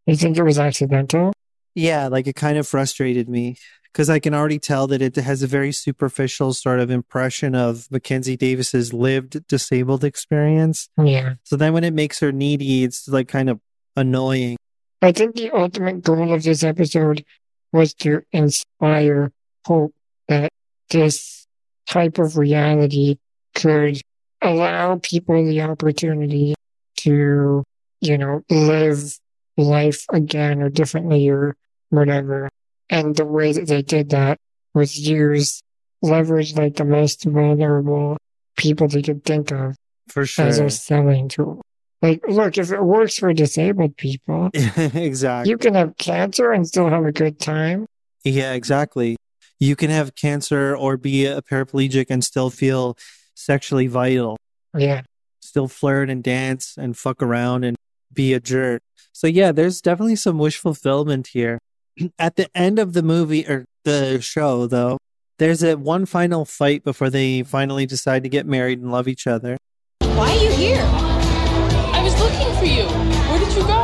You 0.05 0.15
think 0.15 0.37
it 0.37 0.43
was 0.43 0.57
accidental? 0.57 1.33
Yeah, 1.75 2.07
like 2.07 2.25
it 2.25 2.35
kind 2.35 2.57
of 2.57 2.67
frustrated 2.67 3.27
me 3.27 3.57
because 3.95 4.09
I 4.09 4.19
can 4.19 4.33
already 4.33 4.59
tell 4.59 4.87
that 4.87 5.01
it 5.01 5.15
has 5.15 5.41
a 5.41 5.47
very 5.47 5.71
superficial 5.71 6.51
sort 6.51 6.81
of 6.81 6.91
impression 6.91 7.55
of 7.55 7.89
Mackenzie 7.89 8.35
Davis's 8.35 8.93
lived 8.93 9.47
disabled 9.47 10.03
experience. 10.03 10.89
Yeah. 11.01 11.35
So 11.43 11.55
then 11.55 11.71
when 11.71 11.85
it 11.85 11.93
makes 11.93 12.19
her 12.19 12.33
needy, 12.33 12.83
it's 12.83 13.07
like 13.07 13.29
kind 13.29 13.49
of 13.49 13.61
annoying. 13.95 14.57
I 15.01 15.13
think 15.13 15.35
the 15.35 15.49
ultimate 15.51 16.03
goal 16.03 16.33
of 16.33 16.43
this 16.43 16.61
episode 16.61 17.23
was 17.71 17.93
to 17.93 18.21
inspire 18.33 19.31
hope 19.65 19.95
that 20.27 20.51
this 20.89 21.47
type 21.87 22.17
of 22.17 22.37
reality 22.37 23.15
could 23.53 24.01
allow 24.41 24.99
people 25.03 25.41
the 25.45 25.61
opportunity 25.61 26.53
to, 26.97 27.63
you 28.01 28.17
know, 28.17 28.41
live 28.49 29.17
life 29.55 30.03
again 30.09 30.61
or 30.61 30.69
differently 30.69 31.29
or 31.29 31.55
whatever. 31.91 32.49
And 32.89 33.15
the 33.15 33.25
way 33.25 33.51
that 33.51 33.67
they 33.67 33.81
did 33.81 34.09
that 34.09 34.37
was 34.73 34.97
use 34.97 35.61
leverage 36.01 36.55
like 36.55 36.75
the 36.75 36.85
most 36.85 37.23
vulnerable 37.23 38.17
people 38.57 38.87
they 38.87 39.01
could 39.01 39.23
think 39.23 39.51
of 39.51 39.75
For 40.09 40.25
sure. 40.25 40.45
as 40.45 40.59
a 40.59 40.69
selling 40.69 41.29
tool. 41.29 41.61
Like, 42.01 42.21
look, 42.27 42.57
if 42.57 42.71
it 42.71 42.83
works 42.83 43.17
for 43.17 43.33
disabled 43.33 43.97
people, 43.97 44.49
exactly. 44.53 45.49
you 45.49 45.57
can 45.57 45.73
have 45.73 45.97
cancer 45.97 46.51
and 46.51 46.67
still 46.67 46.89
have 46.89 47.05
a 47.05 47.11
good 47.11 47.39
time. 47.39 47.87
Yeah, 48.23 48.53
exactly. 48.53 49.15
You 49.59 49.75
can 49.75 49.89
have 49.89 50.13
cancer 50.15 50.75
or 50.75 50.97
be 50.97 51.25
a 51.25 51.41
paraplegic 51.41 52.07
and 52.09 52.23
still 52.23 52.49
feel 52.49 52.97
sexually 53.33 53.87
vital, 53.87 54.37
Yeah. 54.77 55.01
still 55.39 55.67
flirt 55.67 56.09
and 56.09 56.21
dance 56.21 56.75
and 56.77 56.95
fuck 56.97 57.23
around 57.23 57.63
and 57.63 57.75
be 58.13 58.33
a 58.33 58.39
jerk. 58.39 58.81
So 59.13 59.27
yeah, 59.27 59.51
there's 59.51 59.81
definitely 59.81 60.17
some 60.17 60.37
wish 60.37 60.57
fulfillment 60.57 61.27
here. 61.27 61.57
At 62.19 62.35
the 62.35 62.49
end 62.55 62.79
of 62.79 62.93
the 62.93 63.03
movie 63.03 63.47
or 63.47 63.65
the 63.83 64.19
show 64.21 64.67
though, 64.67 64.97
there's 65.37 65.63
a 65.63 65.75
one 65.75 66.05
final 66.05 66.45
fight 66.45 66.83
before 66.83 67.09
they 67.09 67.43
finally 67.43 67.85
decide 67.85 68.23
to 68.23 68.29
get 68.29 68.45
married 68.45 68.79
and 68.79 68.91
love 68.91 69.07
each 69.07 69.27
other. 69.27 69.57
Why 69.99 70.31
are 70.31 70.43
you 70.43 70.51
here? 70.51 70.81
I 70.81 72.01
was 72.03 72.17
looking 72.19 72.53
for 72.57 72.65
you. 72.65 72.85
Where 73.29 73.39
did 73.39 73.53
you 73.53 73.61
go? 73.63 73.83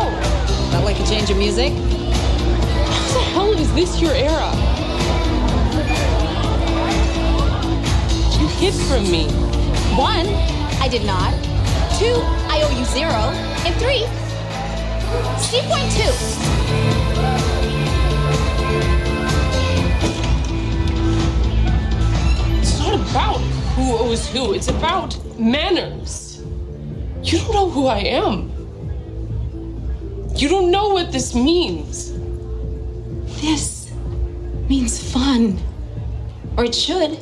Not 0.71 0.83
like 0.83 0.99
a 0.99 1.05
change 1.05 1.29
of 1.29 1.37
music? 1.37 1.73
How 1.73 3.13
the 3.13 3.19
hell 3.33 3.51
is 3.53 3.73
this 3.73 4.01
your 4.01 4.13
era? 4.13 4.51
You 8.39 8.47
hid 8.47 8.73
from 8.87 9.03
me. 9.11 9.27
One, 9.97 10.27
I 10.81 10.87
did 10.87 11.03
not. 11.05 11.33
Two, 11.99 12.15
I 12.49 12.61
owe 12.63 12.77
you 12.77 12.85
zero. 12.85 13.33
And 13.65 13.75
three, 13.75 14.07
Steve 15.37 15.65
point 15.69 15.91
two. 15.91 17.40
About 23.11 23.39
who 23.75 23.97
owes 23.97 24.25
who. 24.29 24.53
It's 24.53 24.69
about 24.69 25.17
manners. 25.37 26.41
You 27.23 27.39
don't 27.39 27.53
know 27.53 27.69
who 27.69 27.87
I 27.87 27.99
am. 27.99 28.49
You 30.35 30.47
don't 30.47 30.71
know 30.71 30.89
what 30.89 31.11
this 31.11 31.35
means. 31.35 32.13
This 33.41 33.91
means 34.69 34.97
fun. 35.11 35.59
Or 36.55 36.63
it 36.63 36.73
should. 36.73 37.19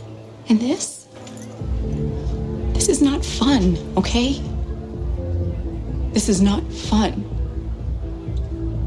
And 0.47 0.59
this? 0.59 1.07
This 2.73 2.87
is 2.87 3.01
not 3.01 3.25
fun, 3.25 3.75
okay? 3.97 4.39
This 6.13 6.29
is 6.29 6.39
not 6.39 6.63
fun. 6.71 7.25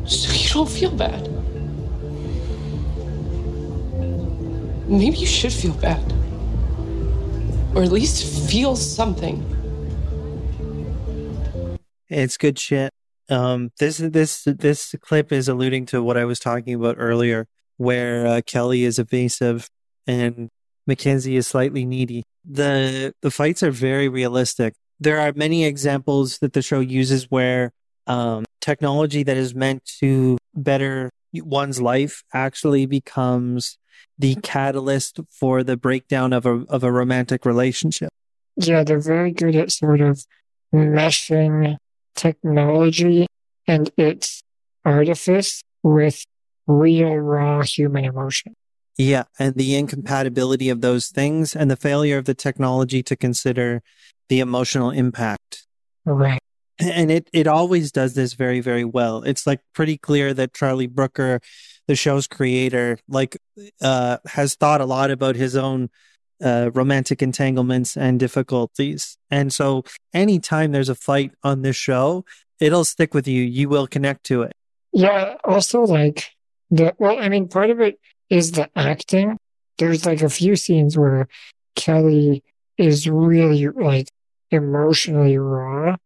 So 0.07 0.33
you 0.33 0.49
don't 0.51 0.71
feel 0.71 0.93
bad. 0.93 1.29
Maybe 4.89 5.17
you 5.17 5.27
should 5.27 5.53
feel 5.53 5.75
bad. 5.75 6.22
Or 7.75 7.83
at 7.83 7.91
least 7.91 8.51
feel 8.51 8.77
something. 8.77 9.43
It's 12.09 12.37
good 12.37 12.59
shit. 12.59 12.93
Um, 13.31 13.71
this 13.79 13.97
this 13.97 14.45
this 14.45 14.95
clip 15.01 15.33
is 15.33 15.49
alluding 15.49 15.87
to 15.87 16.03
what 16.03 16.19
I 16.19 16.27
was 16.27 16.39
talking 16.39 16.75
about 16.75 16.97
earlier, 16.99 17.47
where 17.79 18.27
uh, 18.27 18.41
Kelly 18.45 18.85
is 18.85 18.99
evasive 18.99 19.69
and 20.07 20.51
Mackenzie 20.87 21.37
is 21.37 21.47
slightly 21.47 21.87
needy. 21.87 22.25
the 22.45 23.15
The 23.23 23.31
fights 23.31 23.63
are 23.63 23.71
very 23.71 24.09
realistic. 24.09 24.75
There 25.01 25.19
are 25.19 25.33
many 25.35 25.65
examples 25.65 26.39
that 26.41 26.53
the 26.53 26.63
show 26.63 26.81
uses 26.81 27.31
where 27.31 27.73
um, 28.07 28.45
technology 28.61 29.23
that 29.23 29.37
is 29.37 29.55
meant 29.55 29.85
to 30.01 30.37
better 30.55 31.11
one's 31.33 31.81
life 31.81 32.23
actually 32.35 32.85
becomes 32.87 33.79
the 34.19 34.37
catalyst 34.37 35.21
for 35.31 35.63
the 35.63 35.77
breakdown 35.77 36.33
of 36.33 36.47
a 36.47 36.65
of 36.69 36.85
a 36.85 36.93
romantic 36.93 37.45
relationship. 37.45 38.11
Yeah, 38.57 38.85
they're 38.85 39.01
very 39.01 39.33
good 39.33 39.57
at 39.57 39.73
sort 39.73 40.01
of 40.01 40.25
meshing 40.75 41.77
technology 42.15 43.27
and 43.67 43.91
its 43.97 44.43
artifice 44.85 45.63
with 45.83 46.25
real, 46.67 47.15
raw 47.17 47.63
human 47.63 48.05
emotion. 48.05 48.55
Yeah, 48.99 49.25
and 49.39 49.55
the 49.55 49.75
incompatibility 49.75 50.69
of 50.69 50.81
those 50.81 51.09
things 51.09 51.57
and 51.57 51.71
the 51.71 51.77
failure 51.77 52.19
of 52.19 52.27
the 52.27 52.35
technology 52.35 53.03
to 53.05 53.17
consider 53.17 53.83
the 54.29 54.41
emotional 54.41 54.91
impact. 54.91 55.67
Right. 56.05 56.39
And 56.79 57.11
it, 57.11 57.29
it 57.33 57.47
always 57.47 57.93
does 57.93 58.15
this 58.15 58.35
very, 58.35 58.61
very 58.61 58.85
well. 58.85 59.23
It's 59.23 59.47
like 59.47 59.61
pretty 59.73 59.97
clear 59.97 60.35
that 60.35 60.53
Charlie 60.53 60.87
Brooker, 60.87 61.41
the 61.87 61.97
show's 61.97 62.27
creator, 62.27 62.99
like 63.09 63.39
uh 63.81 64.19
has 64.27 64.55
thought 64.55 64.81
a 64.81 64.87
lot 64.87 65.11
about 65.11 65.37
his 65.37 65.57
own 65.57 65.91
uh 66.43 66.71
romantic 66.75 67.23
entanglements 67.23 67.97
and 67.97 68.19
difficulties. 68.21 69.17
And 69.31 69.53
so 69.53 69.85
anytime 70.13 70.73
there's 70.73 70.89
a 70.89 70.95
fight 70.95 71.33
on 71.43 71.63
this 71.63 71.77
show, 71.77 72.25
it'll 72.61 72.85
stick 72.85 73.15
with 73.15 73.27
you. 73.27 73.43
You 73.43 73.69
will 73.69 73.87
connect 73.87 74.25
to 74.25 74.43
it. 74.43 74.53
Yeah, 74.93 75.37
also 75.45 75.83
like 75.83 76.31
the 76.71 76.95
well, 76.99 77.19
I 77.19 77.29
mean 77.29 77.49
part 77.49 77.71
of 77.71 77.81
it 77.81 77.99
is 78.31 78.53
the 78.53 78.71
acting. 78.77 79.39
There's 79.79 80.07
like 80.07 80.23
a 80.23 80.29
few 80.29 80.57
scenes 80.57 80.97
where 80.97 81.29
Kelly 81.77 82.43
is 82.79 83.09
really 83.09 83.69
like 83.69 84.09
emotionally 84.51 85.39
raw 85.39 85.97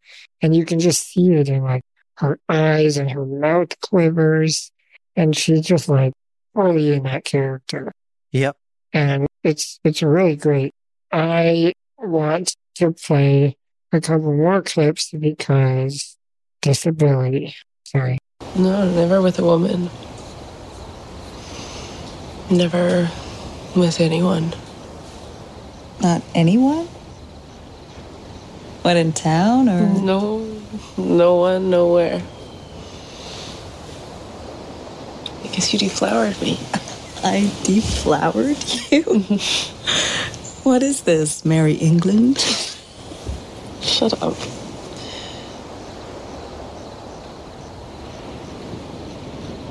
and 0.41 0.55
you 0.55 0.65
can 0.65 0.79
just 0.79 1.09
see 1.09 1.33
it 1.33 1.49
in 1.49 1.63
like 1.63 1.83
her 2.15 2.39
eyes 2.49 2.97
and 2.97 3.11
her 3.11 3.27
mouth 3.27 3.79
quivers 3.81 4.71
and 5.17 5.37
she's 5.37 5.63
just 5.63 5.89
like 5.89 6.13
fully 6.55 6.93
in 6.93 7.03
that 7.05 7.25
character 7.25 7.93
Yep. 8.33 8.57
and 8.93 9.27
it's 9.43 9.79
it's 9.85 10.03
really 10.03 10.37
great 10.37 10.73
i 11.13 11.73
want 11.99 12.55
to 12.77 12.93
play 12.93 13.57
a 13.93 14.01
couple 14.01 14.33
more 14.35 14.63
clips 14.63 15.11
because 15.13 16.17
disability 16.63 17.55
sorry 17.85 18.19
No, 18.57 18.91
never 18.91 19.21
with 19.23 19.39
a 19.39 19.45
woman. 19.45 19.89
Never 22.51 23.11
with 23.75 24.01
anyone. 24.01 24.55
Not 26.01 26.23
anyone? 26.35 26.87
What 28.83 28.97
in 28.97 29.13
town 29.13 29.69
or? 29.69 29.81
No, 30.01 30.45
no 30.97 31.37
one, 31.37 31.71
nowhere. 31.71 32.23
I 35.57 35.59
guess 35.59 35.73
you 35.73 35.79
deflowered 35.79 36.39
me. 36.43 36.61
I 37.25 37.51
deflowered 37.65 38.63
you? 38.93 39.03
what 40.65 40.83
is 40.83 41.05
this, 41.05 41.47
Mary 41.47 41.73
England? 41.73 42.37
Shut 43.81 44.13
up. 44.23 44.37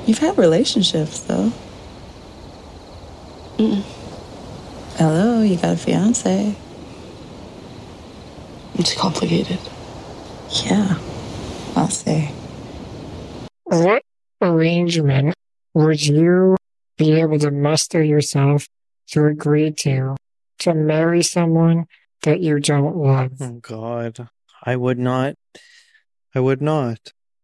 You've 0.08 0.18
had 0.18 0.36
relationships, 0.36 1.20
though. 1.20 1.52
Mm. 3.58 3.84
Hello, 4.96 5.40
you 5.42 5.54
got 5.54 5.74
a 5.74 5.76
fiance. 5.76 6.56
It's 8.74 8.92
complicated. 8.94 9.60
Yeah, 10.64 10.98
I'll 11.76 11.90
say. 11.90 12.32
what 13.66 14.02
arrangement 14.42 15.36
would 15.76 16.06
you 16.06 16.56
be 16.96 17.20
able 17.20 17.38
to 17.38 17.50
muster 17.50 18.02
yourself 18.02 18.66
to 19.08 19.26
agree 19.26 19.70
to 19.70 20.16
to 20.58 20.72
marry 20.72 21.22
someone 21.22 21.84
that 22.22 22.40
you 22.40 22.58
don't 22.58 22.96
love? 22.96 23.32
Oh 23.40 23.58
God. 23.60 24.28
I 24.64 24.74
would 24.74 24.98
not 24.98 25.34
I 26.34 26.40
would 26.40 26.62
not. 26.62 26.98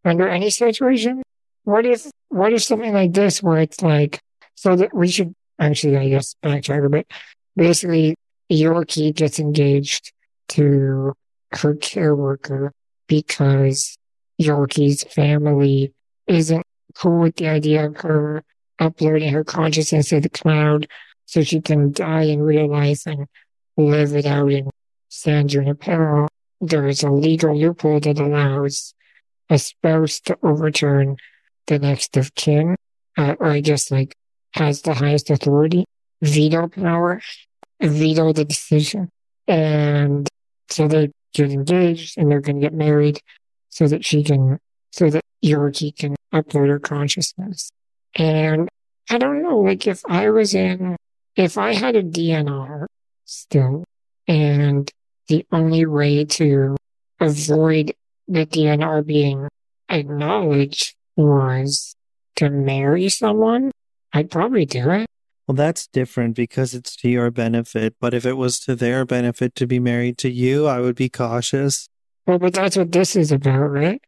under 0.04 0.28
any 0.28 0.48
situation. 0.48 1.22
What 1.64 1.86
if, 1.86 2.10
what 2.28 2.52
if 2.52 2.62
something 2.62 2.92
like 2.92 3.12
this 3.12 3.42
where 3.42 3.58
it's 3.58 3.82
like, 3.82 4.20
so 4.54 4.76
that 4.76 4.94
we 4.94 5.08
should 5.08 5.34
actually, 5.58 5.96
I 5.96 6.08
guess, 6.08 6.34
backtrack 6.42 6.84
a 6.84 6.88
bit. 6.88 7.06
Basically, 7.54 8.16
Yorkie 8.50 9.14
gets 9.14 9.38
engaged 9.38 10.12
to 10.48 11.12
her 11.52 11.74
care 11.76 12.14
worker 12.14 12.72
because 13.06 13.96
Yorkie's 14.40 15.04
family 15.04 15.92
isn't 16.26 16.66
cool 16.92 17.20
with 17.20 17.36
the 17.36 17.48
idea 17.48 17.86
of 17.86 17.96
her 17.98 18.44
uploading 18.78 19.32
her 19.32 19.44
consciousness 19.44 20.08
to 20.08 20.20
the 20.20 20.28
cloud 20.28 20.88
so 21.26 21.42
she 21.42 21.60
can 21.60 21.92
die 21.92 22.24
in 22.24 22.42
real 22.42 22.68
life 22.68 23.06
and 23.06 23.26
live 23.76 24.14
it 24.14 24.26
out 24.26 24.50
in 24.50 24.70
San 25.08 25.48
Junipero. 25.48 26.28
There 26.60 26.86
is 26.86 27.02
a 27.02 27.10
legal 27.10 27.58
loophole 27.58 28.00
that 28.00 28.18
allows 28.18 28.94
a 29.48 29.58
spouse 29.58 30.20
to 30.20 30.38
overturn 30.42 31.16
the 31.66 31.78
next 31.78 32.16
of 32.16 32.34
kin, 32.34 32.76
uh, 33.16 33.34
or 33.38 33.48
I 33.48 33.60
guess 33.60 33.90
like 33.90 34.14
has 34.52 34.82
the 34.82 34.94
highest 34.94 35.30
authority, 35.30 35.84
veto 36.20 36.68
power, 36.68 37.20
veto 37.80 38.32
the 38.32 38.44
decision. 38.44 39.10
And 39.48 40.28
so 40.70 40.88
they 40.88 41.10
get 41.34 41.50
engaged 41.50 42.18
and 42.18 42.30
they're 42.30 42.40
going 42.40 42.60
to 42.60 42.66
get 42.66 42.74
married 42.74 43.20
so 43.70 43.88
that 43.88 44.04
she 44.04 44.22
can, 44.22 44.58
so 44.90 45.10
that 45.10 45.21
Yorkie 45.44 45.96
can 45.96 46.16
upload 46.32 46.68
her 46.68 46.78
consciousness. 46.78 47.70
And 48.14 48.68
I 49.10 49.18
don't 49.18 49.42
know, 49.42 49.58
like 49.58 49.86
if 49.86 50.02
I 50.08 50.30
was 50.30 50.54
in, 50.54 50.96
if 51.36 51.58
I 51.58 51.74
had 51.74 51.96
a 51.96 52.02
DNR 52.02 52.86
still, 53.24 53.84
and 54.28 54.90
the 55.28 55.46
only 55.50 55.86
way 55.86 56.24
to 56.24 56.76
avoid 57.20 57.94
the 58.28 58.46
DNR 58.46 59.04
being 59.04 59.48
acknowledged 59.88 60.94
was 61.16 61.94
to 62.36 62.50
marry 62.50 63.08
someone, 63.08 63.70
I'd 64.12 64.30
probably 64.30 64.64
do 64.64 64.90
it. 64.90 65.06
Well, 65.46 65.56
that's 65.56 65.86
different 65.88 66.36
because 66.36 66.72
it's 66.72 66.94
to 66.96 67.08
your 67.08 67.30
benefit. 67.30 67.96
But 68.00 68.14
if 68.14 68.24
it 68.24 68.34
was 68.34 68.60
to 68.60 68.76
their 68.76 69.04
benefit 69.04 69.54
to 69.56 69.66
be 69.66 69.78
married 69.78 70.16
to 70.18 70.30
you, 70.30 70.66
I 70.66 70.80
would 70.80 70.94
be 70.94 71.08
cautious. 71.08 71.88
Well, 72.26 72.38
but 72.38 72.54
that's 72.54 72.76
what 72.76 72.92
this 72.92 73.16
is 73.16 73.32
about, 73.32 73.66
right? 73.66 74.00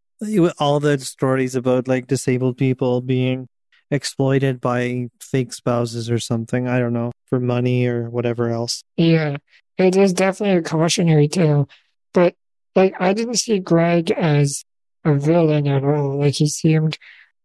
All 0.58 0.80
the 0.80 0.98
stories 0.98 1.54
about 1.54 1.88
like 1.88 2.06
disabled 2.06 2.56
people 2.56 3.00
being 3.00 3.48
exploited 3.90 4.60
by 4.60 5.08
fake 5.20 5.52
spouses 5.52 6.10
or 6.10 6.18
something, 6.18 6.68
I 6.68 6.78
don't 6.78 6.92
know, 6.92 7.12
for 7.26 7.40
money 7.40 7.86
or 7.86 8.10
whatever 8.10 8.50
else. 8.50 8.82
Yeah, 8.96 9.36
it 9.78 9.96
is 9.96 10.12
definitely 10.12 10.58
a 10.58 10.62
cautionary 10.62 11.28
tale. 11.28 11.68
But 12.12 12.34
like, 12.74 12.94
I 12.98 13.12
didn't 13.12 13.36
see 13.36 13.58
Greg 13.58 14.10
as 14.10 14.64
a 15.04 15.14
villain 15.14 15.66
at 15.68 15.84
all. 15.84 16.18
Like, 16.18 16.34
he 16.34 16.48
seemed 16.48 16.98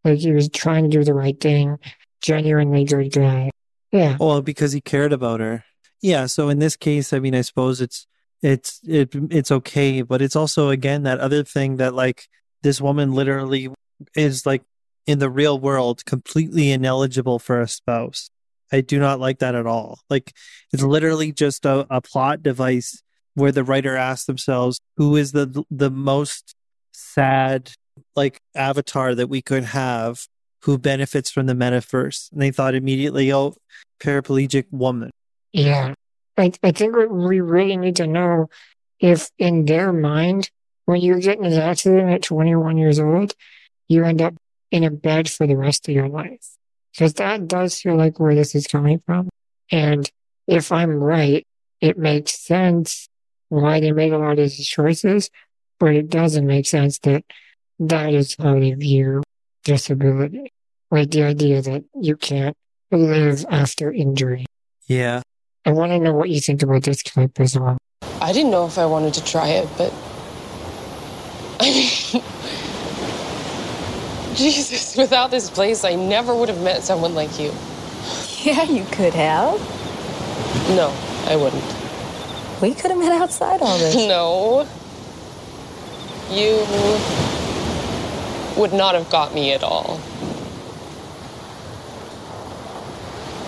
like 0.04 0.20
he 0.20 0.32
was 0.32 0.50
trying 0.50 0.90
to 0.90 0.90
do 0.90 1.04
the 1.04 1.14
right 1.14 1.40
thing, 1.40 1.78
genuinely 2.22 2.86
good 2.86 3.12
guy. 3.12 3.52
Yeah, 3.92 4.18
Well, 4.20 4.42
because 4.42 4.72
he 4.72 4.82
cared 4.82 5.12
about 5.14 5.40
her. 5.40 5.66
Yeah. 6.02 6.28
So 6.28 6.50
in 6.50 6.60
this 6.60 6.76
case, 6.76 7.12
I 7.12 7.20
mean, 7.20 7.36
I 7.36 7.42
suppose 7.42 7.82
it's 7.82 8.06
it's 8.42 8.80
it 8.88 9.10
it's 9.32 9.52
okay, 9.52 10.02
but 10.02 10.22
it's 10.22 10.36
also 10.36 10.70
again 10.70 11.04
that 11.04 11.20
other 11.20 11.44
thing 11.44 11.78
that 11.78 11.94
like 11.94 12.28
this 12.62 12.82
woman 12.82 13.14
literally 13.14 13.70
is 14.16 14.46
like 14.46 14.64
in 15.06 15.20
the 15.20 15.30
real 15.30 15.60
world 15.60 16.06
completely 16.06 16.72
ineligible 16.72 17.40
for 17.40 17.62
a 17.62 17.68
spouse. 17.68 18.30
I 18.72 18.82
do 18.82 19.00
not 19.00 19.20
like 19.20 19.40
that 19.40 19.56
at 19.56 19.66
all. 19.66 20.00
Like 20.10 20.34
it's 20.72 20.84
literally 20.84 21.32
just 21.32 21.66
a, 21.66 21.88
a 21.90 22.02
plot 22.02 22.44
device 22.44 23.02
where 23.34 23.52
the 23.52 23.64
writer 23.64 23.96
asks 23.96 24.26
themselves 24.26 24.80
who 24.98 25.16
is 25.16 25.32
the 25.32 25.64
the 25.72 25.90
most 25.90 26.56
sad 26.92 27.72
like 28.16 28.40
avatar 28.56 29.16
that 29.16 29.28
we 29.28 29.42
could 29.42 29.64
have 29.64 30.28
who 30.64 30.78
benefits 30.78 31.32
from 31.32 31.46
the 31.46 31.54
metaverse. 31.54 32.32
And 32.32 32.42
they 32.42 32.52
thought 32.52 32.76
immediately, 32.76 33.32
oh, 33.32 33.56
paraplegic 34.00 34.66
woman. 34.72 35.12
yeah. 35.54 35.94
I, 36.38 36.54
I 36.64 36.72
think 36.72 36.96
what 36.96 37.12
we 37.12 37.42
really 37.42 37.76
need 37.76 37.98
to 37.98 38.08
know 38.08 38.50
if 39.00 39.30
in 39.38 39.66
their 39.66 39.92
mind, 39.92 40.50
when 40.90 41.02
you 41.02 41.20
get 41.20 41.38
in 41.38 41.46
an 41.46 41.54
accident 41.54 42.10
at 42.10 42.24
21 42.24 42.76
years 42.76 43.00
old, 43.00 43.36
you 43.88 44.04
end 44.04 44.24
up 44.24 44.34
in 44.72 44.84
a 44.84 44.90
bed 44.90 45.30
for 45.30 45.46
the 45.46 45.56
rest 45.56 45.88
of 45.88 45.94
your 45.94 46.10
life. 46.10 46.58
Because 46.92 47.14
that 47.14 47.48
does 47.48 47.80
feel 47.80 47.96
like 47.96 48.20
where 48.20 48.34
this 48.34 48.56
is 48.56 48.66
coming 48.66 49.00
from. 49.06 49.30
And 49.72 50.10
if 50.48 50.72
I'm 50.72 50.96
right, 50.96 51.46
it 51.80 52.00
makes 52.00 52.40
sense 52.40 53.08
why 53.50 53.80
they 53.80 53.92
made 53.92 54.14
a 54.14 54.18
lot 54.18 54.40
of 54.40 54.50
these 54.50 54.68
choices, 54.68 55.30
but 55.80 55.94
it 55.94 56.10
doesn't 56.10 56.48
make 56.48 56.66
sense 56.66 56.98
that 57.00 57.24
that 57.78 58.12
is 58.12 58.36
how 58.40 58.60
they 58.60 58.74
view 58.74 59.22
disability. 59.64 60.52
Like 60.90 61.12
the 61.12 61.22
idea 61.22 61.62
that 61.62 61.84
you 62.02 62.18
can't 62.18 62.58
live 62.90 63.46
after 63.52 63.94
injury. 63.94 64.48
Yeah. 64.88 65.22
I 65.68 65.72
want 65.72 65.92
to 65.92 66.00
know 66.00 66.14
what 66.14 66.32
you 66.32 66.42
think 66.42 66.64
about 66.64 66.82
this 66.82 67.04
clip 67.04 67.40
as 67.40 67.56
well. 67.60 67.78
I 68.22 68.34
didn't 68.34 68.50
know 68.50 68.66
if 68.66 68.80
I 68.80 68.88
wanted 68.88 69.14
to 69.14 69.24
try 69.24 69.50
it, 69.50 69.70
but. 69.78 69.94
I 71.60 71.70
mean. 72.14 72.24
Jesus, 74.36 74.96
without 74.96 75.32
this 75.32 75.50
place, 75.50 75.84
I 75.84 75.96
never 75.96 76.34
would 76.34 76.50
have 76.50 76.62
met 76.62 76.84
someone 76.84 77.14
like 77.14 77.40
you. 77.40 77.52
Yeah, 78.44 78.64
you 78.64 78.86
could 78.86 79.14
have. 79.14 79.60
No, 80.70 80.94
I 81.26 81.36
wouldn't. 81.36 81.64
We 82.62 82.74
could 82.74 82.92
have 82.92 83.00
met 83.00 83.22
outside 83.22 83.62
all 83.62 83.78
this. 83.78 83.96
No. 84.08 84.68
You 86.32 86.58
would 88.56 88.72
not 88.72 88.94
have 88.94 89.10
got 89.10 89.34
me 89.34 89.52
at 89.54 89.64
all. 89.64 90.00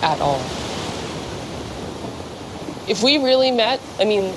At 0.02 0.20
all. 0.20 0.40
If 2.88 3.02
we 3.04 3.18
really 3.18 3.52
met, 3.52 3.80
I 4.00 4.04
mean, 4.04 4.34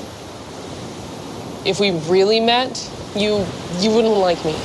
if 1.65 1.79
we 1.79 1.91
really 2.07 2.39
met, 2.39 2.77
you 3.15 3.45
you 3.79 3.91
wouldn't 3.91 4.15
like 4.17 4.43
me. 4.45 4.55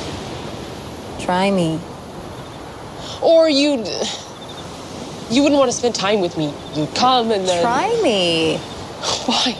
Try 1.20 1.50
me. 1.50 1.78
Or 3.22 3.48
you'd 3.48 3.86
you 5.30 5.42
wouldn't 5.42 5.58
want 5.58 5.70
to 5.70 5.76
spend 5.76 5.94
time 5.94 6.20
with 6.20 6.36
me. 6.36 6.52
You'd 6.74 6.94
come 6.94 7.30
and 7.30 7.46
then 7.46 7.62
Try 7.62 7.88
me. 8.02 8.56
Why? 9.26 9.52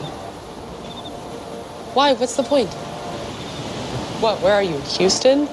Why? 1.94 2.12
What's 2.14 2.36
the 2.36 2.42
point? 2.42 2.68
What? 4.20 4.40
Where 4.42 4.52
are 4.54 4.62
you? 4.62 4.78
Houston? 4.98 5.46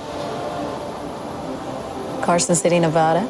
Carson 2.24 2.56
City, 2.56 2.80
Nevada. 2.80 3.22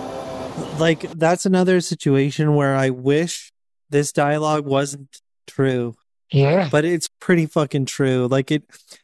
Like 0.80 1.02
that's 1.12 1.46
another 1.46 1.82
situation 1.82 2.56
where 2.56 2.76
I 2.76 2.90
wish 2.90 3.52
this 3.90 4.12
dialogue 4.12 4.66
wasn't 4.66 5.22
true, 5.46 5.96
Yeah. 6.32 6.68
but 6.72 6.84
it's 6.84 7.08
pretty 7.20 7.46
fucking 7.46 7.86
true. 7.86 8.28
Like 8.30 8.50
it, 8.52 8.64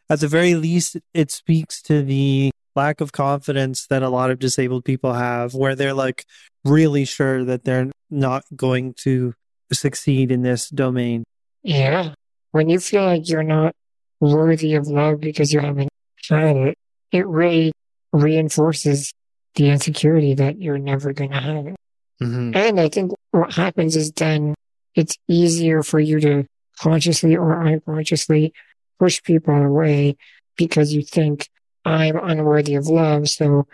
at 0.10 0.20
the 0.20 0.28
very 0.28 0.56
least, 0.56 0.98
it 1.14 1.32
speaks 1.32 1.82
to 1.84 2.02
the 2.02 2.52
lack 2.76 3.02
of 3.02 3.12
confidence 3.12 3.88
that 3.88 4.04
a 4.04 4.10
lot 4.10 4.32
of 4.32 4.40
disabled 4.40 4.86
people 4.86 5.14
have, 5.14 5.54
where 5.54 5.76
they're 5.76 5.94
like 5.94 6.26
really 6.66 7.06
sure 7.06 7.44
that 7.46 7.64
they're 7.64 7.92
not 8.10 8.44
going 8.56 8.94
to 8.94 9.34
succeed 9.72 10.32
in 10.32 10.42
this 10.42 10.70
domain. 10.70 11.24
Yeah. 11.64 12.14
When 12.52 12.70
you 12.70 12.80
feel 12.80 13.04
like 13.04 13.30
you're 13.30 13.44
not 13.44 13.76
worthy 14.20 14.76
of 14.76 14.88
love 14.88 15.20
because 15.20 15.52
you 15.54 15.60
haven't 15.60 15.90
tried 16.22 16.56
it, 16.56 16.78
it 17.12 17.28
really 17.28 17.72
reinforces 18.12 19.12
the 19.56 19.70
insecurity 19.70 20.34
that 20.36 20.62
you're 20.62 20.78
never 20.78 21.14
going 21.14 21.32
to 21.32 21.40
have 21.40 21.68
it. 21.68 21.76
Mm-hmm. 22.22 22.56
And 22.56 22.80
I 22.80 22.90
think 22.90 23.12
what 23.32 23.54
happens 23.54 23.96
is 23.96 24.12
then 24.12 24.56
it's 24.96 25.16
easier 25.28 25.84
for 25.84 26.00
you 26.00 26.20
to 26.20 26.46
consciously 26.80 27.36
or 27.36 27.66
unconsciously 27.66 28.54
push 29.00 29.22
people 29.24 29.56
away 29.56 30.18
because 30.58 30.94
you 30.94 31.04
think 31.04 31.50
I'm 31.86 32.16
unworthy 32.18 32.76
of 32.76 32.88
love. 32.88 33.30
So 33.30 33.68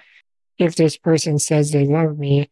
if 0.58 0.76
this 0.76 0.98
person 0.98 1.40
says 1.40 1.72
they 1.72 1.86
love 1.86 2.18
me, 2.18 2.50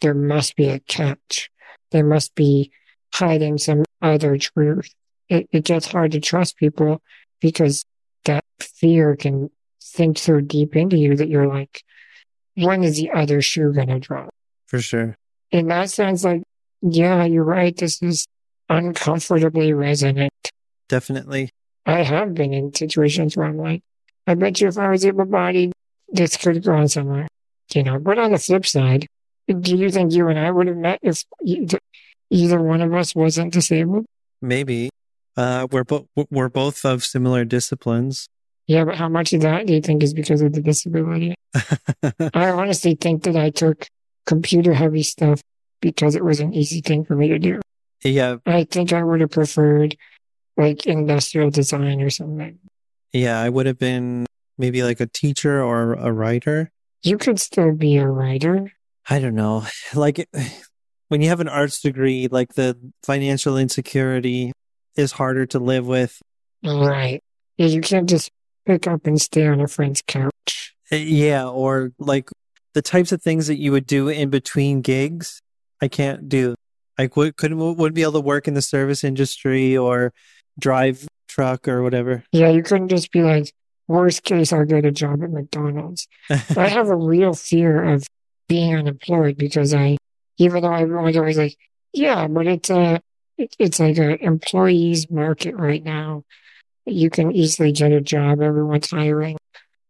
there 0.00 0.14
must 0.14 0.56
be 0.56 0.68
a 0.68 0.80
catch. 0.80 1.50
There 1.90 2.04
must 2.04 2.34
be 2.34 2.70
hiding 3.14 3.58
some 3.58 3.84
other 4.00 4.38
truth. 4.38 4.92
It, 5.28 5.48
it 5.52 5.64
gets 5.64 5.86
hard 5.86 6.12
to 6.12 6.20
trust 6.20 6.56
people 6.56 7.02
because 7.40 7.84
that 8.24 8.44
fear 8.60 9.16
can 9.16 9.50
sink 9.78 10.18
so 10.18 10.40
deep 10.40 10.76
into 10.76 10.96
you 10.96 11.16
that 11.16 11.28
you're 11.28 11.46
like, 11.48 11.82
when 12.54 12.82
is 12.84 12.96
the 12.96 13.10
other 13.10 13.42
shoe 13.42 13.72
going 13.72 13.88
to 13.88 13.98
drop? 13.98 14.30
For 14.66 14.80
sure. 14.80 15.16
in 15.50 15.68
that 15.68 15.90
sense, 15.90 16.24
like, 16.24 16.42
yeah, 16.80 17.24
you're 17.24 17.44
right. 17.44 17.76
This 17.76 18.02
is 18.02 18.26
uncomfortably 18.68 19.72
resonant. 19.72 20.32
Definitely. 20.88 21.50
I 21.86 22.02
have 22.02 22.34
been 22.34 22.52
in 22.52 22.74
situations 22.74 23.36
where 23.36 23.46
I'm 23.46 23.58
like, 23.58 23.82
I 24.26 24.34
bet 24.34 24.60
you 24.60 24.68
if 24.68 24.78
I 24.78 24.90
was 24.90 25.04
able 25.04 25.24
bodied, 25.24 25.72
this 26.08 26.36
could 26.36 26.56
have 26.56 26.64
gone 26.64 26.88
somewhere. 26.88 27.28
You 27.74 27.82
know, 27.82 27.98
but 27.98 28.18
on 28.18 28.32
the 28.32 28.38
flip 28.38 28.66
side, 28.66 29.06
do 29.48 29.76
you 29.76 29.90
think 29.90 30.12
you 30.12 30.28
and 30.28 30.38
I 30.38 30.50
would 30.50 30.66
have 30.66 30.76
met 30.76 31.00
if 31.02 31.24
either 32.30 32.60
one 32.60 32.82
of 32.82 32.92
us 32.92 33.14
wasn't 33.14 33.52
disabled? 33.52 34.04
Maybe. 34.40 34.90
Uh, 35.36 35.66
we're 35.70 35.84
both 35.84 36.06
we're 36.30 36.50
both 36.50 36.84
of 36.84 37.04
similar 37.04 37.44
disciplines. 37.44 38.28
Yeah, 38.66 38.84
but 38.84 38.96
how 38.96 39.08
much 39.08 39.32
of 39.32 39.40
that 39.40 39.66
do 39.66 39.72
you 39.72 39.80
think 39.80 40.02
is 40.02 40.14
because 40.14 40.42
of 40.42 40.52
the 40.52 40.60
disability? 40.60 41.34
I 42.34 42.50
honestly 42.50 42.94
think 42.94 43.24
that 43.24 43.36
I 43.36 43.50
took 43.50 43.88
computer 44.26 44.74
heavy 44.74 45.02
stuff 45.02 45.40
because 45.80 46.14
it 46.14 46.24
was 46.24 46.40
an 46.40 46.54
easy 46.54 46.80
thing 46.80 47.04
for 47.04 47.16
me 47.16 47.28
to 47.28 47.38
do. 47.38 47.60
yeah, 48.04 48.36
I 48.46 48.64
think 48.64 48.92
I 48.92 49.02
would 49.02 49.20
have 49.20 49.30
preferred 49.30 49.96
like 50.56 50.86
industrial 50.86 51.50
design 51.50 52.00
or 52.00 52.10
something. 52.10 52.58
yeah, 53.12 53.40
I 53.40 53.48
would 53.48 53.66
have 53.66 53.78
been 53.78 54.26
maybe 54.58 54.82
like 54.82 55.00
a 55.00 55.06
teacher 55.06 55.62
or 55.62 55.94
a 55.94 56.12
writer. 56.12 56.70
You 57.02 57.18
could 57.18 57.40
still 57.40 57.72
be 57.72 57.96
a 57.96 58.06
writer. 58.06 58.72
I 59.08 59.18
don't 59.18 59.34
know. 59.34 59.66
Like 59.94 60.28
when 61.08 61.20
you 61.20 61.28
have 61.28 61.40
an 61.40 61.48
arts 61.48 61.80
degree, 61.80 62.28
like 62.30 62.54
the 62.54 62.78
financial 63.02 63.58
insecurity 63.58 64.52
is 64.96 65.12
harder 65.12 65.46
to 65.46 65.58
live 65.58 65.86
with. 65.86 66.20
Right. 66.64 67.20
Yeah, 67.56 67.66
you 67.66 67.80
can't 67.80 68.08
just 68.08 68.30
pick 68.66 68.86
up 68.86 69.06
and 69.06 69.20
stay 69.20 69.46
on 69.46 69.60
a 69.60 69.66
friend's 69.66 70.02
couch. 70.06 70.74
Uh, 70.92 70.96
Yeah, 70.96 71.48
or 71.48 71.92
like 71.98 72.30
the 72.74 72.82
types 72.82 73.10
of 73.12 73.20
things 73.20 73.48
that 73.48 73.58
you 73.58 73.72
would 73.72 73.86
do 73.86 74.08
in 74.08 74.30
between 74.30 74.80
gigs, 74.80 75.40
I 75.80 75.88
can't 75.88 76.28
do. 76.28 76.54
I 76.98 77.08
would, 77.16 77.36
couldn't 77.36 77.58
wouldn't 77.58 77.94
be 77.94 78.02
able 78.02 78.12
to 78.12 78.20
work 78.20 78.46
in 78.46 78.54
the 78.54 78.62
service 78.62 79.02
industry 79.02 79.76
or 79.76 80.12
drive 80.58 81.06
truck 81.28 81.68
or 81.68 81.82
whatever. 81.82 82.24
Yeah, 82.32 82.50
you 82.50 82.62
couldn't 82.62 82.88
just 82.88 83.10
be 83.12 83.22
like, 83.22 83.52
worst 83.88 84.22
case, 84.22 84.52
I'll 84.52 84.64
get 84.64 84.84
a 84.84 84.90
job 84.90 85.22
at 85.22 85.30
McDonald's. 85.30 86.08
I 86.30 86.68
have 86.68 86.88
a 86.88 86.96
real 86.96 87.34
fear 87.34 87.82
of 87.94 88.06
being 88.48 88.76
unemployed 88.76 89.36
because 89.36 89.74
I, 89.74 89.96
even 90.38 90.62
though 90.62 90.72
everyone's 90.72 91.16
always 91.16 91.38
like, 91.38 91.56
yeah, 91.92 92.26
but 92.26 92.46
it's 92.46 92.70
a, 92.70 93.00
it's 93.36 93.80
like 93.80 93.98
a 93.98 94.22
employees 94.22 95.10
market 95.10 95.54
right 95.56 95.82
now. 95.82 96.24
You 96.84 97.10
can 97.10 97.32
easily 97.32 97.72
get 97.72 97.92
a 97.92 98.00
job. 98.00 98.40
Everyone's 98.40 98.90
hiring. 98.90 99.38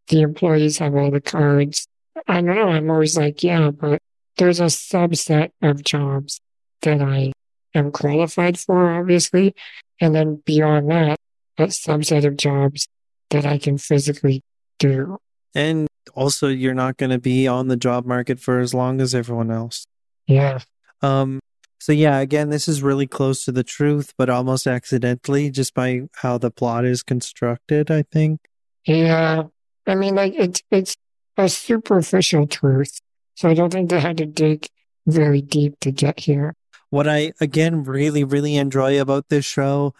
The 0.08 0.20
employees 0.22 0.78
have 0.78 0.94
all 0.94 1.10
the 1.10 1.20
cards. 1.20 1.86
I 2.28 2.34
don't 2.34 2.54
know. 2.54 2.68
I'm 2.68 2.90
always 2.90 3.16
like, 3.16 3.42
yeah, 3.42 3.70
but 3.70 4.00
there's 4.36 4.60
a 4.60 4.64
subset 4.64 5.50
of 5.62 5.82
jobs 5.82 6.40
that 6.82 7.00
I 7.00 7.31
am 7.74 7.90
qualified 7.90 8.58
for, 8.58 8.92
obviously. 8.92 9.54
And 10.00 10.14
then 10.14 10.42
beyond 10.44 10.90
that, 10.90 11.18
a 11.58 11.64
subset 11.64 12.24
of 12.24 12.36
jobs 12.36 12.88
that 13.30 13.46
I 13.46 13.58
can 13.58 13.78
physically 13.78 14.42
do. 14.78 15.18
and 15.54 15.88
also, 16.14 16.48
you're 16.48 16.74
not 16.74 16.96
going 16.96 17.10
to 17.10 17.18
be 17.18 17.46
on 17.46 17.68
the 17.68 17.76
job 17.76 18.04
market 18.06 18.40
for 18.40 18.58
as 18.58 18.74
long 18.74 19.00
as 19.00 19.14
everyone 19.14 19.50
else. 19.50 19.86
Yeah. 20.26 20.58
Um. 21.00 21.40
So 21.78 21.92
yeah, 21.92 22.18
again, 22.18 22.50
this 22.50 22.68
is 22.68 22.82
really 22.82 23.06
close 23.06 23.44
to 23.44 23.52
the 23.52 23.64
truth, 23.64 24.12
but 24.16 24.30
almost 24.30 24.66
accidentally, 24.66 25.50
just 25.50 25.74
by 25.74 26.02
how 26.16 26.38
the 26.38 26.50
plot 26.50 26.84
is 26.84 27.02
constructed. 27.02 27.90
I 27.90 28.02
think. 28.02 28.40
Yeah. 28.84 29.44
I 29.86 29.94
mean, 29.94 30.14
like, 30.14 30.34
it's, 30.34 30.62
it's 30.70 30.96
a 31.36 31.48
superficial 31.48 32.46
truth. 32.46 33.00
So 33.34 33.48
I 33.48 33.54
don't 33.54 33.72
think 33.72 33.90
they 33.90 34.00
had 34.00 34.18
to 34.18 34.26
dig 34.26 34.66
very 35.06 35.42
deep 35.42 35.78
to 35.80 35.90
get 35.90 36.20
here. 36.20 36.54
What 36.92 37.08
I 37.08 37.32
again 37.40 37.84
really, 37.84 38.22
really 38.22 38.56
enjoy 38.56 39.00
about 39.00 39.30
this 39.30 39.46
show, 39.46 39.94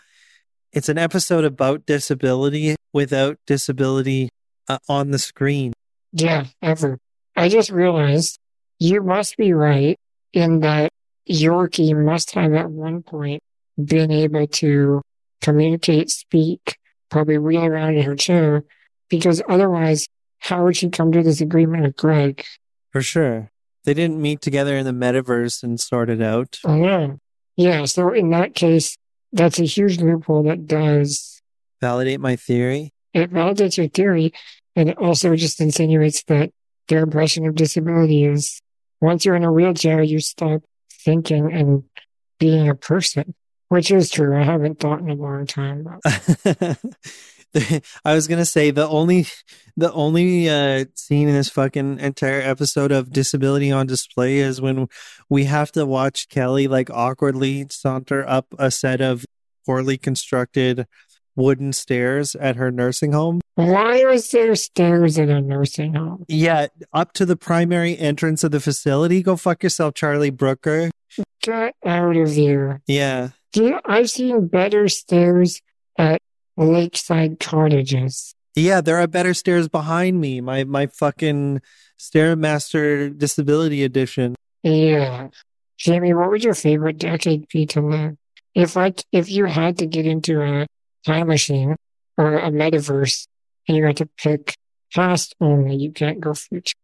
it's 0.75 0.91
an 0.91 0.99
episode 0.99 1.43
about 1.43 1.87
disability 1.87 2.77
without 2.93 3.39
disability 3.47 4.29
uh, 4.69 4.77
on 4.91 5.11
the 5.11 5.19
screen. 5.19 5.73
Yeah, 6.13 6.49
ever. 6.61 6.99
I 7.35 7.49
just 7.49 7.71
realized 7.71 8.39
you 8.79 9.03
must 9.03 9.39
be 9.39 9.55
right 9.55 9.99
in 10.35 10.61
that 10.61 10.91
Yorkie 11.27 11.97
must 11.97 12.33
have 12.33 12.53
at 12.53 12.71
one 12.71 13.03
point 13.03 13.41
been 13.83 14.11
able 14.11 14.47
to 14.49 15.01
communicate, 15.41 16.11
speak, 16.11 16.77
probably 17.09 17.39
wheel 17.39 17.65
around 17.65 17.97
in 17.97 18.03
her 18.03 18.17
chair, 18.17 18.65
because 19.09 19.41
otherwise, 19.49 20.07
how 20.41 20.65
would 20.65 20.77
she 20.77 20.91
come 20.91 21.11
to 21.13 21.23
this 21.23 21.41
agreement 21.41 21.85
with 21.85 21.97
Greg? 21.97 22.45
For 22.91 23.01
sure. 23.01 23.51
They 23.85 23.95
didn't 23.95 24.21
meet 24.23 24.41
together 24.41 24.77
in 24.77 24.85
the 24.85 24.93
metaverse 24.93 25.63
and 25.63 25.81
sort 25.81 26.09
it 26.11 26.23
out. 26.23 26.59
Oh, 26.65 26.77
no. 26.77 27.19
Yeah, 27.57 27.85
so 27.85 28.13
in 28.13 28.31
that 28.31 28.55
case, 28.55 28.97
that's 29.33 29.59
a 29.59 29.65
huge 29.65 30.01
loophole 30.01 30.45
that 30.45 30.67
does, 30.67 31.41
Validate 31.81 32.21
my 32.21 32.37
theory. 32.37 32.93
it 33.13 33.33
validates 33.33 33.77
your 33.77 33.89
theory, 33.89 34.33
and 34.77 34.89
it 34.89 34.99
also 34.99 35.35
just 35.37 35.61
insinuates 35.61 36.23
that 36.25 36.51
their 36.89 37.03
impression 37.03 37.45
of 37.47 37.55
disability 37.57 38.25
is 38.25 38.61
once 39.01 39.25
you're 39.25 39.35
in 39.35 39.45
a 39.45 39.53
wheelchair, 39.53 40.03
you 40.03 40.21
stop 40.21 40.63
thinking 41.05 41.53
and 41.53 41.83
being 42.39 42.69
a 42.69 42.75
person, 42.75 43.35
which 43.69 43.91
is 43.91 44.11
true. 44.11 44.37
I 44.37 44.45
haven't 44.45 44.79
thought 44.79 45.01
in 45.01 45.11
a 45.11 45.15
long 45.15 45.45
time. 45.47 45.85
But 45.85 46.79
I 48.05 48.15
was 48.15 48.29
gonna 48.29 48.45
say 48.47 48.71
the 48.71 48.89
only 48.89 49.27
the 49.77 49.93
only 49.93 50.49
uh, 50.49 50.85
scene 50.95 51.29
in 51.29 51.35
this 51.35 51.49
fucking 51.49 52.01
entire 52.01 52.41
episode 52.41 52.93
of 52.93 53.11
Disability 53.11 53.71
on 53.71 53.87
Display 53.87 54.39
is 54.39 54.61
when 54.61 54.89
we 55.29 55.45
have 55.45 55.73
to 55.73 55.87
watch 55.87 56.29
Kelly 56.29 56.69
like 56.69 56.91
awkwardly 56.91 57.67
saunter 57.71 58.27
up 58.29 58.47
a 58.59 58.71
set 58.71 59.01
of 59.01 59.25
poorly 59.67 59.99
constructed 59.99 60.87
wooden 61.35 61.73
stairs 61.73 62.35
at 62.37 62.57
her 62.57 62.71
nursing 62.71 63.13
home. 63.13 63.41
why 63.55 64.05
was 64.05 64.31
there 64.31 64.55
stairs 64.55 65.19
in 65.19 65.31
a 65.31 65.41
nursing 65.41 65.95
home? 65.95 66.25
Yeah, 66.29 66.67
up 66.93 67.13
to 67.15 67.27
the 67.27 67.37
primary 67.37 67.97
entrance 67.97 68.45
of 68.45 68.51
the 68.51 68.61
facility. 68.61 69.23
Go 69.23 69.37
fuck 69.37 69.63
yourself, 69.63 69.95
Charlie 69.95 70.31
Brooker. 70.31 70.91
Get 71.43 71.75
out 71.85 72.17
of 72.17 72.33
here. 72.33 72.83
Yeah. 72.87 73.31
I've 73.85 74.11
seen 74.11 74.47
better 74.47 74.89
stairs 74.89 75.61
at 75.99 76.21
lakeside 76.57 77.41
cottages. 77.41 78.35
Yeah, 78.55 78.81
there 78.81 78.99
are 78.99 79.07
better 79.07 79.35
stairs 79.35 79.69
behind 79.69 80.21
me. 80.21 80.41
My 80.41 80.65
my 80.65 80.87
fucking 80.87 81.63
Stairmaster 81.99 83.17
Disability 83.17 83.85
Edition. 83.85 84.35
Yeah. 84.63 85.29
Jamie, 85.79 86.15
what 86.15 86.31
would 86.31 86.45
your 86.45 86.55
favorite 86.55 86.99
decade 86.99 87.49
be 87.49 87.67
to 87.67 87.81
live? 87.81 88.17
If 88.55 88.77
like 88.77 89.05
if 89.13 89.31
you 89.31 89.47
had 89.47 89.79
to 89.79 89.87
get 89.87 90.07
into 90.07 90.43
a 90.43 90.67
time 91.07 91.29
machine 91.29 91.77
or 92.19 92.39
a 92.39 92.51
metaverse 92.51 93.27
and 93.67 93.77
you 93.77 93.85
had 93.85 93.97
to 93.97 94.07
pick 94.19 94.55
past 94.95 95.35
only, 95.41 95.77
you 95.77 95.91
can't 95.91 96.21
go 96.21 96.35
future. 96.35 96.77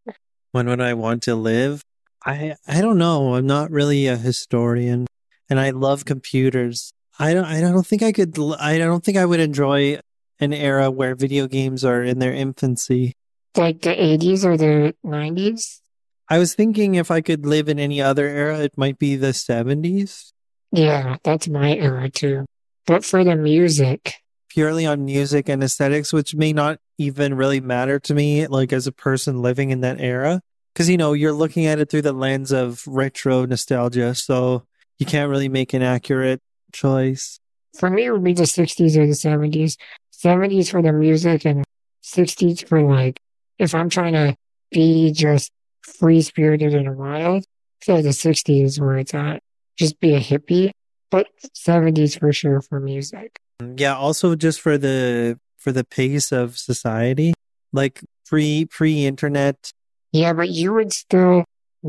When 0.52 0.66
would 0.68 0.80
I 0.80 0.94
want 0.94 1.22
to 1.24 1.34
live? 1.34 1.82
I 2.24 2.56
I 2.66 2.80
don't 2.80 2.98
know. 2.98 3.34
I'm 3.34 3.46
not 3.46 3.70
really 3.70 4.06
a 4.06 4.16
historian, 4.16 5.06
and 5.50 5.60
I 5.60 5.70
love 5.70 6.04
computers. 6.04 6.92
I 7.18 7.34
don't. 7.34 7.44
I 7.44 7.60
don't 7.60 7.86
think 7.86 8.02
I 8.02 8.12
could. 8.12 8.38
I 8.60 8.78
don't 8.78 9.04
think 9.04 9.18
I 9.18 9.24
would 9.24 9.40
enjoy 9.40 9.98
an 10.40 10.52
era 10.52 10.90
where 10.90 11.14
video 11.14 11.46
games 11.48 11.84
are 11.84 12.02
in 12.02 12.18
their 12.20 12.32
infancy. 12.32 13.14
Like 13.56 13.82
the 13.82 14.00
eighties 14.02 14.44
or 14.44 14.56
the 14.56 14.94
nineties? 15.02 15.82
I 16.28 16.38
was 16.38 16.54
thinking 16.54 16.94
if 16.94 17.10
I 17.10 17.20
could 17.22 17.46
live 17.46 17.68
in 17.68 17.78
any 17.78 18.02
other 18.02 18.26
era, 18.26 18.58
it 18.60 18.76
might 18.76 18.98
be 18.98 19.16
the 19.16 19.28
70s, 19.28 20.32
Yeah, 20.72 21.16
that's 21.24 21.48
my 21.48 21.74
era 21.74 22.10
too. 22.10 22.44
But 22.86 23.02
for 23.04 23.24
the 23.24 23.34
music, 23.34 24.14
purely 24.50 24.84
on 24.84 25.06
music 25.06 25.48
and 25.48 25.62
aesthetics, 25.62 26.12
which 26.12 26.34
may 26.34 26.52
not 26.52 26.80
even 26.98 27.34
really 27.34 27.60
matter 27.60 27.98
to 28.00 28.14
me, 28.14 28.46
like 28.46 28.72
as 28.74 28.86
a 28.86 28.92
person 28.92 29.40
living 29.40 29.70
in 29.70 29.80
that 29.80 30.00
era. 30.00 30.42
Because, 30.74 30.90
you 30.90 30.98
know, 30.98 31.14
you're 31.14 31.32
looking 31.32 31.64
at 31.64 31.78
it 31.78 31.90
through 31.90 32.02
the 32.02 32.12
lens 32.12 32.52
of 32.52 32.82
retro 32.86 33.46
nostalgia. 33.46 34.14
So 34.14 34.64
you 34.98 35.06
can't 35.06 35.30
really 35.30 35.48
make 35.48 35.72
an 35.72 35.82
accurate 35.82 36.42
choice. 36.72 37.40
for 37.78 37.90
me 37.90 38.04
it 38.06 38.10
would 38.10 38.24
be 38.24 38.32
the 38.34 38.46
sixties 38.46 38.96
or 38.96 39.06
the 39.06 39.14
seventies. 39.14 39.76
Seventies 40.10 40.70
for 40.70 40.82
the 40.82 40.92
music 40.92 41.44
and 41.44 41.64
sixties 42.00 42.62
for 42.62 42.82
like 42.82 43.20
if 43.58 43.74
I'm 43.74 43.88
trying 43.88 44.14
to 44.14 44.36
be 44.70 45.12
just 45.12 45.50
free 45.82 46.22
spirited 46.22 46.74
and 46.74 46.96
wild, 46.96 47.44
I 47.44 47.84
feel 47.84 47.94
like 47.96 48.04
the 48.04 48.12
sixties 48.12 48.80
where 48.80 48.98
it's 48.98 49.14
at. 49.14 49.42
Just 49.76 50.00
be 50.00 50.14
a 50.14 50.20
hippie. 50.20 50.70
But 51.10 51.28
seventies 51.54 52.16
for 52.16 52.32
sure 52.32 52.60
for 52.60 52.80
music. 52.80 53.38
Yeah. 53.76 53.96
Also, 53.96 54.34
just 54.36 54.60
for 54.60 54.76
the 54.76 55.38
for 55.56 55.72
the 55.72 55.84
pace 55.84 56.32
of 56.32 56.58
society, 56.58 57.32
like 57.72 58.04
pre 58.26 58.66
pre 58.66 59.06
internet. 59.06 59.72
Yeah, 60.12 60.32
but 60.32 60.48
you 60.50 60.72
would 60.74 60.92
still 60.92 61.44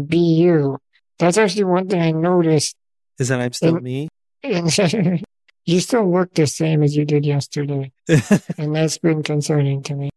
be 0.07 0.17
you. 0.17 0.77
That's 1.17 1.37
actually 1.37 1.65
one 1.65 1.89
thing 1.89 2.01
I 2.01 2.11
noticed. 2.11 2.75
Is 3.17 3.27
that 3.27 3.41
I'm 3.41 3.53
still 3.53 3.79
me? 3.79 4.07
You 5.65 5.79
still 5.81 6.11
look 6.11 6.33
the 6.33 6.47
same 6.47 6.81
as 6.81 6.95
you 6.95 7.05
did 7.05 7.25
yesterday. 7.25 7.91
And 8.57 8.75
that's 8.75 8.97
been 8.97 9.21
concerning 9.21 9.83
to 9.83 9.93
me. 9.93 10.09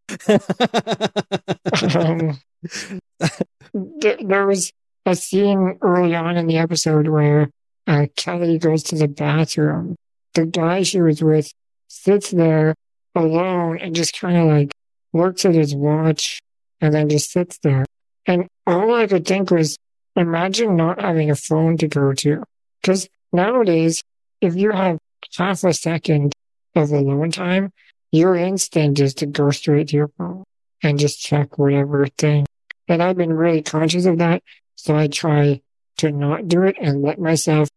um, 1.94 2.39
th- 4.01 4.20
there 4.24 4.47
was 4.47 4.73
a 5.05 5.15
scene 5.15 5.78
early 5.82 6.15
on 6.15 6.39
in 6.39 6.47
the 6.47 6.57
episode 6.57 7.09
where 7.09 7.51
uh, 7.86 8.07
Kelly 8.16 8.59
goes 8.59 8.82
to 8.85 8.97
the 8.97 9.09
bathroom. 9.09 9.97
The 10.32 10.47
guy 10.47 10.85
she 10.85 11.03
was 11.03 11.23
with 11.23 11.53
sits 11.89 12.31
there 12.31 12.74
alone 13.15 13.78
and 13.78 13.94
just 13.94 14.19
kind 14.19 14.39
of 14.39 14.47
like 14.47 14.70
looks 15.12 15.44
at 15.44 15.55
his 15.55 15.74
watch 15.74 16.40
and 16.81 16.94
then 16.94 17.11
just 17.11 17.31
sits 17.31 17.59
there. 17.62 17.85
And 18.27 18.47
all 18.66 18.94
I 18.94 19.07
could 19.07 19.27
think 19.27 19.51
was, 19.51 19.77
imagine 20.16 20.77
not 20.77 21.01
having 21.01 21.31
a 21.31 21.36
phone 21.36 21.77
to 21.78 21.89
go 21.89 22.12
to. 22.15 22.43
Because 22.81 23.09
nowadays, 23.32 24.01
if 24.43 24.56
you 24.56 24.73
have 24.73 24.98
half 25.39 25.64
a 25.64 25.73
second 25.73 26.35
of 26.74 26.90
alone 26.90 27.31
time, 27.31 27.73
your 28.10 28.35
instinct 28.35 29.01
is 29.01 29.14
to 29.14 29.27
go 29.27 29.51
straight 29.51 29.89
to 29.89 29.97
your 29.97 30.09
phone 30.19 30.44
and 30.82 30.98
just 30.98 31.20
check 31.20 31.59
whatever 31.59 32.06
thing. 32.19 32.44
And 32.89 33.02
I've 33.02 33.16
been 33.16 33.32
really 33.32 33.62
conscious 33.62 34.05
of 34.05 34.19
that. 34.19 34.43
So 34.74 34.97
I 34.97 35.06
try 35.06 35.62
to 35.98 36.10
not 36.10 36.48
do 36.48 36.64
it 36.64 36.77
and 36.81 37.02
let 37.02 37.20
myself 37.20 37.69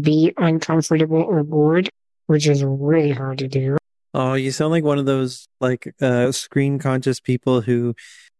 be 0.00 0.32
uncomfortable 0.38 1.20
or 1.20 1.42
bored, 1.42 1.90
which 2.26 2.46
is 2.46 2.62
really 2.64 3.10
hard 3.10 3.38
to 3.38 3.48
do. 3.48 3.76
Oh, 4.14 4.34
you 4.34 4.52
sound 4.52 4.70
like 4.70 4.84
one 4.84 4.98
of 4.98 5.06
those 5.06 5.48
like 5.60 5.92
uh, 6.00 6.30
screen 6.30 6.78
conscious 6.78 7.18
people 7.18 7.62
who 7.62 7.94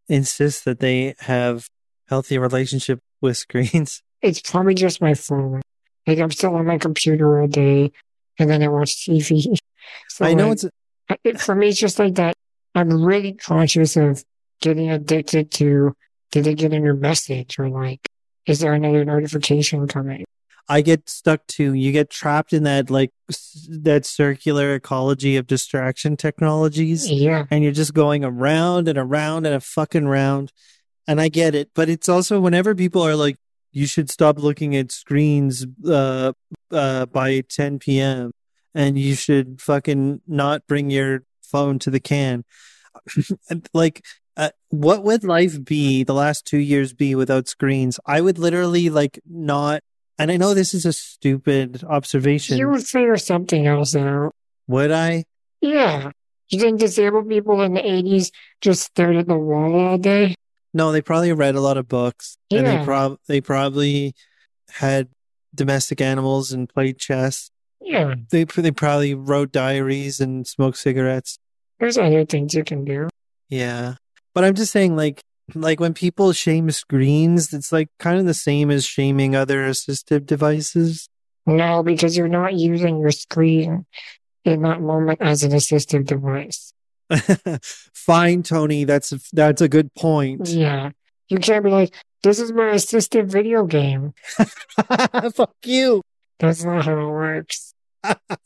insist 0.09 0.65
that 0.67 0.79
they 0.79 1.15
have 1.21 1.67
healthy 2.09 2.39
relationship 2.39 3.01
with 3.21 3.37
screens. 3.37 4.03
It's 4.23 4.41
probably 4.41 4.75
just 4.75 5.01
my 5.01 5.15
phone. 5.15 5.63
Like 6.07 6.19
I'm 6.19 6.31
still 6.31 6.55
on 6.57 6.67
my 6.67 6.79
computer 6.79 7.41
all 7.41 7.47
day 7.49 7.93
and 8.39 8.51
then 8.51 8.63
I 8.63 8.69
watch 8.69 9.07
TV. 9.07 9.57
So 10.09 10.25
I 10.25 10.35
know 10.35 10.51
like, 10.51 10.63
it's 10.63 10.67
it, 11.25 11.41
for 11.41 11.55
me, 11.55 11.69
it's 11.69 11.79
just 11.79 11.99
like 11.99 12.15
that. 12.15 12.35
I'm 12.75 13.03
really 13.03 13.33
conscious 13.33 13.97
of 13.97 14.25
getting 14.61 14.91
addicted 14.91 15.51
to 15.53 15.95
did 16.31 16.47
I 16.49 16.53
get 16.53 16.73
a 16.73 16.79
new 16.79 16.95
message 16.95 17.59
or 17.59 17.69
like, 17.69 18.01
is 18.47 18.61
there 18.61 18.73
another 18.73 19.05
notification 19.05 19.87
coming? 19.89 20.25
I 20.69 20.81
get 20.81 21.09
stuck 21.11 21.47
to 21.49 21.75
you 21.75 21.91
get 21.93 22.09
trapped 22.11 22.53
in 22.53 22.63
that 22.63 22.89
like 22.91 23.11
that 23.69 24.07
circular 24.07 24.75
ecology 24.75 25.37
of 25.37 25.47
distraction 25.47 26.17
technologies 26.17 27.11
Yeah. 27.11 27.45
and 27.51 27.65
you're 27.65 27.73
just 27.73 27.93
going 27.93 28.25
around 28.25 28.89
and 28.89 28.97
around 28.97 29.45
and 29.47 29.55
a 29.55 29.61
fucking 29.61 30.07
round. 30.07 30.53
And 31.09 31.21
I 31.21 31.29
get 31.29 31.57
it, 31.57 31.71
but 31.75 31.89
it's 31.89 32.09
also 32.09 32.41
whenever 32.41 32.75
people 32.77 33.03
are 33.03 33.17
like, 33.17 33.37
you 33.73 33.87
should 33.87 34.11
stop 34.11 34.39
looking 34.39 34.77
at 34.77 34.93
screens 34.93 35.67
uh, 35.87 36.33
uh, 36.71 37.07
by 37.07 37.41
10 37.49 37.79
p.m. 37.79 38.33
and 38.75 38.99
you 38.99 39.15
should 39.15 39.61
fucking 39.61 40.21
not 40.27 40.67
bring 40.67 40.91
your 40.91 41.25
phone 41.43 41.79
to 41.81 41.91
the 41.91 42.01
can. 42.01 42.45
Like, 43.75 44.05
uh, 44.37 44.51
what 44.69 45.03
would 45.03 45.25
life 45.25 45.63
be 45.65 46.05
the 46.05 46.15
last 46.15 46.47
two 46.47 46.59
years 46.59 46.93
be 46.93 47.15
without 47.15 47.49
screens? 47.49 47.99
I 48.07 48.21
would 48.21 48.39
literally 48.39 48.91
like 48.91 49.21
not. 49.29 49.83
And 50.19 50.31
I 50.31 50.37
know 50.37 50.55
this 50.55 50.75
is 50.75 50.85
a 50.85 50.93
stupid 50.93 51.83
observation. 51.85 52.59
You 52.59 52.69
would 52.69 52.87
figure 52.87 53.17
something 53.17 53.67
else 53.67 53.97
out. 53.97 54.33
would 54.69 54.91
I? 54.91 55.25
Yeah. 55.61 56.11
You 56.49 56.61
think 56.61 56.81
disabled 56.81 57.29
people 57.29 57.63
in 57.63 57.75
the 57.75 57.81
80s 57.81 58.31
just 58.61 58.83
stared 58.83 59.17
at 59.17 59.27
the 59.27 59.37
wall 59.37 59.75
all 59.75 59.99
day? 59.99 60.35
No, 60.75 60.93
they 60.93 61.03
probably 61.03 61.33
read 61.33 61.55
a 61.55 61.61
lot 61.61 61.77
of 61.77 61.89
books, 61.89 62.39
and 62.51 62.67
they 62.67 62.85
prob 62.85 63.19
they 63.29 63.41
probably 63.41 64.15
had 64.71 65.09
domestic 65.55 66.01
animals 66.01 66.53
and 66.53 66.69
played 66.69 66.99
chess. 66.99 67.51
Yeah. 67.81 68.15
They 68.31 68.45
they 68.45 68.71
probably 68.71 69.15
wrote 69.15 69.53
diaries 69.53 70.21
and 70.21 70.47
smoked 70.47 70.79
cigarettes. 70.79 71.39
There's 71.79 71.99
other 71.99 72.25
things 72.25 72.55
you 72.55 72.65
can 72.65 72.85
do. 72.85 73.09
Yeah, 73.49 73.97
but 74.35 74.45
I'm 74.45 74.55
just 74.55 74.73
saying, 74.73 74.97
like 74.97 75.23
like 75.55 75.81
when 75.81 75.95
people 75.95 76.33
shame 76.33 76.71
screens, 76.71 77.53
it's 77.53 77.73
like 77.73 77.89
kind 77.99 78.19
of 78.19 78.27
the 78.27 78.35
same 78.35 78.71
as 78.71 78.87
shaming 78.87 79.35
other 79.35 79.69
assistive 79.69 80.27
devices. 80.27 81.09
No, 81.45 81.83
because 81.83 82.17
you're 82.17 82.29
not 82.29 82.55
using 82.55 83.01
your 83.01 83.11
screen 83.11 83.85
in 84.45 84.63
that 84.63 84.81
moment 84.81 85.19
as 85.21 85.43
an 85.43 85.53
assistive 85.53 86.07
device. 86.07 86.73
Fine, 87.95 88.43
Tony. 88.43 88.85
That's 88.85 89.11
that's 89.33 89.61
a 89.61 89.69
good 89.69 89.95
point. 89.95 90.49
Yeah. 90.49 90.91
You 91.29 91.39
can't 91.39 91.65
be 91.65 91.71
like, 91.71 91.95
this 92.23 92.39
is 92.39 92.53
my 92.53 92.73
assistive 92.75 93.27
video 93.27 93.65
game. 93.65 94.15
Fuck 95.35 95.55
you. 95.65 96.03
That's 96.39 96.65
not 96.65 96.85
how 96.85 96.99
it 96.99 97.11
works. 97.11 97.75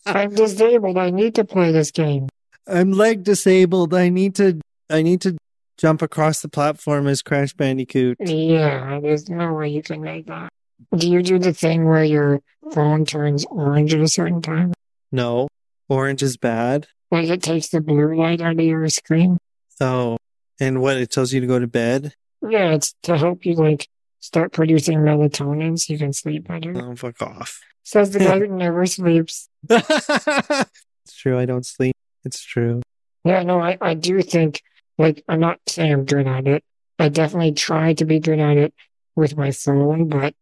I'm 0.05 0.35
disabled. 0.35 0.99
I 0.99 1.11
need 1.11 1.35
to 1.37 1.45
play 1.45 1.73
this 1.73 1.91
game. 1.91 2.29
I'm 2.67 2.93
leg 2.93 3.25
disabled. 3.25 3.95
I 3.95 4.09
need 4.09 4.35
to 4.37 4.61
I 4.91 5.03
need 5.03 5.21
to 5.23 5.37
jump 5.79 6.03
across 6.03 6.41
the 6.41 6.49
platform 6.49 7.07
as 7.07 7.23
Crash 7.23 7.55
Bandicoot. 7.55 8.19
Yeah, 8.21 9.01
there's 9.01 9.29
no 9.29 9.53
way 9.53 9.69
you 9.69 9.83
can 9.83 10.01
make 10.01 10.27
that. 10.27 10.51
Do 10.97 11.09
you 11.09 11.23
do 11.23 11.39
the 11.39 11.53
thing 11.53 11.87
where 11.87 12.05
your 12.05 12.41
phone 12.73 13.05
turns 13.05 13.45
orange 13.47 13.95
at 13.95 14.01
a 14.01 14.09
certain 14.09 14.43
time? 14.43 14.73
No, 15.13 15.49
orange 15.89 16.23
is 16.23 16.37
bad. 16.37 16.89
Like 17.11 17.29
it 17.29 17.43
takes 17.43 17.69
the 17.69 17.81
blue 17.81 18.17
light 18.17 18.41
out 18.41 18.59
of 18.59 18.61
your 18.61 18.89
screen? 18.89 19.39
Oh, 19.81 20.17
and 20.61 20.81
what 20.81 20.97
it 20.97 21.11
tells 21.11 21.33
you 21.33 21.41
to 21.41 21.47
go 21.47 21.59
to 21.59 21.67
bed? 21.67 22.15
Yeah, 22.43 22.73
it's 22.73 22.95
to 23.05 23.17
help 23.17 23.45
you 23.45 23.55
like 23.55 23.89
start 24.21 24.53
producing 24.53 24.99
melatonin 24.99 25.79
so 25.79 25.93
you 25.93 25.99
can 25.99 26.13
sleep 26.13 26.49
better. 26.49 26.73
Oh, 26.77 26.97
fuck 26.97 27.21
off. 27.23 27.61
Says 27.85 28.11
the 28.11 28.19
guy 28.19 28.39
who 28.41 28.49
never 28.49 28.87
sleeps. 28.87 29.49
it's 29.69 31.17
true. 31.17 31.39
I 31.39 31.45
don't 31.45 31.65
sleep. 31.65 31.95
It's 32.25 32.43
true. 32.43 32.83
Yeah, 33.25 33.43
no, 33.43 33.61
I, 33.61 33.79
I 33.81 33.95
do 33.95 34.21
think, 34.23 34.63
like, 34.99 35.25
I'm 35.29 35.41
not 35.41 35.59
saying 35.67 35.93
I'm 35.93 36.05
good 36.05 36.27
at 36.27 36.47
it. 36.47 36.65
I 36.99 37.09
definitely 37.09 37.53
try 37.53 37.93
to 37.95 38.05
be 38.05 38.21
good 38.21 38.39
at 38.39 38.57
it 38.57 38.75
with 39.15 39.37
my 39.37 39.51
phone, 39.51 40.09
but 40.09 40.35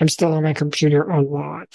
I'm 0.00 0.08
still 0.08 0.32
on 0.32 0.42
my 0.42 0.54
computer 0.54 1.02
a 1.02 1.20
lot. 1.20 1.68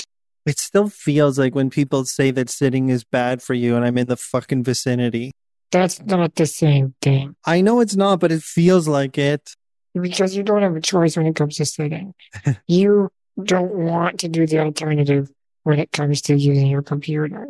It 0.46 0.60
still 0.60 0.90
feels 0.90 1.40
like 1.40 1.56
when 1.56 1.70
people 1.70 2.04
say 2.06 2.32
that 2.32 2.50
sitting 2.50 2.90
is 2.90 3.04
bad 3.04 3.42
for 3.42 3.54
you, 3.54 3.76
and 3.76 3.86
I'm 3.86 3.98
in 3.98 4.08
the 4.08 4.18
fucking 4.18 4.64
vicinity. 4.64 5.32
That's 5.72 6.02
not 6.04 6.36
the 6.36 6.46
same 6.46 6.94
thing 7.02 7.36
I 7.46 7.62
know 7.62 7.80
it's 7.80 7.96
not, 7.96 8.20
but 8.20 8.32
it 8.32 8.44
feels 8.44 8.88
like 8.88 9.18
it. 9.18 9.56
because 10.00 10.36
you 10.36 10.44
don't 10.44 10.62
have 10.62 10.76
a 10.76 10.82
choice 10.82 11.18
when 11.18 11.26
it 11.26 11.36
comes 11.36 11.56
to 11.58 11.66
sitting. 11.66 12.14
you 12.68 13.10
don't 13.44 13.74
want 13.74 14.20
to 14.20 14.28
do 14.28 14.46
the 14.46 14.60
alternative 14.60 15.32
when 15.64 15.80
it 15.80 15.92
comes 15.92 16.22
to 16.24 16.36
using 16.36 16.68
your 16.68 16.84
computer. 16.84 17.48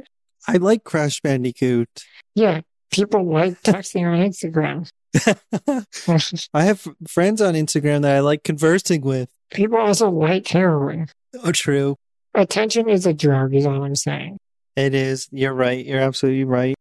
I 0.48 0.58
like 0.58 0.84
Crash 0.84 1.20
Bandicoot. 1.22 1.90
Yeah, 2.36 2.62
people 2.92 3.26
like 3.30 3.62
texting 3.64 4.06
on 4.06 4.20
Instagram. 4.20 4.90
I 6.54 6.64
have 6.64 6.88
friends 7.08 7.42
on 7.42 7.54
Instagram 7.56 8.02
that 8.04 8.16
I 8.16 8.20
like 8.20 8.44
conversing 8.44 9.02
with. 9.02 9.30
people 9.52 9.78
also 9.80 10.10
like 10.10 10.48
heroin. 10.48 11.08
Oh, 11.44 11.52
true. 11.52 11.98
Attention 12.36 12.90
is 12.90 13.06
a 13.06 13.14
drug, 13.14 13.54
is 13.54 13.66
all 13.66 13.84
I'm 13.84 13.96
saying. 13.96 14.38
It 14.76 14.96
is. 14.96 15.28
You're 15.32 15.54
right. 15.54 15.86
You're 15.86 16.00
absolutely 16.00 16.46
right. 16.46 16.76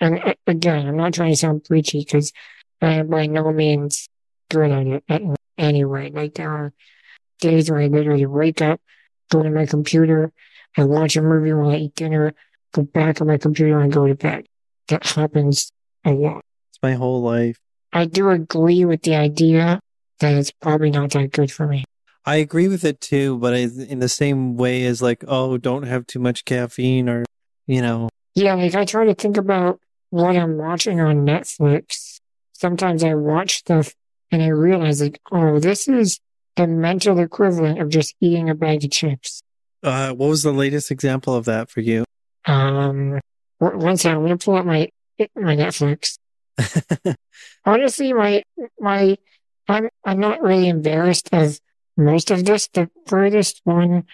And 0.00 0.22
uh, 0.22 0.34
again, 0.46 0.86
I'm 0.86 0.96
not 0.96 1.14
trying 1.14 1.32
to 1.32 1.36
sound 1.36 1.64
preachy 1.64 2.00
because 2.00 2.32
I 2.82 2.94
am 2.94 3.08
by 3.08 3.26
no 3.26 3.52
means 3.52 4.08
good 4.50 4.70
at 4.70 4.86
it 4.86 5.04
at 5.08 5.22
any 5.56 5.84
rate. 5.84 6.14
Like 6.14 6.34
there 6.34 6.50
are 6.50 6.72
days 7.40 7.70
where 7.70 7.80
I 7.80 7.86
literally 7.86 8.26
wake 8.26 8.60
up, 8.60 8.80
go 9.30 9.42
to 9.42 9.50
my 9.50 9.66
computer, 9.66 10.32
I 10.76 10.84
watch 10.84 11.16
a 11.16 11.22
movie 11.22 11.52
while 11.52 11.70
I 11.70 11.76
eat 11.76 11.94
dinner, 11.94 12.34
go 12.72 12.82
back 12.82 13.20
on 13.20 13.26
my 13.26 13.38
computer 13.38 13.80
and 13.80 13.92
go 13.92 14.06
to 14.06 14.14
bed. 14.14 14.46
That 14.88 15.04
happens 15.04 15.72
a 16.04 16.12
lot. 16.12 16.44
It's 16.70 16.82
my 16.82 16.94
whole 16.94 17.22
life. 17.22 17.58
I 17.92 18.04
do 18.04 18.30
agree 18.30 18.84
with 18.84 19.02
the 19.02 19.16
idea 19.16 19.80
that 20.20 20.34
it's 20.34 20.50
probably 20.50 20.90
not 20.90 21.10
that 21.10 21.32
good 21.32 21.50
for 21.50 21.66
me. 21.66 21.84
I 22.30 22.36
agree 22.36 22.68
with 22.68 22.84
it 22.84 23.00
too, 23.00 23.38
but 23.38 23.54
I, 23.54 23.66
in 23.88 23.98
the 23.98 24.08
same 24.08 24.56
way 24.56 24.84
as 24.84 25.02
like, 25.02 25.24
oh, 25.26 25.58
don't 25.58 25.82
have 25.82 26.06
too 26.06 26.20
much 26.20 26.44
caffeine 26.44 27.08
or, 27.08 27.24
you 27.66 27.82
know, 27.82 28.08
Yeah, 28.36 28.54
like 28.54 28.76
I 28.76 28.84
try 28.84 29.04
to 29.06 29.16
think 29.16 29.36
about 29.36 29.80
what 30.10 30.36
I'm 30.36 30.56
watching 30.56 31.00
on 31.00 31.26
Netflix. 31.26 32.20
Sometimes 32.52 33.02
I 33.02 33.14
watch 33.14 33.56
stuff 33.56 33.96
and 34.30 34.44
I 34.44 34.46
realize 34.46 35.02
like, 35.02 35.20
oh, 35.32 35.58
this 35.58 35.88
is 35.88 36.20
the 36.54 36.68
mental 36.68 37.18
equivalent 37.18 37.80
of 37.80 37.88
just 37.88 38.14
eating 38.20 38.48
a 38.48 38.54
bag 38.54 38.84
of 38.84 38.92
chips. 38.92 39.42
uh, 39.82 40.12
what 40.12 40.28
was 40.28 40.44
the 40.44 40.52
latest 40.52 40.92
example 40.92 41.34
of 41.34 41.46
that 41.46 41.68
for 41.68 41.80
you? 41.80 42.04
Um, 42.44 43.18
one 43.58 43.96
second, 43.96 44.18
I'm 44.18 44.22
gonna 44.22 44.38
pull 44.38 44.54
up 44.54 44.64
my 44.64 44.88
my 45.34 45.56
Netflix. 45.56 46.16
Honestly, 47.64 48.12
my 48.12 48.44
my 48.78 49.18
I'm 49.66 49.88
I'm 50.04 50.20
not 50.20 50.42
really 50.42 50.68
embarrassed 50.68 51.28
of 51.32 51.58
most 51.96 52.30
of 52.30 52.44
this. 52.44 52.68
The 52.72 52.88
furthest 53.06 53.60
one 53.64 54.04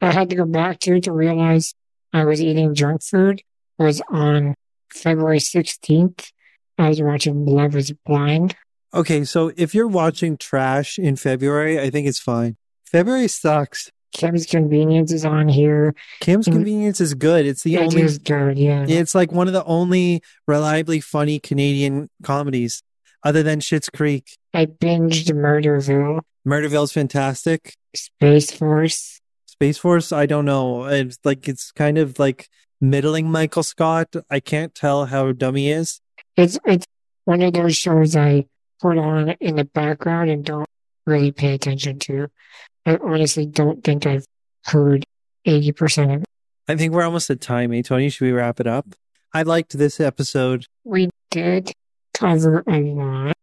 I 0.00 0.12
had 0.12 0.30
to 0.30 0.36
go 0.36 0.44
back 0.44 0.80
to 0.80 1.00
to 1.00 1.12
realize 1.12 1.74
I 2.12 2.24
was 2.24 2.40
eating 2.42 2.74
junk 2.74 3.02
food 3.02 3.42
was 3.78 4.00
on 4.08 4.54
February 4.92 5.38
16th. 5.38 6.30
I 6.78 6.88
was 6.88 7.00
watching 7.02 7.44
Love 7.46 7.74
is 7.76 7.92
Blind. 8.06 8.56
Okay, 8.92 9.24
so 9.24 9.52
if 9.56 9.74
you're 9.74 9.88
watching 9.88 10.36
trash 10.36 10.98
in 10.98 11.16
February, 11.16 11.80
I 11.80 11.90
think 11.90 12.06
it's 12.06 12.20
fine. 12.20 12.56
February 12.86 13.26
sucks. 13.28 13.90
Kim's 14.12 14.46
Convenience 14.46 15.10
is 15.12 15.24
on 15.24 15.48
here. 15.48 15.92
Kim's 16.20 16.46
Mm. 16.46 16.52
Convenience 16.52 17.00
is 17.00 17.14
good. 17.14 17.46
It's 17.46 17.64
the 17.64 17.74
It 17.74 17.80
only. 17.82 18.02
is 18.02 18.18
good, 18.18 18.56
yeah. 18.56 18.84
It's 18.86 19.12
like 19.12 19.32
one 19.32 19.48
of 19.48 19.52
the 19.52 19.64
only 19.64 20.22
reliably 20.46 21.00
funny 21.00 21.40
Canadian 21.40 22.08
comedies, 22.22 22.84
other 23.24 23.42
than 23.42 23.58
Schitt's 23.58 23.88
Creek. 23.90 24.36
I 24.52 24.66
binged 24.66 25.26
Murderville, 25.32 26.20
Murderville's 26.46 26.92
fantastic. 26.92 27.74
Space 27.94 28.50
Force. 28.50 29.20
Space 29.46 29.78
Force, 29.78 30.12
I 30.12 30.26
don't 30.26 30.44
know. 30.44 30.84
It's 30.84 31.18
like 31.24 31.48
it's 31.48 31.72
kind 31.72 31.96
of 31.96 32.18
like 32.18 32.48
middling 32.80 33.30
Michael 33.30 33.62
Scott. 33.62 34.14
I 34.30 34.40
can't 34.40 34.74
tell 34.74 35.06
how 35.06 35.32
dumb 35.32 35.54
he 35.54 35.70
is. 35.70 36.00
It's 36.36 36.58
it's 36.64 36.86
one 37.24 37.40
of 37.42 37.52
those 37.52 37.76
shows 37.76 38.16
I 38.16 38.46
put 38.80 38.98
on 38.98 39.30
in 39.40 39.56
the 39.56 39.64
background 39.64 40.30
and 40.30 40.44
don't 40.44 40.68
really 41.06 41.32
pay 41.32 41.54
attention 41.54 41.98
to. 42.00 42.28
I 42.84 42.98
honestly 43.02 43.46
don't 43.46 43.82
think 43.82 44.06
I've 44.06 44.26
heard 44.66 45.04
eighty 45.44 45.72
percent 45.72 46.10
of 46.10 46.20
it. 46.22 46.28
I 46.68 46.76
think 46.76 46.92
we're 46.92 47.04
almost 47.04 47.30
at 47.30 47.40
time, 47.40 47.72
eh, 47.72 47.82
Tony? 47.82 48.08
Should 48.08 48.24
we 48.24 48.32
wrap 48.32 48.60
it 48.60 48.66
up? 48.66 48.94
I 49.32 49.42
liked 49.42 49.76
this 49.76 50.00
episode. 50.00 50.66
We 50.84 51.10
did 51.30 51.72
cover 52.12 52.64
a 52.66 52.80
lot. 52.80 53.34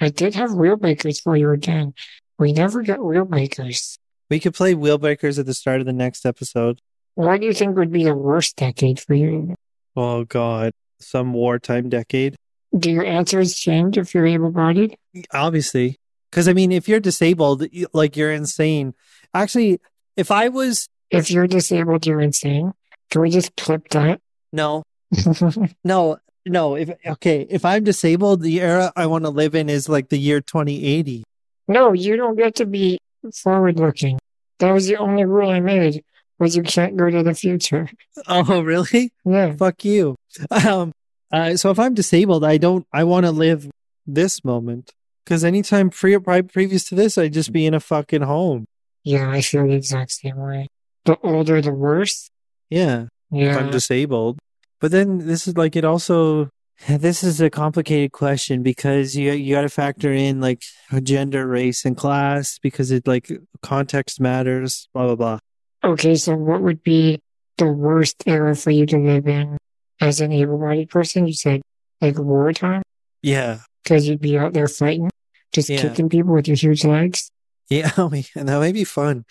I 0.00 0.10
did 0.10 0.34
have 0.34 0.52
wheel 0.52 0.76
breakers 0.76 1.20
for 1.20 1.36
you 1.36 1.50
again. 1.50 1.94
We 2.38 2.52
never 2.52 2.82
got 2.82 3.02
wheel 3.02 3.24
breakers. 3.24 3.98
We 4.28 4.40
could 4.40 4.54
play 4.54 4.74
wheel 4.74 4.98
breakers 4.98 5.38
at 5.38 5.46
the 5.46 5.54
start 5.54 5.80
of 5.80 5.86
the 5.86 5.92
next 5.92 6.26
episode. 6.26 6.80
What 7.14 7.40
do 7.40 7.46
you 7.46 7.54
think 7.54 7.76
would 7.76 7.92
be 7.92 8.04
the 8.04 8.14
worst 8.14 8.56
decade 8.56 9.00
for 9.00 9.14
you? 9.14 9.54
Oh 9.96 10.24
God, 10.24 10.72
some 11.00 11.32
wartime 11.32 11.88
decade. 11.88 12.36
Do 12.76 12.90
your 12.90 13.04
answers 13.04 13.54
change 13.54 13.96
if 13.96 14.14
you're 14.14 14.26
able 14.26 14.50
bodied? 14.50 14.96
Obviously, 15.32 15.96
because 16.30 16.48
I 16.48 16.52
mean, 16.52 16.72
if 16.72 16.88
you're 16.88 17.00
disabled, 17.00 17.66
like 17.94 18.16
you're 18.16 18.32
insane. 18.32 18.94
Actually, 19.32 19.80
if 20.16 20.30
I 20.30 20.48
was 20.48 20.88
If 21.10 21.30
you're 21.30 21.46
disabled, 21.46 22.06
you're 22.06 22.20
insane. 22.20 22.72
Can 23.10 23.22
we 23.22 23.30
just 23.30 23.56
clip 23.56 23.88
that? 23.90 24.20
no, 24.52 24.82
no, 25.84 26.18
no. 26.44 26.74
If 26.74 26.90
okay, 27.06 27.46
if 27.48 27.64
I'm 27.64 27.84
disabled, 27.84 28.42
the 28.42 28.60
era 28.60 28.92
I 28.94 29.06
want 29.06 29.24
to 29.24 29.30
live 29.30 29.54
in 29.54 29.70
is 29.70 29.88
like 29.88 30.10
the 30.10 30.18
year 30.18 30.42
2080. 30.42 31.24
No, 31.68 31.92
you 31.92 32.16
don't 32.16 32.36
get 32.36 32.56
to 32.56 32.66
be 32.66 32.98
forward 33.34 33.78
looking. 33.78 34.18
That 34.58 34.72
was 34.72 34.86
the 34.86 34.96
only 34.96 35.24
rule 35.24 35.50
I 35.50 35.60
made 35.60 36.02
was 36.38 36.56
you 36.56 36.62
can't 36.62 36.96
go 36.96 37.10
to 37.10 37.22
the 37.22 37.34
future. 37.34 37.88
Oh, 38.28 38.62
really? 38.62 39.12
Yeah. 39.24 39.54
Fuck 39.56 39.84
you. 39.84 40.16
Um. 40.50 40.92
Uh, 41.32 41.56
so 41.56 41.70
if 41.70 41.78
I'm 41.78 41.92
disabled, 41.94 42.44
I 42.44 42.56
don't. 42.56 42.86
I 42.92 43.04
want 43.04 43.26
to 43.26 43.32
live 43.32 43.68
this 44.06 44.44
moment 44.44 44.92
because 45.24 45.44
anytime 45.44 45.90
pre- 45.90 46.18
previous 46.18 46.84
to 46.88 46.94
this, 46.94 47.18
I'd 47.18 47.32
just 47.34 47.52
be 47.52 47.66
in 47.66 47.74
a 47.74 47.80
fucking 47.80 48.22
home. 48.22 48.66
Yeah, 49.04 49.28
I 49.30 49.40
feel 49.40 49.66
the 49.66 49.74
exact 49.74 50.12
same 50.12 50.36
way. 50.36 50.68
The 51.04 51.18
older, 51.22 51.60
the 51.60 51.72
worse. 51.72 52.28
Yeah. 52.70 53.06
if 53.32 53.42
Yeah. 53.42 53.58
I'm 53.58 53.70
disabled. 53.70 54.38
But 54.80 54.90
then 54.92 55.26
this 55.26 55.46
is 55.46 55.56
like 55.56 55.76
it 55.76 55.84
also 55.84 56.48
this 56.88 57.22
is 57.24 57.40
a 57.40 57.50
complicated 57.50 58.12
question 58.12 58.62
because 58.62 59.16
you 59.16 59.32
you 59.32 59.54
got 59.54 59.62
to 59.62 59.68
factor 59.68 60.12
in 60.12 60.40
like 60.40 60.62
gender, 61.02 61.46
race, 61.46 61.84
and 61.84 61.96
class 61.96 62.58
because 62.58 62.90
it 62.90 63.06
like 63.06 63.30
context 63.62 64.20
matters. 64.20 64.88
Blah 64.92 65.06
blah 65.06 65.16
blah. 65.16 65.38
Okay, 65.84 66.14
so 66.16 66.34
what 66.36 66.62
would 66.62 66.82
be 66.82 67.20
the 67.58 67.66
worst 67.66 68.22
era 68.26 68.54
for 68.54 68.70
you 68.70 68.86
to 68.86 68.98
live 68.98 69.26
in 69.28 69.56
as 70.00 70.20
an 70.20 70.32
able-bodied 70.32 70.90
person? 70.90 71.26
You 71.26 71.32
said 71.32 71.62
like 72.00 72.18
wartime, 72.18 72.82
Yeah, 73.22 73.60
because 73.82 74.06
you'd 74.08 74.20
be 74.20 74.36
out 74.36 74.52
there 74.52 74.68
fighting, 74.68 75.10
just 75.52 75.68
Yeah. 75.70 75.80
kicking 75.82 76.08
people 76.08 76.34
with 76.34 76.48
your 76.48 76.56
huge 76.56 76.84
legs. 76.84 77.30
yeah, 77.70 77.90
oh, 77.98 78.06
we- 78.08 78.26
and 78.34 78.48
that 78.48 78.60
may 78.60 78.72
be 78.72 78.84
fun. 78.84 79.24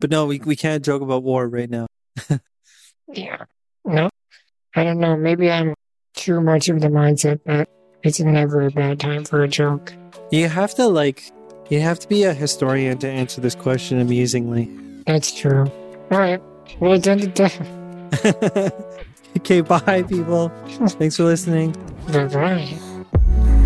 But 0.00 0.10
no, 0.10 0.26
we 0.26 0.38
we 0.40 0.56
can't 0.56 0.84
joke 0.84 1.00
about 1.02 1.22
war 1.22 1.48
right 1.48 1.70
now. 1.70 1.86
Yeah. 3.12 3.44
No, 3.84 4.08
I 4.74 4.84
don't 4.84 5.00
know. 5.00 5.16
Maybe 5.16 5.50
I'm 5.50 5.74
too 6.20 6.40
much 6.40 6.68
of 6.68 6.80
the 6.80 6.88
mindset 6.88 7.40
that 7.46 7.68
it's 8.02 8.20
never 8.20 8.66
a 8.66 8.70
bad 8.70 9.00
time 9.00 9.24
for 9.24 9.42
a 9.42 9.48
joke. 9.48 9.92
You 10.30 10.48
have 10.48 10.74
to 10.74 10.86
like 10.86 11.32
you 11.70 11.80
have 11.80 11.98
to 12.00 12.08
be 12.08 12.24
a 12.24 12.34
historian 12.34 12.98
to 12.98 13.08
answer 13.08 13.40
this 13.40 13.54
question 13.54 14.00
amusingly. 14.00 14.68
That's 15.06 15.32
true. 15.32 15.70
All 16.10 16.18
right. 16.18 16.42
Well, 16.78 16.92
ended 16.92 17.34
there. 17.34 17.52
okay, 19.38 19.60
bye 19.60 20.02
people. 20.02 20.50
Thanks 20.98 21.16
for 21.16 21.24
listening. 21.24 21.72
Bye 22.12 22.26
bye. 22.26 23.56